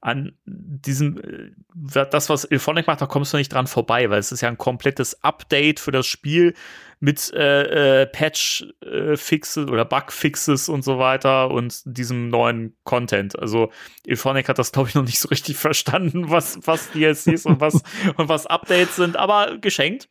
An 0.00 0.32
diesem, 0.44 1.18
äh, 1.18 2.06
das, 2.08 2.30
was 2.30 2.44
Ilphonic 2.44 2.86
macht, 2.86 3.00
da 3.00 3.06
kommst 3.06 3.32
du 3.32 3.38
nicht 3.38 3.52
dran 3.52 3.66
vorbei, 3.66 4.08
weil 4.08 4.20
es 4.20 4.30
ist 4.30 4.42
ja 4.42 4.48
ein 4.48 4.58
komplettes 4.58 5.24
Update 5.24 5.80
für 5.80 5.90
das 5.90 6.06
Spiel 6.06 6.54
mit 6.98 7.32
äh, 7.34 8.02
äh, 8.02 8.06
Patch-Fixes 8.06 9.68
oder 9.68 9.84
Bug-Fixes 9.84 10.68
und 10.68 10.82
so 10.82 10.98
weiter 10.98 11.50
und 11.50 11.82
diesem 11.84 12.28
neuen 12.28 12.74
Content. 12.84 13.38
Also 13.38 13.70
Ilphonic 14.06 14.48
hat 14.48 14.58
das, 14.58 14.72
glaube 14.72 14.88
ich, 14.88 14.94
noch 14.94 15.04
nicht 15.04 15.18
so 15.18 15.28
richtig 15.28 15.56
verstanden, 15.56 16.30
was, 16.30 16.58
was 16.62 16.90
DLCs 16.92 17.44
und 17.46 17.60
was, 17.60 17.82
und 18.16 18.28
was 18.28 18.46
Updates 18.46 18.96
sind, 18.96 19.16
aber 19.16 19.58
geschenkt. 19.58 20.08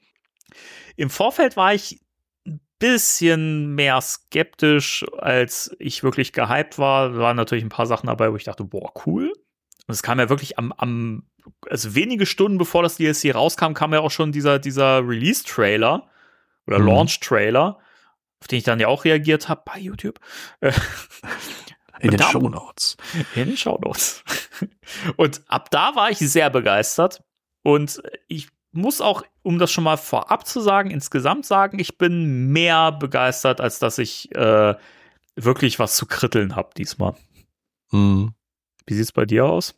Im 0.96 1.10
Vorfeld 1.10 1.58
war 1.58 1.74
ich 1.74 2.00
ein 2.46 2.62
bisschen 2.78 3.74
mehr 3.74 4.00
skeptisch, 4.02 5.04
als 5.18 5.76
ich 5.80 6.04
wirklich 6.04 6.34
gehypt 6.34 6.78
war. 6.78 7.10
Da 7.10 7.18
waren 7.18 7.36
natürlich 7.36 7.66
ein 7.66 7.70
paar 7.70 7.88
Sachen 7.88 8.08
dabei, 8.08 8.32
wo 8.32 8.36
ich 8.36 8.44
dachte, 8.44 8.64
boah, 8.64 8.94
cool. 9.06 9.34
Und 9.88 9.94
es 9.94 10.04
kam 10.04 10.20
ja 10.20 10.30
wirklich 10.30 10.60
am, 10.60 10.72
am, 10.72 11.24
also 11.70 11.96
wenige 11.96 12.28
Stunden 12.28 12.60
bevor 12.60 12.84
das 12.84 12.98
DLC 12.98 13.34
rauskam, 13.34 13.74
kam 13.74 13.92
ja 13.92 14.02
auch 14.02 14.12
schon 14.12 14.32
dieser, 14.32 14.60
dieser 14.60 15.00
Release-Trailer 15.08 16.08
oder 16.68 16.80
Mhm. 16.80 16.88
Launch-Trailer 16.88 17.80
auf 18.42 18.48
den 18.48 18.58
ich 18.60 18.64
dann 18.64 18.80
ja 18.80 18.90
auch 18.90 19.06
reagiert 19.06 19.50
habe 19.50 19.64
bei 19.66 19.80
YouTube. 19.80 20.20
Äh, 20.60 20.72
In 22.02 22.12
den 22.12 22.20
Show 22.22 22.50
Notes. 22.50 22.98
in 23.36 23.48
den 23.48 23.58
Shownotes. 23.58 24.24
Und 25.16 25.42
ab 25.48 25.72
da 25.72 25.96
war 25.96 26.12
ich 26.12 26.20
sehr 26.20 26.50
begeistert. 26.50 27.24
Und 27.64 28.04
ich 28.28 28.50
muss 28.74 29.00
auch, 29.00 29.24
um 29.44 29.58
das 29.58 29.72
schon 29.72 29.86
mal 29.86 29.96
vorab 29.98 30.46
zu 30.46 30.60
sagen, 30.60 30.92
insgesamt 30.92 31.46
sagen, 31.46 31.80
ich 31.80 31.98
bin 31.98 32.52
mehr 32.52 32.92
begeistert, 32.92 33.62
als 33.62 33.80
dass 33.80 33.98
ich 33.98 34.30
äh, 34.36 34.76
wirklich 35.36 35.80
was 35.80 35.96
zu 35.96 36.06
kritteln 36.06 36.56
habe 36.58 36.70
diesmal. 36.78 37.16
Mhm. 37.92 38.34
Wie 38.86 38.94
sieht's 38.94 39.14
bei 39.14 39.26
dir 39.26 39.46
aus? 39.46 39.74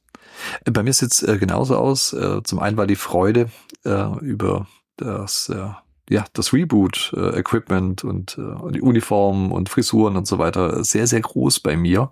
Bei 0.66 0.82
mir 0.84 0.92
sieht 0.94 1.12
es 1.14 1.22
äh, 1.24 1.38
genauso 1.38 1.78
aus. 1.78 2.12
Äh, 2.14 2.42
zum 2.44 2.60
einen 2.60 2.76
war 2.78 2.88
die 2.88 2.96
Freude 2.96 3.50
äh, 3.86 4.18
über 4.20 4.68
das, 4.98 5.50
äh, 5.50 5.70
ja, 6.10 6.26
das 6.34 6.54
Reboot-Equipment 6.54 8.04
und 8.04 8.38
äh, 8.38 8.72
die 8.72 8.82
Uniformen 8.82 9.52
und 9.52 9.70
Frisuren 9.70 10.16
und 10.16 10.28
so 10.28 10.40
weiter 10.40 10.84
sehr, 10.84 11.08
sehr 11.08 11.22
groß 11.22 11.60
bei 11.60 11.76
mir. 11.76 12.12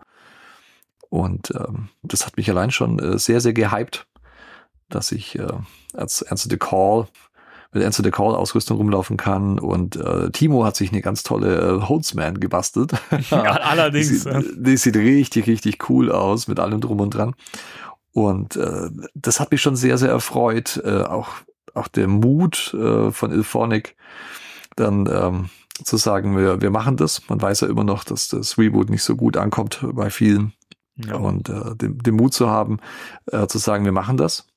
Und 1.10 1.52
ähm, 1.52 1.90
das 2.04 2.26
hat 2.26 2.38
mich 2.38 2.50
allein 2.50 2.72
schon 2.72 3.00
äh, 3.00 3.18
sehr, 3.18 3.40
sehr 3.40 3.54
gehypt, 3.54 4.08
dass 4.90 5.12
ich 5.12 5.40
äh, 5.40 5.48
als 5.94 6.24
Answer 6.24 6.50
the 6.50 6.58
Call 6.58 7.08
mit 7.76 7.84
Answer 7.84 8.04
the 8.04 8.12
Call 8.12 8.36
Ausrüstung 8.36 8.78
rumlaufen 8.78 9.18
kann. 9.18 9.60
Und 9.60 9.98
äh, 9.98 10.32
Timo 10.32 10.66
hat 10.66 10.76
sich 10.76 10.92
eine 10.92 11.02
ganz 11.02 11.24
tolle 11.24 11.58
äh, 11.58 11.82
Holzman 11.88 12.40
gebastelt. 12.40 12.94
Ja, 13.30 13.44
allerdings. 13.44 14.10
Die 14.10 14.16
sieht, 14.16 14.54
die 14.56 14.78
sieht 14.78 14.96
richtig, 14.96 15.48
richtig 15.48 15.90
cool 15.90 16.12
aus 16.12 16.48
mit 16.48 16.60
allem 16.60 16.82
drum 16.82 17.00
und 17.02 17.14
dran. 17.14 17.36
Und 18.14 18.56
äh, 18.56 18.90
das 19.14 19.40
hat 19.40 19.52
mich 19.52 19.62
schon 19.62 19.76
sehr, 19.76 19.98
sehr 19.98 20.10
erfreut. 20.10 20.82
Äh, 20.86 21.04
auch, 21.04 21.28
auch 21.76 21.88
der 21.88 22.08
Mut 22.08 22.74
äh, 22.74 23.12
von 23.12 23.32
Ilphonic, 23.32 23.96
dann 24.76 25.08
ähm, 25.12 25.50
zu 25.84 25.98
sagen, 25.98 26.38
wir, 26.38 26.62
wir 26.62 26.72
machen 26.72 26.98
das. 26.98 27.28
Man 27.30 27.42
weiß 27.42 27.62
ja 27.62 27.68
immer 27.68 27.84
noch, 27.84 28.04
dass 28.04 28.30
das 28.30 28.58
Reboot 28.58 28.90
nicht 28.90 29.04
so 29.04 29.16
gut 29.16 29.38
ankommt 29.38 29.86
bei 29.94 30.10
vielen. 30.10 30.54
Ja. 30.96 31.16
Und 31.16 31.50
äh, 31.50 31.76
den, 31.76 31.98
den 31.98 32.16
Mut 32.16 32.34
zu 32.34 32.50
haben, 32.50 32.80
äh, 33.32 33.48
zu 33.48 33.58
sagen, 33.58 33.84
wir 33.84 33.92
machen 33.92 34.16
das. 34.16 34.48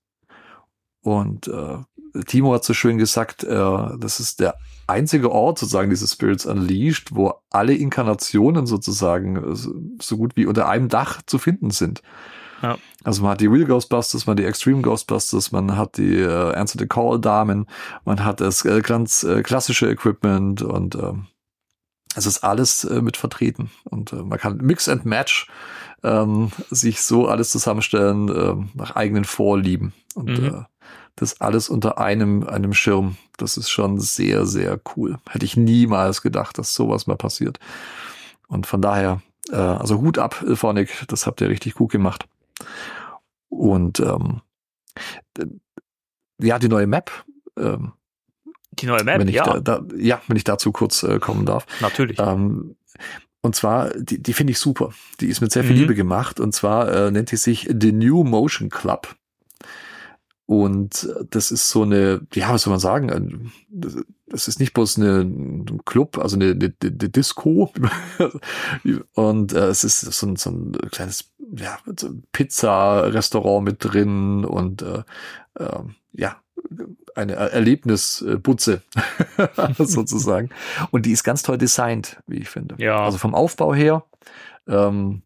Und 1.02 1.48
äh, 1.48 1.78
Timo 2.26 2.54
hat 2.54 2.64
so 2.64 2.74
schön 2.74 2.98
gesagt, 2.98 3.42
äh, 3.44 3.48
das 3.98 4.20
ist 4.20 4.40
der 4.40 4.54
einzige 4.86 5.30
Ort 5.32 5.58
sozusagen 5.58 5.90
dieses 5.90 6.12
Spirits 6.12 6.46
Unleashed, 6.46 7.14
wo 7.14 7.34
alle 7.50 7.74
Inkarnationen 7.74 8.66
sozusagen 8.66 9.36
äh, 9.36 9.56
so- 9.56 9.74
so 10.00 10.16
gut 10.16 10.36
wie 10.36 10.46
unter 10.46 10.68
einem 10.68 10.88
Dach 10.88 11.22
zu 11.26 11.38
finden 11.38 11.70
sind. 11.70 12.02
Ja. 12.62 12.78
Also 13.04 13.22
man 13.22 13.32
hat 13.32 13.40
die 13.40 13.46
Real 13.46 13.64
Ghostbusters, 13.64 14.26
man 14.26 14.32
hat 14.34 14.40
die 14.40 14.46
Extreme 14.46 14.82
Ghostbusters, 14.82 15.52
man 15.52 15.76
hat 15.76 15.98
die 15.98 16.18
äh, 16.18 16.54
Answer 16.54 16.78
the 16.80 16.86
Call 16.86 17.20
Damen, 17.20 17.66
man 18.04 18.24
hat 18.24 18.40
das 18.40 18.64
äh, 18.64 18.80
ganz 18.80 19.22
äh, 19.22 19.42
klassische 19.42 19.88
Equipment 19.88 20.62
und 20.62 20.96
ähm, 20.96 21.26
es 22.16 22.26
ist 22.26 22.42
alles 22.42 22.84
äh, 22.84 23.00
mit 23.00 23.16
vertreten 23.16 23.70
und 23.84 24.12
äh, 24.12 24.16
man 24.16 24.38
kann 24.38 24.56
Mix 24.56 24.88
and 24.88 25.04
Match 25.04 25.46
ähm, 26.02 26.50
sich 26.70 27.02
so 27.02 27.28
alles 27.28 27.50
zusammenstellen 27.50 28.28
ähm, 28.28 28.68
nach 28.74 28.96
eigenen 28.96 29.24
Vorlieben 29.24 29.92
und 30.14 30.38
Mhm. 30.40 30.44
äh, 30.46 30.62
das 31.14 31.40
alles 31.40 31.68
unter 31.68 31.98
einem 31.98 32.46
einem 32.46 32.72
Schirm. 32.74 33.16
Das 33.38 33.56
ist 33.56 33.70
schon 33.70 33.98
sehr 34.00 34.46
sehr 34.46 34.80
cool. 34.96 35.18
Hätte 35.28 35.44
ich 35.44 35.56
niemals 35.56 36.22
gedacht, 36.22 36.58
dass 36.58 36.74
sowas 36.74 37.06
mal 37.08 37.16
passiert. 37.16 37.58
Und 38.46 38.66
von 38.68 38.80
daher, 38.80 39.20
äh, 39.50 39.56
also 39.56 39.98
Hut 40.00 40.18
ab, 40.18 40.42
Ilphonic, 40.46 41.04
das 41.08 41.26
habt 41.26 41.40
ihr 41.40 41.48
richtig 41.48 41.74
gut 41.74 41.90
gemacht. 41.90 42.26
Und 43.48 44.00
ähm, 44.00 44.40
ja, 46.40 46.58
die 46.58 46.68
neue 46.68 46.86
Map. 46.86 47.10
Ähm, 47.56 47.92
Die 48.72 48.86
neue 48.86 49.04
Map, 49.04 49.20
wenn 49.20 49.28
ich 49.28 49.34
ja, 49.34 49.58
da, 49.58 49.80
da, 49.80 49.94
ja, 49.96 50.20
wenn 50.28 50.36
ich 50.36 50.44
dazu 50.44 50.72
kurz 50.72 51.02
äh, 51.02 51.18
kommen 51.18 51.46
darf. 51.46 51.66
natürlich. 51.80 52.18
Ähm, 52.18 52.76
und 53.40 53.54
zwar, 53.54 53.90
die, 53.90 54.20
die 54.22 54.32
finde 54.32 54.50
ich 54.52 54.58
super. 54.58 54.92
Die 55.20 55.28
ist 55.28 55.40
mit 55.40 55.52
sehr 55.52 55.62
viel 55.64 55.74
Mhm. 55.74 55.80
Liebe 55.80 55.94
gemacht. 55.94 56.40
Und 56.40 56.54
zwar 56.54 56.90
äh, 56.92 57.10
nennt 57.10 57.30
die 57.30 57.36
sich 57.36 57.68
The 57.80 57.92
New 57.92 58.24
Motion 58.24 58.68
Club. 58.68 59.16
Und 60.46 61.08
das 61.30 61.50
ist 61.50 61.68
so 61.68 61.82
eine, 61.82 62.26
ja, 62.32 62.52
was 62.52 62.62
soll 62.62 62.70
man 62.72 62.80
sagen? 62.80 63.52
das 64.30 64.48
ist 64.48 64.60
nicht 64.60 64.74
bloß 64.74 64.98
eine, 64.98 65.20
ein 65.20 65.80
Club, 65.84 66.18
also 66.18 66.36
eine, 66.36 66.50
eine, 66.52 66.72
eine 66.82 67.08
Disco. 67.08 67.72
Und 69.14 69.52
äh, 69.52 69.68
es 69.68 69.84
ist 69.84 70.00
so 70.00 70.26
ein, 70.26 70.36
so 70.36 70.50
ein 70.50 70.72
kleines 70.90 71.30
ja, 71.56 71.78
so 71.98 72.10
Pizza-Restaurant 72.32 73.64
mit 73.64 73.76
drin 73.84 74.44
und 74.44 74.82
äh, 74.82 75.02
äh, 75.58 75.80
ja, 76.12 76.36
eine 77.14 77.34
Er- 77.34 77.52
Erlebnisbutze 77.52 78.82
sozusagen. 79.78 80.50
Und 80.90 81.06
die 81.06 81.12
ist 81.12 81.24
ganz 81.24 81.42
toll 81.42 81.58
designt, 81.58 82.20
wie 82.26 82.38
ich 82.38 82.48
finde. 82.48 82.74
Ja. 82.78 83.04
Also 83.04 83.18
vom 83.18 83.34
Aufbau 83.34 83.74
her, 83.74 84.04
ähm, 84.66 85.22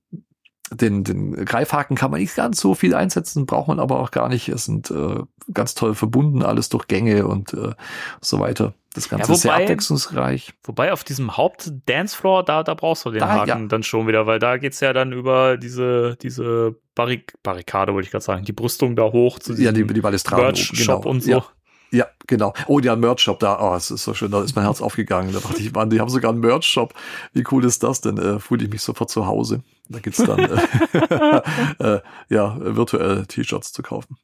den, 0.74 1.04
den 1.04 1.44
Greifhaken 1.44 1.96
kann 1.96 2.10
man 2.10 2.20
nicht 2.20 2.34
ganz 2.34 2.60
so 2.60 2.74
viel 2.74 2.94
einsetzen, 2.94 3.46
braucht 3.46 3.68
man 3.68 3.80
aber 3.80 4.00
auch 4.00 4.10
gar 4.10 4.28
nicht. 4.28 4.48
Es 4.48 4.64
sind 4.64 4.90
äh, 4.90 5.20
ganz 5.52 5.74
toll 5.74 5.94
verbunden, 5.94 6.42
alles 6.42 6.68
durch 6.68 6.86
Gänge 6.88 7.26
und 7.26 7.52
äh, 7.54 7.72
so 8.20 8.38
weiter. 8.40 8.74
Das 8.94 9.08
Ganze 9.08 9.28
Ja, 9.30 9.34
ist 9.34 9.42
sehr 9.42 9.52
wobei- 9.52 9.62
abwechslungsreich. 9.64 10.52
Wobei 10.64 10.92
auf 10.92 11.02
diesem 11.04 11.36
Haupt-Dancefloor, 11.36 12.44
da, 12.44 12.62
da 12.62 12.74
brauchst 12.74 13.04
du 13.06 13.10
den 13.10 13.20
Da, 13.20 13.28
Haken 13.28 13.48
ja. 13.48 13.66
dann 13.66 13.82
schon 13.82 14.06
wieder, 14.06 14.26
weil 14.26 14.38
da 14.38 14.58
geht's 14.58 14.80
ja 14.80 14.92
dann 14.92 15.12
über 15.12 15.56
diese, 15.56 16.16
diese 16.20 16.76
Barrik 16.94 17.32
Barrikade, 17.42 17.94
wollte 17.94 18.06
ich 18.06 18.10
gerade 18.12 18.24
sagen, 18.24 18.44
die 18.44 18.52
Brüstung 18.52 18.94
da 18.96 19.04
hoch 19.04 19.38
zu 19.38 19.52
Ja, 19.54 19.72
die, 19.72 19.78
diesem 19.82 19.94
die 19.94 20.00
Balustraden 20.02 20.44
Merch-Shop 20.44 21.06
und 21.06 21.22
so. 21.22 21.30
Ja, 21.30 21.44
ja, 21.92 22.06
genau. 22.26 22.54
Oh, 22.66 22.80
der 22.80 22.96
Merch-Shop 22.96 23.38
da, 23.38 23.58
oh, 23.60 23.76
es 23.76 23.90
ist 23.90 24.04
so 24.04 24.14
schön, 24.14 24.30
da 24.30 24.42
ist 24.42 24.56
mein 24.56 24.64
Herz 24.64 24.80
aufgegangen. 24.80 25.32
Da 25.32 25.40
dachte 25.40 25.60
ich, 25.60 25.72
Mann, 25.72 25.90
die 25.90 26.00
haben 26.00 26.08
sogar 26.08 26.30
einen 26.30 26.40
Merch-Shop. 26.40 26.94
Wie 27.34 27.44
cool 27.52 27.64
ist 27.64 27.82
das 27.82 28.00
denn? 28.00 28.16
Äh, 28.16 28.40
fühle 28.40 28.64
ich 28.64 28.70
mich 28.70 28.82
sofort 28.82 29.10
zu 29.10 29.26
Hause. 29.26 29.62
Da 29.88 29.98
gibt's 29.98 30.24
dann 30.24 30.38
äh, 30.38 31.42
äh, 31.96 32.00
ja, 32.30 32.56
virtuell 32.58 33.26
T-Shirts 33.26 33.72
zu 33.72 33.82
kaufen. 33.82 34.16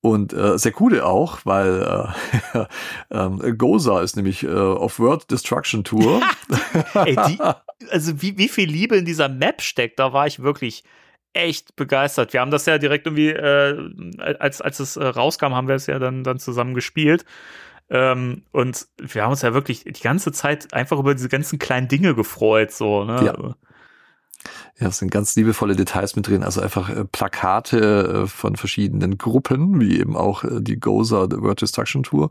Und 0.00 0.32
äh, 0.32 0.58
sehr 0.58 0.72
coole 0.72 1.04
auch, 1.06 1.38
weil 1.44 2.12
äh, 2.54 2.64
ähm, 3.10 3.58
Goza 3.58 4.02
ist 4.02 4.16
nämlich 4.16 4.44
äh, 4.44 4.48
auf 4.48 4.98
World 4.98 5.30
Destruction 5.30 5.84
Tour. 5.84 6.22
Ey, 6.94 7.16
die, 7.28 7.38
also 7.90 8.20
wie, 8.22 8.36
wie 8.36 8.48
viel 8.48 8.68
Liebe 8.68 8.96
in 8.96 9.04
dieser 9.04 9.28
Map 9.28 9.62
steckt, 9.62 9.98
da 9.98 10.12
war 10.12 10.26
ich 10.26 10.40
wirklich 10.40 10.84
echt 11.36 11.76
begeistert. 11.76 12.32
Wir 12.32 12.40
haben 12.40 12.50
das 12.50 12.66
ja 12.66 12.78
direkt 12.78 13.06
irgendwie, 13.06 13.30
äh, 13.30 14.36
als, 14.38 14.60
als 14.60 14.80
es 14.80 14.96
äh, 14.96 15.04
rauskam, 15.04 15.54
haben 15.54 15.68
wir 15.68 15.74
es 15.74 15.86
ja 15.86 15.98
dann, 15.98 16.24
dann 16.24 16.38
zusammen 16.38 16.74
gespielt. 16.74 17.24
Ähm, 17.88 18.42
und 18.52 18.86
wir 18.98 19.22
haben 19.22 19.30
uns 19.30 19.42
ja 19.42 19.54
wirklich 19.54 19.84
die 19.84 20.02
ganze 20.02 20.32
Zeit 20.32 20.74
einfach 20.74 20.98
über 20.98 21.14
diese 21.14 21.28
ganzen 21.28 21.58
kleinen 21.58 21.88
Dinge 21.88 22.14
gefreut, 22.14 22.72
so, 22.72 23.04
ne? 23.04 23.24
Ja. 23.24 23.54
Ja, 24.78 24.88
es 24.88 24.98
sind 24.98 25.10
ganz 25.10 25.34
liebevolle 25.36 25.74
Details 25.74 26.16
mit 26.16 26.28
drin, 26.28 26.42
also 26.42 26.60
einfach 26.60 26.90
äh, 26.90 27.06
Plakate 27.06 28.24
äh, 28.24 28.26
von 28.26 28.56
verschiedenen 28.56 29.16
Gruppen, 29.16 29.80
wie 29.80 29.98
eben 29.98 30.16
auch 30.16 30.44
äh, 30.44 30.60
die 30.60 30.78
Goza 30.78 31.26
The 31.30 31.40
World 31.40 31.62
Destruction 31.62 32.02
Tour. 32.02 32.30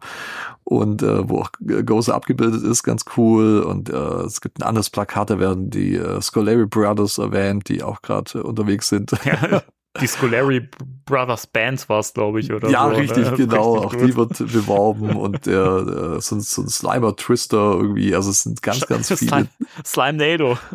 Und 0.63 1.01
äh, 1.01 1.27
wo 1.27 1.39
auch 1.39 1.49
äh, 1.67 1.83
Goza 1.83 2.13
abgebildet 2.13 2.61
ist, 2.61 2.83
ganz 2.83 3.05
cool. 3.17 3.61
Und 3.61 3.89
äh, 3.89 3.95
es 3.95 4.41
gibt 4.41 4.59
ein 4.59 4.63
anderes 4.63 4.91
Plakat, 4.91 5.31
da 5.31 5.39
werden 5.39 5.71
die 5.71 5.95
äh, 5.95 6.21
Scolari 6.21 6.67
Brothers 6.67 7.17
erwähnt, 7.17 7.67
die 7.67 7.81
auch 7.81 8.03
gerade 8.03 8.37
äh, 8.37 8.41
unterwegs 8.41 8.89
sind. 8.89 9.11
Ja, 9.25 9.63
die 10.01 10.07
Scolari 10.07 10.69
Brothers 11.05 11.47
Band 11.47 11.87
war 11.89 11.99
es, 11.99 12.13
glaube 12.13 12.39
ich, 12.39 12.51
oder 12.51 12.69
ja, 12.69 12.89
so. 12.89 12.95
richtig, 12.95 13.29
ne? 13.29 13.37
genau. 13.37 13.73
Richtig 13.75 13.85
auch 13.85 13.91
gut. 13.99 14.09
die 14.09 14.15
wird 14.15 14.51
beworben 14.53 15.15
und 15.15 15.45
der 15.45 16.15
äh, 16.17 16.21
so, 16.21 16.35
ein- 16.35 16.41
so 16.41 16.61
ein 16.63 16.69
Slimer 16.69 17.15
Twister 17.15 17.57
irgendwie. 17.75 18.15
Also 18.15 18.31
es 18.31 18.43
sind 18.43 18.61
ganz, 18.61 18.85
ganz 18.87 19.07
viele. 19.13 19.29
Slime, 19.29 19.47
Slime-Nado. 19.85 20.57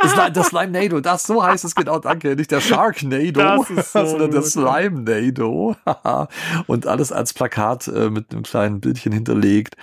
Das, 0.00 0.12
Slime- 0.12 0.44
Slime-Nado, 0.44 1.00
das, 1.00 1.24
so 1.24 1.42
heißt 1.42 1.64
es 1.64 1.74
genau, 1.74 1.98
danke. 1.98 2.36
Nicht 2.36 2.52
der 2.52 2.60
Sharknado, 2.60 3.32
Das 3.64 3.68
ist 3.70 3.92
so 3.92 4.06
sondern 4.06 4.30
der 4.30 4.40
gut. 4.42 4.48
Slime-Nado. 4.50 5.74
und 6.68 6.86
alles 6.86 7.10
als 7.10 7.32
Plakat 7.34 7.88
äh, 7.88 8.08
mit 8.08 8.30
einem 8.32 8.44
kleinen 8.44 8.80
Bildchen 8.80 9.10
hinterlegt. 9.12 9.76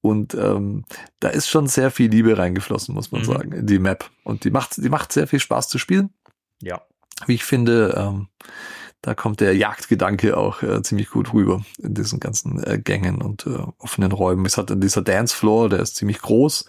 Und 0.00 0.34
ähm, 0.34 0.84
da 1.18 1.28
ist 1.30 1.48
schon 1.48 1.66
sehr 1.66 1.90
viel 1.90 2.08
Liebe 2.08 2.38
reingeflossen, 2.38 2.94
muss 2.94 3.10
man 3.10 3.22
Mhm. 3.22 3.26
sagen, 3.26 3.52
in 3.52 3.66
die 3.66 3.80
Map. 3.80 4.08
Und 4.22 4.44
die 4.44 4.50
macht, 4.52 4.76
die 4.76 4.88
macht 4.88 5.12
sehr 5.12 5.26
viel 5.26 5.40
Spaß 5.40 5.68
zu 5.68 5.78
spielen. 5.78 6.10
Ja. 6.62 6.80
Wie 7.26 7.34
ich 7.34 7.44
finde, 7.44 7.94
ähm, 7.96 8.28
da 9.02 9.14
kommt 9.14 9.40
der 9.40 9.56
Jagdgedanke 9.56 10.36
auch 10.36 10.62
äh, 10.62 10.82
ziemlich 10.82 11.10
gut 11.10 11.32
rüber 11.32 11.64
in 11.78 11.94
diesen 11.94 12.18
ganzen 12.18 12.62
äh, 12.64 12.78
Gängen 12.78 13.22
und 13.22 13.46
äh, 13.46 13.58
offenen 13.78 14.12
Räumen. 14.12 14.44
Es 14.44 14.58
hat 14.58 14.70
in 14.70 14.80
dieser 14.80 15.02
Dancefloor, 15.02 15.68
der 15.68 15.80
ist 15.80 15.96
ziemlich 15.96 16.20
groß, 16.20 16.64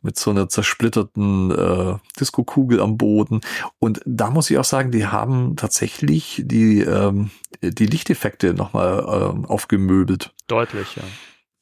mit 0.00 0.18
so 0.18 0.30
einer 0.30 0.48
zersplitterten 0.48 1.50
äh, 1.50 1.96
Disco-Kugel 2.20 2.80
am 2.80 2.96
Boden. 2.96 3.40
Und 3.78 4.02
da 4.04 4.30
muss 4.30 4.50
ich 4.50 4.58
auch 4.58 4.64
sagen, 4.64 4.92
die 4.92 5.06
haben 5.06 5.56
tatsächlich 5.56 6.42
die, 6.44 6.80
ähm, 6.80 7.30
die 7.62 7.86
Lichteffekte 7.86 8.54
nochmal 8.54 9.32
ähm, 9.34 9.44
aufgemöbelt. 9.46 10.32
Deutlich, 10.46 10.96
ja. 10.96 11.02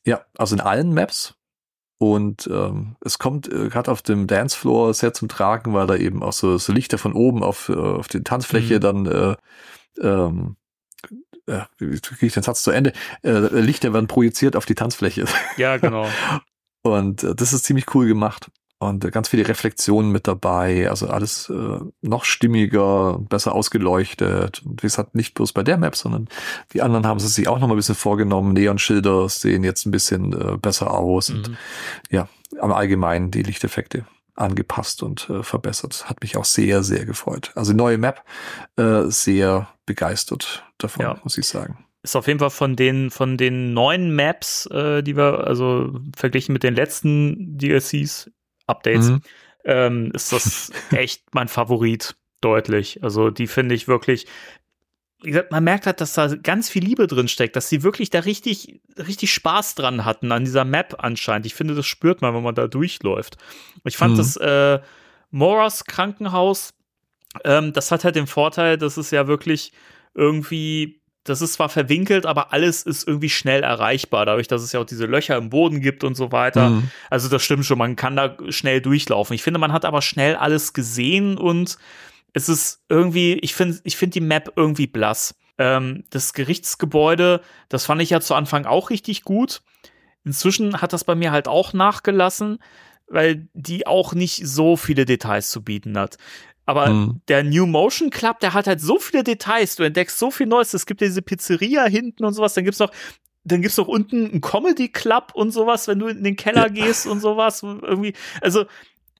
Ja, 0.04 0.20
also 0.36 0.56
in 0.56 0.60
allen 0.60 0.92
Maps. 0.92 1.36
Und 2.02 2.48
ähm, 2.52 2.96
es 3.00 3.20
kommt 3.20 3.46
äh, 3.46 3.68
gerade 3.68 3.88
auf 3.88 4.02
dem 4.02 4.26
Dancefloor 4.26 4.92
sehr 4.92 5.14
zum 5.14 5.28
Tragen, 5.28 5.72
weil 5.72 5.86
da 5.86 5.94
eben 5.94 6.20
auch 6.24 6.32
so, 6.32 6.58
so 6.58 6.72
Lichter 6.72 6.98
von 6.98 7.12
oben 7.12 7.44
auf, 7.44 7.68
äh, 7.68 7.74
auf 7.74 8.08
die 8.08 8.24
Tanzfläche 8.24 8.74
Mhm. 8.74 8.80
dann 8.80 9.06
äh, 9.06 9.36
ähm, 10.00 10.56
äh, 11.46 11.60
wie 11.78 12.00
kriege 12.00 12.26
ich 12.26 12.34
den 12.34 12.42
Satz 12.42 12.64
zu 12.64 12.72
Ende? 12.72 12.92
Äh, 13.22 13.38
Lichter 13.60 13.92
werden 13.92 14.08
projiziert 14.08 14.56
auf 14.56 14.66
die 14.66 14.74
Tanzfläche. 14.74 15.26
Ja, 15.56 15.76
genau. 15.76 16.08
Und 16.82 17.22
äh, 17.22 17.36
das 17.36 17.52
ist 17.52 17.62
ziemlich 17.62 17.94
cool 17.94 18.08
gemacht. 18.08 18.50
Und 18.82 19.10
ganz 19.12 19.28
viele 19.28 19.46
Reflexionen 19.48 20.10
mit 20.12 20.26
dabei, 20.26 20.88
also 20.90 21.08
alles 21.08 21.48
äh, 21.50 21.78
noch 22.02 22.24
stimmiger, 22.24 23.18
besser 23.28 23.54
ausgeleuchtet. 23.54 24.62
Und 24.64 24.82
wie 24.82 24.86
gesagt, 24.86 25.14
nicht 25.14 25.34
bloß 25.34 25.52
bei 25.52 25.62
der 25.62 25.76
Map, 25.78 25.96
sondern 25.96 26.28
die 26.72 26.82
anderen 26.82 27.06
haben 27.06 27.20
sie 27.20 27.28
sich 27.28 27.48
auch 27.48 27.58
noch 27.58 27.68
mal 27.68 27.74
ein 27.74 27.76
bisschen 27.76 27.94
vorgenommen. 27.94 28.52
Neon-Schilder 28.52 29.28
sehen 29.28 29.64
jetzt 29.64 29.86
ein 29.86 29.90
bisschen 29.90 30.32
äh, 30.32 30.56
besser 30.56 30.90
aus 30.92 31.28
Mhm. 31.30 31.36
und 31.36 31.56
ja, 32.10 32.28
am 32.60 32.72
Allgemeinen 32.72 33.30
die 33.30 33.42
Lichteffekte 33.42 34.04
angepasst 34.34 35.02
und 35.02 35.28
äh, 35.30 35.42
verbessert. 35.42 36.08
Hat 36.08 36.22
mich 36.22 36.36
auch 36.36 36.44
sehr, 36.44 36.82
sehr 36.82 37.04
gefreut. 37.04 37.52
Also 37.54 37.72
neue 37.74 37.98
Map, 37.98 38.24
äh, 38.76 39.02
sehr 39.08 39.68
begeistert 39.86 40.64
davon, 40.78 41.02
Ja. 41.04 41.20
muss 41.22 41.36
ich 41.38 41.46
sagen. 41.46 41.84
ist 42.04 42.16
auf 42.16 42.26
jeden 42.26 42.40
Fall 42.40 42.50
von 42.50 42.74
den 42.74 43.10
von 43.12 43.36
den 43.36 43.74
neuen 43.74 44.14
Maps, 44.16 44.66
äh, 44.66 45.02
die 45.02 45.16
wir 45.16 45.46
also 45.46 46.00
verglichen 46.16 46.52
mit 46.52 46.62
den 46.64 46.74
letzten 46.74 47.56
DLCs 47.58 48.28
Updates, 48.72 49.10
Mhm. 49.10 49.20
ähm, 49.64 50.10
ist 50.14 50.32
das 50.32 50.70
echt 50.90 51.34
mein 51.34 51.48
Favorit 51.48 52.16
deutlich. 52.40 53.02
Also 53.04 53.30
die 53.30 53.46
finde 53.46 53.74
ich 53.74 53.86
wirklich. 53.88 54.26
Wie 55.24 55.30
gesagt, 55.30 55.52
man 55.52 55.62
merkt 55.62 55.86
halt, 55.86 56.00
dass 56.00 56.14
da 56.14 56.34
ganz 56.34 56.68
viel 56.68 56.82
Liebe 56.82 57.06
drin 57.06 57.28
steckt, 57.28 57.54
dass 57.54 57.68
sie 57.68 57.84
wirklich 57.84 58.10
da 58.10 58.18
richtig, 58.20 58.80
richtig 58.98 59.32
Spaß 59.32 59.76
dran 59.76 60.04
hatten 60.04 60.32
an 60.32 60.44
dieser 60.44 60.64
Map 60.64 60.96
anscheinend. 60.98 61.46
Ich 61.46 61.54
finde, 61.54 61.76
das 61.76 61.86
spürt 61.86 62.22
man, 62.22 62.34
wenn 62.34 62.42
man 62.42 62.56
da 62.56 62.66
durchläuft. 62.66 63.36
Ich 63.84 63.96
fand 63.96 64.14
Mhm. 64.14 64.16
das 64.16 64.36
äh, 64.38 64.80
Moras 65.30 65.84
Krankenhaus, 65.84 66.74
ähm, 67.44 67.72
das 67.72 67.92
hat 67.92 68.02
halt 68.02 68.16
den 68.16 68.26
Vorteil, 68.26 68.76
dass 68.78 68.96
es 68.96 69.12
ja 69.12 69.28
wirklich 69.28 69.72
irgendwie 70.14 71.00
das 71.24 71.40
ist 71.40 71.54
zwar 71.54 71.68
verwinkelt, 71.68 72.26
aber 72.26 72.52
alles 72.52 72.82
ist 72.82 73.06
irgendwie 73.06 73.28
schnell 73.28 73.62
erreichbar, 73.62 74.26
dadurch, 74.26 74.48
dass 74.48 74.62
es 74.62 74.72
ja 74.72 74.80
auch 74.80 74.84
diese 74.84 75.06
Löcher 75.06 75.36
im 75.36 75.50
Boden 75.50 75.80
gibt 75.80 76.02
und 76.02 76.16
so 76.16 76.32
weiter. 76.32 76.70
Mhm. 76.70 76.90
Also 77.10 77.28
das 77.28 77.42
stimmt 77.42 77.64
schon, 77.64 77.78
man 77.78 77.96
kann 77.96 78.16
da 78.16 78.36
schnell 78.48 78.80
durchlaufen. 78.80 79.34
Ich 79.34 79.42
finde, 79.42 79.60
man 79.60 79.72
hat 79.72 79.84
aber 79.84 80.02
schnell 80.02 80.34
alles 80.34 80.72
gesehen 80.72 81.38
und 81.38 81.78
es 82.32 82.48
ist 82.48 82.82
irgendwie, 82.88 83.34
ich 83.34 83.54
finde, 83.54 83.78
ich 83.84 83.96
finde 83.96 84.14
die 84.14 84.20
Map 84.20 84.52
irgendwie 84.56 84.86
blass. 84.86 85.34
Ähm, 85.58 86.04
das 86.10 86.32
Gerichtsgebäude, 86.32 87.40
das 87.68 87.84
fand 87.84 88.02
ich 88.02 88.10
ja 88.10 88.20
zu 88.20 88.34
Anfang 88.34 88.64
auch 88.64 88.90
richtig 88.90 89.22
gut. 89.22 89.62
Inzwischen 90.24 90.80
hat 90.80 90.92
das 90.92 91.04
bei 91.04 91.14
mir 91.14 91.30
halt 91.30 91.46
auch 91.46 91.72
nachgelassen, 91.72 92.58
weil 93.06 93.48
die 93.52 93.86
auch 93.86 94.14
nicht 94.14 94.46
so 94.46 94.76
viele 94.76 95.04
Details 95.04 95.50
zu 95.50 95.62
bieten 95.62 95.98
hat. 95.98 96.16
Aber 96.66 96.88
Mhm. 96.90 97.20
der 97.28 97.42
New 97.42 97.66
Motion 97.66 98.10
Club, 98.10 98.40
der 98.40 98.54
hat 98.54 98.66
halt 98.66 98.80
so 98.80 98.98
viele 98.98 99.24
Details, 99.24 99.76
du 99.76 99.82
entdeckst 99.82 100.18
so 100.18 100.30
viel 100.30 100.46
Neues. 100.46 100.74
Es 100.74 100.86
gibt 100.86 101.00
ja 101.00 101.06
diese 101.08 101.22
Pizzeria 101.22 101.84
hinten 101.84 102.24
und 102.24 102.34
sowas, 102.34 102.54
dann 102.54 102.64
gibt's 102.64 102.78
noch 102.80 102.90
dann 103.44 103.60
gibt's 103.60 103.76
noch 103.76 103.88
unten 103.88 104.26
einen 104.30 104.40
Comedy 104.40 104.88
Club 104.88 105.32
und 105.34 105.50
sowas, 105.50 105.88
wenn 105.88 105.98
du 105.98 106.06
in 106.06 106.22
den 106.22 106.36
Keller 106.36 106.70
gehst 106.70 107.06
und 107.08 107.18
sowas 107.18 107.64
irgendwie. 107.64 108.14
Also 108.40 108.66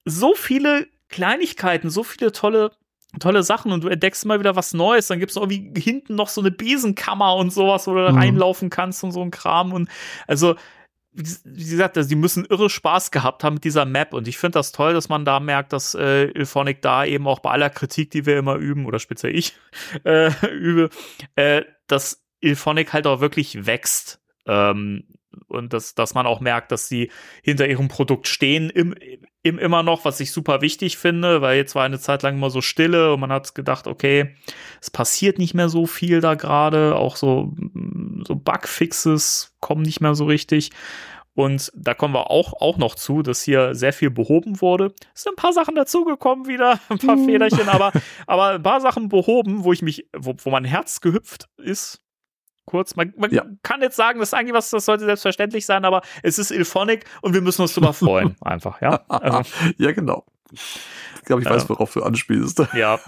so 0.05 0.35
viele 0.37 0.87
Kleinigkeiten, 1.09 1.91
so 1.91 2.05
viele 2.05 2.31
tolle 2.31 2.71
tolle 3.21 3.43
Sachen 3.43 3.73
und 3.73 3.83
du 3.85 3.89
entdeckst 3.89 4.25
immer 4.25 4.39
wieder 4.41 4.57
was 4.57 4.73
Neues. 4.75 5.09
Dann 5.09 5.19
gibt's 5.19 5.37
irgendwie 5.37 5.73
hinten 5.79 6.15
noch 6.15 6.29
so 6.29 6.41
eine 6.41 6.51
Besenkammer 6.53 7.35
und 7.37 7.53
sowas, 7.53 7.87
wo 7.89 7.95
du 7.95 8.11
Mhm. 8.11 8.17
reinlaufen 8.17 8.71
kannst 8.71 9.03
und 9.05 9.11
so 9.13 9.21
ein 9.21 9.31
Kram 9.33 9.73
und 9.73 9.91
also 10.29 10.55
wie 11.13 11.65
gesagt, 11.65 11.97
also 11.97 12.09
die 12.09 12.17
müssen 12.17 12.47
irre 12.47 12.71
Spaß 12.71 13.11
gehabt 13.11 13.45
haben 13.45 13.55
mit 13.55 13.65
dieser 13.65 13.85
Map. 13.85 14.15
Und 14.15 14.29
ich 14.29 14.39
finde 14.39 14.59
das 14.59 14.73
toll, 14.73 14.95
dass 14.95 15.09
man 15.09 15.25
da 15.25 15.41
merkt, 15.41 15.73
dass 15.73 15.95
äh, 15.95 16.25
Ilphonic 16.25 16.81
da 16.81 17.05
eben 17.05 17.27
auch 17.27 17.41
bei 17.41 17.51
aller 17.51 17.71
Kritik, 17.71 18.11
die 18.11 18.25
wir 18.25 18.39
immer 18.39 18.57
üben 18.57 18.87
oder 18.87 18.99
speziell 18.99 19.37
ich 19.37 19.55
äh, 20.05 20.31
übe, 20.47 20.91
äh, 21.37 21.63
dass 21.87 22.25
Ilphonic 22.41 22.93
halt 22.93 23.07
auch 23.07 23.21
wirklich 23.21 23.67
wächst. 23.67 24.21
Ähm, 24.47 25.05
und 25.49 25.73
dass, 25.73 25.95
dass 25.95 26.15
man 26.15 26.27
auch 26.27 26.41
merkt, 26.41 26.73
dass 26.73 26.89
sie 26.89 27.11
hinter 27.43 27.69
ihrem 27.69 27.89
Produkt 27.89 28.27
stehen 28.27 28.71
im, 28.71 28.95
im 29.43 29.59
immer 29.59 29.83
noch, 29.83 30.05
was 30.05 30.21
ich 30.21 30.33
super 30.33 30.61
wichtig 30.61 30.97
finde, 30.97 31.43
weil 31.43 31.57
jetzt 31.57 31.75
war 31.75 31.85
eine 31.85 31.99
Zeit 31.99 32.23
lang 32.23 32.37
immer 32.37 32.51
so 32.51 32.61
Stille 32.61 33.13
und 33.13 33.21
man 33.21 33.33
hat 33.33 33.55
gedacht, 33.55 33.87
okay, 33.87 34.35
es 34.81 34.91
passiert 34.91 35.39
nicht 35.39 35.55
mehr 35.55 35.69
so 35.69 35.87
viel 35.87 36.21
da 36.21 36.35
gerade, 36.35 36.97
auch 36.97 37.17
so, 37.17 37.53
mm, 37.55 38.25
so 38.27 38.37
Bugfixes 38.37 39.55
kommen 39.61 39.83
nicht 39.83 40.01
mehr 40.01 40.15
so 40.15 40.25
richtig. 40.25 40.71
Und 41.35 41.73
da 41.75 41.95
kommen 41.95 42.15
wir 42.15 42.31
auch, 42.31 42.53
auch 42.61 42.77
noch 42.77 42.95
zu, 42.95 43.23
dass 43.23 43.43
hier 43.43 43.75
sehr 43.75 43.93
viel 43.93 44.11
behoben 44.11 44.61
wurde. 44.61 44.93
Es 45.15 45.23
sind 45.23 45.33
ein 45.33 45.43
paar 45.43 45.55
Sachen 45.55 45.75
dazugekommen 45.75 46.47
wieder, 46.47 46.79
ein 46.89 46.99
paar 46.99 47.17
Fehlerchen, 47.17 47.69
aber, 47.69 47.93
aber 48.27 48.51
ein 48.51 48.63
paar 48.63 48.81
Sachen 48.81 49.09
behoben, 49.09 49.65
wo 49.65 49.73
ich 49.73 49.83
mich, 49.83 50.09
wo, 50.17 50.35
wo 50.37 50.51
mein 50.51 50.65
Herz 50.65 51.01
gehüpft 51.01 51.49
ist. 51.57 52.03
Kurz, 52.65 52.95
man, 52.97 53.13
man 53.17 53.31
Ja. 53.33 53.45
kann 53.63 53.81
jetzt 53.83 53.97
sagen, 53.97 54.21
das 54.21 54.29
ist 54.31 54.35
eigentlich 54.35 54.55
was, 54.55 54.71
das 54.71 54.85
sollte 54.85 55.05
selbstverständlich 55.05 55.67
sein, 55.67 55.85
aber 55.85 56.03
es 56.23 56.39
ist 56.39 56.51
Ilphonic 56.53 57.05
und 57.21 57.35
wir 57.35 57.41
müssen 57.41 57.63
uns 57.63 57.75
drüber 57.75 57.93
freuen, 57.93 58.37
einfach, 58.41 58.81
ja. 58.81 59.01
Also, 59.09 59.43
ja, 59.79 59.93
genau. 59.93 60.25
Ich 60.53 61.23
glaube, 61.25 61.43
ich 61.43 61.49
weiß, 61.49 61.69
worauf 61.71 61.93
du 61.95 62.03
anspielst. 62.03 62.61
ja. 62.75 62.99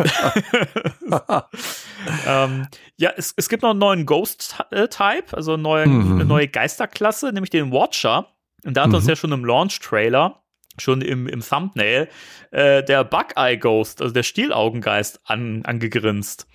ähm, 2.27 2.67
ja, 2.97 3.11
es, 3.17 3.35
es 3.37 3.49
gibt 3.49 3.63
noch 3.63 3.71
einen 3.71 3.79
neuen 3.79 4.07
Ghost-Type, 4.07 5.37
also 5.37 5.55
eine 5.55 5.63
neue, 5.63 5.87
Mhm. 5.87 6.13
eine 6.15 6.25
neue 6.25 6.49
Geisterklasse, 6.49 7.33
nämlich 7.33 7.51
den 7.51 7.71
Watcher. 7.73 8.29
Und 8.65 8.77
da 8.77 8.85
hat 8.85 8.95
uns 8.95 9.05
Mhm. 9.05 9.11
ja 9.11 9.17
schon 9.17 9.33
im 9.33 9.45
Launch-Trailer, 9.45 10.43
schon 10.79 11.03
im, 11.03 11.27
im 11.27 11.41
Thumbnail, 11.41 12.09
äh, 12.51 12.83
der 12.83 13.05
Bug-Eye-Ghost, 13.05 14.01
also 14.01 14.13
der 14.15 14.23
Stielaugengeist, 14.23 15.21
an, 15.25 15.65
angegrinst. 15.65 16.47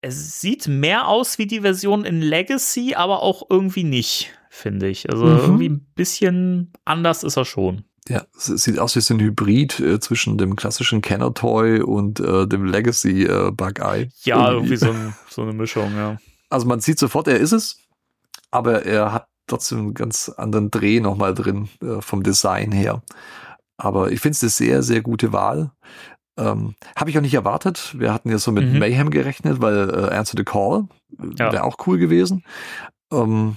Es 0.00 0.40
sieht 0.40 0.68
mehr 0.68 1.08
aus 1.08 1.38
wie 1.38 1.46
die 1.46 1.60
Version 1.60 2.04
in 2.04 2.20
Legacy, 2.20 2.94
aber 2.94 3.22
auch 3.22 3.42
irgendwie 3.50 3.84
nicht, 3.84 4.30
finde 4.50 4.88
ich. 4.88 5.10
Also 5.10 5.24
Mhm. 5.26 5.38
irgendwie 5.38 5.68
ein 5.70 5.86
bisschen 5.94 6.72
anders 6.84 7.24
ist 7.24 7.36
er 7.36 7.44
schon. 7.44 7.84
Ja, 8.08 8.24
es 8.36 8.46
sieht 8.46 8.78
aus 8.78 8.96
wie 8.96 9.00
so 9.00 9.12
ein 9.14 9.20
Hybrid 9.20 9.80
äh, 9.80 10.00
zwischen 10.00 10.38
dem 10.38 10.56
klassischen 10.56 11.02
Kenner 11.02 11.34
Toy 11.34 11.80
und 11.82 12.20
äh, 12.20 12.46
dem 12.46 12.64
Legacy 12.64 13.24
äh, 13.24 13.50
Bug 13.50 13.80
Eye. 13.80 14.08
Ja, 14.22 14.50
irgendwie 14.52 14.76
so, 14.76 14.90
ein, 14.90 15.14
so 15.28 15.42
eine 15.42 15.52
Mischung, 15.52 15.94
ja. 15.94 16.16
Also 16.48 16.66
man 16.66 16.80
sieht 16.80 16.98
sofort, 16.98 17.28
er 17.28 17.38
ist 17.38 17.52
es, 17.52 17.78
aber 18.50 18.86
er 18.86 19.12
hat 19.12 19.28
trotzdem 19.46 19.78
einen 19.78 19.94
ganz 19.94 20.30
anderen 20.30 20.70
Dreh 20.70 21.00
nochmal 21.00 21.34
drin 21.34 21.68
äh, 21.82 22.00
vom 22.00 22.22
Design 22.22 22.72
her. 22.72 23.02
Aber 23.76 24.10
ich 24.10 24.20
finde 24.20 24.32
es 24.36 24.42
eine 24.42 24.50
sehr, 24.50 24.82
sehr 24.82 25.02
gute 25.02 25.32
Wahl. 25.32 25.70
Ähm, 26.38 26.74
Habe 26.96 27.10
ich 27.10 27.18
auch 27.18 27.22
nicht 27.22 27.34
erwartet. 27.34 27.94
Wir 27.98 28.12
hatten 28.14 28.30
ja 28.30 28.38
so 28.38 28.52
mit 28.52 28.72
Mhm. 28.72 28.78
Mayhem 28.78 29.10
gerechnet, 29.10 29.60
weil 29.60 29.90
äh, 29.90 30.14
Answer 30.14 30.34
the 30.38 30.44
Call 30.44 30.84
äh, 31.18 31.24
Ja. 31.38 31.52
wäre 31.52 31.64
auch 31.64 31.76
cool 31.86 31.98
gewesen. 31.98 32.44
Ähm, 33.12 33.56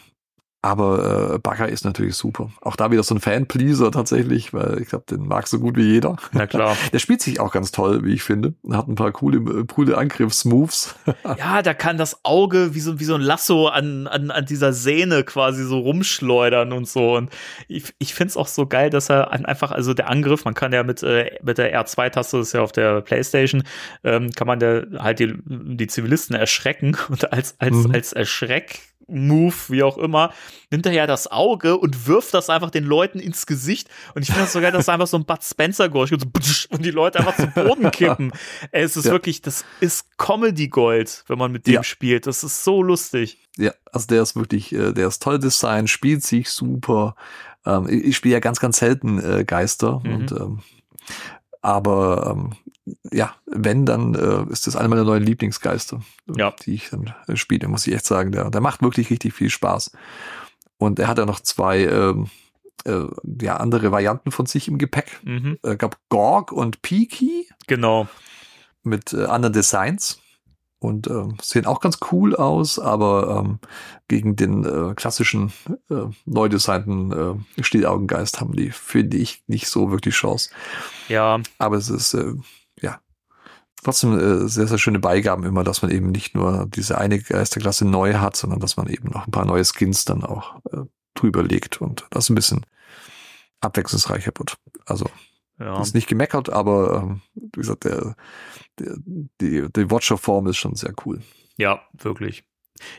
aber 0.63 1.33
äh, 1.35 1.39
Bugger 1.39 1.69
ist 1.69 1.85
natürlich 1.85 2.15
super. 2.15 2.51
Auch 2.61 2.75
da 2.75 2.91
wieder 2.91 3.01
so 3.03 3.15
ein 3.15 3.19
Fan-Pleaser 3.21 3.91
tatsächlich, 3.91 4.53
weil 4.53 4.79
ich 4.81 4.89
glaube, 4.89 5.05
den 5.09 5.25
mag 5.27 5.47
so 5.47 5.59
gut 5.59 5.75
wie 5.75 5.83
jeder. 5.83 6.17
Na 6.33 6.45
klar. 6.45 6.77
Der 6.93 6.99
spielt 6.99 7.21
sich 7.21 7.39
auch 7.39 7.51
ganz 7.51 7.71
toll, 7.71 8.03
wie 8.03 8.13
ich 8.13 8.21
finde. 8.23 8.53
Hat 8.71 8.87
ein 8.87 8.95
paar 8.95 9.11
coole, 9.11 9.37
äh, 9.61 9.65
coole 9.65 9.97
Angriffsmoves. 9.97 10.95
Ja, 11.37 11.61
da 11.61 11.73
kann 11.73 11.97
das 11.97 12.23
Auge 12.23 12.75
wie 12.75 12.79
so, 12.79 12.99
wie 12.99 13.05
so 13.05 13.15
ein 13.15 13.21
Lasso 13.21 13.67
an, 13.67 14.07
an, 14.07 14.31
an 14.31 14.45
dieser 14.45 14.73
Sehne 14.73 15.23
quasi 15.23 15.63
so 15.63 15.79
rumschleudern 15.79 16.73
und 16.73 16.87
so. 16.87 17.15
Und 17.15 17.29
ich, 17.67 17.93
ich 17.99 18.13
finde 18.13 18.29
es 18.29 18.37
auch 18.37 18.47
so 18.47 18.65
geil, 18.67 18.89
dass 18.89 19.09
er 19.09 19.31
einfach, 19.31 19.71
also 19.71 19.93
der 19.93 20.09
Angriff, 20.09 20.45
man 20.45 20.53
kann 20.53 20.73
ja 20.73 20.83
mit, 20.83 21.03
äh, 21.03 21.37
mit 21.41 21.57
der 21.57 21.73
R2-Taste, 21.75 22.37
das 22.37 22.47
ist 22.47 22.53
ja 22.53 22.61
auf 22.61 22.71
der 22.71 23.01
Playstation, 23.01 23.63
ähm, 24.03 24.31
kann 24.31 24.47
man 24.47 24.59
der 24.59 24.87
halt 24.99 25.19
die, 25.19 25.33
die 25.45 25.87
Zivilisten 25.87 26.35
erschrecken 26.35 26.97
und 27.09 27.31
als, 27.33 27.55
als, 27.59 27.75
Mhm. 27.75 27.91
als 27.93 28.13
Erschreck. 28.13 28.79
Move, 29.11 29.53
wie 29.67 29.83
auch 29.83 29.97
immer, 29.97 30.31
nimmt 30.71 30.85
er 30.85 30.93
ja 30.93 31.05
das 31.07 31.29
Auge 31.29 31.77
und 31.77 32.07
wirft 32.07 32.33
das 32.33 32.49
einfach 32.49 32.69
den 32.71 32.83
Leuten 32.85 33.19
ins 33.19 33.45
Gesicht. 33.45 33.89
Und 34.15 34.21
ich 34.21 34.27
finde 34.29 34.43
das 34.43 34.53
so 34.53 34.61
geil, 34.61 34.71
dass 34.71 34.89
einfach 34.89 35.07
so 35.07 35.17
ein 35.17 35.25
Bud 35.25 35.43
Spencer 35.43 35.89
Geräusch 35.89 36.11
und, 36.13 36.21
so, 36.21 36.67
und 36.69 36.85
die 36.85 36.91
Leute 36.91 37.19
einfach 37.19 37.35
zu 37.35 37.47
Boden 37.47 37.91
kippen. 37.91 38.31
Es 38.71 38.95
ist 38.97 39.05
Ja. 39.05 39.11
wirklich, 39.11 39.41
das 39.41 39.65
ist 39.79 40.17
Comedy 40.17 40.69
Gold, 40.69 41.23
wenn 41.27 41.37
man 41.37 41.51
mit 41.51 41.67
dem 41.67 41.73
Ja. 41.75 41.83
spielt. 41.83 42.25
Das 42.27 42.43
ist 42.43 42.63
so 42.63 42.81
lustig. 42.81 43.37
Ja, 43.57 43.73
also 43.91 44.07
der 44.07 44.21
ist 44.21 44.35
wirklich, 44.35 44.71
äh, 44.73 44.93
der 44.93 45.07
ist 45.07 45.21
toll 45.21 45.37
designt, 45.39 45.89
spielt 45.89 46.23
sich 46.23 46.49
super. 46.49 47.15
Ähm, 47.65 47.87
ich 47.89 48.05
ich 48.05 48.15
spiele 48.17 48.33
ja 48.33 48.39
ganz, 48.39 48.59
ganz 48.59 48.77
selten 48.77 49.19
äh, 49.19 49.43
Geister 49.43 50.01
Mhm. 50.03 50.13
und 50.15 50.31
ähm, 50.31 50.59
aber 51.61 52.31
ähm, 52.31 52.53
ja, 53.11 53.35
wenn, 53.45 53.85
dann 53.85 54.15
äh, 54.15 54.51
ist 54.51 54.65
das 54.67 54.75
einer 54.75 54.87
meiner 54.89 55.03
neuen 55.03 55.23
Lieblingsgeister, 55.23 56.01
Ja. 56.35 56.51
die 56.65 56.73
ich 56.75 56.89
dann 56.89 57.13
äh, 57.27 57.35
spiele, 57.35 57.67
muss 57.67 57.85
ich 57.87 57.93
echt 57.93 58.05
sagen. 58.05 58.31
Der, 58.31 58.49
der 58.49 58.61
macht 58.61 58.81
wirklich 58.81 59.09
richtig 59.09 59.33
viel 59.33 59.49
Spaß. 59.49 59.91
Und 60.77 60.97
er 60.99 61.07
hat 61.07 61.19
ja 61.19 61.25
noch 61.25 61.39
zwei 61.41 61.83
ähm, 61.85 62.29
äh, 62.85 63.03
ja, 63.41 63.57
andere 63.57 63.91
Varianten 63.91 64.31
von 64.31 64.47
sich 64.47 64.67
im 64.67 64.79
Gepäck. 64.79 65.19
Mhm. 65.23 65.59
Äh, 65.63 65.75
gab 65.75 65.97
Gorg 66.09 66.51
und 66.51 66.81
Peaky 66.81 67.47
Genau. 67.67 68.07
mit 68.81 69.13
äh, 69.13 69.25
anderen 69.25 69.53
Designs 69.53 70.20
und 70.81 71.07
ähm, 71.07 71.37
sehen 71.41 71.67
auch 71.67 71.79
ganz 71.79 71.99
cool 72.11 72.35
aus, 72.35 72.79
aber 72.79 73.43
ähm, 73.45 73.59
gegen 74.07 74.35
den 74.35 74.65
äh, 74.65 74.95
klassischen 74.95 75.53
äh, 75.91 76.05
neu 76.25 76.49
designten 76.49 77.11
äh, 77.57 77.63
Stielaugengeist 77.63 78.41
haben 78.41 78.53
die, 78.53 78.71
finde 78.71 79.17
ich, 79.17 79.43
nicht 79.45 79.67
so 79.67 79.91
wirklich 79.91 80.15
Chance. 80.15 80.49
Ja, 81.07 81.39
Aber 81.59 81.77
es 81.77 81.89
ist 81.89 82.15
äh, 82.15 82.33
ja 82.81 82.99
trotzdem 83.83 84.17
äh, 84.17 84.47
sehr, 84.47 84.65
sehr 84.65 84.79
schöne 84.79 84.97
Beigaben 84.97 85.43
immer, 85.43 85.63
dass 85.63 85.83
man 85.83 85.91
eben 85.91 86.09
nicht 86.09 86.33
nur 86.33 86.65
diese 86.67 86.97
eine 86.97 87.19
Geisterklasse 87.19 87.85
neu 87.85 88.15
hat, 88.15 88.35
sondern 88.35 88.59
dass 88.59 88.75
man 88.75 88.87
eben 88.87 89.09
noch 89.09 89.27
ein 89.27 89.31
paar 89.31 89.45
neue 89.45 89.63
Skins 89.63 90.05
dann 90.05 90.23
auch 90.23 90.55
äh, 90.71 90.77
drüber 91.13 91.43
legt 91.43 91.79
und 91.79 92.07
das 92.09 92.29
ein 92.31 92.35
bisschen 92.35 92.65
abwechslungsreicher 93.59 94.31
wird. 94.35 94.57
Also 94.87 95.05
Ja. 95.61 95.81
ist 95.81 95.95
nicht 95.95 96.07
gemeckert, 96.07 96.49
aber 96.49 97.01
ähm, 97.03 97.21
wie 97.35 97.61
gesagt, 97.61 97.83
der, 97.85 98.15
der, 98.79 98.95
die, 99.41 99.67
die 99.75 99.91
Watcher-Form 99.91 100.47
ist 100.47 100.57
schon 100.57 100.75
sehr 100.75 100.93
cool. 101.05 101.21
Ja, 101.57 101.81
wirklich. 101.93 102.43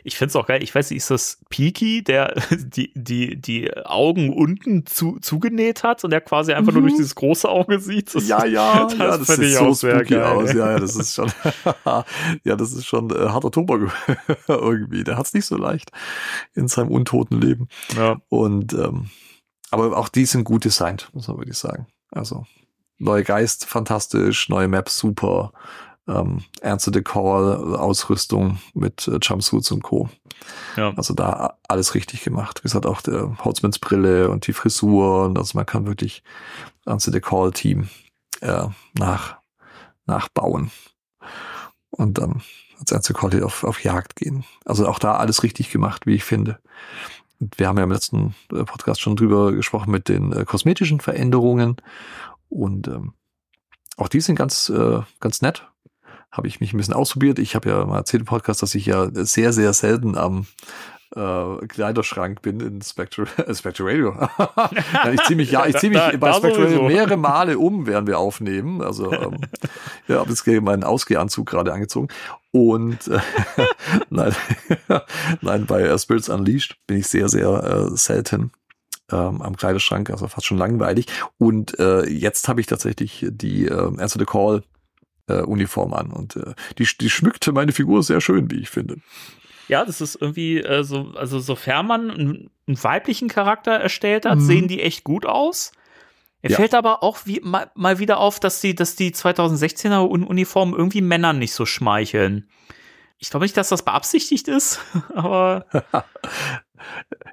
Ich 0.05 0.17
find's 0.17 0.37
auch 0.37 0.47
geil. 0.47 0.63
Ich 0.63 0.73
weiß 0.73 0.91
nicht, 0.91 0.99
ist 0.99 1.11
das 1.11 1.41
Piki, 1.49 2.05
der 2.05 2.35
die, 2.53 2.93
die, 2.95 3.41
die 3.41 3.77
Augen 3.85 4.33
unten 4.33 4.87
zu, 4.87 5.19
zugenäht 5.19 5.83
hat 5.83 6.05
und 6.05 6.11
der 6.13 6.21
quasi 6.21 6.53
einfach 6.53 6.73
nur 6.73 6.83
Mhm. 6.83 6.87
durch 6.89 6.99
dieses 6.99 7.17
große 7.17 7.49
Auge 7.49 7.81
sieht? 7.81 8.15
Das, 8.15 8.29
Ja, 8.29 8.45
ja, 8.45 8.85
das, 8.89 8.97
ja, 8.99 9.19
das 9.19 9.27
sieht 9.27 9.41
ich 9.41 9.55
so 9.57 9.65
auch 9.67 9.75
sehr 9.75 10.05
geil. 10.05 10.23
aus. 10.23 10.53
Ja, 10.53 10.71
ja, 10.73 10.79
das 10.79 10.95
ist 10.97 11.15
schon, 11.15 11.33
ja, 12.45 12.55
das 12.57 12.73
ist 12.73 12.87
schon 12.87 13.11
äh, 13.11 13.29
harter 13.31 13.51
Tobak 13.51 13.91
irgendwie. 14.47 15.03
Der 15.03 15.17
hat's 15.19 15.35
nicht 15.35 15.47
so 15.47 15.57
leicht 15.57 15.91
in 16.55 16.69
seinem 16.69 16.91
untoten 16.91 17.41
Leben. 17.41 17.67
Ja. 17.97 18.21
Und 18.29 18.75
ähm, 18.75 19.11
aber 19.73 19.97
auch 19.97 20.11
die 20.11 20.27
sind 20.27 20.45
gut 20.45 20.65
designt, 20.65 21.09
muss 21.13 21.27
man 21.27 21.39
wirklich 21.39 21.59
sagen. 21.59 21.87
Also 22.13 22.47
neue 22.99 23.25
Geist 23.25 23.67
fantastisch, 23.67 24.49
neue 24.49 24.69
Maps 24.69 24.99
super, 24.99 25.53
ähm, 26.09 26.45
the 26.93 27.03
Call, 27.03 27.77
Ausrüstung 27.77 28.59
mit 28.75 29.09
äh, 29.09 29.19
Jumpsuits 29.21 29.71
und 29.73 29.83
Co. 29.83 30.09
Ja. 30.77 30.93
Also 30.97 31.15
da 31.15 31.59
alles 31.69 31.95
richtig 31.95 32.23
gemacht. 32.23 32.61
Wie 32.61 32.69
gesagt, 32.69 32.87
auch 32.87 33.01
der 33.03 33.37
Holzmans 33.45 33.79
Brille 33.79 34.29
und 34.31 34.47
die 34.47 34.53
Frisur. 34.53 35.25
Und 35.27 35.39
also 35.39 35.57
man 35.57 35.67
kann 35.67 35.87
wirklich 35.87 36.23
the 37.13 37.21
Call 37.21 37.53
Team 37.53 37.89
äh, 38.41 38.67
nach, 38.95 39.37
nachbauen. 40.07 40.71
Und 41.91 42.19
dann 42.19 42.43
als 42.91 43.07
the 43.07 43.13
Call 43.13 43.43
auf, 43.45 43.63
auf 43.63 43.85
Jagd 43.85 44.17
gehen. 44.17 44.45
Also 44.65 44.89
auch 44.89 44.99
da 44.99 45.17
alles 45.17 45.45
richtig 45.45 45.71
gemacht, 45.71 46.07
wie 46.07 46.15
ich 46.15 46.25
finde. 46.25 46.59
Wir 47.57 47.69
haben 47.69 47.79
ja 47.79 47.85
im 47.85 47.93
letzten 47.93 48.35
äh, 48.53 48.65
Podcast 48.65 49.01
schon 49.01 49.17
drüber 49.17 49.53
gesprochen 49.53 49.91
mit 49.91 50.09
den 50.09 50.33
äh, 50.33 50.45
kosmetischen 50.45 51.01
Veränderungen. 51.01 51.77
Und 52.49 52.89
ähm, 52.89 53.15
auch 53.97 54.09
die 54.09 54.21
sind 54.21 54.37
ganz, 54.37 54.69
äh, 54.69 55.01
ganz 55.21 55.43
nett. 55.43 55.69
Habe 56.31 56.49
ich 56.49 56.61
mich 56.61 56.73
ein 56.73 56.79
bisschen 56.79 56.95
ausprobiert. 56.95 57.39
Ich 57.39 57.55
habe 57.55 57.69
ja 57.69 57.85
mal 57.85 57.99
erzählt 57.99 58.23
im 58.23 58.27
Podcast, 58.27 58.63
dass 58.63 58.75
ich 58.75 58.87
ja 58.87 59.09
sehr, 59.13 59.53
sehr 59.53 59.73
selten 59.73 60.17
am 60.17 60.47
äh, 61.15 61.67
Kleiderschrank 61.67 62.43
bin 62.43 62.61
in 62.61 62.83
Spectre, 62.83 63.27
äh, 63.47 63.55
Spectre 63.55 63.85
Radio. 63.85 64.15
ja, 64.93 65.13
ich 65.13 65.23
ziehe 65.25 65.37
mich, 65.37 65.51
ja, 65.51 65.67
ich 65.67 65.77
zieh 65.77 65.89
mich 65.89 65.99
Da- 65.99 66.17
bei 66.17 66.31
da 66.31 66.35
Spectre 66.35 66.65
Radio 66.65 66.83
mehrere 66.85 67.17
Male 67.17 67.59
um, 67.59 67.87
während 67.87 68.09
wir 68.09 68.19
aufnehmen. 68.19 68.83
Also 68.83 69.13
ähm, 69.13 69.39
ja, 70.09 70.19
habe 70.19 70.31
jetzt 70.31 70.47
meinen 70.47 70.85
Ausgehanzug 70.85 71.49
gerade 71.49 71.73
angezogen. 71.73 72.09
Und 72.51 73.09
äh, 73.09 73.21
nein, 74.11 74.35
nein, 75.41 75.67
bei 75.67 75.83
äh, 75.83 75.99
Spirits 75.99 76.29
Unleashed 76.29 76.77
bin 76.87 76.99
ich 76.99 77.07
sehr, 77.07 77.29
sehr 77.29 77.49
äh, 77.93 77.97
selten 77.97 78.53
ähm, 79.11 79.41
am 79.43 79.57
Kleiderschrank, 79.57 80.11
also 80.11 80.29
fast 80.29 80.47
schon 80.47 80.59
langweilig. 80.59 81.07
Und 81.39 81.79
äh, 81.79 82.07
jetzt 82.09 82.49
habe 82.49 82.61
ich 82.61 82.67
tatsächlich 82.67 83.27
die 83.31 83.67
äh, 83.67 83.73
Answer 83.99 84.19
the 84.19 84.25
Call 84.27 84.63
äh, 85.29 85.43
Uniform 85.43 85.93
an 85.95 86.11
und 86.11 86.37
äh, 86.37 86.55
die, 86.79 86.87
die 87.01 87.11
schmückte 87.11 87.53
meine 87.53 87.73
Figur 87.73 88.03
sehr 88.03 88.21
schön, 88.21 88.51
wie 88.51 88.61
ich 88.61 88.71
finde. 88.71 88.97
Ja, 89.69 89.85
das 89.85 90.01
ist 90.01 90.17
irgendwie 90.21 90.59
äh, 90.59 90.83
so, 90.85 91.13
also 91.17 91.39
sofern 91.39 91.87
man 91.87 92.11
einen, 92.11 92.51
einen 92.67 92.83
weiblichen 92.85 93.29
Charakter 93.29 93.73
erstellt 93.73 94.25
hat, 94.27 94.39
Mhm. 94.39 94.45
sehen 94.45 94.69
die 94.69 94.83
echt 94.83 95.05
gut 95.05 95.25
aus. 95.27 95.73
Er 96.43 96.51
Ja. 96.51 96.57
fällt 96.57 96.75
aber 96.75 97.03
auch 97.03 97.19
wie, 97.25 97.41
mal, 97.43 97.71
mal 97.75 97.99
wieder 98.01 98.19
auf, 98.19 98.41
dass 98.41 98.61
die, 98.61 98.75
dass 98.75 98.97
die 98.97 99.13
2016er 99.13 100.09
Un- 100.11 100.25
Uniformen 100.25 100.75
irgendwie 100.75 101.01
Männern 101.01 101.39
nicht 101.39 101.55
so 101.55 101.65
schmeicheln. 101.67 102.49
Ich 103.19 103.31
glaube 103.31 103.45
nicht, 103.45 103.57
dass 103.57 103.69
das 103.69 103.85
beabsichtigt 103.85 104.49
ist, 104.49 104.81
aber 105.15 105.67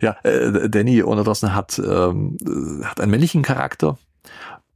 Ja, 0.01 0.17
äh, 0.23 0.69
Danny 0.69 1.01
Onadosson 1.03 1.55
hat, 1.55 1.79
ähm, 1.79 2.37
äh, 2.45 2.85
hat 2.85 3.01
einen 3.01 3.09
männlichen 3.11 3.41
Charakter. 3.41 3.97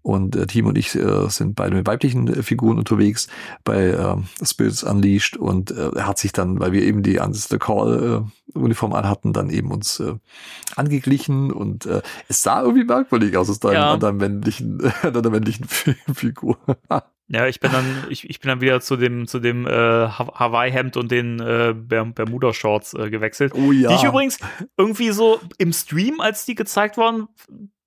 Und 0.04 0.36
äh, 0.36 0.46
Team 0.48 0.66
und 0.68 0.78
ich 0.78 0.94
äh, 0.96 1.30
sind 1.30 1.56
beide 1.56 1.76
mit 1.76 1.88
weiblichen 1.88 2.28
äh, 2.28 2.44
Figuren 2.44 2.78
unterwegs 2.78 3.28
bei 3.64 3.94
ähm, 3.94 4.26
Spirits 4.44 4.84
Unleashed 4.84 5.38
und 5.38 5.72
äh, 5.72 5.90
er 5.96 6.08
hat 6.08 6.20
sich 6.20 6.34
dann, 6.34 6.60
weil 6.60 6.74
wir 6.74 6.84
eben 6.84 7.02
die 7.04 7.20
Answer 7.22 7.48
the 7.50 7.58
Call 7.58 8.26
äh, 8.54 8.58
Uniform 8.60 8.92
anhatten, 8.94 9.32
dann 9.34 9.50
eben 9.50 9.72
uns 9.72 10.00
äh, 10.02 10.14
angeglichen 10.76 11.52
und 11.52 11.86
äh, 11.86 12.02
es 12.28 12.42
sah 12.44 12.62
irgendwie 12.62 12.84
merkwürdig 12.84 13.38
aus 13.38 13.50
aus 13.50 13.60
deinem, 13.60 13.74
Ja. 13.76 13.94
an 13.94 14.00
deinem 14.00 14.18
männlichen, 14.18 14.82
an 15.02 15.14
deiner 15.14 15.30
männlichen 15.30 15.66
Figur. 16.14 16.58
ja, 17.30 17.48
ich 17.48 17.60
bin 17.60 17.72
dann, 17.72 17.86
ich, 18.10 18.30
ich 18.30 18.40
bin 18.40 18.50
dann 18.50 18.62
wieder 18.62 18.82
zu 18.82 18.98
dem, 18.98 19.28
zu 19.28 19.40
dem 19.40 19.66
äh, 19.66 19.72
Ha- 19.72 20.34
Hawaii-Hemd 20.36 20.98
und 20.98 21.12
den 21.12 21.40
äh, 21.40 21.74
Ber- 21.76 22.06
Bermuda-Shorts 22.06 22.94
äh, 22.96 23.10
gewechselt. 23.10 23.54
oh 23.56 23.72
ja. 23.72 23.90
Die 23.90 23.96
ich 23.96 24.04
übrigens 24.04 24.38
irgendwie 24.78 25.12
so 25.12 25.40
im 25.58 25.72
Stream, 25.74 26.20
als 26.20 26.46
die 26.46 26.56
gezeigt 26.56 26.98
wurden, 26.98 27.28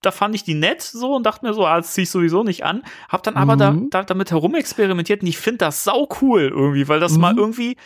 da 0.02 0.10
fand 0.10 0.35
ich 0.35 0.44
die 0.44 0.55
nett 0.55 0.82
so 0.82 1.14
und 1.16 1.24
dachte 1.24 1.44
mir 1.44 1.55
so, 1.55 1.66
ah, 1.66 1.77
das 1.78 1.93
zieh 1.94 2.02
ich 2.02 2.10
sowieso 2.10 2.44
nicht 2.44 2.64
an. 2.64 2.82
Hab 3.09 3.23
dann 3.23 3.36
aber 3.36 3.56
da, 3.56 3.73
Mhm. 3.73 3.90
da, 3.90 4.02
damit 4.05 4.31
herumexperimentiert 4.31 5.23
und 5.23 5.28
ich 5.28 5.39
finde 5.39 5.59
das 5.59 5.85
sau 5.85 6.09
cool 6.20 6.43
irgendwie, 6.55 6.86
weil 6.89 7.01
das 7.01 7.14
Mhm. 7.14 7.20
mal 7.20 7.36
irgendwie 7.36 7.77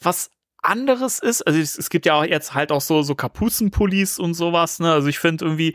was 0.00 0.30
anderes 0.62 1.18
ist. 1.18 1.42
Also 1.42 1.58
es, 1.58 1.78
es 1.78 1.90
gibt 1.90 2.06
ja 2.06 2.14
auch 2.14 2.24
jetzt 2.24 2.54
halt 2.54 2.72
auch 2.72 2.80
so, 2.80 3.02
so 3.02 3.14
Kapuzenpullis 3.14 4.18
und 4.18 4.34
sowas, 4.34 4.78
ne? 4.80 4.92
Also 4.92 5.08
ich 5.08 5.18
finde 5.18 5.44
irgendwie 5.44 5.74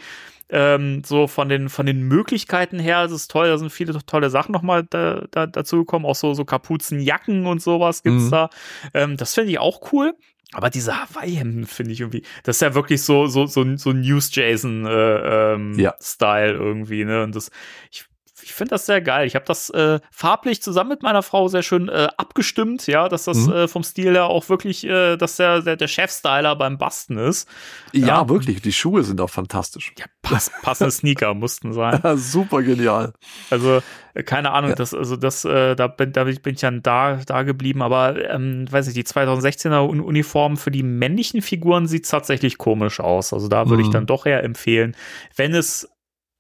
ähm, 0.50 1.02
so 1.06 1.26
von 1.28 1.50
den, 1.50 1.70
von 1.70 1.86
den 1.86 2.04
Möglichkeiten 2.04 2.78
her, 2.78 3.04
es 3.06 3.12
ist 3.12 3.32
toll, 3.32 3.48
da 3.48 3.58
sind 3.58 3.72
viele 3.72 3.98
tolle 4.06 4.30
Sachen 4.30 4.52
nochmal 4.52 4.84
da, 4.88 5.24
da, 5.32 5.48
dazu 5.48 5.78
gekommen, 5.80 6.06
auch 6.06 6.16
so, 6.16 6.34
so 6.34 6.46
Kapuzenjacken 6.46 7.48
und 7.48 7.62
sowas 7.62 8.04
gibt's 8.04 8.26
Mhm. 8.26 8.32
da. 8.32 8.50
Ähm, 8.94 9.18
das 9.18 9.34
finde 9.34 9.52
ich 9.52 9.60
auch 9.60 9.92
cool. 9.94 10.14
Aber 10.54 10.70
diese 10.70 10.96
Hawaii-Hemden 10.96 11.66
finde 11.66 11.92
ich 11.94 12.02
irgendwie, 12.02 12.24
das 12.44 12.58
ist 12.58 12.62
ja 12.62 12.74
wirklich 12.76 13.02
so, 13.02 13.28
so, 13.28 13.46
so, 13.46 13.76
so 13.76 13.92
News-Jason-Style 13.92 15.52
äh, 15.52 15.54
ähm, 15.56 15.80
Ja. 15.80 15.96
Style 16.00 16.54
irgendwie, 16.54 17.06
ne? 17.06 17.24
Und 17.24 17.36
das, 17.36 17.50
ich, 17.92 18.06
ich 18.44 18.54
finde 18.54 18.72
das 18.72 18.86
sehr 18.86 19.02
geil. 19.02 19.26
Ich 19.28 19.36
habe 19.36 19.46
das 19.46 19.70
äh, 19.70 20.00
farblich 20.12 20.62
zusammen 20.62 20.90
mit 20.90 21.04
meiner 21.04 21.24
Frau 21.24 21.48
sehr 21.48 21.64
schön 21.64 21.90
äh, 21.90 22.08
abgestimmt, 22.18 22.88
ja, 22.88 23.10
dass 23.10 23.24
das 23.26 23.38
Mhm. 23.48 23.54
äh, 23.54 23.68
vom 23.68 23.84
Stil 23.84 24.14
her 24.14 24.26
auch 24.28 24.48
wirklich, 24.50 24.84
äh, 24.86 25.18
dass 25.18 25.38
der, 25.38 25.62
der, 25.62 25.76
der 25.78 25.88
Chef-Styler 25.88 26.56
beim 26.56 26.78
Basten 26.78 27.18
ist. 27.18 27.48
ja, 27.92 28.08
ja. 28.08 28.30
wirklich, 28.30 28.62
die 28.62 28.74
Schuhe 28.74 29.04
sind 29.04 29.20
auch 29.22 29.30
fantastisch. 29.30 29.94
Ja, 29.98 30.06
pass, 30.22 30.52
passende 30.62 30.92
Sneaker 30.92 31.34
mussten 31.34 31.74
sein. 31.74 32.02
Super 32.18 32.62
genial. 32.64 33.14
Also, 33.50 33.82
äh, 34.14 34.24
keine 34.24 34.52
Ahnung, 34.52 34.72
Ja. 34.72 34.76
das, 34.76 34.94
also 34.94 35.16
das, 35.16 35.46
äh, 35.46 35.76
da 35.76 35.88
bin, 35.88 36.12
da 36.14 36.24
bin 36.26 36.54
ich 36.54 36.60
dann 36.62 36.82
da, 36.84 37.18
da 37.26 37.44
geblieben, 37.44 37.82
aber 37.82 38.30
ähm, 38.30 38.66
weiß 38.72 38.88
ich, 38.88 38.94
die 38.94 39.04
2016er 39.04 39.88
Un 39.90 40.00
Uniform 40.02 40.58
für 40.58 40.72
die 40.72 40.84
männlichen 40.84 41.42
Figuren 41.42 41.88
sieht 41.88 42.10
tatsächlich 42.10 42.58
komisch 42.58 43.00
aus. 43.00 43.34
Also 43.34 43.48
da 43.48 43.70
würde 43.70 43.82
ich 43.82 43.88
Mhm. 43.90 43.94
dann 43.94 44.06
doch 44.06 44.26
eher 44.26 44.44
empfehlen, 44.44 44.96
wenn 45.36 45.54
es 45.56 45.90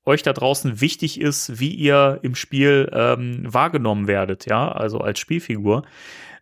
euch 0.06 0.24
da 0.24 0.34
draußen 0.34 0.82
wichtig 0.82 1.20
ist, 1.20 1.60
wie 1.60 1.74
ihr 1.74 2.20
im 2.24 2.36
Spiel 2.36 2.90
ähm, 2.94 3.44
wahrgenommen 3.46 4.08
werdet, 4.08 4.46
ja, 4.46 4.72
also 4.72 5.00
als 5.00 5.20
Spielfigur. 5.20 5.84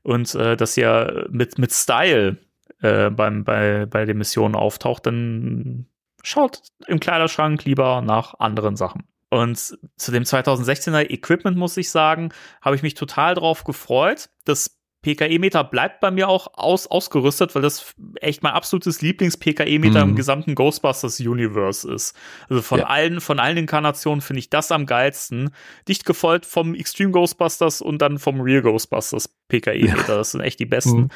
Und 0.03 0.33
äh, 0.35 0.57
dass 0.57 0.77
ihr 0.77 1.27
mit, 1.29 1.57
mit 1.57 1.71
Style 1.71 2.37
äh, 2.81 3.09
beim, 3.09 3.43
bei, 3.43 3.85
bei 3.85 4.05
den 4.05 4.17
Missionen 4.17 4.55
auftaucht, 4.55 5.05
dann 5.05 5.85
schaut 6.23 6.61
im 6.87 6.99
Kleiderschrank 6.99 7.65
lieber 7.65 8.01
nach 8.01 8.39
anderen 8.39 8.75
Sachen. 8.75 9.03
Und 9.29 9.77
zu 9.95 10.11
dem 10.11 10.23
2016er 10.23 11.09
Equipment 11.09 11.55
muss 11.57 11.77
ich 11.77 11.89
sagen, 11.89 12.33
habe 12.61 12.75
ich 12.75 12.83
mich 12.83 12.95
total 12.95 13.33
drauf 13.33 13.63
gefreut. 13.63 14.29
Das 14.43 14.80
PKE-Meter 15.01 15.63
bleibt 15.63 15.99
bei 15.99 16.11
mir 16.11 16.29
auch 16.29 16.53
aus, 16.53 16.85
ausgerüstet, 16.87 17.55
weil 17.55 17.61
das 17.61 17.93
echt 18.19 18.43
mein 18.43 18.53
absolutes 18.53 19.01
Lieblings-PKE-Meter 19.01 20.03
Mhm. 20.05 20.11
im 20.11 20.15
gesamten 20.15 20.53
Ghostbusters-Universe 20.55 21.91
ist. 21.91 22.15
Also 22.49 22.61
von 22.61 22.79
Ja. 22.79 22.85
allen, 22.85 23.19
von 23.21 23.39
allen 23.39 23.57
Inkarnationen 23.57 24.21
finde 24.21 24.39
ich 24.39 24.49
das 24.49 24.71
am 24.71 24.85
geilsten. 24.85 25.51
Dicht 25.87 26.05
gefolgt 26.05 26.45
vom 26.45 26.75
Extreme 26.75 27.11
Ghostbusters 27.11 27.81
und 27.81 27.99
dann 28.01 28.19
vom 28.19 28.41
Real 28.41 28.61
Ghostbusters 28.61 29.27
PKE-Meter. 29.47 30.17
Das 30.17 30.31
sind 30.31 30.41
echt 30.41 30.59
die 30.59 30.65
besten. 30.65 30.97
Mhm. 31.01 31.09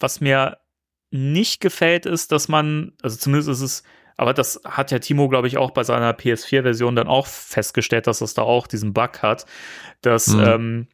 Was 0.00 0.20
mir 0.20 0.58
nicht 1.10 1.60
gefällt, 1.60 2.06
ist, 2.06 2.32
dass 2.32 2.48
man, 2.48 2.92
also 3.02 3.16
zumindest 3.16 3.48
ist 3.48 3.60
es, 3.60 3.82
aber 4.16 4.34
das 4.34 4.60
hat 4.64 4.90
ja 4.90 4.98
Timo, 4.98 5.28
glaube 5.28 5.48
ich, 5.48 5.56
auch 5.58 5.70
bei 5.70 5.84
seiner 5.84 6.12
PS4-Version 6.12 6.94
dann 6.96 7.08
auch 7.08 7.26
festgestellt, 7.26 8.06
dass 8.06 8.20
es 8.20 8.34
da 8.34 8.42
auch 8.42 8.66
diesen 8.66 8.92
Bug 8.92 9.22
hat, 9.22 9.46
dass 10.02 10.28
Mhm. 10.28 10.40
ähm, 10.44 10.86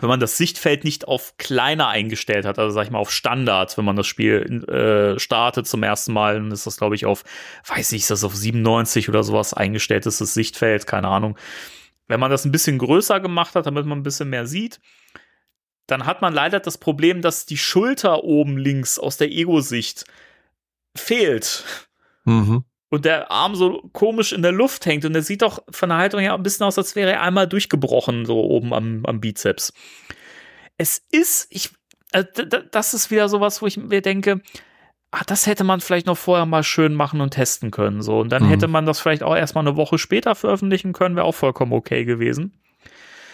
wenn 0.00 0.08
man 0.08 0.20
das 0.20 0.36
Sichtfeld 0.36 0.84
nicht 0.84 1.08
auf 1.08 1.36
kleiner 1.38 1.88
eingestellt 1.88 2.44
hat, 2.44 2.58
also 2.58 2.74
sag 2.74 2.84
ich 2.84 2.90
mal 2.90 2.98
auf 2.98 3.10
Standard, 3.10 3.76
wenn 3.78 3.84
man 3.84 3.96
das 3.96 4.06
Spiel 4.06 4.64
äh, 4.68 5.18
startet 5.18 5.66
zum 5.66 5.82
ersten 5.82 6.12
Mal, 6.12 6.34
dann 6.34 6.50
ist 6.50 6.66
das, 6.66 6.76
glaube 6.76 6.94
ich, 6.94 7.06
auf, 7.06 7.24
weiß 7.66 7.92
ich, 7.92 8.02
ist 8.02 8.10
das 8.10 8.24
auf 8.24 8.34
97 8.34 9.08
oder 9.08 9.22
sowas 9.22 9.54
eingestellt 9.54 10.06
ist, 10.06 10.20
das 10.20 10.34
Sichtfeld, 10.34 10.86
keine 10.86 11.08
Ahnung. 11.08 11.38
Wenn 12.08 12.20
man 12.20 12.30
das 12.30 12.44
ein 12.44 12.52
bisschen 12.52 12.78
größer 12.78 13.20
gemacht 13.20 13.54
hat, 13.54 13.66
damit 13.66 13.86
man 13.86 13.98
ein 13.98 14.04
bisschen 14.04 14.30
mehr 14.30 14.46
sieht, 14.46 14.80
dann 15.86 16.04
hat 16.04 16.20
man 16.20 16.34
leider 16.34 16.60
das 16.60 16.78
Problem, 16.78 17.22
dass 17.22 17.46
die 17.46 17.56
Schulter 17.56 18.24
oben 18.24 18.58
links 18.58 18.98
aus 18.98 19.16
der 19.16 19.30
Ego-Sicht 19.30 20.04
fehlt 20.94 21.64
Mhm. 22.26 22.64
Und 22.88 23.04
der 23.04 23.30
Arm 23.30 23.54
so 23.54 23.82
komisch 23.92 24.32
in 24.32 24.42
der 24.42 24.52
Luft 24.52 24.86
hängt 24.86 25.04
und 25.04 25.14
er 25.14 25.22
sieht 25.22 25.42
doch 25.42 25.62
von 25.70 25.88
der 25.88 25.98
Haltung 25.98 26.20
her 26.20 26.34
ein 26.34 26.42
bisschen 26.42 26.66
aus, 26.66 26.78
als 26.78 26.94
wäre 26.96 27.12
er 27.12 27.22
einmal 27.22 27.46
durchgebrochen, 27.48 28.26
so 28.26 28.40
oben 28.40 28.72
am, 28.72 29.04
am 29.06 29.20
Bizeps. 29.20 29.72
Es 30.78 31.02
ist, 31.10 31.46
ich, 31.50 31.70
äh, 32.12 32.24
das 32.70 32.94
ist 32.94 33.10
wieder 33.10 33.28
sowas, 33.28 33.62
wo 33.62 33.66
ich 33.66 33.76
mir 33.76 34.02
denke, 34.02 34.40
ah, 35.10 35.22
das 35.26 35.46
hätte 35.46 35.64
man 35.64 35.80
vielleicht 35.80 36.06
noch 36.06 36.18
vorher 36.18 36.46
mal 36.46 36.62
schön 36.62 36.94
machen 36.94 37.20
und 37.20 37.30
testen 37.30 37.70
können. 37.70 38.02
So. 38.02 38.20
Und 38.20 38.30
dann 38.30 38.44
Mhm. 38.44 38.48
hätte 38.48 38.68
man 38.68 38.86
das 38.86 39.00
vielleicht 39.00 39.22
auch 39.22 39.34
erstmal 39.36 39.66
eine 39.66 39.76
Woche 39.76 39.98
später 39.98 40.34
veröffentlichen 40.34 40.92
können, 40.92 41.16
wäre 41.16 41.26
auch 41.26 41.34
vollkommen 41.34 41.72
okay 41.72 42.04
gewesen. 42.04 42.52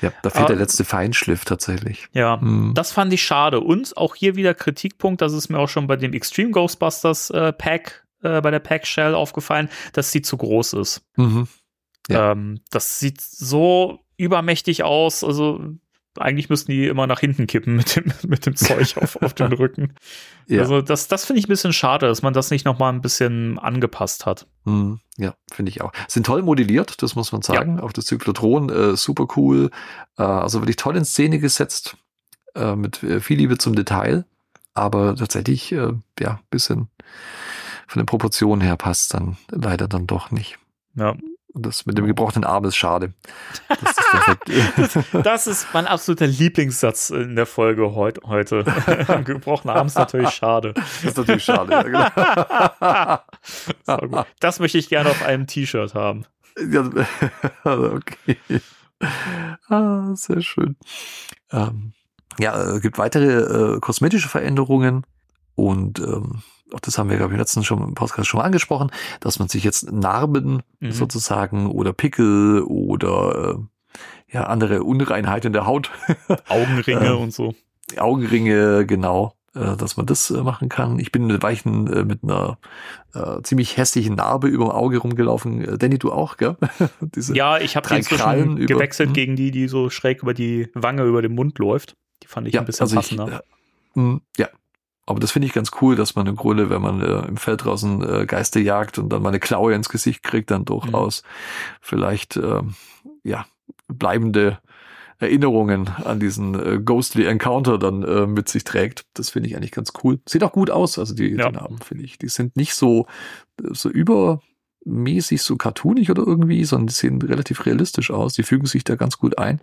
Ja, 0.01 0.13
da 0.23 0.31
fehlt 0.31 0.49
der 0.49 0.57
letzte 0.57 0.85
Feinschliff 0.85 1.45
tatsächlich. 1.45 2.09
Ja, 2.13 2.37
Mhm. 2.39 2.75
das 2.75 2.91
fand 2.91 3.13
ich 3.13 3.23
schade. 3.23 3.61
Und 3.61 3.97
auch 3.97 4.17
hier 4.17 4.35
wieder 4.35 4.53
Kritikpunkt, 4.55 5.21
das 5.21 5.33
ist 5.33 5.49
mir 5.49 5.59
auch 5.59 5.69
schon 5.69 5.87
bei 5.87 5.97
dem 5.97 6.13
Extreme 6.13 6.51
Ghostbusters 6.51 7.31
äh, 7.31 7.53
Pack, 7.53 8.05
äh, 8.23 8.41
bei 8.41 8.51
der 8.51 8.61
Pack 8.61 8.87
Shell 8.87 9.15
aufgefallen, 9.15 9.69
dass 9.93 10.13
sie 10.13 10.23
zu 10.23 10.37
groß 10.37 10.75
ist. 10.75 11.03
Mhm. 11.17 11.49
Ja. 12.09 12.33
Ähm, 12.33 12.61
das 12.71 12.99
sieht 12.99 13.21
so 13.21 14.01
übermächtig 14.17 14.83
aus. 14.85 15.25
Also 15.25 15.61
eigentlich 16.19 16.51
müssten 16.51 16.73
die 16.73 16.87
immer 16.87 17.07
nach 17.07 17.21
hinten 17.21 17.47
kippen 17.47 17.77
mit 17.77 17.97
dem, 17.97 18.13
mit 18.29 18.47
dem 18.47 18.57
Zeug 18.57 18.97
auf, 19.01 19.17
auf 19.23 19.35
den 19.35 19.53
Rücken. 19.53 19.95
Ja. 20.47 20.61
Also 20.61 20.83
das, 20.83 21.09
das 21.09 21.25
finde 21.25 21.41
ich 21.41 21.47
ein 21.47 21.49
bisschen 21.49 21.73
schade, 21.73 22.07
dass 22.07 22.23
man 22.23 22.35
das 22.35 22.51
nicht 22.51 22.65
noch 22.65 22.79
mal 22.79 22.91
ein 22.91 23.01
bisschen 23.01 23.59
angepasst 23.59 24.27
hat. 24.27 24.47
Mhm. 24.65 25.01
Ja, 25.17 25.35
finde 25.51 25.71
ich 25.71 25.81
auch. 25.81 25.93
Sind 26.09 26.27
toll 26.27 26.43
modelliert, 26.43 27.03
das 27.03 27.15
muss 27.15 27.33
man 27.33 27.43
sagen. 27.43 27.81
Auch 27.81 27.93
das 27.93 28.07
Zyklotron, 28.07 28.71
äh, 28.71 28.97
super 28.97 29.27
cool. 29.37 29.71
Äh, 30.19 30.23
also 30.23 30.61
wirklich 30.61 30.77
toll 30.77 30.97
in 30.97 31.05
Szene 31.05 31.39
gesetzt, 31.39 31.97
äh, 32.55 32.77
mit 32.77 33.03
äh, 33.03 33.21
viel 33.21 33.39
Liebe 33.39 33.59
zum 33.59 33.75
Detail. 33.75 34.25
Aber 34.75 35.15
tatsächlich, 35.17 35.73
äh, 35.73 35.93
ja, 36.19 36.41
bisschen 36.51 36.89
von 37.87 38.01
den 38.01 38.07
Proportionen 38.07 38.61
her 38.61 38.77
passt 38.77 39.15
dann 39.15 39.37
leider 39.51 39.89
dann 39.89 40.07
doch 40.07 40.31
nicht. 40.31 40.59
Ja. 40.95 41.15
Das 41.55 41.85
mit 41.85 41.99
dem 41.99 42.07
gebrochenen 42.07 42.45
Arm 42.45 42.65
ist 42.65 42.77
schade. 42.77 43.13
Das 43.69 43.79
ist 43.83 44.11
perfekt. 44.11 44.51
Das 45.25 45.47
ist 45.47 45.67
mein 45.75 45.87
absoluter 45.87 46.27
Lieblingssatz 46.27 47.11
in 47.11 47.37
der 47.37 47.45
Folge 47.45 47.95
heut, 47.95 48.21
heute. 48.25 48.65
Gebrochener 49.25 49.75
Arm 49.75 49.87
ist 49.87 49.97
natürlich 49.97 50.31
schade. 50.31 50.73
Das 50.73 51.05
ist 51.05 51.17
natürlich 51.19 51.45
schade. 51.45 51.71
Ja, 51.71 53.23
genau. 53.87 54.25
Das 54.41 54.61
möchte 54.61 54.79
ich 54.79 54.89
gerne 54.89 55.11
auf 55.11 55.23
einem 55.23 55.47
T-Shirt 55.47 55.95
haben. 55.95 56.25
Ja, 56.71 56.89
okay. 57.65 58.39
Ah, 59.69 60.15
sehr 60.15 60.41
schön. 60.41 60.77
Ähm, 61.51 61.93
ja, 62.39 62.55
es 62.63 62.81
gibt 62.81 62.99
weitere 62.99 63.75
äh, 63.75 63.81
kosmetische 63.81 64.29
Veränderungen 64.29 65.05
und 65.55 65.99
ähm, 65.99 66.43
auch 66.73 66.81
das 66.81 66.99
haben 66.99 67.11
wir, 67.11 67.17
glaube 67.17 67.33
ich, 67.35 67.39
letztens 67.39 67.67
schon 67.67 67.83
im 67.83 67.95
Podcast 67.95 68.29
schon 68.29 68.39
mal 68.39 68.45
angesprochen, 68.45 68.91
dass 69.21 69.39
man 69.39 69.49
sich 69.49 69.65
jetzt 69.65 69.91
Narben 69.93 70.63
Mhm. 70.81 70.93
sozusagen 70.93 71.71
oder 71.71 71.93
Pickel 71.93 72.63
oder 72.63 73.57
äh, 73.59 74.35
ja, 74.35 74.45
andere 74.45 74.83
Unreinheiten 74.83 75.49
in 75.49 75.53
der 75.53 75.67
Haut, 75.67 75.91
Augenringe 76.49 77.07
Ähm, 77.07 77.19
und 77.19 77.33
so. 77.35 77.55
Augenringe, 77.99 78.87
genau, 78.87 79.35
äh, 79.55 79.77
dass 79.77 79.97
man 79.97 80.07
das 80.07 80.31
äh, 80.31 80.43
machen 80.43 80.69
kann. 80.69 80.99
Ich 80.99 81.13
bin 81.13 81.27
mit 81.27 81.43
Weichen 81.43 81.87
äh, 81.93 82.05
mit 82.05 82.23
einer 82.25 82.59
äh, 83.15 83.43
ziemlich 83.43 83.77
hässlichen 83.77 84.15
Narbe 84.15 84.49
über 84.49 84.65
dem 84.65 84.71
Auge 84.71 84.99
rumgelaufen. 84.99 85.61
Äh, 85.63 85.79
Danny, 85.79 85.99
du 85.99 86.11
auch, 86.11 86.37
gell? 86.39 86.57
Diese, 87.01 87.37
Ja, 87.37 87.59
ich 87.59 87.77
habe 87.77 87.87
drei 87.87 87.99
inzwischen 87.99 88.57
über- 88.57 88.75
gewechselt 88.75 89.11
Mhm. 89.11 89.15
gegen 89.15 89.37
die, 89.37 89.51
die 89.51 89.69
so 89.69 89.91
schräg 89.91 90.23
über 90.23 90.33
die 90.35 90.69
Wange, 90.75 91.05
über 91.05 91.21
den 91.23 91.35
Mund 91.35 91.59
läuft. 91.59 91.95
Die 92.23 92.29
fand 92.29 92.49
ich 92.49 92.59
ein 92.59 92.65
bisschen 92.65 92.85
also 92.85 92.97
passender. 92.97 93.27
Ich, 93.95 93.97
äh, 93.97 94.01
mh, 94.01 94.21
ja, 94.39 94.49
aber 95.07 95.19
das 95.21 95.33
finde 95.33 95.47
ich 95.47 95.53
ganz 95.53 95.71
cool, 95.81 95.97
dass 95.97 96.15
man 96.15 96.27
im 96.27 96.37
Grunde, 96.37 96.71
wenn 96.71 96.81
man 96.83 97.01
äh, 97.01 97.27
im 97.27 97.37
Feld 97.37 97.65
draußen 97.65 98.03
äh, 98.23 98.27
Geister 98.27 98.61
jagt 98.61 98.99
und 98.99 99.09
dann 99.09 99.23
mal 99.23 99.31
eine 99.31 99.41
Klaue 99.41 99.75
ins 99.75 99.89
Gesicht 99.89 100.23
kriegt, 100.23 100.51
dann 100.51 100.65
durchaus 100.65 101.23
vielleicht 101.81 102.37
ähm, 102.37 102.75
ja 103.25 103.47
bleibende 103.89 104.59
Erinnerungen 105.19 105.89
an 105.89 106.19
diesen 106.19 106.55
äh, 106.55 106.81
Ghostly 106.85 107.25
Encounter 107.27 107.79
dann 107.79 108.03
äh, 108.03 108.27
mit 108.27 108.49
sich 108.49 108.65
trägt. 108.65 109.05
Das 109.15 109.31
finde 109.31 109.49
ich 109.49 109.57
eigentlich 109.57 109.71
ganz 109.71 109.93
cool. 110.03 110.21
Sieht 110.29 110.43
auch 110.45 110.53
gut 110.53 110.71
aus, 110.71 110.99
also 110.99 111.15
die, 111.15 111.29
Ja. 111.31 111.49
die 111.51 111.57
Narben 111.57 111.79
finde 111.79 112.05
ich. 112.05 112.19
Die 112.19 112.29
sind 112.29 112.57
nicht 112.57 112.75
so 112.75 113.07
so 113.71 113.89
übermäßig 113.89 115.43
so 115.43 115.57
cartoonig 115.57 116.11
oder 116.11 116.25
irgendwie, 116.27 116.65
sondern 116.65 116.89
die 116.89 116.95
sehen 116.95 117.23
relativ 117.23 117.67
realistisch 117.67 118.11
aus. 118.11 118.35
Die 118.35 118.43
fügen 118.43 118.67
sich 118.67 118.85
da 118.85 118.97
ganz 118.97 119.19
gut 119.19 119.39
ein. 119.39 119.61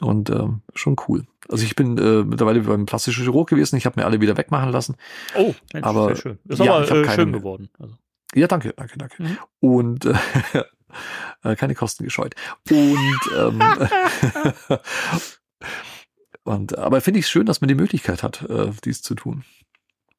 Und 0.00 0.30
ähm, 0.30 0.62
schon 0.74 0.96
cool. 1.08 1.26
Also 1.48 1.64
ich 1.64 1.76
bin 1.76 1.98
äh, 1.98 2.24
mittlerweile 2.24 2.60
beim 2.60 2.86
plastischen 2.86 3.24
Chirurg 3.24 3.48
gewesen. 3.50 3.76
Ich 3.76 3.84
habe 3.86 4.00
mir 4.00 4.06
alle 4.06 4.20
wieder 4.20 4.36
wegmachen 4.36 4.70
lassen. 4.70 4.96
Oh, 5.36 5.54
Mensch, 5.72 5.86
Aber- 5.86 6.06
sehr 6.06 6.16
schön. 6.16 6.38
Ist 6.48 6.58
ja, 6.60 6.74
aber 6.74 6.84
ich 6.84 6.90
äh, 6.90 7.02
keine 7.02 7.14
schön 7.14 7.32
geworden. 7.32 7.68
Also. 7.78 7.94
Ja, 8.34 8.46
danke, 8.46 8.72
danke, 8.74 8.96
danke. 8.96 9.22
Mhm. 9.22 9.38
Und 9.60 10.04
äh, 10.06 10.14
äh, 11.42 11.56
keine 11.56 11.74
Kosten 11.74 12.04
gescheut. 12.04 12.34
Und 12.70 13.20
ähm, 13.36 13.60
und 16.44 16.78
aber 16.78 17.00
finde 17.00 17.20
ich 17.20 17.26
schön, 17.26 17.46
dass 17.46 17.60
man 17.60 17.68
die 17.68 17.74
Möglichkeit 17.74 18.22
hat, 18.22 18.42
äh, 18.48 18.70
dies 18.84 19.02
zu 19.02 19.14
tun. 19.14 19.44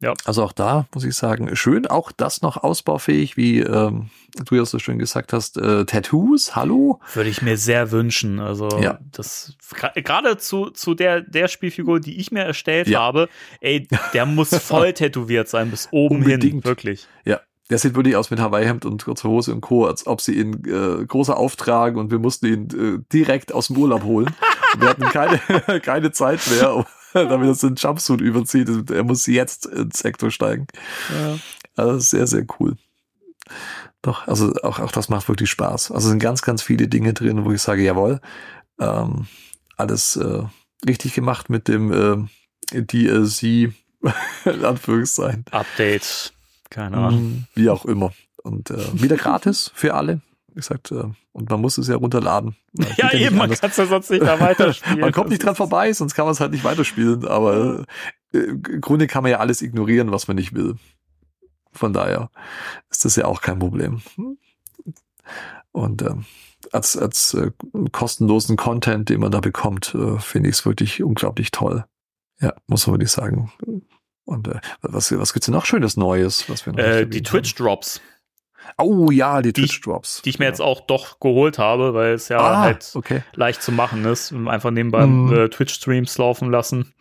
Ja. 0.01 0.13
Also 0.25 0.43
auch 0.43 0.51
da 0.51 0.87
muss 0.93 1.03
ich 1.03 1.15
sagen, 1.15 1.55
schön, 1.55 1.85
auch 1.87 2.11
das 2.11 2.41
noch 2.41 2.57
ausbaufähig, 2.57 3.37
wie 3.37 3.59
ähm, 3.59 4.09
du 4.45 4.55
ja 4.55 4.65
so 4.65 4.79
schön 4.79 4.97
gesagt 4.97 5.31
hast, 5.31 5.57
äh, 5.57 5.85
Tattoos, 5.85 6.55
hallo. 6.55 6.99
Würde 7.13 7.29
ich 7.29 7.41
mir 7.43 7.55
sehr 7.57 7.91
wünschen. 7.91 8.39
Also 8.39 8.67
Ja. 8.81 8.99
das 9.11 9.55
gerade 9.95 10.37
zu, 10.37 10.71
zu 10.71 10.95
der, 10.95 11.21
der 11.21 11.47
Spielfigur, 11.47 11.99
die 11.99 12.17
ich 12.19 12.31
mir 12.31 12.41
erstellt 12.43 12.87
Ja. 12.87 12.99
habe, 13.01 13.29
ey, 13.59 13.87
der 14.13 14.25
muss 14.25 14.49
voll 14.57 14.93
tätowiert 14.93 15.47
sein, 15.49 15.69
bis 15.69 15.87
oben 15.91 16.15
hin. 16.23 16.33
Unbedingt. 16.33 16.65
Wirklich. 16.65 17.07
Der 17.69 17.77
sieht 17.77 17.95
wirklich 17.95 18.17
aus 18.17 18.29
mit 18.29 18.39
Hawaii-Hemd 18.41 18.83
und 18.83 19.05
kurzer 19.05 19.29
Hose 19.29 19.53
und 19.53 19.61
Co., 19.61 19.85
als 19.85 20.05
ob 20.05 20.19
sie 20.19 20.33
ihn 20.33 20.61
äh, 20.65 21.05
großer 21.05 21.37
auftragen 21.37 21.97
und 22.01 22.11
wir 22.11 22.19
mussten 22.19 22.45
ihn 22.47 22.67
äh, 22.71 23.01
direkt 23.13 23.53
aus 23.53 23.67
dem 23.67 23.77
Urlaub 23.77 24.03
holen. 24.03 24.29
Wir 24.77 24.89
hatten 24.89 25.03
keine, 25.03 25.39
keine 25.81 26.11
Zeit 26.11 26.41
mehr, 26.49 26.75
um- 26.75 26.85
damit 27.29 27.47
er 27.47 27.55
so 27.55 27.67
einen 27.67 27.75
Jumpsuit 27.75 28.21
überzieht. 28.21 28.69
Und 28.69 28.91
Er 28.91 29.03
muss 29.03 29.27
jetzt 29.27 29.65
ins 29.65 29.99
Sektor 29.99 30.31
steigen. 30.31 30.67
Ja. 31.09 31.37
Also 31.75 31.99
sehr, 31.99 32.27
sehr 32.27 32.45
cool. 32.59 32.75
Doch, 34.01 34.27
also 34.27 34.53
auch, 34.63 34.79
auch 34.79 34.91
das 34.91 35.09
macht 35.09 35.27
wirklich 35.27 35.49
Spaß. 35.49 35.91
Also 35.91 36.09
sind 36.09 36.19
ganz, 36.19 36.41
ganz 36.41 36.61
viele 36.61 36.87
Dinge 36.87 37.13
drin, 37.13 37.45
wo 37.45 37.51
ich 37.51 37.61
sage, 37.61 37.83
jawohl, 37.83 38.19
ähm, 38.79 39.27
alles 39.77 40.15
äh, 40.15 40.43
richtig 40.87 41.13
gemacht 41.13 41.49
mit 41.49 41.67
dem 41.67 42.27
äh, 42.71 42.81
DLC, 42.81 43.43
in 44.45 44.65
Anführungszeichen. 44.65 45.45
Update. 45.51 46.33
Keine 46.69 46.97
Ahnung. 46.97 47.23
Mhm, 47.23 47.45
Wie 47.53 47.69
auch 47.69 47.85
immer. 47.85 48.13
Und 48.43 48.71
äh, 48.71 48.77
wieder 48.93 49.17
gratis 49.17 49.71
für 49.75 49.93
alle. 49.93 50.21
Gesagt, 50.53 50.91
äh, 50.91 51.03
und 51.31 51.49
man 51.49 51.61
muss 51.61 51.77
es 51.77 51.87
ja 51.87 51.95
runterladen. 51.95 52.55
Äh, 52.77 52.85
Ja, 52.97 53.05
nicht 53.13 53.21
eben, 53.21 53.37
man 53.37 53.51
kann 53.51 53.69
es 53.69 53.77
ja 53.77 53.85
sonst 53.85 54.09
nicht 54.11 54.23
da 54.23 54.39
weiterspielen. 54.39 54.99
Man 55.01 55.11
kommt 55.13 55.29
nicht 55.29 55.43
dran 55.43 55.55
vorbei, 55.55 55.91
sonst 55.93 56.13
kann 56.13 56.25
man 56.25 56.33
es 56.33 56.39
halt 56.41 56.51
nicht 56.51 56.63
weiterspielen. 56.63 57.25
Aber 57.25 57.85
äh, 58.33 58.37
im 58.39 58.61
Grunde 58.81 59.07
kann 59.07 59.23
man 59.23 59.31
ja 59.31 59.39
alles 59.39 59.61
ignorieren, 59.61 60.11
was 60.11 60.27
man 60.27 60.35
nicht 60.35 60.53
will. 60.53 60.75
Von 61.71 61.93
daher 61.93 62.29
ist 62.89 63.05
das 63.05 63.15
ja 63.15 63.25
auch 63.25 63.41
kein 63.41 63.59
Problem. 63.59 64.01
Und 65.71 66.01
ähm, 66.01 66.25
als, 66.71 66.97
als 66.97 67.33
äh, 67.33 67.51
kostenlosen 67.91 68.57
Content, 68.57 69.09
den 69.09 69.21
man 69.21 69.31
da 69.31 69.39
bekommt, 69.39 69.95
äh, 69.95 70.19
finde 70.19 70.49
ich 70.49 70.55
es 70.57 70.65
wirklich 70.65 71.01
unglaublich 71.01 71.51
toll. 71.51 71.85
Ja, 72.39 72.53
muss 72.67 72.87
man 72.87 72.95
wirklich 72.95 73.11
sagen. 73.11 73.51
Und 74.25 74.47
äh, 74.47 74.59
was, 74.81 75.11
was 75.17 75.33
gibt's 75.33 75.45
denn 75.45 75.53
noch 75.53 75.65
Schönes 75.65 75.95
Neues? 75.97 76.49
Was 76.49 76.65
wir 76.65 76.73
noch 76.73 76.79
Äh, 76.79 77.05
die? 77.05 77.21
Twitch-Drops, 77.23 78.01
Oh 78.77 79.11
ja, 79.11 79.41
die 79.41 79.53
Twitch-Drops. 79.53 80.21
die 80.23 80.29
ich 80.29 80.39
mir 80.39 80.45
jetzt 80.45 80.61
auch 80.61 80.81
doch 80.81 81.19
geholt 81.19 81.57
habe, 81.59 81.93
weil 81.93 82.13
es 82.13 82.29
ja 82.29 82.39
ah, 82.39 82.59
halt 82.61 82.91
okay. 82.95 83.21
leicht 83.33 83.61
zu 83.61 83.71
machen 83.71 84.05
ist. 84.05 84.31
Einfach 84.33 84.71
nebenbei 84.71 85.03
äh, 85.35 85.49
Twitch-Streams 85.49 86.17
laufen 86.17 86.49
lassen. 86.51 86.93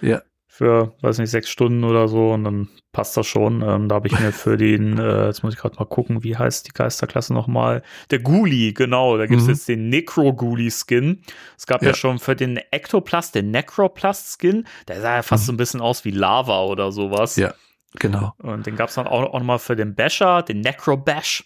Ja. 0.00 0.22
Für, 0.46 0.92
weiß 1.00 1.18
nicht, 1.18 1.30
sechs 1.30 1.48
Stunden 1.48 1.82
oder 1.82 2.06
so 2.06 2.30
und 2.30 2.44
dann 2.44 2.68
passt 2.92 3.16
das 3.16 3.26
schon. 3.26 3.60
Ähm, 3.62 3.88
da 3.88 3.96
habe 3.96 4.06
ich 4.06 4.16
mir 4.20 4.30
für 4.30 4.56
den, 4.56 4.98
äh, 4.98 5.26
jetzt 5.26 5.42
muss 5.42 5.52
ich 5.54 5.58
gerade 5.58 5.74
mal 5.76 5.84
gucken, 5.84 6.22
wie 6.22 6.36
heißt 6.36 6.68
die 6.68 6.72
Geisterklasse 6.72 7.34
nochmal? 7.34 7.82
Der 8.12 8.20
Ghoulie, 8.20 8.72
genau. 8.72 9.16
Da 9.18 9.26
gibt 9.26 9.40
es 9.40 9.46
Mhm. 9.48 9.52
jetzt 9.52 9.68
den 9.68 9.88
Necro-Ghoulie-Skin. 9.88 11.22
Es 11.58 11.66
gab 11.66 11.82
ja. 11.82 11.88
Ja. 11.88 11.94
schon 11.94 12.20
für 12.20 12.36
den 12.36 12.58
Ectoplast, 12.70 13.34
den 13.34 13.50
Necroplast-Skin. 13.50 14.64
Der 14.86 15.00
sah 15.00 15.16
ja 15.16 15.22
fast 15.22 15.42
Mhm. 15.42 15.46
so 15.46 15.52
ein 15.52 15.56
bisschen 15.56 15.80
aus 15.80 16.04
wie 16.04 16.10
Lava 16.12 16.62
oder 16.64 16.92
sowas. 16.92 17.34
Ja. 17.34 17.54
Genau. 18.00 18.34
Und 18.38 18.66
den 18.66 18.76
gab 18.76 18.88
es 18.88 18.96
dann 18.96 19.06
auch, 19.06 19.22
auch 19.22 19.38
nochmal 19.38 19.58
für 19.58 19.76
den 19.76 19.94
Basher, 19.94 20.42
den 20.42 20.60
Necro 20.60 20.96
Bash. 20.96 21.44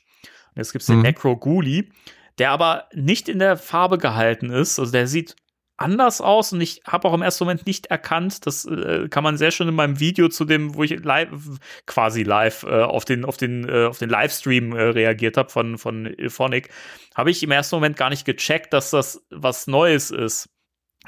Und 0.54 0.56
jetzt 0.56 0.72
gibt 0.72 0.82
es 0.82 0.86
den 0.86 0.96
Mhm. 0.96 1.02
Necro 1.02 1.36
Ghoulie, 1.36 1.90
der 2.38 2.50
aber 2.50 2.88
nicht 2.94 3.28
in 3.28 3.38
der 3.38 3.56
Farbe 3.56 3.98
gehalten 3.98 4.50
ist. 4.50 4.78
Also 4.78 4.92
der 4.92 5.06
sieht 5.06 5.36
anders 5.78 6.20
aus 6.20 6.52
und 6.52 6.60
ich 6.60 6.82
habe 6.86 7.06
auch 7.06 7.14
im 7.14 7.22
ersten 7.22 7.44
Moment 7.44 7.64
nicht 7.66 7.86
erkannt, 7.86 8.46
das 8.46 8.64
äh, 8.64 9.08
kann 9.08 9.22
man 9.22 9.38
sehr 9.38 9.52
schön 9.52 9.68
in 9.68 9.74
meinem 9.76 10.00
Video 10.00 10.28
zu 10.28 10.44
dem, 10.44 10.74
wo 10.74 10.82
ich 10.82 10.90
live, 11.04 11.28
quasi 11.86 12.24
live 12.24 12.64
äh, 12.64 12.82
auf 12.82 13.04
den, 13.04 13.24
auf 13.24 13.36
den, 13.36 13.68
äh, 13.68 13.86
auf 13.86 13.98
den 13.98 14.10
Livestream 14.10 14.72
äh, 14.72 14.82
reagiert 14.82 15.36
habe 15.36 15.50
von, 15.50 15.78
von 15.78 16.06
Ilphonic, 16.06 16.70
habe 17.14 17.30
ich 17.30 17.42
im 17.44 17.52
ersten 17.52 17.76
Moment 17.76 17.96
gar 17.96 18.10
nicht 18.10 18.24
gecheckt, 18.24 18.72
dass 18.72 18.90
das 18.90 19.24
was 19.30 19.68
Neues 19.68 20.10
ist. 20.10 20.48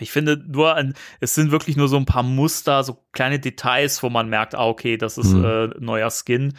Ich 0.01 0.11
finde 0.13 0.37
nur, 0.47 0.75
ein, 0.75 0.95
es 1.21 1.35
sind 1.35 1.51
wirklich 1.53 1.77
nur 1.77 1.89
so 1.89 1.97
ein 1.97 2.07
paar 2.07 2.23
Muster, 2.23 2.83
so 2.85 2.99
kleine 3.13 3.39
Details, 3.39 4.03
wo 4.03 4.11
man 4.11 4.29
merkt, 4.29 4.55
ah, 4.55 4.67
okay, 4.67 4.97
das 4.97 5.19
ist 5.19 5.33
Mhm. 5.35 5.45
äh, 5.45 5.67
neuer 5.79 6.11
Skin. 6.11 6.55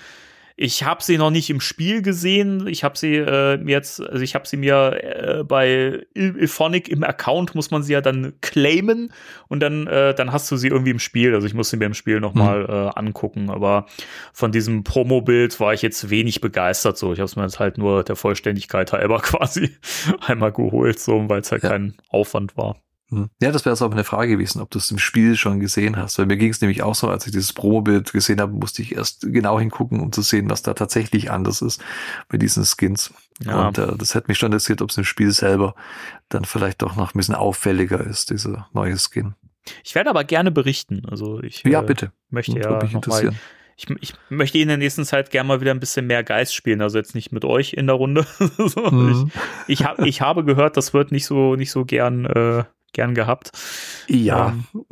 ich 0.58 0.84
habe 0.84 1.02
sie 1.02 1.18
noch 1.18 1.32
nicht 1.32 1.50
im 1.50 1.60
Spiel 1.60 2.04
gesehen. 2.04 2.68
Ich 2.68 2.84
habe 2.84 2.96
sie 2.96 3.16
äh, 3.16 3.60
jetzt, 3.68 4.00
also 4.00 4.22
ich 4.22 4.36
habe 4.36 4.48
sie 4.48 4.58
mir 4.58 5.40
äh, 5.40 5.44
bei 5.44 6.06
Ilphonic 6.14 6.88
im 6.88 7.04
Account 7.04 7.56
muss 7.56 7.72
man 7.72 7.82
sie 7.82 7.94
ja 7.94 8.02
dann 8.02 8.34
claimen 8.42 9.12
und 9.48 9.60
dann 9.62 9.88
äh, 9.88 10.14
dann 10.14 10.32
hast 10.32 10.52
du 10.52 10.58
sie 10.58 10.68
irgendwie 10.68 10.92
im 10.92 11.00
Spiel. 11.00 11.34
Also 11.34 11.48
ich 11.48 11.56
muss 11.56 11.72
sie 11.72 11.78
mir 11.78 11.86
im 11.86 11.96
Spiel 11.96 12.20
noch 12.20 12.36
Mhm. 12.36 12.40
mal 12.40 12.66
äh, 12.96 13.00
angucken. 13.00 13.50
Aber 13.50 13.88
von 14.34 14.52
diesem 14.52 14.84
Promo-Bild 14.84 15.60
war 15.60 15.74
ich 15.74 15.82
jetzt 15.82 16.12
wenig 16.12 16.42
begeistert. 16.42 16.96
So, 16.96 17.12
ich 17.12 17.20
habe 17.20 17.26
es 17.26 17.36
mir 17.36 17.44
jetzt 17.44 17.58
halt 17.60 17.80
nur 17.80 18.04
der 18.04 18.16
Vollständigkeit 18.16 18.92
halber 18.94 19.20
quasi 19.22 19.76
einmal 20.20 20.52
geholt, 20.52 21.00
so 21.00 21.28
weil 21.28 21.40
es 21.42 21.52
halt 21.52 21.64
Ja. 21.64 21.70
kein 21.70 21.96
Aufwand 22.10 22.56
war. 22.56 22.76
Hm. 23.12 23.30
Ja, 23.42 23.52
das 23.52 23.66
wäre 23.66 23.74
jetzt 23.74 23.82
auch 23.82 23.92
eine 23.92 24.04
Frage 24.06 24.32
gewesen, 24.32 24.62
ob 24.62 24.70
du 24.72 24.78
es 24.80 24.90
im 24.90 24.98
Spiel 24.98 25.36
schon 25.36 25.60
gesehen 25.60 25.98
hast. 25.98 26.18
Weil 26.18 26.26
mir 26.28 26.38
ging 26.38 26.50
es 26.50 26.62
nämlich 26.62 26.82
auch 26.82 26.96
so, 26.96 27.10
als 27.10 27.26
ich 27.26 27.34
dieses 27.34 27.52
Promobild 27.54 28.14
gesehen 28.14 28.40
habe, 28.40 28.54
musste 28.54 28.82
ich 28.82 28.96
erst 28.96 29.22
genau 29.32 29.60
hingucken, 29.60 30.00
um 30.00 30.12
zu 30.14 30.22
sehen, 30.22 30.50
was 30.50 30.62
da 30.62 30.74
tatsächlich 30.74 31.30
anders 31.30 31.62
ist 31.62 31.84
bei 32.30 32.38
diesen 32.38 32.64
Skins. 32.66 33.14
Ja. 33.44 33.68
Und 33.68 33.78
äh, 33.78 33.96
das 33.98 34.16
hätte 34.16 34.30
mich 34.30 34.38
schon 34.38 34.48
interessiert, 34.48 34.82
ob 34.82 34.90
es 34.92 34.98
im 34.98 35.04
Spiel 35.04 35.32
selber 35.32 35.76
dann 36.30 36.46
vielleicht 36.46 36.82
doch 36.82 36.96
noch 36.96 37.14
ein 37.14 37.18
bisschen 37.18 37.36
auffälliger 37.36 38.00
ist, 38.00 38.30
dieser 38.30 38.68
neue 38.74 38.96
Skin. 38.98 39.36
Ich 39.84 39.94
werde 39.94 40.10
aber 40.10 40.24
gerne 40.24 40.50
berichten. 40.52 41.04
Also 41.10 41.42
ich 41.44 41.64
Ja, 41.64 41.82
äh, 41.82 41.86
bitte. 41.86 42.12
möchte 42.30 42.54
ja 42.60 42.82
mich 42.82 42.94
noch 42.94 43.06
mal 43.08 43.20
interessieren. 43.20 43.36
ich, 43.76 43.90
ich 44.00 44.14
möchte 44.30 44.58
in 44.58 44.70
der 44.70 44.78
nächsten 44.78 45.04
Zeit 45.06 45.32
gerne 45.32 45.48
mal 45.50 45.60
wieder 45.62 45.72
ein 45.72 45.80
bisschen 45.80 46.08
mehr 46.08 46.24
Geist 46.24 46.56
spielen, 46.56 46.82
also 46.82 46.98
jetzt 46.98 47.14
nicht 47.14 47.32
mit 47.32 47.44
euch 47.46 47.74
in 47.74 47.88
der 47.88 47.96
Runde. 47.98 48.26
So, 48.58 48.90
Mhm. 48.90 49.32
ich, 49.68 49.80
ich, 49.82 49.86
hab, 49.86 50.00
ich 50.00 50.22
habe 50.22 50.46
gehört, 50.46 50.78
das 50.78 50.94
wird 50.94 51.12
nicht 51.12 51.26
so 51.26 51.56
nicht 51.56 51.72
so 51.72 51.84
gern 51.86 52.26
äh, 52.26 52.64
gern 52.94 53.14
gehabt, 53.16 53.52
Ja. 54.08 54.50
Ähm, 54.50 54.86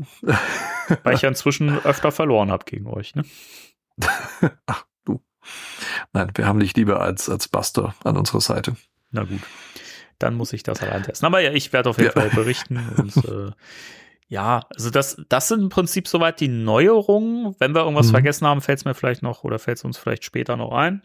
weil 1.04 1.16
ich 1.16 1.22
ja 1.22 1.30
inzwischen 1.30 1.78
öfter 1.80 2.12
verloren 2.12 2.52
habe 2.52 2.66
gegen 2.66 2.88
euch. 2.88 3.16
Ne? 3.16 3.24
Ach, 4.66 4.86
du. 5.06 5.22
Nein, 6.14 6.32
wir 6.36 6.46
haben 6.48 6.60
dich 6.60 6.76
lieber 6.76 7.02
als, 7.02 7.30
als 7.30 7.48
Buster 7.48 7.96
an 8.04 8.18
unserer 8.18 8.42
Seite. 8.42 8.76
Na 9.12 9.24
gut, 9.24 9.42
dann 10.20 10.36
muss 10.36 10.54
ich 10.54 10.64
das 10.64 10.82
allein 10.82 11.04
testen. 11.04 11.26
Aber 11.26 11.40
ja, 11.42 11.52
ich 11.52 11.74
werde 11.74 11.90
auf 11.90 11.98
jeden 11.98 12.08
Ja. 12.16 12.22
Fall 12.22 12.30
berichten 12.30 12.88
und 12.98 13.16
äh, 13.26 13.52
ja, 14.28 14.68
also 14.76 14.92
das, 14.92 15.20
das 15.28 15.48
sind 15.48 15.60
im 15.62 15.70
Prinzip 15.70 16.08
soweit 16.08 16.40
die 16.40 16.48
Neuerungen. 16.50 17.56
Wenn 17.58 17.74
wir 17.74 17.82
irgendwas 17.82 18.08
Mhm. 18.08 18.12
vergessen 18.12 18.46
haben, 18.48 18.62
fällt 18.62 18.78
es 18.80 18.86
mir 18.86 18.94
vielleicht 18.94 19.24
noch 19.24 19.44
oder 19.44 19.58
fällt 19.58 19.80
es 19.80 19.84
uns 19.84 19.98
vielleicht 19.98 20.24
später 20.24 20.56
noch 20.56 20.72
ein. 20.72 21.02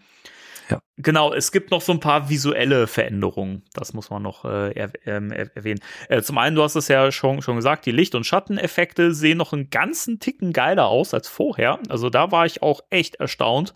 Ja. 0.70 0.80
Genau, 0.96 1.32
es 1.32 1.52
gibt 1.52 1.70
noch 1.70 1.80
so 1.80 1.92
ein 1.92 2.00
paar 2.00 2.28
visuelle 2.30 2.86
Veränderungen. 2.86 3.62
Das 3.74 3.92
muss 3.92 4.10
man 4.10 4.22
noch 4.22 4.44
äh, 4.44 4.72
er, 4.72 4.90
ähm, 5.04 5.30
er, 5.30 5.54
erwähnen. 5.56 5.80
Äh, 6.08 6.22
zum 6.22 6.38
einen, 6.38 6.56
du 6.56 6.62
hast 6.62 6.74
es 6.74 6.88
ja 6.88 7.10
schon, 7.12 7.42
schon 7.42 7.56
gesagt, 7.56 7.86
die 7.86 7.92
Licht- 7.92 8.14
und 8.14 8.24
Schatteneffekte 8.24 9.14
sehen 9.14 9.38
noch 9.38 9.52
einen 9.52 9.70
ganzen 9.70 10.20
Ticken 10.20 10.52
geiler 10.52 10.86
aus 10.86 11.12
als 11.12 11.28
vorher. 11.28 11.78
Also 11.88 12.10
da 12.10 12.30
war 12.32 12.46
ich 12.46 12.62
auch 12.62 12.80
echt 12.90 13.16
erstaunt. 13.16 13.74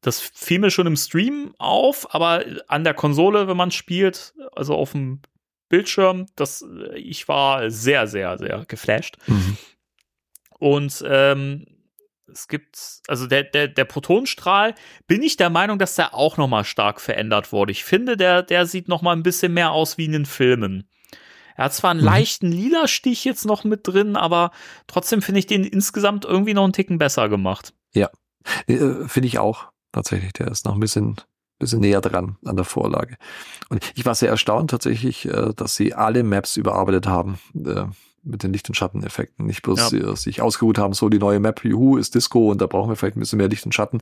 Das 0.00 0.20
fiel 0.20 0.58
mir 0.58 0.70
schon 0.70 0.86
im 0.86 0.96
Stream 0.96 1.54
auf, 1.58 2.12
aber 2.14 2.44
an 2.66 2.82
der 2.82 2.94
Konsole, 2.94 3.46
wenn 3.46 3.56
man 3.56 3.70
spielt, 3.70 4.34
also 4.54 4.74
auf 4.74 4.92
dem 4.92 5.20
Bildschirm, 5.68 6.26
das, 6.36 6.64
ich 6.94 7.28
war 7.28 7.70
sehr, 7.70 8.06
sehr, 8.06 8.36
sehr 8.36 8.64
geflasht. 8.66 9.16
Mhm. 9.26 9.56
Und 10.58 11.04
ähm, 11.06 11.66
es 12.30 12.48
gibt, 12.48 12.78
also 13.08 13.26
der, 13.26 13.42
der, 13.44 13.68
der 13.68 13.84
Protonstrahl, 13.84 14.74
bin 15.06 15.22
ich 15.22 15.36
der 15.36 15.50
Meinung, 15.50 15.78
dass 15.78 15.94
der 15.96 16.14
auch 16.14 16.36
noch 16.36 16.48
mal 16.48 16.64
stark 16.64 17.00
verändert 17.00 17.52
wurde. 17.52 17.72
Ich 17.72 17.84
finde, 17.84 18.16
der, 18.16 18.42
der 18.42 18.66
sieht 18.66 18.88
noch 18.88 19.02
mal 19.02 19.12
ein 19.12 19.22
bisschen 19.22 19.52
mehr 19.54 19.72
aus 19.72 19.98
wie 19.98 20.04
in 20.06 20.12
den 20.12 20.26
Filmen. 20.26 20.88
Er 21.56 21.66
hat 21.66 21.74
zwar 21.74 21.90
einen 21.90 22.00
Mhm. 22.00 22.06
leichten 22.06 22.50
lila 22.52 22.88
Stich 22.88 23.24
jetzt 23.24 23.44
noch 23.44 23.64
mit 23.64 23.86
drin, 23.86 24.16
aber 24.16 24.52
trotzdem 24.86 25.20
finde 25.20 25.40
ich 25.40 25.46
den 25.46 25.64
insgesamt 25.64 26.24
irgendwie 26.24 26.54
noch 26.54 26.64
einen 26.64 26.72
Ticken 26.72 26.98
besser 26.98 27.28
gemacht. 27.28 27.74
Äh, 28.66 29.06
Finde 29.06 29.28
ich 29.28 29.38
auch 29.38 29.68
tatsächlich. 29.92 30.32
Der 30.32 30.48
ist 30.48 30.64
noch 30.64 30.74
ein 30.74 30.80
bisschen, 30.80 31.14
bisschen 31.60 31.78
näher 31.80 32.00
dran 32.00 32.36
an 32.44 32.56
der 32.56 32.64
Vorlage. 32.64 33.16
Und 33.68 33.92
ich 33.94 34.04
war 34.04 34.16
sehr 34.16 34.30
erstaunt 34.30 34.70
tatsächlich, 34.70 35.26
äh, 35.26 35.52
dass 35.54 35.76
sie 35.76 35.94
alle 35.94 36.24
Maps 36.24 36.56
überarbeitet 36.56 37.06
haben 37.06 37.38
äh, 37.54 37.84
mit 38.22 38.42
den 38.42 38.52
Licht- 38.52 38.68
und 38.68 38.74
Schatteneffekten. 38.74 39.46
Nicht 39.46 39.62
bloß 39.62 39.92
äh, 39.92 40.16
sich 40.16 40.40
ausgeruht 40.42 40.78
haben, 40.78 40.92
so 40.94 41.08
die 41.08 41.18
neue 41.18 41.40
Map, 41.40 41.64
juhu, 41.64 41.96
ist 41.96 42.14
Disco 42.14 42.50
und 42.50 42.60
da 42.60 42.66
brauchen 42.66 42.88
wir 42.90 42.96
vielleicht 42.96 43.16
ein 43.16 43.20
bisschen 43.20 43.38
mehr 43.38 43.48
Licht 43.48 43.64
und 43.66 43.74
Schatten 43.74 44.00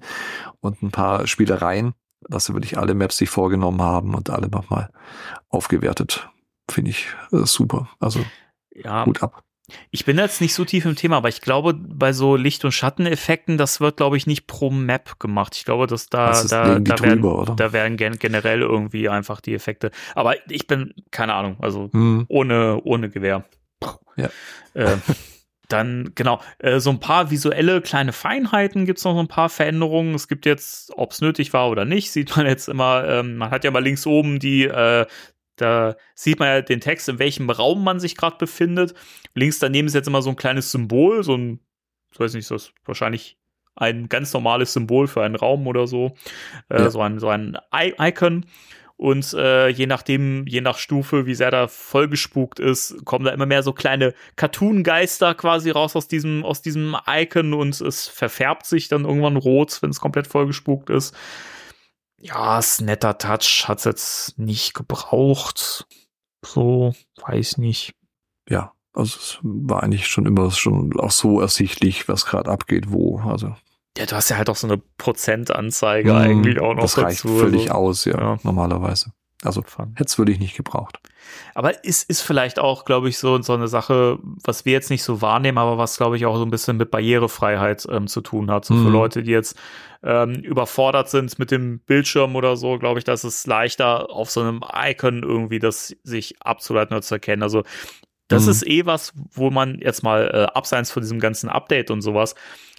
und 0.61 0.83
ein 0.83 0.91
paar 0.91 1.27
Spielereien, 1.27 1.95
dass 2.29 2.53
wirklich 2.53 2.79
alle 2.79 2.95
Maps 2.95 3.17
sich 3.17 3.31
vorgenommen 3.31 3.83
haben 3.83 4.15
und 4.15 4.31
alle 4.31 4.49
nochmal 4.49 4.91
aufgewertet. 5.49 6.29
Finde 6.71 6.91
ich 6.91 7.07
äh, 7.33 7.45
super. 7.45 7.89
Also 7.99 8.21
Ja, 8.75 9.05
gut 9.05 9.23
ab. 9.23 9.43
Ich 9.93 10.05
bin 10.05 10.19
jetzt 10.19 10.41
nicht 10.41 10.55
so 10.55 10.65
tief 10.65 10.85
im 10.85 10.97
Thema, 10.97 11.19
aber 11.19 11.29
ich 11.29 11.41
glaube, 11.41 11.75
bei 11.75 12.13
so 12.13 12.35
Licht- 12.35 12.65
und 12.65 12.73
Schatteneffekten, 12.73 13.57
das 13.57 13.81
wird, 13.81 13.97
glaube 13.99 14.17
ich, 14.17 14.27
nicht 14.27 14.49
pro 14.49 14.69
Map 14.71 15.21
gemacht. 15.21 15.55
Ich 15.57 15.65
glaube, 15.65 15.87
dass 15.87 16.09
da, 16.09 16.27
Das 16.27 16.49
da, 16.49 16.81
da, 16.81 17.03
werden, 17.05 17.23
drüber, 17.23 17.55
da 17.57 17.73
werden 17.73 17.97
gen 17.97 18.19
generell 18.19 18.63
irgendwie 18.63 19.09
einfach 19.09 19.41
die 19.41 19.55
Effekte. 19.55 19.93
Aber 20.17 20.35
ich 20.51 20.67
bin, 20.67 20.93
keine 21.13 21.35
Ahnung, 21.35 21.57
also 21.61 21.89
Hm. 21.93 22.25
ohne, 22.29 22.81
ohne 22.83 23.11
Gewehr. 23.11 23.45
Ja. 24.17 24.29
Äh, 24.75 24.97
dann, 25.69 26.13
genau, 26.15 26.41
äh, 26.59 26.81
so 26.81 26.91
ein 26.91 27.01
paar 27.01 27.31
visuelle 27.31 27.81
kleine 27.81 28.13
Feinheiten 28.13 28.87
gibt's 28.87 29.05
noch 29.05 29.15
so 29.15 29.21
ein 29.21 29.29
paar 29.29 29.49
Veränderungen. 29.49 30.15
Es 30.15 30.27
gibt 30.29 30.45
jetzt, 30.47 30.93
ob 30.97 31.13
es 31.13 31.21
nötig 31.21 31.53
war 31.53 31.71
oder 31.71 31.85
nicht, 31.85 32.11
sieht 32.11 32.37
man 32.37 32.47
jetzt 32.47 32.69
immer, 32.69 33.07
ähm, 33.09 33.37
man 33.37 33.51
hat 33.51 33.65
ja 33.65 33.71
mal 33.71 33.83
links 33.83 34.07
oben 34.07 34.41
die, 34.41 34.65
äh, 34.65 35.07
da 35.57 35.95
sieht 36.15 36.39
man 36.39 36.49
ja 36.49 36.63
den 36.63 36.81
Text, 36.81 37.09
in 37.09 37.19
welchem 37.19 37.51
Raum 37.51 37.85
man 37.85 38.01
sich 38.01 38.17
gerade 38.17 38.37
befindet. 38.39 38.95
Links 39.35 39.59
daneben 39.59 39.87
ist 39.87 39.95
jetzt 39.95 40.09
immer 40.09 40.23
so 40.23 40.31
ein 40.31 40.37
kleines 40.37 40.73
Symbol, 40.73 41.23
so 41.23 41.37
ein, 41.37 41.61
ich 42.13 42.19
weiß 42.19 42.35
nicht, 42.35 42.51
das 42.51 42.63
ist 42.63 42.73
wahrscheinlich 42.85 43.37
ein 43.77 44.09
ganz 44.09 44.33
normales 44.33 44.73
Symbol 44.73 45.07
für 45.07 45.23
einen 45.23 45.37
Raum 45.37 45.67
oder 45.67 45.87
so. 45.87 46.17
Äh, 46.69 46.81
Ja. 46.81 46.91
So 46.91 47.01
ein, 47.01 47.19
so 47.19 47.29
ein 47.29 47.57
I 47.75 47.95
Icon. 47.99 48.47
Und 49.01 49.33
äh, 49.33 49.69
je 49.69 49.87
nachdem, 49.87 50.47
je 50.47 50.61
nach 50.61 50.77
Stufe, 50.77 51.25
wie 51.25 51.35
sehr 51.35 51.51
da 51.51 51.69
vollgespukt 51.69 52.61
ist, 52.61 53.03
kommen 53.07 53.25
da 53.25 53.31
immer 53.31 53.47
mehr 53.47 53.63
so 53.63 53.73
kleine 53.73 54.13
Cartoon-Geister 54.37 55.35
quasi 55.35 55.71
raus 55.71 55.97
aus 55.97 56.07
diesem, 56.07 56.45
aus 56.45 56.61
diesem 56.61 56.95
Icon 57.09 57.55
und 57.55 57.81
es 57.81 58.09
verfärbt 58.09 58.67
sich 58.67 58.89
dann 58.89 59.07
irgendwann 59.07 59.39
rot, 59.39 59.81
wenn 59.81 59.89
es 59.89 60.01
komplett 60.01 60.27
vollgespukt 60.27 60.91
ist. 60.91 61.17
Ja, 62.19 62.59
ist 62.59 62.83
ein 62.83 62.85
netter 62.85 63.17
Touch, 63.17 63.65
hat's 63.69 63.85
jetzt 63.85 64.39
nicht 64.39 64.75
gebraucht. 64.75 65.87
So, 66.45 66.93
weiß 67.27 67.57
nicht. 67.57 67.95
ja, 68.51 68.75
also 68.93 69.19
es 69.19 69.39
war 69.41 69.83
eigentlich 69.83 70.09
schon 70.09 70.27
immer 70.27 70.51
schon 70.51 71.01
auch 71.01 71.11
so 71.11 71.41
ersichtlich, 71.41 72.07
was 72.07 72.27
gerade 72.27 72.51
abgeht, 72.51 72.91
wo. 72.91 73.21
Also 73.21 73.57
Ja, 73.99 74.07
du 74.07 74.15
hast 74.17 74.29
ja 74.31 74.37
halt 74.37 74.49
auch 74.49 74.57
so 74.57 74.67
eine 74.67 74.79
Prozentanzeige 74.99 76.13
mh, 76.13 76.21
eigentlich 76.21 76.61
auch 76.61 76.75
noch 76.75 76.83
das 76.83 76.97
reicht 76.99 77.25
dazu. 77.25 77.37
völlig 77.39 77.71
also, 77.73 77.75
aus, 77.75 78.05
ja, 78.05 78.19
ja. 78.19 78.39
normalerweise. 78.43 79.13
Also 79.43 79.63
hätte 79.63 80.05
es 80.05 80.19
wirklich 80.19 80.39
nicht 80.39 80.55
gebraucht. 80.55 80.99
Aber 81.55 81.83
ist, 81.83 82.09
ist 82.11 82.21
vielleicht 82.21 82.59
auch, 82.59 82.85
glaube 82.85 83.09
ich, 83.09 83.17
so, 83.17 83.41
so 83.41 83.55
eine 83.55 83.69
Sache, 83.69 84.19
was 84.23 84.67
wir 84.67 84.73
jetzt 84.75 84.91
nicht 84.91 85.03
so 85.03 85.23
wahrnehmen, 85.23 85.57
aber 85.57 85.79
was, 85.79 85.97
glaube 85.97 86.17
ich, 86.19 86.27
auch 86.27 86.37
so 86.37 86.45
ein 86.45 86.51
bisschen 86.51 86.77
mit 86.77 86.91
Barrierefreiheit 86.91 87.87
ähm, 87.91 88.07
zu 88.07 88.21
tun 88.21 88.51
hat. 88.51 88.67
So 88.67 88.75
für 88.75 88.89
Mhm. 88.89 88.93
Leute, 88.93 89.23
die 89.23 89.31
jetzt 89.31 89.59
ähm, 90.03 90.35
überfordert 90.35 91.09
sind 91.09 91.39
mit 91.39 91.51
dem 91.51 91.81
Bildschirm 91.81 92.37
oder 92.37 92.57
so, 92.57 92.79
glaube 92.79 92.99
ich, 92.99 93.05
dass 93.05 93.25
es 93.25 93.47
leichter 93.47 94.11
auf 94.11 94.31
so 94.31 94.41
einem 94.43 94.61
Icon 94.75 95.23
irgendwie 95.23 95.59
das 95.59 95.97
sich 96.03 96.35
abzuleiten 96.43 96.95
oder 96.95 97.03
zu 97.03 97.15
erkennen. 97.15 97.43
Also 97.43 97.63
das 98.31 98.47
Mhm. 98.47 98.51
ist 98.53 98.67
eh 98.67 98.87
was, 98.87 99.13
wo 99.33 99.51
man 99.51 99.79
jetzt 99.81 100.03
mal 100.03 100.31
äh, 100.33 100.57
abseits 100.57 100.91
von 100.91 101.03
diesem 101.03 101.21
ganzen 101.21 101.51
Update 101.51 101.91
und 101.91 102.01
sowas, 102.01 102.35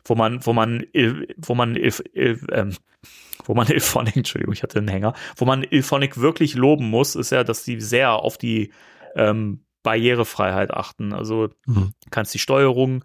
wo 0.05 0.15
man, 0.15 0.43
wo 0.45 0.53
man, 0.53 0.83
il- 0.93 1.27
wo 1.37 1.53
man, 1.53 1.75
il- 1.75 1.93
il- 2.13 2.39
ähm, 2.51 2.73
wo 3.45 3.53
man 3.53 3.67
Ilphonic, 3.71 4.15
Entschuldigung, 4.15 4.53
ich 4.53 4.63
hatte 4.63 4.79
einen 4.79 4.87
Hänger, 4.87 5.13
wo 5.35 5.45
man 5.45 5.63
Ilphonic 5.63 6.19
wirklich 6.19 6.55
loben 6.55 6.89
muss, 6.89 7.15
ist 7.15 7.31
ja, 7.31 7.43
dass 7.43 7.63
die 7.63 7.79
sehr 7.81 8.13
auf 8.13 8.37
die 8.37 8.71
ähm, 9.15 9.63
Barrierefreiheit 9.83 10.71
achten. 10.71 11.13
Also 11.13 11.49
Mhm. 11.65 11.93
du 12.03 12.09
kannst 12.11 12.33
die 12.33 12.39
Steuerung 12.39 13.03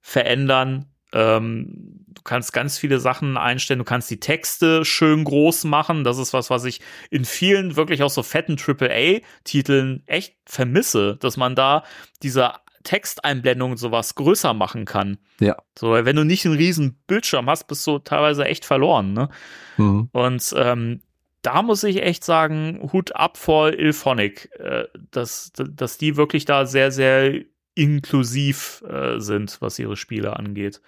verändern, 0.00 0.86
ähm, 1.12 2.05
du 2.16 2.22
kannst 2.22 2.52
ganz 2.52 2.78
viele 2.78 2.98
Sachen 2.98 3.36
einstellen, 3.36 3.78
du 3.78 3.84
kannst 3.84 4.10
die 4.10 4.18
Texte 4.18 4.84
schön 4.84 5.22
groß 5.22 5.64
machen. 5.64 6.02
Das 6.02 6.18
ist 6.18 6.32
was, 6.32 6.50
was 6.50 6.64
ich 6.64 6.80
in 7.10 7.24
vielen 7.24 7.76
wirklich 7.76 8.02
auch 8.02 8.10
so 8.10 8.22
fetten 8.22 8.56
AAA-Titeln 8.58 10.02
echt 10.06 10.34
vermisse, 10.46 11.16
dass 11.20 11.36
man 11.36 11.54
da 11.54 11.84
diese 12.22 12.54
Texteinblendung 12.82 13.72
und 13.72 13.76
sowas 13.76 14.14
größer 14.14 14.54
machen 14.54 14.84
kann. 14.84 15.18
Ja. 15.40 15.56
So, 15.78 15.90
weil 15.90 16.04
wenn 16.04 16.16
du 16.16 16.24
nicht 16.24 16.46
einen 16.46 16.56
riesen 16.56 16.98
Bildschirm 17.06 17.50
hast, 17.50 17.66
bist 17.66 17.86
du 17.86 17.98
teilweise 17.98 18.44
echt 18.44 18.64
verloren, 18.64 19.12
ne? 19.12 19.28
Mhm. 19.76 20.08
Und 20.12 20.54
ähm, 20.56 21.02
da 21.42 21.62
muss 21.62 21.84
ich 21.84 22.02
echt 22.02 22.24
sagen, 22.24 22.88
Hut 22.92 23.14
ab 23.14 23.36
vor 23.36 23.72
Ilphonic, 23.72 24.50
äh, 24.58 24.84
dass, 25.10 25.52
dass 25.54 25.98
die 25.98 26.16
wirklich 26.16 26.44
da 26.44 26.64
sehr, 26.66 26.90
sehr 26.90 27.40
inklusiv 27.74 28.82
äh, 28.88 29.18
sind, 29.18 29.58
was 29.60 29.78
ihre 29.78 29.96
Spiele 29.96 30.36
angeht. 30.36 30.80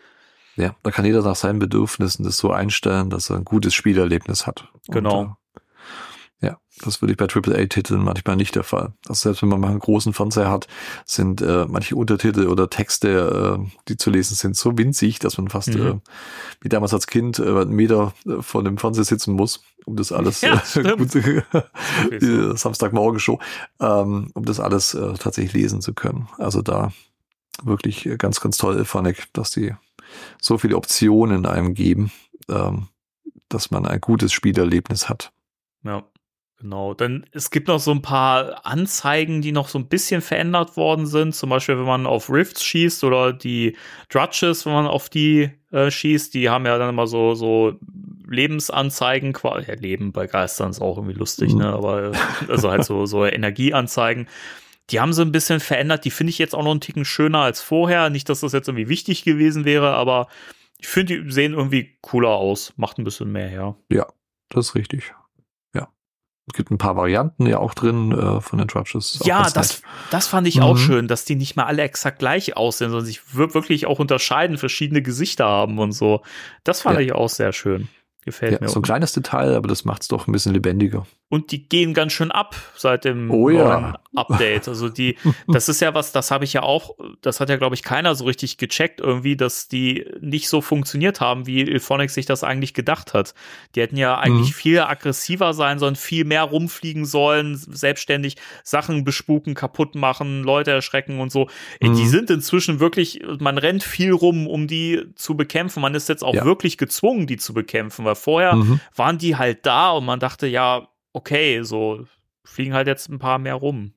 Ja, 0.58 0.74
da 0.82 0.90
kann 0.90 1.04
jeder 1.04 1.22
nach 1.22 1.36
seinen 1.36 1.58
Bedürfnissen 1.60 2.24
das 2.24 2.36
so 2.36 2.50
einstellen, 2.50 3.10
dass 3.10 3.30
er 3.30 3.36
ein 3.36 3.44
gutes 3.44 3.74
Spielerlebnis 3.74 4.46
hat. 4.46 4.68
Und, 4.88 4.94
Genau. 4.94 5.22
äh, 5.24 5.60
Ja, 6.40 6.58
das 6.84 7.00
würde 7.02 7.12
ich 7.12 7.16
bei 7.18 7.26
AAA-Titeln 7.26 8.00
manchmal 8.02 8.36
nicht 8.36 8.54
der 8.54 8.62
Fall. 8.62 8.92
Also 9.08 9.22
selbst 9.28 9.42
wenn 9.42 9.48
man 9.48 9.60
mal 9.60 9.70
einen 9.70 9.80
großen 9.80 10.12
Fernseher 10.12 10.48
hat, 10.50 10.68
sind 11.04 11.40
äh, 11.42 11.66
manche 11.68 11.96
Untertitel 11.96 12.46
oder 12.46 12.70
Texte, 12.70 13.58
äh, 13.60 13.70
die 13.88 13.96
zu 13.96 14.10
lesen 14.10 14.36
sind, 14.36 14.56
so 14.56 14.76
winzig, 14.78 15.18
dass 15.18 15.36
man 15.38 15.48
fast 15.48 15.70
Mhm. 15.70 15.86
äh, 15.86 15.94
wie 16.60 16.68
damals 16.68 16.94
als 16.94 17.06
Kind 17.08 17.40
äh, 17.40 17.42
einen 17.42 17.70
Meter 17.72 18.14
äh, 18.24 18.40
vor 18.40 18.62
dem 18.62 18.78
Fernseher 18.78 19.04
sitzen 19.04 19.34
muss, 19.34 19.62
um 19.84 19.96
das 19.96 20.12
alles 20.12 20.40
Ja, 20.42 20.62
äh, 20.76 20.96
gut, 20.96 21.12
die 22.12 22.56
Samstagmorgen-Show, 22.56 23.38
ähm, 23.80 24.30
um 24.34 24.44
das 24.44 24.60
alles 24.60 24.94
äh, 24.94 25.14
tatsächlich 25.14 25.52
lesen 25.54 25.80
zu 25.80 25.92
können. 25.92 26.28
Also 26.38 26.62
da 26.62 26.92
wirklich 27.64 28.06
äh, 28.06 28.16
ganz, 28.16 28.40
ganz 28.40 28.58
toll, 28.58 28.84
Phonic, 28.84 29.26
dass 29.32 29.50
die 29.50 29.74
so 30.40 30.58
viele 30.58 30.76
Optionen 30.76 31.46
einem 31.46 31.74
geben, 31.74 32.10
ähm, 32.48 32.88
dass 33.48 33.70
man 33.70 33.86
ein 33.86 34.00
gutes 34.00 34.32
Spielerlebnis 34.32 35.08
hat. 35.08 35.32
Ja, 35.84 36.04
genau. 36.58 36.94
Dann 36.94 37.24
es 37.32 37.50
gibt 37.50 37.68
noch 37.68 37.80
so 37.80 37.92
ein 37.92 38.02
paar 38.02 38.66
Anzeigen, 38.66 39.40
die 39.42 39.52
noch 39.52 39.68
so 39.68 39.78
ein 39.78 39.88
bisschen 39.88 40.20
verändert 40.20 40.76
worden 40.76 41.06
sind. 41.06 41.34
Zum 41.34 41.50
Beispiel, 41.50 41.78
wenn 41.78 41.84
man 41.86 42.06
auf 42.06 42.30
Rifts 42.30 42.62
schießt 42.64 43.04
oder 43.04 43.32
die 43.32 43.76
Drudges, 44.10 44.66
wenn 44.66 44.72
man 44.72 44.86
auf 44.86 45.08
die 45.08 45.50
äh, 45.70 45.90
schießt, 45.90 46.34
die 46.34 46.48
haben 46.50 46.66
ja 46.66 46.76
dann 46.78 46.90
immer 46.90 47.06
so, 47.06 47.34
so 47.34 47.74
Lebensanzeigen, 48.26 49.32
quasi. 49.32 49.66
Ja, 49.68 49.74
Leben 49.74 50.12
bei 50.12 50.26
Geistern 50.26 50.70
ist 50.70 50.80
auch 50.80 50.96
irgendwie 50.98 51.16
lustig, 51.18 51.52
Mhm. 51.52 51.58
ne? 51.60 51.72
Aber 51.72 52.12
äh, 52.12 52.12
also 52.48 52.70
halt 52.70 52.84
so, 52.84 53.06
so 53.06 53.24
Energieanzeigen. 53.26 54.28
Die 54.90 55.00
haben 55.00 55.12
sie 55.12 55.22
ein 55.22 55.32
bisschen 55.32 55.60
verändert. 55.60 56.04
Die 56.04 56.10
finde 56.10 56.30
ich 56.30 56.38
jetzt 56.38 56.54
auch 56.54 56.62
noch 56.64 56.70
einen 56.70 56.80
Ticken 56.80 57.04
schöner 57.04 57.40
als 57.40 57.60
vorher. 57.60 58.08
Nicht, 58.10 58.28
dass 58.28 58.40
das 58.40 58.52
jetzt 58.52 58.68
irgendwie 58.68 58.88
wichtig 58.88 59.22
gewesen 59.24 59.64
wäre, 59.64 59.92
aber 59.94 60.28
ich 60.78 60.88
finde, 60.88 61.22
die 61.24 61.30
sehen 61.32 61.52
irgendwie 61.54 61.98
cooler 62.00 62.30
aus. 62.30 62.72
Macht 62.76 62.98
ein 62.98 63.04
bisschen 63.04 63.30
mehr 63.32 63.48
her. 63.48 63.76
Das 64.50 64.68
ist 64.68 64.74
richtig. 64.74 65.12
Ja. 65.74 65.88
Es 66.46 66.54
gibt 66.54 66.70
ein 66.70 66.78
paar 66.78 66.96
Varianten 66.96 67.44
ja 67.46 67.58
auch 67.58 67.74
drin 67.74 68.12
äh, 68.12 68.40
von 68.40 68.58
den 68.58 68.68
auch 68.70 69.26
Ja, 69.26 69.42
das, 69.50 69.82
nett. 69.82 69.82
das 70.10 70.26
fand 70.26 70.46
ich 70.48 70.62
auch 70.62 70.74
Mhm. 70.74 70.78
schön, 70.78 71.08
dass 71.08 71.26
die 71.26 71.34
nicht 71.36 71.56
mal 71.56 71.64
alle 71.64 71.82
exakt 71.82 72.20
gleich 72.20 72.56
aussehen, 72.56 72.88
sondern 72.90 73.04
sich 73.04 73.36
wir- 73.36 73.52
wirklich 73.52 73.84
auch 73.84 73.98
unterscheiden, 73.98 74.56
verschiedene 74.56 75.02
Gesichter 75.02 75.44
haben 75.46 75.78
und 75.78 75.92
so. 75.92 76.22
Das 76.64 76.80
fand 76.80 76.94
Ja. 76.98 77.00
ich 77.04 77.12
auch 77.12 77.28
sehr 77.28 77.52
schön. 77.52 77.88
Gefällt 78.24 78.52
Ja, 78.52 78.58
mir. 78.60 78.68
so 78.68 78.78
ein 78.80 78.82
kleines 78.82 79.12
Detail, 79.12 79.54
aber 79.54 79.68
das 79.68 79.84
macht 79.84 80.02
es 80.02 80.08
doch 80.08 80.26
ein 80.26 80.32
bisschen 80.32 80.52
lebendiger. 80.54 81.06
und 81.30 81.52
die 81.52 81.68
gehen 81.68 81.92
ganz 81.92 82.12
schön 82.14 82.30
ab 82.30 82.56
seit 82.74 83.04
dem 83.04 83.30
Oh 83.30 83.50
ja. 83.50 84.00
Update. 84.14 84.68
Also 84.68 84.88
die, 84.88 85.16
das 85.48 85.68
ist 85.68 85.80
ja 85.80 85.94
was, 85.94 86.12
das 86.12 86.30
habe 86.30 86.44
ich 86.44 86.52
ja 86.52 86.62
auch, 86.62 86.96
das 87.20 87.40
hat 87.40 87.48
ja, 87.50 87.56
glaube 87.56 87.74
ich, 87.74 87.82
keiner 87.82 88.14
so 88.14 88.24
richtig 88.24 88.56
gecheckt 88.58 89.00
irgendwie, 89.00 89.36
dass 89.36 89.68
die 89.68 90.06
nicht 90.20 90.48
so 90.48 90.60
funktioniert 90.60 91.20
haben, 91.20 91.46
wie 91.46 91.60
Ilphonic 91.60 92.10
sich 92.10 92.26
das 92.26 92.42
eigentlich 92.44 92.74
gedacht 92.74 93.14
hat. 93.14 93.34
Die 93.74 93.80
hätten 93.80 93.96
ja 93.96 94.16
eigentlich 94.18 94.48
Mhm. 94.50 94.54
viel 94.54 94.80
aggressiver 94.80 95.52
sein 95.52 95.78
sollen, 95.78 95.96
viel 95.96 96.24
mehr 96.24 96.42
rumfliegen 96.44 97.04
sollen, 97.04 97.54
selbstständig 97.56 98.36
Sachen 98.64 99.04
bespuken, 99.04 99.54
kaputt 99.54 99.94
machen, 99.94 100.42
Leute 100.42 100.70
erschrecken 100.70 101.20
und 101.20 101.30
so. 101.30 101.48
Äh, 101.80 101.90
Die 101.90 102.04
Mhm. 102.04 102.08
sind 102.08 102.30
inzwischen 102.30 102.80
wirklich, 102.80 103.20
man 103.40 103.58
rennt 103.58 103.82
viel 103.82 104.12
rum, 104.12 104.46
um 104.46 104.66
die 104.66 105.04
zu 105.14 105.36
bekämpfen. 105.36 105.80
Man 105.80 105.94
ist 105.94 106.08
jetzt 106.08 106.22
auch 106.24 106.34
Ja. 106.34 106.44
wirklich 106.44 106.78
gezwungen, 106.78 107.26
die 107.26 107.36
zu 107.36 107.52
bekämpfen, 107.54 108.04
weil 108.04 108.14
vorher 108.14 108.56
Mhm. 108.56 108.80
waren 108.94 109.18
die 109.18 109.36
halt 109.36 109.66
da 109.66 109.90
und 109.92 110.04
man 110.04 110.20
dachte, 110.20 110.46
ja, 110.46 110.88
okay, 111.12 111.62
so 111.62 112.04
fliegen 112.44 112.74
halt 112.74 112.86
jetzt 112.86 113.08
ein 113.08 113.18
paar 113.18 113.38
mehr 113.38 113.54
rum. 113.54 113.92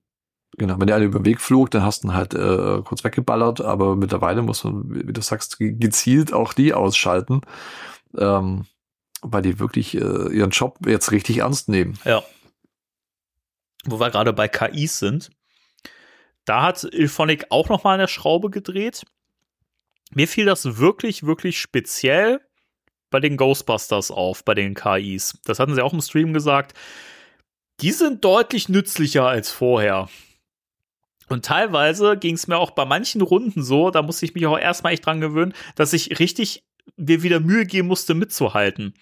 Genau, 0.58 0.80
wenn 0.80 0.88
der 0.88 0.98
eine 0.98 1.06
über 1.06 1.20
den 1.20 1.26
Weg 1.26 1.40
flog, 1.40 1.72
dann 1.72 1.84
hast 1.84 2.04
du 2.04 2.10
ihn 2.10 2.14
halt 2.14 2.34
äh, 2.34 2.82
kurz 2.84 3.04
weggeballert, 3.04 3.62
aber 3.62 3.96
mittlerweile 3.96 4.42
muss 4.42 4.64
man, 4.64 5.08
wie 5.08 5.14
du 5.14 5.22
sagst, 5.22 5.58
ge- 5.58 5.72
gezielt 5.74 6.34
auch 6.34 6.54
die 6.54 6.74
ausschalten, 6.74 7.42
ähm, 8.18 8.66
weil 9.22 9.42
die 9.44 9.60
wirklich 9.60 9.96
äh, 9.96 10.00
ihren 10.36 10.50
Job 10.52 10.78
jetzt 10.86 11.12
richtig 11.12 11.38
ernst 11.38 11.70
nehmen. 11.70 11.98
Ja. 12.04 12.22
Wo 13.86 14.00
wir 14.00 14.12
gerade 14.12 14.34
bei 14.34 14.48
KIs 14.50 15.00
sind, 15.00 15.32
da 16.46 16.64
hat 16.64 16.84
Ilphonic 16.84 17.46
auch 17.50 17.70
noch 17.70 17.84
mal 17.84 17.94
an 17.94 18.00
der 18.00 18.08
Schraube 18.08 18.50
gedreht. 18.50 19.04
Mir 20.14 20.28
fiel 20.28 20.46
das 20.46 20.78
wirklich, 20.78 21.24
wirklich 21.24 21.62
speziell 21.62 22.42
bei 23.10 23.20
den 23.22 23.38
Ghostbusters 23.38 24.12
auf, 24.12 24.44
bei 24.44 24.54
den 24.54 24.74
KIs. 24.74 25.40
Das 25.46 25.60
hatten 25.60 25.76
sie 25.76 25.82
auch 25.84 25.94
im 25.94 26.02
Stream 26.02 26.34
gesagt. 26.34 26.78
Die 27.80 27.92
sind 27.92 28.24
deutlich 28.26 28.70
nützlicher 28.70 29.26
als 29.28 29.50
vorher. 29.52 30.10
Und 31.32 31.46
teilweise 31.46 32.18
ging 32.18 32.36
es 32.36 32.48
mir 32.48 32.58
auch 32.58 32.72
bei 32.72 32.86
manchen 32.86 33.22
Runden 33.22 33.64
so, 33.64 33.92
da 33.92 34.02
musste 34.02 34.26
ich 34.26 34.34
mich 34.34 34.46
auch 34.48 34.58
erstmal 34.58 34.94
echt 34.94 35.06
dran 35.06 35.22
gewöhnen, 35.22 35.54
dass 35.76 35.94
ich 35.94 36.20
richtig 36.20 36.64
mir 36.98 37.24
wieder 37.24 37.40
Mühe 37.40 37.66
geben 37.66 37.88
musste, 37.88 38.14
mitzuhalten. 38.14 38.94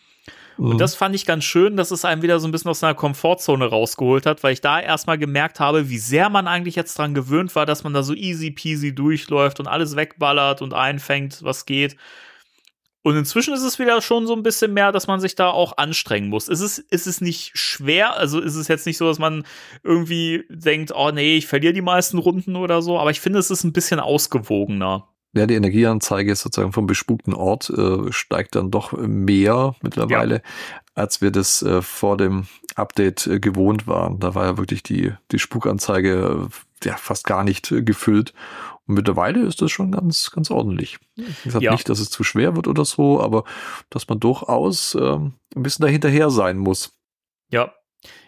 Mhm. 0.58 0.72
Und 0.72 0.78
das 0.80 0.96
fand 0.96 1.16
ich 1.16 1.26
ganz 1.26 1.44
schön, 1.44 1.78
dass 1.78 1.92
es 1.92 2.06
einem 2.06 2.22
wieder 2.22 2.40
so 2.40 2.48
ein 2.48 2.52
bisschen 2.52 2.70
aus 2.70 2.82
seiner 2.82 2.94
Komfortzone 2.94 3.66
rausgeholt 3.66 4.26
hat, 4.26 4.44
weil 4.44 4.54
ich 4.54 4.62
da 4.62 4.80
erstmal 4.80 5.18
gemerkt 5.18 5.60
habe, 5.60 5.90
wie 5.90 5.98
sehr 5.98 6.30
man 6.30 6.48
eigentlich 6.48 6.76
jetzt 6.76 6.98
dran 6.98 7.14
gewöhnt 7.14 7.56
war, 7.56 7.66
dass 7.66 7.84
man 7.84 7.94
da 7.94 8.04
so 8.04 8.14
easy 8.14 8.52
peasy 8.52 8.94
durchläuft 8.94 9.60
und 9.60 9.68
alles 9.68 9.96
wegballert 9.96 10.62
und 10.62 10.74
einfängt, 10.74 11.44
was 11.44 11.66
geht. 11.66 11.96
Und 13.02 13.16
inzwischen 13.16 13.54
ist 13.54 13.64
es 13.64 13.80
wieder 13.80 14.02
schon 14.02 14.28
so 14.28 14.34
ein 14.34 14.44
bisschen 14.44 14.74
mehr, 14.74 14.92
dass 14.92 15.08
man 15.08 15.22
sich 15.22 15.36
da 15.36 15.50
auch 15.50 15.78
anstrengen 15.78 16.30
muss. 16.30 16.50
Es 16.50 16.60
ist, 16.60 16.80
ist 16.80 17.08
es 17.08 17.22
nicht 17.22 17.52
schwer, 17.58 18.18
also 18.18 18.42
ist 18.42 18.56
es 18.56 18.68
jetzt 18.68 18.86
nicht 18.86 18.98
so, 18.98 19.08
dass 19.08 19.20
man 19.20 19.46
irgendwie 19.84 20.44
denkt, 20.50 20.92
oh 20.94 21.12
nee, 21.12 21.38
ich 21.38 21.48
verliere 21.48 21.74
die 21.74 21.82
meisten 21.82 22.18
Runden 22.18 22.58
oder 22.58 22.82
so, 22.82 23.00
aber 23.00 23.12
ich 23.12 23.22
finde, 23.22 23.40
es 23.40 23.52
ist 23.52 23.64
ein 23.64 23.74
bisschen 23.74 24.02
ausgewogener. 24.02 25.08
Ja, 25.34 25.46
die 25.46 25.56
Energieanzeige 25.56 26.36
sozusagen 26.36 26.74
vom 26.74 26.88
bespukten 26.88 27.36
Ort 27.36 27.70
äh, 27.70 28.12
steigt 28.12 28.56
dann 28.56 28.72
doch 28.72 28.94
mehr 28.94 29.76
mittlerweile, 29.82 30.42
als 30.96 31.22
wir 31.22 31.30
das 31.30 31.62
äh, 31.62 31.84
vor 31.84 32.18
dem 32.18 32.48
Update 32.76 33.28
äh, 33.28 33.40
gewohnt 33.40 33.86
waren. 33.86 34.20
Da 34.20 34.34
war 34.34 34.46
ja 34.46 34.58
wirklich 34.58 34.82
die, 34.82 35.14
die 35.32 35.38
Spukanzeige 35.38 36.50
äh, 36.50 36.88
ja 36.88 36.98
fast 36.98 37.28
gar 37.28 37.44
nicht 37.44 37.72
äh, 37.72 37.84
gefüllt. 37.84 38.34
Und 38.90 38.96
mittlerweile 38.96 39.42
ist 39.46 39.62
das 39.62 39.72
schon 39.72 39.92
ganz, 39.92 40.32
ganz 40.32 40.50
ordentlich. 40.50 40.98
Ich 41.46 41.52
sage 41.52 41.64
Ja. 41.66 41.72
nicht, 41.72 41.88
dass 41.90 42.00
es 42.00 42.10
zu 42.10 42.24
schwer 42.24 42.56
wird 42.56 42.68
oder 42.68 42.84
so, 42.86 43.22
aber 43.22 43.44
dass 43.92 44.08
man 44.08 44.20
durchaus 44.20 44.96
ähm, 44.96 45.36
ein 45.56 45.62
bisschen 45.62 45.84
dahinterher 45.84 46.32
sein 46.32 46.58
muss. 46.58 46.98
Ja. 47.52 47.72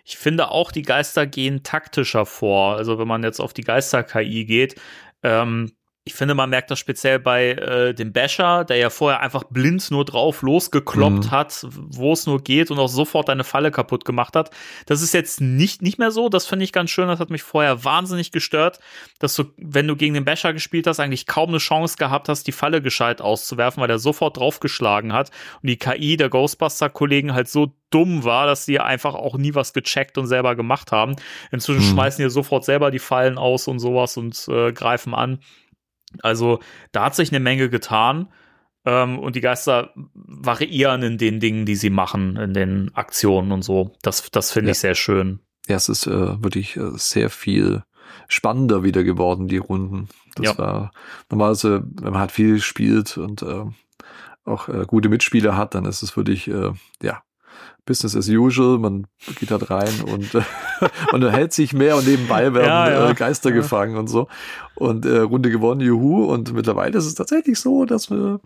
Ich 0.05 0.17
finde 0.17 0.51
auch, 0.51 0.71
die 0.71 0.83
Geister 0.83 1.25
gehen 1.25 1.63
taktischer 1.63 2.25
vor. 2.27 2.75
Also 2.75 2.99
wenn 2.99 3.07
man 3.07 3.23
jetzt 3.23 3.39
auf 3.39 3.53
die 3.53 3.63
Geister-KI 3.63 4.45
geht, 4.45 4.79
ähm, 5.23 5.71
ich 6.03 6.15
finde, 6.15 6.33
man 6.33 6.49
merkt 6.49 6.71
das 6.71 6.79
speziell 6.79 7.19
bei 7.19 7.51
äh, 7.51 7.93
dem 7.93 8.11
Basher, 8.11 8.65
der 8.65 8.77
ja 8.77 8.89
vorher 8.89 9.19
einfach 9.19 9.43
blind 9.43 9.91
nur 9.91 10.03
drauf 10.03 10.41
losgekloppt 10.41 11.25
Mhm. 11.25 11.31
hat, 11.31 11.63
wo 11.69 12.13
es 12.13 12.25
nur 12.25 12.41
geht 12.41 12.71
und 12.71 12.79
auch 12.79 12.87
sofort 12.87 13.29
eine 13.29 13.43
Falle 13.43 13.69
kaputt 13.69 14.03
gemacht 14.03 14.35
hat. 14.35 14.49
Das 14.87 15.03
ist 15.03 15.13
jetzt 15.13 15.41
nicht, 15.41 15.83
nicht 15.83 15.99
mehr 15.99 16.09
so. 16.09 16.27
Das 16.27 16.47
finde 16.47 16.65
ich 16.65 16.71
ganz 16.73 16.89
schön. 16.89 17.07
Das 17.07 17.19
hat 17.19 17.29
mich 17.29 17.43
vorher 17.43 17.83
wahnsinnig 17.83 18.31
gestört, 18.31 18.79
dass 19.19 19.35
du, 19.35 19.43
wenn 19.57 19.87
du 19.87 19.95
gegen 19.95 20.15
den 20.15 20.25
Basher 20.25 20.53
gespielt 20.53 20.87
hast, 20.87 20.99
eigentlich 20.99 21.27
kaum 21.27 21.49
eine 21.49 21.59
Chance 21.59 21.97
gehabt 21.97 22.29
hast, 22.29 22.47
die 22.47 22.51
Falle 22.51 22.81
gescheit 22.81 23.21
auszuwerfen, 23.21 23.79
weil 23.81 23.87
der 23.87 23.99
sofort 23.99 24.37
draufgeschlagen 24.37 25.13
hat 25.13 25.29
und 25.61 25.69
die 25.69 25.77
KI 25.77 26.17
der 26.17 26.29
Ghostbuster-Kollegen 26.29 27.35
halt 27.35 27.47
so 27.47 27.75
dumm 27.91 28.23
war, 28.23 28.47
dass 28.47 28.65
sie 28.65 28.79
einfach 28.79 29.13
auch 29.13 29.37
nie 29.37 29.53
was 29.53 29.73
gecheckt 29.73 30.17
und 30.17 30.25
selber 30.25 30.55
gemacht 30.55 30.91
haben. 30.91 31.15
Inzwischen 31.51 31.81
Mhm. 31.85 31.91
schmeißen 31.91 32.23
die 32.23 32.31
sofort 32.31 32.63
selber 32.65 32.89
die 32.89 32.99
Fallen 32.99 33.37
aus 33.37 33.67
und 33.67 33.79
sowas 33.79 34.17
und 34.17 34.47
äh, 34.47 34.71
greifen 34.71 35.13
an. 35.13 35.39
Also 36.23 36.59
da 36.91 37.05
hat 37.05 37.15
sich 37.15 37.31
eine 37.31 37.39
Menge 37.39 37.69
getan. 37.69 38.27
Ähm, 38.83 39.19
und 39.19 39.35
die 39.35 39.41
Geister 39.41 39.91
variieren 40.15 41.03
in 41.03 41.17
den 41.19 41.39
Dingen, 41.39 41.65
die 41.67 41.75
sie 41.75 41.91
machen, 41.91 42.35
in 42.37 42.53
den 42.53 42.89
Aktionen 42.95 43.51
und 43.51 43.61
so. 43.61 43.91
Das, 44.01 44.31
das 44.31 44.51
finde 44.51 44.69
Ja. 44.69 44.71
ich 44.71 44.79
sehr 44.79 44.95
schön. 44.95 45.39
Ja, 45.67 45.75
es 45.75 45.87
ist 45.87 46.07
äh, 46.07 46.43
wirklich 46.43 46.77
äh, 46.77 46.89
sehr 46.95 47.29
viel 47.29 47.83
spannender 48.27 48.83
wieder 48.83 49.03
geworden, 49.03 49.47
die 49.47 49.57
Runden. 49.57 50.09
Das 50.35 50.45
Ja. 50.47 50.57
war 50.57 50.91
normalerweise, 51.29 51.83
wenn 52.01 52.11
man 52.13 52.21
halt 52.21 52.31
viel 52.31 52.59
spielt 52.59 53.17
und 53.17 53.43
äh, 53.43 53.65
auch 54.45 54.67
gute 54.87 55.09
Mitspieler 55.09 55.55
hat, 55.55 55.75
dann 55.75 55.85
ist 55.85 56.01
es 56.01 56.17
wirklich, 56.17 56.47
äh, 56.47 56.71
ja, 57.03 57.21
Business 57.85 58.15
as 58.15 58.29
usual. 58.29 58.77
Man 58.77 59.07
geht 59.39 59.51
halt 59.51 59.69
rein 59.69 59.93
und 60.05 60.29
man 61.11 61.29
hält 61.29 61.53
sich 61.53 61.73
mehr 61.73 61.95
und 61.97 62.07
nebenbei 62.07 62.53
werden 62.53 62.67
Ja, 62.67 62.89
ja. 62.89 63.09
Äh, 63.09 63.13
Geister 63.13 63.49
Ja. 63.49 63.55
gefangen 63.55 63.97
und 63.97 64.07
so. 64.07 64.27
Und 64.75 65.05
äh, 65.05 65.19
Runde 65.19 65.49
gewonnen, 65.51 65.81
juhu. 65.81 66.25
Und 66.25 66.53
mittlerweile 66.53 66.97
ist 66.97 67.05
es 67.05 67.15
tatsächlich 67.15 67.59
so, 67.59 67.85
dass 67.85 68.09
man 68.09 68.39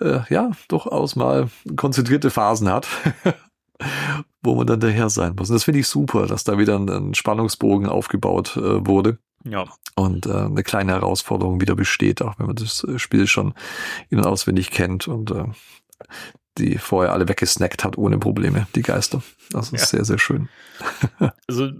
äh, 0.00 0.20
ja 0.28 0.50
durchaus 0.68 1.16
mal 1.16 1.48
konzentrierte 1.76 2.30
Phasen 2.30 2.68
hat. 2.70 2.86
wo 4.42 4.54
man 4.56 4.66
dann 4.66 4.80
daher 4.80 5.08
sein 5.08 5.34
muss. 5.38 5.48
Und 5.50 5.54
das 5.54 5.64
finde 5.64 5.80
ich 5.80 5.88
super, 5.88 6.26
dass 6.26 6.44
da 6.44 6.58
wieder 6.58 6.78
ein, 6.78 6.88
ein 6.88 7.14
Spannungsbogen 7.14 7.88
aufgebaut 7.88 8.56
äh, 8.58 8.86
wurde 8.86 9.18
Ja. 9.44 9.64
und 9.96 10.26
äh, 10.26 10.32
eine 10.34 10.62
kleine 10.62 10.92
Herausforderung 10.92 11.60
wieder 11.62 11.74
besteht, 11.74 12.20
auch 12.20 12.38
wenn 12.38 12.46
man 12.46 12.56
das 12.56 12.84
äh, 12.84 12.98
Spiel 12.98 13.26
schon 13.26 13.54
in- 14.10 14.18
und 14.18 14.26
auswendig 14.26 14.70
kennt 14.70 15.08
und 15.08 15.30
äh, 15.30 15.44
die 16.60 16.78
vorher 16.78 17.12
alle 17.12 17.28
weggesnackt 17.28 17.84
hat 17.84 17.98
ohne 17.98 18.18
Probleme, 18.18 18.66
die 18.74 18.82
Geister. 18.82 19.22
Das 19.50 19.72
ist 19.72 19.80
Ja. 19.80 19.86
sehr, 19.86 20.04
sehr 20.04 20.18
schön. 20.18 20.48
Also 21.48 21.70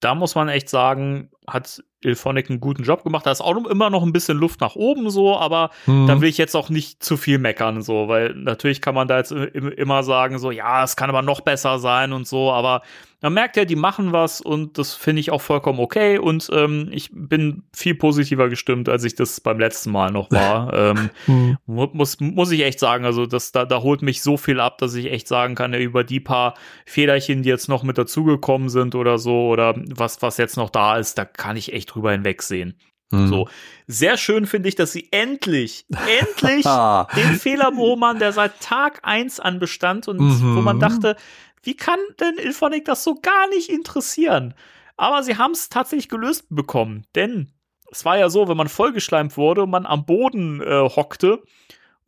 da 0.00 0.14
muss 0.14 0.34
man 0.34 0.48
echt 0.48 0.68
sagen, 0.68 1.30
hat 1.48 1.82
Ilphonic 2.02 2.50
einen 2.50 2.60
guten 2.60 2.82
Job 2.84 3.02
gemacht. 3.02 3.26
Da 3.26 3.32
ist 3.32 3.40
auch 3.40 3.56
immer 3.66 3.90
noch 3.90 4.02
ein 4.02 4.12
bisschen 4.12 4.36
Luft 4.38 4.60
nach 4.60 4.76
oben 4.76 5.10
so, 5.10 5.36
aber 5.36 5.70
Hm. 5.86 6.06
da 6.06 6.20
will 6.20 6.28
ich 6.28 6.38
jetzt 6.38 6.54
auch 6.54 6.68
nicht 6.70 7.02
zu 7.02 7.16
viel 7.16 7.38
meckern 7.38 7.82
so, 7.82 8.06
weil 8.08 8.34
natürlich 8.34 8.80
kann 8.80 8.94
man 8.94 9.08
da 9.08 9.16
jetzt 9.18 9.32
im- 9.32 9.72
immer 9.72 10.02
sagen 10.02 10.38
so, 10.38 10.50
ja, 10.50 10.84
es 10.84 10.94
kann 10.96 11.08
aber 11.10 11.22
noch 11.22 11.40
besser 11.40 11.78
sein 11.78 12.12
und 12.12 12.26
so, 12.28 12.52
aber 12.52 12.82
man 13.22 13.32
merkt 13.32 13.56
ja, 13.56 13.64
die 13.64 13.76
machen 13.76 14.12
was 14.12 14.40
und 14.42 14.76
das 14.78 14.94
finde 14.94 15.20
ich 15.20 15.32
auch 15.32 15.40
vollkommen 15.40 15.80
okay 15.80 16.18
und 16.18 16.48
ähm, 16.52 16.90
ich 16.92 17.08
bin 17.12 17.62
viel 17.74 17.94
positiver 17.94 18.50
gestimmt, 18.50 18.88
als 18.90 19.02
ich 19.02 19.14
das 19.14 19.40
beim 19.40 19.58
letzten 19.58 19.90
Mal 19.90 20.12
noch 20.12 20.30
war. 20.30 20.72
ähm, 20.74 21.10
Hm. 21.24 21.56
Mu- 21.66 21.88
muss, 21.92 22.20
muss 22.20 22.52
ich 22.52 22.62
echt 22.62 22.78
sagen, 22.78 23.04
also 23.06 23.26
das, 23.26 23.50
da, 23.52 23.64
da 23.64 23.80
holt 23.82 24.02
mich 24.02 24.22
so 24.22 24.36
viel 24.36 24.60
ab, 24.60 24.78
dass 24.78 24.94
ich 24.94 25.10
echt 25.10 25.26
sagen 25.26 25.54
kann, 25.54 25.72
ja, 25.72 25.78
über 25.80 26.04
die 26.04 26.20
paar 26.20 26.54
Federchen, 26.84 27.42
die 27.42 27.48
jetzt 27.48 27.68
noch 27.68 27.82
mit 27.82 27.98
dazugekommen 27.98 28.68
sind 28.68 28.94
oder 28.94 29.18
so, 29.18 29.48
oder 29.48 29.74
was, 29.94 30.20
was 30.22 30.36
jetzt 30.36 30.56
noch 30.58 30.70
da 30.70 30.96
ist, 30.98 31.16
da 31.18 31.24
kann 31.36 31.56
ich 31.56 31.72
echt 31.72 31.94
drüber 31.94 32.12
hinwegsehen. 32.12 32.78
Hm. 33.12 33.28
So. 33.28 33.48
Sehr 33.86 34.16
schön 34.16 34.46
finde 34.46 34.68
ich, 34.68 34.74
dass 34.74 34.92
sie 34.92 35.08
endlich, 35.12 35.86
endlich 36.20 36.66
Ah. 36.66 37.06
den 37.16 37.34
Fehler 37.34 37.70
behoben 37.70 38.04
haben, 38.04 38.18
der 38.18 38.32
seit 38.32 38.60
Tag 38.60 39.00
eins 39.04 39.38
an 39.38 39.58
bestand 39.60 40.08
und 40.08 40.18
Mhm. 40.18 40.56
wo 40.56 40.60
man 40.60 40.80
dachte, 40.80 41.16
wie 41.62 41.76
kann 41.76 41.98
denn 42.20 42.34
Ilphonic 42.38 42.84
das 42.84 43.04
so 43.04 43.14
gar 43.14 43.48
nicht 43.50 43.68
interessieren? 43.70 44.54
Aber 44.96 45.22
sie 45.22 45.36
haben 45.36 45.52
es 45.52 45.68
tatsächlich 45.68 46.08
gelöst 46.08 46.46
bekommen, 46.48 47.06
denn 47.14 47.52
es 47.92 48.04
war 48.04 48.18
ja 48.18 48.28
so, 48.28 48.48
wenn 48.48 48.56
man 48.56 48.68
vollgeschleimt 48.68 49.36
wurde 49.36 49.62
und 49.62 49.70
man 49.70 49.86
am 49.86 50.04
Boden 50.06 50.60
äh, 50.60 50.88
hockte 50.88 51.42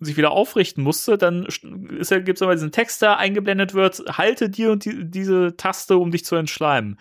und 0.01 0.07
sich 0.07 0.17
wieder 0.17 0.33
aufrichten 0.33 0.83
musste, 0.83 1.17
dann 1.19 1.47
ist 1.47 2.11
ja, 2.11 2.19
gibt's 2.19 2.41
immer 2.41 2.55
diesen 2.55 2.73
Text, 2.73 3.03
der 3.03 3.19
eingeblendet 3.19 3.75
wird, 3.75 4.03
halte 4.19 4.49
dir 4.51 4.73
und 4.73 4.85
die, 4.85 5.09
diese 5.09 5.57
Taste, 5.57 5.97
um 5.99 6.11
dich 6.11 6.25
zu 6.25 6.35
entschleimen. 6.35 6.99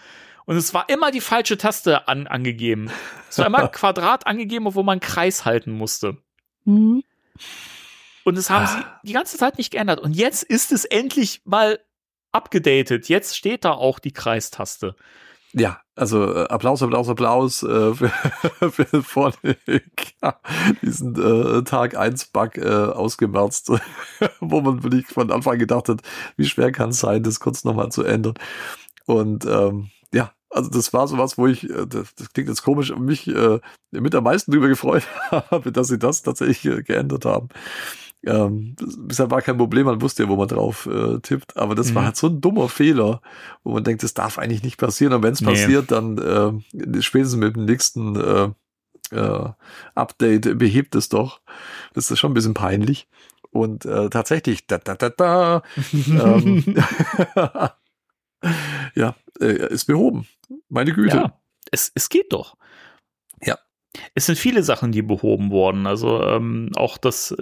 Und 0.47 0.55
es 0.55 0.73
war 0.73 0.87
immer 0.87 1.11
die 1.11 1.19
falsche 1.19 1.57
Taste 1.57 2.07
an, 2.07 2.25
angegeben. 2.25 2.89
Es 3.29 3.37
war 3.37 3.45
immer 3.45 3.67
Quadrat 3.67 4.25
angegeben, 4.25 4.65
obwohl 4.65 4.85
man 4.85 5.01
Kreis 5.01 5.43
halten 5.43 5.71
musste. 5.71 6.17
Mhm. 6.63 7.03
Und 8.23 8.37
das 8.37 8.49
haben 8.49 8.65
sie 8.65 8.83
die 9.03 9.13
ganze 9.13 9.37
Zeit 9.37 9.57
nicht 9.57 9.71
geändert. 9.71 9.99
Und 9.99 10.13
jetzt 10.13 10.43
ist 10.43 10.71
es 10.71 10.85
endlich 10.85 11.41
mal 11.43 11.79
abgedatet. 12.31 13.09
Jetzt 13.09 13.35
steht 13.35 13.65
da 13.65 13.71
auch 13.71 13.99
die 13.99 14.13
Kreistaste. 14.13 14.95
Ja, 15.51 15.81
also 15.95 16.33
äh, 16.33 16.47
Applaus, 16.47 16.81
Applaus, 16.81 17.09
Applaus 17.09 17.63
äh, 17.63 17.93
für, 17.93 18.71
für 18.71 19.03
Phonic. 19.03 20.15
Ja, 20.23 20.39
diesen 20.81 21.15
äh, 21.15 21.63
Tag 21.63 21.97
1 21.97 22.27
Bug 22.27 22.57
äh, 22.57 22.69
ausgemerzt, 22.69 23.69
wo 24.39 24.61
man 24.61 24.83
wirklich 24.83 25.07
von 25.07 25.29
Anfang 25.29 25.53
an 25.53 25.59
gedacht 25.59 25.89
hat, 25.89 26.01
wie 26.37 26.45
schwer 26.45 26.71
kann 26.71 26.91
es 26.91 27.01
sein, 27.01 27.23
das 27.23 27.41
kurz 27.41 27.65
nochmal 27.65 27.91
zu 27.91 28.03
ändern. 28.03 28.35
Und 29.05 29.45
ähm, 29.45 29.89
also 30.57 30.69
das 30.69 30.91
war 30.93 31.07
sowas, 31.07 31.37
wo 31.37 31.47
ich, 31.47 31.69
äh, 31.69 31.85
das, 31.87 32.13
das 32.15 32.33
klingt 32.33 32.49
jetzt 32.49 32.63
komisch, 32.63 32.93
mich 32.95 33.27
äh, 33.27 33.59
mit 33.91 34.13
am 34.15 34.23
meisten 34.25 34.51
drüber 34.51 34.67
gefreut 34.67 35.03
habe, 35.31 35.71
dass 35.71 35.87
sie 35.87 35.97
das 35.99 36.23
tatsächlich 36.23 36.65
äh, 36.79 36.83
geändert 36.83 37.25
haben. 37.25 37.49
Ähm, 38.25 38.75
bisher 38.97 39.29
war 39.31 39.41
kein 39.41 39.57
Problem, 39.57 39.85
man 39.85 40.01
wusste 40.01 40.23
ja, 40.23 40.29
wo 40.29 40.35
man 40.35 40.47
drauf 40.47 40.87
äh, 40.91 41.19
tippt, 41.19 41.55
aber 41.55 41.75
das 41.75 41.91
Mhm. 41.91 41.95
war 41.95 42.05
halt 42.05 42.17
so 42.17 42.27
ein 42.27 42.41
dummer 42.41 42.67
Fehler, 42.67 43.21
wo 43.63 43.71
man 43.73 43.83
denkt, 43.83 44.03
das 44.03 44.13
darf 44.15 44.37
eigentlich 44.39 44.63
nicht 44.63 44.77
passieren. 44.77 45.13
Und 45.13 45.23
wenn 45.23 45.33
es 45.33 45.41
Nee. 45.41 45.47
passiert, 45.47 45.91
dann 45.91 46.17
äh, 46.17 47.01
spätestens 47.01 47.39
mit 47.39 47.55
dem 47.55 47.65
nächsten 47.65 48.15
äh, 48.15 48.49
äh, 49.15 49.49
Update 49.95 50.57
behebt 50.57 50.95
es 50.95 51.09
doch. 51.09 51.41
Das 51.93 52.09
ist 52.11 52.19
schon 52.19 52.31
ein 52.31 52.33
bisschen 52.33 52.53
peinlich. 52.55 53.07
Und 53.51 53.83
tatsächlich, 53.83 54.67
da, 54.67 54.77
da, 54.77 54.95
da, 54.95 55.09
da, 55.09 55.61
ähm, 56.07 56.63
ja, 58.95 59.15
äh, 59.39 59.67
ist 59.73 59.85
behoben. 59.85 60.27
Meine 60.69 60.93
Güte. 60.93 61.17
Ja, 61.17 61.39
es, 61.71 61.91
es 61.95 62.09
geht 62.09 62.33
doch. 62.33 62.55
Ja. 63.41 63.57
Es 64.15 64.25
sind 64.25 64.37
viele 64.37 64.63
Sachen, 64.63 64.91
die 64.91 65.01
behoben 65.01 65.51
wurden. 65.51 65.87
Also 65.87 66.21
ähm, 66.23 66.71
auch 66.75 66.97
das, 66.97 67.35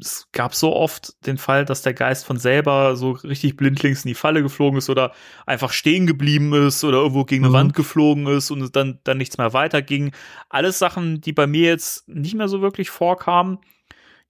es 0.00 0.28
gab 0.32 0.54
so 0.54 0.74
oft 0.76 1.26
den 1.26 1.38
Fall, 1.38 1.64
dass 1.64 1.82
der 1.82 1.94
Geist 1.94 2.24
von 2.24 2.38
selber 2.38 2.96
so 2.96 3.12
richtig 3.12 3.56
blindlings 3.56 4.04
in 4.04 4.08
die 4.08 4.14
Falle 4.14 4.42
geflogen 4.42 4.78
ist 4.78 4.90
oder 4.90 5.12
einfach 5.46 5.72
stehen 5.72 6.06
geblieben 6.06 6.52
ist 6.52 6.84
oder 6.84 6.98
irgendwo 6.98 7.24
gegen 7.24 7.44
eine 7.44 7.50
Mhm. 7.50 7.54
Wand 7.56 7.74
geflogen 7.74 8.26
ist 8.26 8.50
und 8.50 8.74
dann, 8.76 9.00
dann 9.04 9.18
nichts 9.18 9.38
mehr 9.38 9.52
weiterging. 9.52 10.12
Alles 10.48 10.78
Sachen, 10.78 11.20
die 11.20 11.32
bei 11.32 11.46
mir 11.46 11.66
jetzt 11.68 12.08
nicht 12.08 12.34
mehr 12.34 12.48
so 12.48 12.60
wirklich 12.60 12.90
vorkamen. 12.90 13.58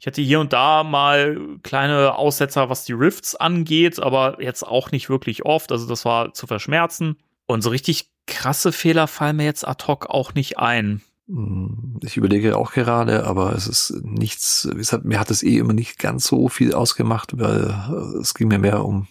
Ich 0.01 0.07
hatte 0.07 0.23
hier 0.23 0.39
und 0.41 0.53
da 0.53 0.85
mal 0.85 1.59
kleine 1.63 2.15
Aussetzer, 2.17 2.71
was 2.71 2.85
die 2.85 2.93
Rifts 2.93 3.35
angeht, 3.35 3.99
aber 3.99 4.41
jetzt 4.41 4.63
auch 4.63 4.93
nicht 4.93 5.11
wirklich 5.11 5.45
oft. 5.45 5.73
Also 5.73 5.89
das 5.89 6.05
war 6.05 6.33
zu 6.35 6.47
verschmerzen. 6.47 7.17
Und 7.47 7.63
so 7.63 7.71
richtig 7.71 8.11
krasse 8.27 8.73
Fehler 8.73 9.09
fallen 9.09 9.37
mir 9.37 9.45
jetzt 9.45 9.67
ad 9.67 9.85
hoc 9.87 10.07
auch 10.09 10.35
nicht 10.35 10.59
ein. 10.59 11.01
Hm, 11.29 11.99
Ich 12.03 12.17
überlege 12.17 12.57
auch 12.57 12.73
gerade, 12.73 13.25
aber 13.25 13.55
es 13.55 13.67
ist 13.67 13.95
nichts, 14.03 14.69
wie 14.71 14.77
gesagt, 14.79 15.05
mir 15.05 15.19
hat 15.19 15.31
es 15.31 15.43
eh 15.43 15.59
immer 15.59 15.73
nicht 15.73 15.99
ganz 15.99 16.27
so 16.27 16.49
viel 16.49 16.75
ausgemacht, 16.75 17.39
weil 17.39 17.71
äh, 17.71 18.19
es 18.21 18.35
ging 18.35 18.49
mir 18.49 18.59
mehr 18.59 18.85
um, 18.85 19.09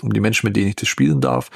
um 0.00 0.12
die 0.12 0.20
Menschen, 0.20 0.46
mit 0.46 0.56
denen 0.56 0.68
ich 0.68 0.76
das 0.76 0.88
spielen 0.88 1.20
darf. 1.20 1.50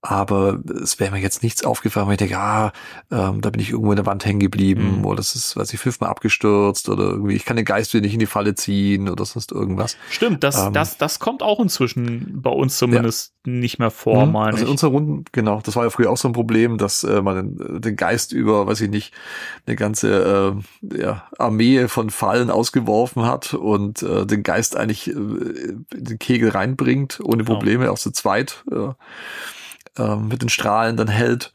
Aber 0.00 0.60
es 0.80 1.00
wäre 1.00 1.10
mir 1.10 1.18
jetzt 1.18 1.42
nichts 1.42 1.64
aufgefallen, 1.64 2.06
weil 2.06 2.12
ich 2.12 2.18
denke, 2.18 2.38
ah, 2.38 2.72
ähm, 3.10 3.40
da 3.40 3.50
bin 3.50 3.60
ich 3.60 3.70
irgendwo 3.70 3.90
in 3.90 3.96
der 3.96 4.06
Wand 4.06 4.24
hängen 4.24 4.38
geblieben 4.38 4.98
Mhm. 4.98 5.04
oder 5.04 5.16
das 5.16 5.34
ist, 5.34 5.56
weiß 5.56 5.72
ich, 5.72 5.80
fünfmal 5.80 6.08
abgestürzt 6.08 6.88
oder 6.88 7.04
irgendwie, 7.04 7.34
ich 7.34 7.44
kann 7.44 7.56
den 7.56 7.64
Geist 7.64 7.92
wieder 7.94 8.02
nicht 8.02 8.12
in 8.14 8.20
die 8.20 8.26
Falle 8.26 8.54
ziehen 8.54 9.08
oder 9.08 9.24
sonst 9.24 9.50
irgendwas. 9.50 9.96
Stimmt, 10.08 10.44
das, 10.44 10.66
Ähm. 10.66 10.72
das, 10.72 10.98
das 10.98 11.18
kommt 11.18 11.42
auch 11.42 11.58
inzwischen 11.58 12.40
bei 12.42 12.50
uns 12.50 12.78
zumindest 12.78 13.34
nicht 13.44 13.80
mehr 13.80 13.90
vor, 13.90 14.26
Mhm. 14.26 14.32
meine 14.32 14.52
also 14.52 14.64
in 14.66 14.70
unserer 14.70 14.90
Runden, 14.90 15.24
genau, 15.32 15.60
das 15.64 15.74
war 15.74 15.82
ja 15.82 15.90
früher 15.90 16.10
auch 16.10 16.16
so 16.16 16.28
ein 16.28 16.32
Problem, 16.32 16.78
dass 16.78 17.02
äh, 17.02 17.20
man 17.20 17.56
den, 17.56 17.80
den 17.80 17.96
Geist 17.96 18.32
über, 18.32 18.68
weiß 18.68 18.80
ich 18.82 18.90
nicht, 18.90 19.12
eine 19.66 19.74
ganze 19.74 20.54
äh, 20.92 21.00
ja, 21.00 21.24
Armee 21.38 21.88
von 21.88 22.10
Fallen 22.10 22.50
ausgeworfen 22.50 23.24
hat 23.24 23.52
und 23.54 24.02
äh, 24.04 24.26
den 24.26 24.44
Geist 24.44 24.76
eigentlich 24.76 25.08
äh, 25.08 25.12
in 25.12 25.86
den 25.92 26.18
Kegel 26.20 26.50
reinbringt, 26.50 27.18
ohne 27.22 27.42
Genau. 27.42 27.54
Probleme, 27.58 27.90
auch 27.90 27.98
zu 27.98 28.12
zweit 28.12 28.64
äh, 28.70 28.90
äh, 29.98 30.16
mit 30.16 30.42
den 30.42 30.48
Strahlen 30.48 30.96
dann 30.96 31.08
hält. 31.08 31.52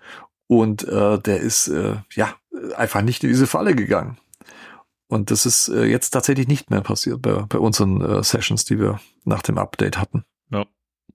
Und 0.47 0.83
äh, 0.87 1.19
der 1.19 1.39
ist 1.39 1.67
äh, 1.69 1.95
ja 2.13 2.35
einfach 2.75 3.01
nicht 3.01 3.23
in 3.23 3.29
diese 3.29 3.47
Falle 3.47 3.75
gegangen. 3.75 4.17
Und 5.07 5.31
das 5.31 5.45
ist 5.45 5.69
äh, 5.69 5.85
jetzt 5.85 6.11
tatsächlich 6.11 6.47
nicht 6.47 6.69
mehr 6.69 6.81
passiert 6.81 7.21
bei, 7.21 7.33
bei 7.47 7.57
unseren 7.57 8.01
äh, 8.01 8.23
Sessions, 8.23 8.65
die 8.65 8.79
wir 8.79 8.99
nach 9.25 9.41
dem 9.41 9.57
Update 9.57 9.97
hatten. 9.97 10.25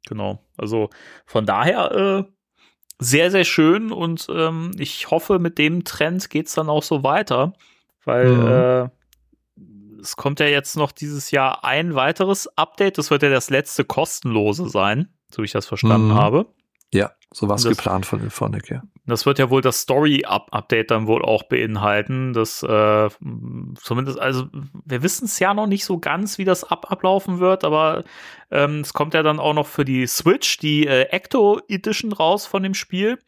Genau. 0.06 0.42
Also 0.56 0.88
von 1.26 1.44
daher 1.44 1.92
äh, 1.92 2.24
sehr, 2.98 3.30
sehr 3.30 3.44
schön 3.44 3.92
und 3.92 4.26
ähm, 4.30 4.70
ich 4.78 5.10
hoffe, 5.10 5.38
mit 5.38 5.58
dem 5.58 5.84
Trend 5.84 6.30
geht's 6.30 6.54
dann 6.54 6.68
auch 6.70 6.82
so 6.82 7.02
weiter, 7.02 7.52
weil 8.04 8.32
Mhm. 8.32 8.48
äh, 8.48 10.00
es 10.00 10.16
kommt 10.16 10.40
ja 10.40 10.46
jetzt 10.46 10.76
noch 10.76 10.92
dieses 10.92 11.30
Jahr 11.30 11.64
ein 11.64 11.94
weiteres 11.94 12.48
Update. 12.56 12.96
Das 12.98 13.10
wird 13.10 13.22
ja 13.22 13.28
das 13.28 13.50
letzte 13.50 13.84
kostenlose 13.84 14.68
sein, 14.68 15.08
so 15.30 15.42
wie 15.42 15.46
ich 15.46 15.52
das 15.52 15.66
verstanden 15.66 16.08
Mhm. 16.08 16.14
habe. 16.14 16.46
Ja, 16.92 17.12
so 17.32 17.48
war 17.48 17.56
es 17.56 17.64
geplant 17.64 18.06
von 18.06 18.20
Inphonic, 18.20 18.70
ja. 18.70 18.82
Das 19.04 19.26
wird 19.26 19.38
ja 19.38 19.50
wohl 19.50 19.60
das 19.60 19.80
Story-Update 19.80 20.90
dann 20.90 21.06
wohl 21.06 21.22
auch 21.22 21.42
beinhalten. 21.42 22.32
Das 22.32 22.62
äh, 22.62 23.08
zumindest, 23.82 24.18
also 24.18 24.46
wir 24.84 25.02
wissen 25.02 25.26
es 25.26 25.38
ja 25.38 25.52
noch 25.52 25.66
nicht 25.66 25.84
so 25.84 25.98
ganz, 25.98 26.38
wie 26.38 26.44
das 26.44 26.64
ab 26.64 26.90
ablaufen 26.90 27.38
wird, 27.38 27.64
aber 27.64 28.04
ähm, 28.50 28.80
es 28.80 28.94
kommt 28.94 29.12
ja 29.12 29.22
dann 29.22 29.40
auch 29.40 29.52
noch 29.52 29.66
für 29.66 29.84
die 29.84 30.06
Switch 30.06 30.58
die 30.58 30.86
äh, 30.86 31.02
Ecto 31.10 31.60
Edition 31.68 32.12
raus 32.12 32.46
von 32.46 32.62
dem 32.62 32.74
Spiel. 32.74 33.18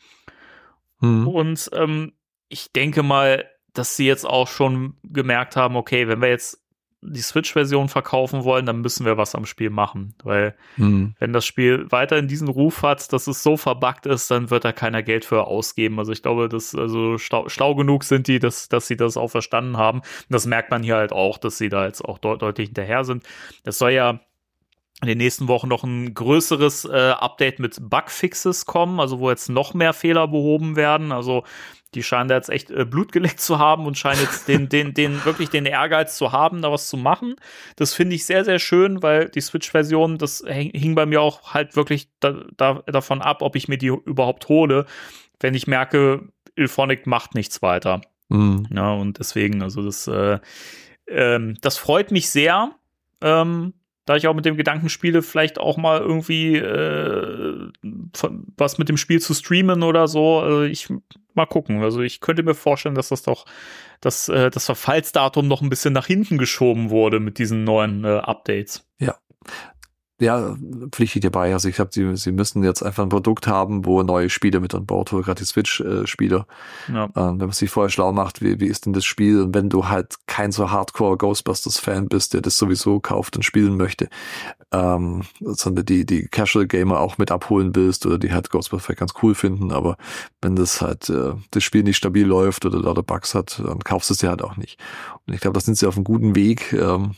Mhm. 1.00 1.28
Und 1.28 1.70
ähm, 1.74 2.12
ich 2.48 2.72
denke 2.72 3.02
mal, 3.02 3.44
dass 3.74 3.96
sie 3.96 4.06
jetzt 4.06 4.26
auch 4.26 4.48
schon 4.48 4.96
gemerkt 5.02 5.56
haben, 5.56 5.76
okay, 5.76 6.08
wenn 6.08 6.20
wir 6.22 6.28
jetzt 6.28 6.62
die 7.02 7.20
Switch-Version 7.22 7.88
verkaufen 7.88 8.44
wollen, 8.44 8.66
dann 8.66 8.82
müssen 8.82 9.06
wir 9.06 9.16
was 9.16 9.34
am 9.34 9.46
Spiel 9.46 9.70
machen, 9.70 10.14
weil 10.22 10.54
Mhm. 10.76 11.14
wenn 11.18 11.32
das 11.32 11.46
Spiel 11.46 11.86
weiterhin 11.90 12.28
diesen 12.28 12.48
Ruf 12.48 12.82
hat, 12.82 13.12
dass 13.12 13.26
es 13.26 13.42
so 13.42 13.56
verbuggt 13.56 14.04
ist, 14.06 14.30
dann 14.30 14.50
wird 14.50 14.64
da 14.66 14.72
keiner 14.72 15.02
Geld 15.02 15.24
für 15.24 15.46
ausgeben. 15.46 15.98
Also 15.98 16.12
ich 16.12 16.22
glaube, 16.22 16.48
dass 16.48 16.74
also 16.74 17.16
schlau, 17.16 17.48
schlau 17.48 17.74
genug 17.74 18.04
sind 18.04 18.28
die, 18.28 18.38
dass, 18.38 18.68
dass 18.68 18.86
sie 18.86 18.96
das 18.96 19.16
auch 19.16 19.28
verstanden 19.28 19.78
haben. 19.78 20.00
Und 20.00 20.06
das 20.28 20.44
merkt 20.46 20.70
man 20.70 20.82
hier 20.82 20.96
halt 20.96 21.12
auch, 21.12 21.38
dass 21.38 21.56
sie 21.56 21.70
da 21.70 21.86
jetzt 21.86 22.04
auch 22.04 22.18
deut 22.18 22.42
deutlich 22.42 22.68
hinterher 22.68 23.04
sind. 23.04 23.24
Es 23.64 23.78
soll 23.78 23.92
ja 23.92 24.20
in 25.02 25.08
den 25.08 25.18
nächsten 25.18 25.48
Wochen 25.48 25.68
noch 25.68 25.82
ein 25.82 26.12
größeres 26.12 26.84
äh, 26.84 27.12
Update 27.18 27.58
mit 27.58 27.78
Bugfixes 27.80 28.66
kommen, 28.66 29.00
also 29.00 29.18
wo 29.18 29.30
jetzt 29.30 29.48
noch 29.48 29.72
mehr 29.72 29.94
Fehler 29.94 30.28
behoben 30.28 30.76
werden. 30.76 31.12
Also 31.12 31.44
die 31.94 32.02
scheinen 32.02 32.28
da 32.28 32.36
jetzt 32.36 32.50
echt 32.50 32.70
äh, 32.70 32.84
Blut 32.84 33.12
geleckt 33.12 33.40
zu 33.40 33.58
haben 33.58 33.86
und 33.86 33.98
scheinen 33.98 34.20
jetzt 34.20 34.48
den, 34.48 34.68
den, 34.68 34.94
den, 34.94 35.24
wirklich 35.24 35.50
den 35.50 35.66
Ehrgeiz 35.66 36.16
zu 36.16 36.32
haben, 36.32 36.62
da 36.62 36.70
was 36.70 36.88
zu 36.88 36.96
machen. 36.96 37.34
Das 37.76 37.94
finde 37.94 38.16
ich 38.16 38.24
sehr, 38.24 38.44
sehr 38.44 38.58
schön, 38.58 39.02
weil 39.02 39.28
die 39.28 39.40
Switch-Version, 39.40 40.18
das 40.18 40.44
hing 40.46 40.94
bei 40.94 41.06
mir 41.06 41.20
auch 41.20 41.54
halt 41.54 41.76
wirklich 41.76 42.08
da, 42.20 42.44
da, 42.56 42.82
davon 42.86 43.22
ab, 43.22 43.42
ob 43.42 43.56
ich 43.56 43.68
mir 43.68 43.78
die 43.78 43.88
überhaupt 43.88 44.48
hole, 44.48 44.86
wenn 45.40 45.54
ich 45.54 45.66
merke, 45.66 46.28
Ilphonic 46.54 47.06
macht 47.06 47.34
nichts 47.34 47.62
weiter. 47.62 48.00
Mhm. 48.28 48.68
Ja, 48.72 48.92
und 48.92 49.18
deswegen, 49.18 49.62
also 49.62 49.82
das, 49.82 50.06
äh, 50.06 50.38
ähm, 51.08 51.56
das 51.60 51.76
freut 51.76 52.10
mich 52.12 52.30
sehr, 52.30 52.72
ähm, 53.20 53.74
da 54.10 54.16
ich 54.16 54.26
auch 54.26 54.34
mit 54.34 54.44
dem 54.44 54.56
Gedanken 54.56 54.88
spiele, 54.88 55.22
vielleicht 55.22 55.60
auch 55.60 55.76
mal 55.76 56.00
irgendwie 56.00 56.56
äh, 56.56 57.70
was 58.56 58.76
mit 58.76 58.88
dem 58.88 58.96
Spiel 58.96 59.20
zu 59.20 59.34
streamen 59.34 59.84
oder 59.84 60.08
so. 60.08 60.40
Also 60.40 60.62
ich 60.64 60.88
mal 61.34 61.46
gucken. 61.46 61.80
Also 61.84 62.00
ich 62.00 62.18
könnte 62.18 62.42
mir 62.42 62.56
vorstellen, 62.56 62.96
dass 62.96 63.10
das 63.10 63.22
doch, 63.22 63.46
dass 64.00 64.28
äh, 64.28 64.50
das 64.50 64.66
Verfallsdatum 64.66 65.46
noch 65.46 65.62
ein 65.62 65.70
bisschen 65.70 65.94
nach 65.94 66.08
hinten 66.08 66.38
geschoben 66.38 66.90
wurde 66.90 67.20
mit 67.20 67.38
diesen 67.38 67.62
neuen 67.62 68.04
äh, 68.04 68.08
Updates. 68.08 68.84
Ja. 68.98 69.14
Ja, 70.20 70.54
pflichte 70.92 71.18
ich 71.18 71.22
dir 71.22 71.30
bei. 71.30 71.52
Also 71.54 71.68
ich 71.68 71.76
glaube, 71.76 71.92
sie, 71.94 72.14
sie 72.16 72.30
müssen 72.30 72.62
jetzt 72.62 72.82
einfach 72.82 73.02
ein 73.02 73.08
Produkt 73.08 73.46
haben, 73.46 73.86
wo 73.86 74.02
neue 74.02 74.28
Spiele 74.28 74.60
mit 74.60 74.74
an 74.74 74.84
Bord 74.84 75.10
holen, 75.12 75.22
gerade 75.22 75.40
die 75.40 75.46
Switch-Spieler. 75.46 76.46
Ja. 76.88 77.04
Ähm, 77.04 77.12
wenn 77.40 77.46
man 77.46 77.52
sich 77.52 77.70
vorher 77.70 77.88
schlau 77.88 78.12
macht, 78.12 78.42
wie, 78.42 78.60
wie 78.60 78.66
ist 78.66 78.84
denn 78.84 78.92
das 78.92 79.06
Spiel? 79.06 79.40
Und 79.40 79.54
wenn 79.54 79.70
du 79.70 79.88
halt 79.88 80.16
kein 80.26 80.52
so 80.52 80.70
Hardcore 80.70 81.16
Ghostbusters-Fan 81.16 82.08
bist, 82.08 82.34
der 82.34 82.42
das 82.42 82.58
sowieso 82.58 83.00
kauft 83.00 83.36
und 83.36 83.44
spielen 83.44 83.78
möchte, 83.78 84.10
ähm, 84.72 85.22
sondern 85.40 85.86
die, 85.86 86.04
die 86.04 86.28
Casual 86.28 86.66
Gamer 86.66 87.00
auch 87.00 87.16
mit 87.16 87.30
abholen 87.30 87.74
willst 87.74 88.04
oder 88.04 88.18
die 88.18 88.32
halt 88.32 88.50
Ghostbusters 88.50 88.84
vielleicht 88.84 89.00
ganz 89.00 89.14
cool 89.22 89.34
finden, 89.34 89.72
aber 89.72 89.96
wenn 90.42 90.54
das 90.54 90.82
halt 90.82 91.08
äh, 91.08 91.32
das 91.50 91.64
Spiel 91.64 91.82
nicht 91.82 91.96
stabil 91.96 92.26
läuft 92.26 92.66
oder 92.66 92.78
lauter 92.78 93.02
Bugs 93.02 93.34
hat, 93.34 93.58
dann 93.64 93.78
kaufst 93.78 94.10
du 94.10 94.14
es 94.14 94.20
dir 94.20 94.28
halt 94.28 94.42
auch 94.42 94.58
nicht. 94.58 94.78
Und 95.26 95.32
ich 95.32 95.40
glaube, 95.40 95.54
da 95.54 95.60
sind 95.60 95.78
sie 95.78 95.86
auf 95.86 95.96
einem 95.96 96.04
guten 96.04 96.36
Weg, 96.36 96.74
ähm, 96.74 97.14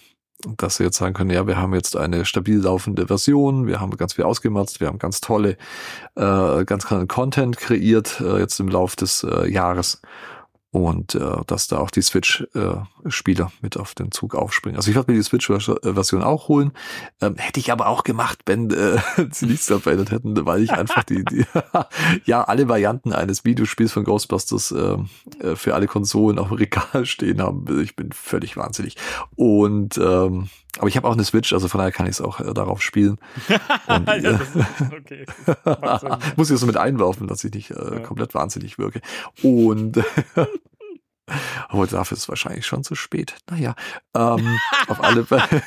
dass 0.56 0.76
sie 0.76 0.84
jetzt 0.84 0.96
sagen 0.96 1.14
können, 1.14 1.30
ja, 1.30 1.46
wir 1.46 1.56
haben 1.56 1.74
jetzt 1.74 1.96
eine 1.96 2.24
stabil 2.24 2.58
laufende 2.58 3.06
Version, 3.06 3.66
wir 3.66 3.80
haben 3.80 3.96
ganz 3.96 4.14
viel 4.14 4.24
ausgemerzt, 4.24 4.80
wir 4.80 4.88
haben 4.88 4.98
ganz 4.98 5.20
tolle, 5.20 5.56
äh, 6.16 6.64
ganz 6.64 6.84
tollen 6.84 7.08
Content 7.08 7.56
kreiert 7.56 8.20
äh, 8.20 8.38
jetzt 8.38 8.58
im 8.60 8.68
Lauf 8.68 8.96
des 8.96 9.24
äh, 9.24 9.48
Jahres 9.50 10.02
und 10.72 11.14
äh, 11.14 11.36
dass 11.46 11.68
da 11.68 11.78
auch 11.78 11.90
die 11.90 12.00
Switch-Spieler 12.00 13.44
äh, 13.44 13.58
mit 13.60 13.76
auf 13.76 13.94
den 13.94 14.10
Zug 14.10 14.34
aufspringen. 14.34 14.76
Also 14.76 14.90
ich 14.90 14.96
werde 14.96 15.12
mir 15.12 15.18
die 15.18 15.22
Switch-Version 15.22 16.22
auch 16.22 16.48
holen. 16.48 16.72
Ähm, 17.20 17.36
hätte 17.36 17.60
ich 17.60 17.70
aber 17.70 17.88
auch 17.88 18.04
gemacht, 18.04 18.38
wenn 18.46 18.70
äh, 18.70 18.98
sie 19.30 19.46
nichts 19.46 19.66
verändert 19.66 20.10
hätten, 20.10 20.46
weil 20.46 20.62
ich 20.62 20.72
einfach 20.72 21.04
die, 21.04 21.24
die 21.26 21.44
ja 22.24 22.42
alle 22.44 22.68
Varianten 22.68 23.12
eines 23.12 23.44
Videospiels 23.44 23.92
von 23.92 24.04
Ghostbusters 24.04 24.72
äh, 24.72 24.96
äh, 25.46 25.56
für 25.56 25.74
alle 25.74 25.86
Konsolen 25.86 26.38
auf 26.38 26.48
dem 26.48 26.56
Regal 26.56 27.04
stehen 27.04 27.42
haben. 27.42 27.80
Ich 27.82 27.94
bin 27.94 28.10
völlig 28.10 28.56
wahnsinnig. 28.56 28.96
Und 29.36 29.98
ähm, 29.98 30.48
aber 30.78 30.88
ich 30.88 30.96
habe 30.96 31.06
auch 31.08 31.12
eine 31.12 31.24
Switch, 31.24 31.52
also 31.52 31.68
von 31.68 31.78
daher 31.78 31.92
kann 31.92 32.06
ich 32.06 32.12
es 32.12 32.20
auch 32.20 32.40
äh, 32.40 32.54
darauf 32.54 32.82
spielen. 32.82 33.18
Und, 33.88 34.06
ja, 34.08 34.14
äh, 34.14 34.22
das 34.22 34.48
okay. 34.92 35.26
Muss 36.36 36.50
ich 36.50 36.58
so 36.58 36.66
mit 36.66 36.76
einwerfen, 36.76 37.26
dass 37.26 37.44
ich 37.44 37.52
nicht 37.52 37.70
äh, 37.70 37.74
Ja. 37.74 38.00
komplett 38.00 38.34
wahnsinnig 38.34 38.78
wirke. 38.78 39.00
Und 39.42 40.02
aber 41.68 41.86
dafür 41.86 42.16
ist 42.16 42.24
es 42.24 42.28
wahrscheinlich 42.28 42.66
schon 42.66 42.84
zu 42.84 42.94
spät. 42.94 43.36
Naja, 43.50 43.74
ähm, 44.14 44.58
auf 44.88 45.02
alle 45.02 45.24
Fälle. 45.24 45.62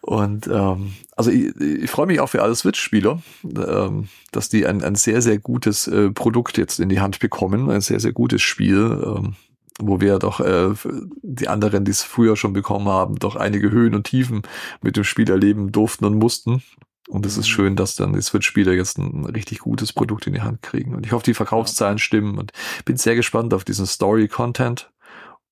Und 0.00 0.46
ähm, 0.48 0.94
also 1.16 1.30
ich, 1.30 1.54
ich 1.56 1.90
freue 1.90 2.06
mich 2.06 2.20
auch 2.20 2.28
für 2.28 2.42
alle 2.42 2.54
Switch-Spieler, 2.54 3.22
ähm, 3.44 4.08
dass 4.32 4.48
die 4.48 4.66
ein, 4.66 4.82
ein 4.82 4.96
sehr, 4.96 5.22
sehr 5.22 5.38
gutes 5.38 5.86
äh, 5.86 6.10
Produkt 6.10 6.58
jetzt 6.58 6.78
in 6.78 6.88
die 6.88 7.00
Hand 7.00 7.20
bekommen, 7.20 7.70
ein 7.70 7.80
sehr, 7.80 8.00
sehr 8.00 8.12
gutes 8.12 8.42
Spiel, 8.42 9.02
ähm, 9.04 9.34
wo 9.80 10.00
wir 10.00 10.18
doch 10.18 10.40
äh, 10.40 10.74
die 11.22 11.48
anderen, 11.48 11.84
die 11.84 11.90
es 11.90 12.02
früher 12.02 12.36
schon 12.36 12.52
bekommen 12.52 12.88
haben, 12.88 13.16
doch 13.16 13.36
einige 13.36 13.70
Höhen 13.70 13.94
und 13.94 14.04
Tiefen 14.04 14.42
mit 14.82 14.96
dem 14.96 15.04
Spiel 15.04 15.30
erleben 15.30 15.72
durften 15.72 16.04
und 16.04 16.18
mussten. 16.18 16.62
Und 17.08 17.26
es 17.26 17.36
ist 17.36 17.48
Mhm. 17.48 17.52
schön, 17.52 17.76
dass 17.76 17.96
dann 17.96 18.14
die 18.14 18.22
Switch-Spieler 18.22 18.72
jetzt 18.72 18.98
ein 18.98 19.26
richtig 19.26 19.58
gutes 19.58 19.92
Produkt 19.92 20.26
in 20.26 20.32
die 20.32 20.42
Hand 20.42 20.62
kriegen. 20.62 20.94
Und 20.94 21.04
ich 21.04 21.12
hoffe, 21.12 21.24
die 21.24 21.34
Verkaufszahlen 21.34 21.98
stimmen 21.98 22.38
und 22.38 22.52
bin 22.84 22.96
sehr 22.96 23.14
gespannt 23.14 23.52
auf 23.52 23.64
diesen 23.64 23.86
Story-Content 23.86 24.90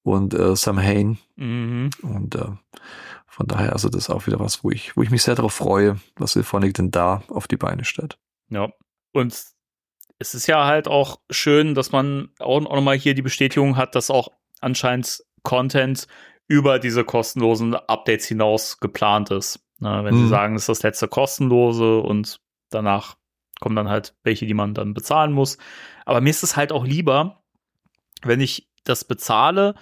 und 0.03 0.33
äh, 0.35 0.57
Sam 0.57 0.79
Hain. 0.79 1.19
Mhm. 1.37 1.91
Und 2.03 2.35
äh, 2.37 2.47
von 3.27 3.47
daher, 3.47 3.73
also 3.73 3.89
das 3.89 4.05
ist 4.05 4.11
auch 4.11 4.27
wieder 4.27 4.41
was, 4.41 4.65
wo 4.65 4.71
ich, 4.71 4.97
wo 4.97 5.03
ich 5.03 5.11
mich 5.11 5.23
sehr 5.23 5.35
darauf 5.35 5.53
freue, 5.55 5.99
was 6.17 6.33
Symphonic 6.33 6.75
denn 6.75 6.91
da 6.91 7.23
auf 7.29 7.49
die 7.49 7.57
Beine 7.57 7.85
stellt. 7.85 8.19
Ja. 8.49 8.69
Und 9.13 9.35
es 10.23 10.35
ist 10.35 10.47
ja 10.47 10.65
halt 10.67 10.87
auch 10.89 11.21
schön, 11.31 11.75
dass 11.75 11.93
man 11.93 12.31
auch, 12.39 12.65
auch 12.65 12.75
nochmal 12.77 12.97
hier 12.97 13.15
die 13.15 13.23
Bestätigung 13.23 13.77
hat, 13.77 13.95
dass 13.95 14.09
auch 14.11 14.29
anscheinend 14.61 15.23
Content 15.43 16.07
über 16.47 16.79
diese 16.79 17.05
kostenlosen 17.05 17.75
Updates 17.75 18.27
hinaus 18.27 18.79
geplant 18.79 19.31
ist. 19.31 19.61
Na, 19.81 20.05
wenn 20.05 20.15
sie 20.15 20.23
Mhm. 20.23 20.29
sagen, 20.29 20.55
es 20.55 20.63
ist 20.63 20.69
das 20.69 20.83
letzte 20.85 21.09
kostenlose 21.09 21.99
und 21.99 22.41
danach 22.71 23.17
kommen 23.61 23.75
dann 23.75 23.89
halt 23.89 24.15
welche, 24.23 24.47
die 24.47 24.55
man 24.55 24.75
dann 24.75 24.95
bezahlen 24.95 25.33
muss. 25.33 25.59
Aber 26.07 26.21
mir 26.21 26.31
ist 26.31 26.45
es 26.45 26.57
halt 26.57 26.73
auch 26.73 26.85
lieber, 26.85 27.43
wenn 28.23 28.41
ich 28.41 28.69
das 28.85 29.05
bezahle 29.05 29.75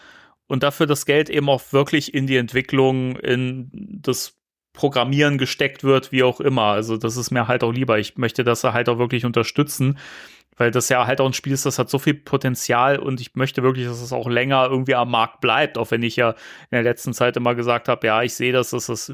und 0.46 0.62
dafür 0.62 0.86
das 0.86 1.04
Geld 1.04 1.28
eben 1.28 1.48
auch 1.50 1.72
wirklich 1.72 2.14
in 2.14 2.26
die 2.26 2.36
Entwicklung, 2.36 3.16
in 3.16 3.70
das 4.02 4.39
Programmieren 4.72 5.38
gesteckt 5.38 5.84
wird, 5.84 6.12
wie 6.12 6.22
auch 6.22 6.40
immer. 6.40 6.66
Also 6.66 6.96
das 6.96 7.16
ist 7.16 7.30
mir 7.30 7.48
halt 7.48 7.64
auch 7.64 7.72
lieber. 7.72 7.98
Ich 7.98 8.16
möchte 8.16 8.44
das 8.44 8.64
halt 8.64 8.88
auch 8.88 8.98
wirklich 8.98 9.24
unterstützen, 9.24 9.98
weil 10.56 10.70
das 10.70 10.90
ja 10.90 11.06
halt 11.06 11.22
auch 11.22 11.26
ein 11.26 11.32
Spiel 11.32 11.54
ist, 11.54 11.64
das 11.64 11.78
hat 11.78 11.88
so 11.88 11.98
viel 11.98 12.12
Potenzial 12.12 12.98
und 12.98 13.20
ich 13.20 13.34
möchte 13.34 13.62
wirklich, 13.62 13.86
dass 13.86 14.02
es 14.02 14.12
auch 14.12 14.28
länger 14.28 14.66
irgendwie 14.70 14.94
am 14.94 15.10
Markt 15.10 15.40
bleibt, 15.40 15.78
auch 15.78 15.90
wenn 15.90 16.02
ich 16.02 16.16
ja 16.16 16.30
in 16.32 16.36
der 16.72 16.82
letzten 16.82 17.14
Zeit 17.14 17.36
immer 17.38 17.54
gesagt 17.54 17.88
habe, 17.88 18.06
ja, 18.06 18.22
ich 18.22 18.34
sehe, 18.34 18.52
dass 18.52 18.70
das 18.70 19.08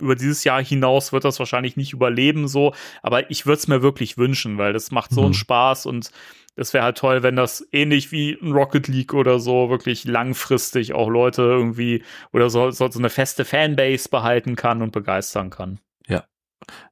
über 0.00 0.16
dieses 0.16 0.42
Jahr 0.42 0.62
hinaus 0.62 1.12
wird 1.12 1.24
das 1.24 1.38
wahrscheinlich 1.38 1.76
nicht 1.76 1.92
überleben 1.92 2.48
so, 2.48 2.74
aber 3.00 3.30
ich 3.30 3.46
würde 3.46 3.58
es 3.58 3.68
mir 3.68 3.80
wirklich 3.80 4.18
wünschen, 4.18 4.58
weil 4.58 4.72
das 4.72 4.90
macht 4.90 5.12
so 5.12 5.20
Mhm. 5.20 5.26
einen 5.26 5.34
Spaß 5.34 5.86
und 5.86 6.10
das 6.56 6.74
wäre 6.74 6.84
halt 6.84 6.98
toll, 6.98 7.22
wenn 7.22 7.36
das 7.36 7.66
ähnlich 7.72 8.12
wie 8.12 8.38
ein 8.40 8.52
Rocket 8.52 8.88
League 8.88 9.14
oder 9.14 9.40
so 9.40 9.70
wirklich 9.70 10.04
langfristig 10.04 10.92
auch 10.92 11.08
Leute 11.08 11.42
irgendwie 11.42 12.02
oder 12.32 12.50
so, 12.50 12.70
so, 12.70 12.84
eine 12.84 13.10
feste 13.10 13.44
Fanbase 13.44 14.08
behalten 14.08 14.56
kann 14.56 14.82
und 14.82 14.92
begeistern 14.92 15.50
kann. 15.50 15.80
Ja, 16.08 16.24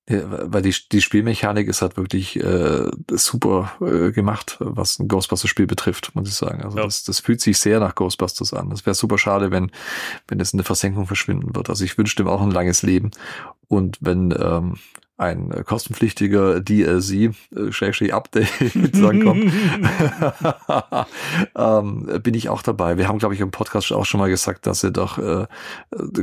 weil 0.09 0.63
die, 0.63 0.75
die 0.91 1.01
Spielmechanik 1.01 1.69
ist 1.69 1.83
halt 1.83 1.97
wirklich 1.97 2.37
äh, 2.43 2.91
super 3.11 3.73
äh, 3.81 4.11
gemacht, 4.11 4.57
was 4.59 4.99
ein 4.99 5.09
Ghostbusters-Spiel 5.09 5.67
betrifft, 5.67 6.15
muss 6.15 6.29
ich 6.29 6.35
sagen. 6.35 6.63
Also 6.63 6.79
Ja. 6.79 6.85
das, 6.85 7.05
das 7.05 7.21
fühlt 7.21 7.41
sich 7.41 7.59
sehr 7.59 7.79
nach 7.81 7.95
Ghostbusters 7.95 8.53
an. 8.53 8.73
Es 8.73 8.87
wäre 8.87 8.95
super 8.95 9.19
schade, 9.19 9.51
wenn, 9.51 9.71
wenn 10.27 10.41
es 10.41 10.53
in 10.53 10.59
der 10.59 10.65
Versenkung 10.65 11.07
verschwinden 11.07 11.55
wird. 11.55 11.69
Also 11.69 11.85
ich 11.85 11.97
wünsche 11.97 12.17
dem 12.17 12.29
auch 12.29 12.43
ein 12.43 12.51
langes 12.51 12.83
Leben. 12.83 13.11
Und 13.69 13.99
wenn 14.01 14.35
ähm, 14.37 14.79
ein 15.21 15.51
äh, 15.53 15.63
kostenpflichtiger 15.65 16.61
DLC, 16.61 17.35
äh, 17.55 17.71
Schrägstrich 17.71 18.15
Update 18.15 18.49
dann 18.95 19.25
kommt, 19.25 19.53
ähm, 21.57 22.21
bin 22.23 22.35
ich 22.35 22.49
auch 22.49 22.63
dabei. 22.63 22.97
Wir 22.97 23.09
haben, 23.09 23.19
glaube 23.19 23.35
ich, 23.35 23.41
im 23.41 23.51
Podcast 23.51 23.93
auch 23.93 24.07
schon 24.07 24.21
mal 24.21 24.31
gesagt, 24.31 24.67
dass 24.67 24.81
sie 24.81 24.91
doch 24.91 25.19
äh, 25.19 25.43
äh, 25.43 25.47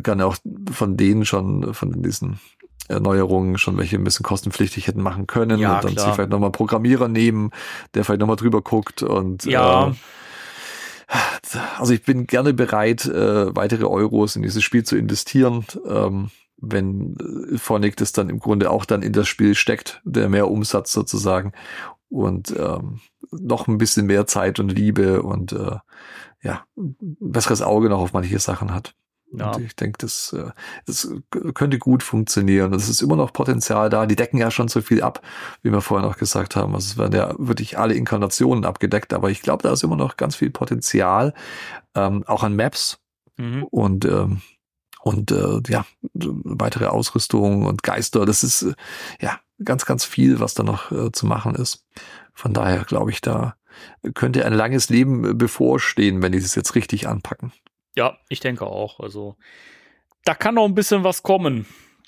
gerne 0.01 0.25
auch 0.25 0.37
von 0.71 0.97
denen 0.97 1.25
schon, 1.25 1.73
von 1.73 2.01
diesen 2.01 2.39
Erneuerungen 2.87 3.57
schon 3.57 3.77
welche 3.77 3.97
ein 3.97 4.03
bisschen 4.03 4.23
kostenpflichtig 4.23 4.87
hätten 4.87 5.01
machen 5.01 5.27
können 5.27 5.59
Ja, 5.59 5.75
und 5.75 5.83
dann 5.83 5.91
klar. 5.93 6.05
sich 6.05 6.15
vielleicht 6.15 6.29
nochmal 6.29 6.51
Programmierer 6.51 7.07
nehmen, 7.07 7.51
der 7.93 8.05
vielleicht 8.05 8.21
nochmal 8.21 8.37
drüber 8.37 8.61
guckt 8.61 9.03
und 9.03 9.43
Ja. 9.45 9.89
äh, 9.89 9.93
also 11.77 11.93
ich 11.93 12.03
bin 12.03 12.27
gerne 12.27 12.53
bereit, 12.53 13.05
äh, 13.05 13.55
weitere 13.55 13.85
Euros 13.85 14.35
in 14.35 14.41
dieses 14.41 14.63
Spiel 14.63 14.83
zu 14.83 14.97
investieren, 14.97 15.65
ähm, 15.87 16.31
wenn 16.57 17.15
äh, 17.53 17.57
Phonic 17.57 17.97
das 17.97 18.11
dann 18.11 18.29
im 18.29 18.39
Grunde 18.39 18.71
auch 18.71 18.85
dann 18.85 19.01
in 19.01 19.13
das 19.13 19.27
Spiel 19.27 19.55
steckt, 19.55 20.01
der 20.05 20.29
mehr 20.29 20.49
Umsatz 20.49 20.91
sozusagen 20.91 21.53
und 22.09 22.53
ähm, 22.57 22.99
noch 23.31 23.67
ein 23.67 23.77
bisschen 23.77 24.05
mehr 24.05 24.27
Zeit 24.27 24.59
und 24.59 24.69
Liebe 24.69 25.21
und 25.21 25.51
äh, 25.51 25.77
ja, 26.41 26.63
ein 26.77 26.95
besseres 27.19 27.61
Auge 27.61 27.89
noch 27.89 27.99
auf 27.99 28.13
manche 28.13 28.39
Sachen 28.39 28.73
hat. 28.73 28.93
Ja. 29.33 29.51
Und 29.51 29.65
ich 29.65 29.75
denke, 29.75 29.97
das, 29.99 30.31
äh, 30.33 30.51
das 30.85 31.11
könnte 31.53 31.79
gut 31.79 32.01
funktionieren. 32.01 32.73
Es 32.73 32.87
ist 32.87 33.01
immer 33.01 33.17
noch 33.17 33.33
Potenzial 33.33 33.89
da. 33.89 34.05
Die 34.05 34.15
decken 34.15 34.37
ja 34.37 34.51
schon 34.51 34.69
so 34.69 34.81
viel 34.81 35.01
ab, 35.01 35.21
wie 35.63 35.71
wir 35.71 35.81
vorhin 35.81 36.07
auch 36.07 36.17
gesagt 36.17 36.55
haben. 36.55 36.73
Also 36.73 36.91
es 36.91 36.97
werden 36.97 37.13
ja 37.13 37.35
wirklich 37.37 37.77
alle 37.77 37.93
Inkarnationen 37.95 38.63
abgedeckt, 38.63 39.13
aber 39.13 39.29
ich 39.29 39.41
glaube, 39.41 39.63
da 39.63 39.73
ist 39.73 39.83
immer 39.83 39.97
noch 39.97 40.15
ganz 40.15 40.37
viel 40.37 40.49
Potenzial, 40.49 41.33
ähm, 41.93 42.23
auch 42.25 42.43
an 42.43 42.55
Maps 42.55 42.99
Mhm. 43.37 43.63
und 43.65 44.05
ähm, 44.05 44.41
und 45.07 45.31
äh, 45.31 45.61
ja 45.67 45.85
weitere 46.13 46.87
Ausrüstung 46.87 47.65
und 47.65 47.83
Geister. 47.83 48.25
Das 48.25 48.43
ist 48.43 48.63
äh, 48.63 48.73
ja 49.21 49.39
ganz 49.63 49.85
ganz 49.85 50.05
viel, 50.05 50.39
was 50.39 50.53
da 50.53 50.63
noch 50.63 50.91
äh, 50.91 51.11
zu 51.11 51.25
machen 51.25 51.55
ist. 51.55 51.85
Von 52.33 52.53
daher 52.53 52.83
glaube 52.83 53.11
ich, 53.11 53.21
da 53.21 53.55
könnte 54.13 54.45
ein 54.45 54.53
langes 54.53 54.89
Leben 54.89 55.23
äh, 55.23 55.33
bevorstehen, 55.33 56.21
wenn 56.21 56.31
die 56.31 56.41
das 56.41 56.55
jetzt 56.55 56.75
richtig 56.75 57.07
anpacken. 57.07 57.51
Ja, 57.95 58.17
ich 58.29 58.39
denke 58.39 58.65
auch. 58.67 58.99
Also 58.99 59.37
da 60.23 60.35
kann 60.35 60.55
noch 60.55 60.65
ein 60.65 60.75
bisschen 60.75 61.03
was 61.03 61.23
kommen. 61.23 61.65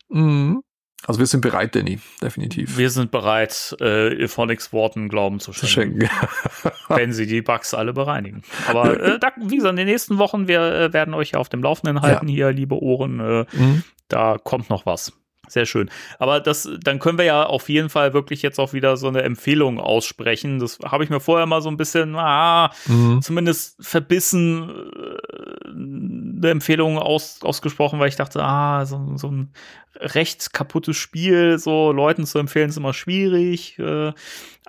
Mhm. 0.10 0.62
Also 1.08 1.20
wir 1.20 1.26
sind 1.26 1.42
bereit, 1.42 1.76
Danny, 1.76 2.00
definitiv. 2.22 2.78
Wir 2.78 2.90
sind 2.90 3.10
bereit, 3.10 3.76
äh, 3.80 4.24
Ephonics 4.24 4.72
Worten 4.74 5.08
Glauben 5.10 5.40
zu 5.40 5.52
zu 5.52 5.66
schenken, 5.66 6.02
schenken. 6.08 6.72
wenn 6.90 7.14
sie 7.14 7.26
die 7.26 7.42
Bugs 7.42 7.74
alle 7.74 7.94
bereinigen. 7.94 8.44
Aber 8.68 9.00
äh, 9.02 9.18
da, 9.20 9.32
wie 9.38 9.56
gesagt, 9.56 9.72
in 9.72 9.78
den 9.78 9.88
nächsten 9.88 10.18
Wochen, 10.18 10.48
wir 10.48 10.62
äh, 10.62 10.94
werden 10.94 11.14
euch 11.14 11.32
ja 11.32 11.40
auf 11.40 11.50
dem 11.50 11.64
Laufenden 11.64 12.02
halten 12.02 12.28
hier, 12.28 12.52
liebe 12.52 12.76
Ohren. 12.82 13.20
Äh, 13.20 13.46
Mhm. 13.54 13.84
da 14.10 14.38
kommt 14.44 14.70
noch 14.70 14.86
was. 14.86 15.14
Sehr 15.50 15.66
schön. 15.66 15.90
Aber 16.20 16.40
das, 16.40 16.70
dann 16.84 17.00
können 17.00 17.18
wir 17.18 17.26
ja 17.26 17.46
auf 17.46 17.68
jeden 17.70 17.90
Fall 17.90 18.14
wirklich 18.14 18.42
jetzt 18.42 18.60
auch 18.60 18.72
wieder 18.74 18.96
so 18.98 19.08
eine 19.08 19.24
Empfehlung 19.24 19.80
aussprechen. 19.80 20.60
Das 20.60 20.80
habe 20.86 21.04
ich 21.04 21.10
mir 21.10 21.20
vorher 21.20 21.46
mal 21.46 21.62
so 21.62 21.70
ein 21.70 21.78
bisschen, 21.78 22.16
ah, 22.16 22.72
Mhm. 22.88 23.22
zumindest 23.22 23.76
verbissen 23.80 24.70
äh, 24.70 25.70
eine 25.70 26.50
Empfehlung 26.52 26.98
aus, 26.98 27.40
ausgesprochen, 27.44 28.00
weil 28.00 28.10
ich 28.10 28.16
dachte, 28.16 28.44
ah, 28.44 28.86
so, 28.86 29.14
so 29.18 29.28
ein 29.30 29.52
recht 29.96 30.54
kaputtes 30.54 30.96
Spiel, 30.98 31.58
so 31.60 31.92
Leuten 31.92 32.26
zu 32.26 32.40
empfehlen, 32.40 32.70
ist 32.70 32.78
immer 32.78 32.94
schwierig. 32.94 33.78
Äh, 33.80 34.14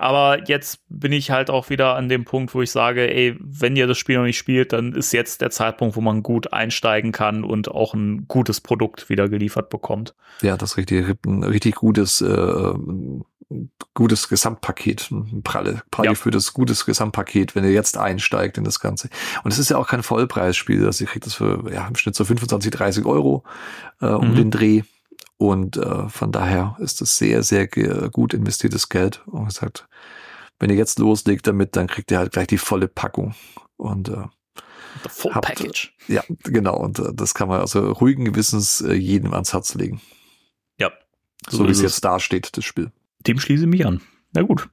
aber 0.01 0.49
jetzt 0.49 0.81
bin 0.89 1.13
ich 1.13 1.31
halt 1.31 1.51
auch 1.51 1.71
wieder 1.71 1.95
an 1.97 2.09
dem 2.09 2.25
Punkt, 2.25 2.55
wo 2.55 2.63
ich 2.63 2.71
sage, 2.71 3.13
ey, 3.13 3.37
wenn 3.41 3.77
ihr 3.77 3.87
das 3.87 3.99
Spiel 3.99 4.17
noch 4.17 4.25
nicht 4.25 4.39
spielt, 4.39 4.73
dann 4.73 4.93
ist 4.95 5.13
jetzt 5.13 5.41
der 5.41 5.51
Zeitpunkt, 5.51 5.97
wo 5.97 6.01
man 6.01 6.23
gut 6.23 6.53
einsteigen 6.53 7.13
kann 7.13 7.45
und 7.45 7.71
auch 7.71 7.95
ein 7.95 8.27
gutes 8.27 8.61
Produkt 8.61 9.09
wieder 9.09 9.29
geliefert 9.29 9.71
bekommt. 9.71 10.15
Ja, 10.43 10.57
das 10.57 10.77
richtig, 10.77 11.17
ein 11.27 11.45
richtig 11.45 11.77
gutes, 11.77 12.21
äh, 12.21 12.73
gutes 13.95 14.29
Gesamtpaket, 14.29 15.11
ein 15.11 15.43
pralle, 15.43 15.83
pralle 15.91 16.11
Ja. 16.11 16.15
für 16.15 16.31
das 16.31 16.53
gutes 16.53 16.87
Gesamtpaket, 16.87 17.55
wenn 17.57 17.65
ihr 17.65 17.73
jetzt 17.73 17.99
einsteigt 17.99 18.59
in 18.59 18.65
das 18.65 18.79
Ganze. 18.81 19.09
Und 19.43 19.51
es 19.53 19.59
ist 19.59 19.71
ja 19.71 19.77
auch 19.77 19.89
kein 19.89 20.03
Vollpreisspiel, 20.05 20.87
also 20.87 21.05
ihr 21.05 21.09
kriegt 21.11 21.27
das 21.27 21.35
für 21.35 21.65
ja, 21.73 21.87
im 21.89 21.97
Schnitt 21.97 22.15
so 22.15 22.25
25, 22.25 22.71
30 22.71 23.05
Euro 23.07 23.43
äh, 24.01 24.07
um 24.07 24.31
Mhm. 24.31 24.37
den 24.37 24.51
Dreh. 24.53 24.83
Und 25.41 25.79
äh, 25.79 26.07
von 26.11 26.33
daher 26.33 26.77
ist 26.81 27.01
das 27.01 27.17
sehr, 27.17 27.43
sehr 27.43 27.67
gut 27.67 28.35
investiertes 28.35 28.91
Geld. 28.91 29.23
Und 29.27 29.47
gesagt, 29.47 29.89
wenn 30.59 30.69
ihr 30.69 30.77
jetzt 30.77 30.99
loslegt 30.99 31.47
damit, 31.47 31.77
dann 31.77 31.87
kriegt 31.87 32.11
ihr 32.11 32.19
halt 32.19 32.33
gleich 32.33 32.47
die 32.49 32.59
volle 32.59 32.89
Packung. 32.89 33.35
Und 33.79 34.11
äh, 34.11 34.25
The 35.03 35.09
Full 35.09 35.35
Habt- 35.35 35.47
Package. 35.47 35.95
ja, 36.09 36.23
genau. 36.43 36.77
Und 36.77 36.99
äh, 36.99 37.15
das 37.15 37.33
kann 37.33 37.49
man 37.49 37.61
also 37.61 37.91
ruhigen 37.93 38.27
Gewissens 38.27 38.83
äh, 38.83 38.93
jedem 38.93 39.33
ans 39.33 39.55
Herz 39.55 39.75
legen. 39.75 40.03
Ja. 40.79 40.91
So, 41.49 41.67
wie 41.67 41.71
ist 41.71 41.79
es 41.79 41.85
jetzt 41.85 42.05
dasteht, 42.05 42.55
das 42.59 42.67
Spiel. 42.67 42.93
Dem 43.27 43.41
schließe 43.41 43.63
ich 43.65 43.69
mich 43.71 43.87
an. 43.87 44.03
Na 44.33 44.43
gut. 44.43 44.69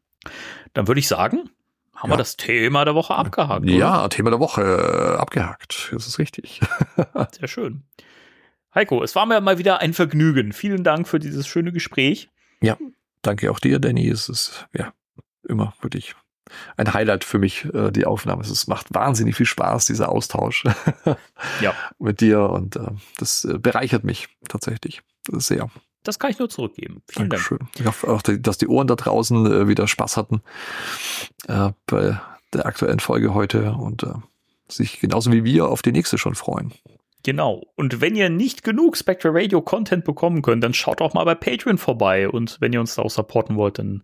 Dann 0.73 0.89
würde 0.89 0.99
ich 0.99 1.07
sagen, 1.07 1.49
haben 1.95 2.09
Ja. 2.09 2.15
wir 2.15 2.17
das 2.17 2.35
Thema 2.35 2.83
der 2.83 2.93
Woche 2.93 3.15
abgehakt. 3.15 3.63
oder? 3.63 3.71
Ja, 3.71 4.09
Thema 4.09 4.31
der 4.31 4.41
Woche 4.41 4.63
äh, 4.63 5.17
abgehakt. 5.17 5.91
Das 5.93 6.07
ist 6.07 6.19
richtig. 6.19 6.59
Sehr 7.39 7.47
schön. 7.47 7.83
Heiko, 8.75 9.03
es 9.03 9.15
war 9.15 9.25
mir 9.25 9.41
mal 9.41 9.57
wieder 9.57 9.79
ein 9.79 9.93
Vergnügen. 9.93 10.53
Vielen 10.53 10.83
Dank 10.83 11.07
für 11.07 11.19
dieses 11.19 11.47
schöne 11.47 11.71
Gespräch. 11.71 12.29
Danke 13.21 13.51
auch 13.51 13.59
dir, 13.59 13.79
Danny. 13.79 14.07
Es 14.07 14.29
ist 14.29 14.67
ja 14.73 14.93
immer 15.47 15.73
wirklich 15.81 16.15
ein 16.77 16.93
Highlight 16.93 17.23
für 17.23 17.39
mich, 17.39 17.65
äh, 17.73 17.91
die 17.91 18.05
Aufnahme. 18.05 18.41
Es 18.41 18.67
macht 18.67 18.93
wahnsinnig 18.93 19.35
viel 19.35 19.45
Spaß, 19.45 19.85
dieser 19.85 20.09
Austausch 20.09 20.63
Ja. 21.61 21.73
mit 21.99 22.21
dir. 22.21 22.41
Und 22.49 22.75
äh, 22.75 22.91
das 23.17 23.43
äh, 23.45 23.57
bereichert 23.57 24.03
mich 24.03 24.29
tatsächlich 24.47 25.01
sehr. 25.29 25.69
Das 26.03 26.19
kann 26.19 26.31
ich 26.31 26.39
nur 26.39 26.49
zurückgeben. 26.49 27.01
Vielen 27.09 27.29
Dank. 27.29 27.43
Dankeschön. 27.49 27.69
Ich 27.77 27.85
hoffe 27.85 28.07
auch, 28.07 28.21
dass 28.21 28.57
die 28.57 28.67
Ohren 28.67 28.87
da 28.87 28.95
draußen 28.95 29.45
äh, 29.45 29.67
wieder 29.67 29.87
Spaß 29.87 30.15
hatten 30.15 30.41
äh, 31.47 31.71
bei 31.85 32.19
der 32.53 32.65
aktuellen 32.65 32.99
Folge 32.99 33.33
heute 33.33 33.73
und 33.73 34.03
äh, 34.03 34.13
sich 34.69 34.99
genauso 34.99 35.31
wie 35.31 35.43
wir 35.43 35.67
auf 35.67 35.81
die 35.81 35.91
nächste 35.91 36.17
schon 36.17 36.35
freuen. 36.35 36.71
Genau. 37.27 37.65
Und 37.75 37.99
wenn 37.99 38.15
ihr 38.15 38.29
nicht 38.29 38.63
genug 38.63 38.95
Spectre 38.95 39.33
Radio 39.33 39.61
Content 39.61 40.05
bekommen 40.05 40.41
könnt, 40.41 40.63
dann 40.63 40.73
schaut 40.73 41.01
auch 41.01 41.13
mal 41.13 41.25
bei 41.25 41.35
Patreon 41.35 41.77
vorbei. 41.77 42.29
Und 42.29 42.55
wenn 42.61 42.71
ihr 42.71 42.79
uns 42.79 42.95
da 42.95 43.01
auch 43.01 43.09
supporten 43.09 43.57
wollt, 43.57 43.79
dann 43.79 44.03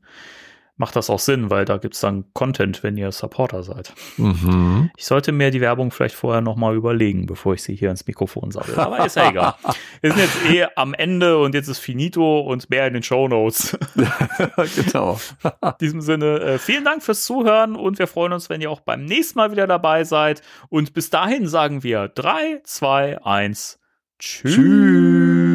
macht 0.75 0.95
das 0.95 1.09
auch 1.09 1.19
Sinn, 1.19 1.49
weil 1.49 1.65
da 1.65 1.77
gibt's 1.77 1.99
dann 1.99 2.25
Content, 2.33 2.81
wenn 2.81 2.97
ihr 2.97 3.11
Supporter 3.11 3.61
seid. 3.63 3.93
Mhm. 4.17 4.89
Ich 4.97 5.05
sollte 5.05 5.31
mir 5.31 5.51
die 5.51 5.61
Werbung 5.61 5.91
vielleicht 5.91 6.15
vorher 6.15 6.41
noch 6.41 6.55
mal 6.55 6.75
überlegen, 6.75 7.27
bevor 7.27 7.53
ich 7.53 7.61
sie 7.61 7.75
hier 7.75 7.91
ins 7.91 8.07
Mikrofon 8.07 8.51
sabbel. 8.51 8.75
Aber 8.79 9.05
ist 9.05 9.15
ja 9.15 9.29
egal. 9.29 9.53
Wir 10.01 10.11
sind 10.11 10.21
jetzt 10.21 10.45
eh 10.49 10.67
am 10.75 10.93
Ende 10.93 11.37
und 11.37 11.53
jetzt 11.53 11.67
ist 11.67 11.79
finito 11.79 12.39
und 12.39 12.69
mehr 12.69 12.87
in 12.87 12.93
den 12.93 13.03
Show 13.03 13.27
Notes. 13.27 13.77
genau. 14.75 15.19
In 15.43 15.73
diesem 15.79 16.01
Sinne, 16.01 16.39
äh, 16.39 16.57
vielen 16.57 16.83
Dank 16.83 17.03
fürs 17.03 17.23
Zuhören 17.23 17.75
und 17.75 17.99
wir 17.99 18.07
freuen 18.07 18.33
uns, 18.33 18.49
wenn 18.49 18.59
ihr 18.61 18.71
auch 18.71 18.81
beim 18.81 19.05
nächsten 19.05 19.37
Mal 19.37 19.51
wieder 19.51 19.67
dabei 19.67 20.03
seid. 20.03 20.41
Und 20.69 20.93
bis 20.93 21.09
dahin 21.09 21.47
sagen 21.47 21.83
wir 21.83 22.07
3, 22.07 22.61
2, 22.63 23.23
1, 23.23 23.79
tschüss. 24.19 24.55
Tschüss. 24.55 25.52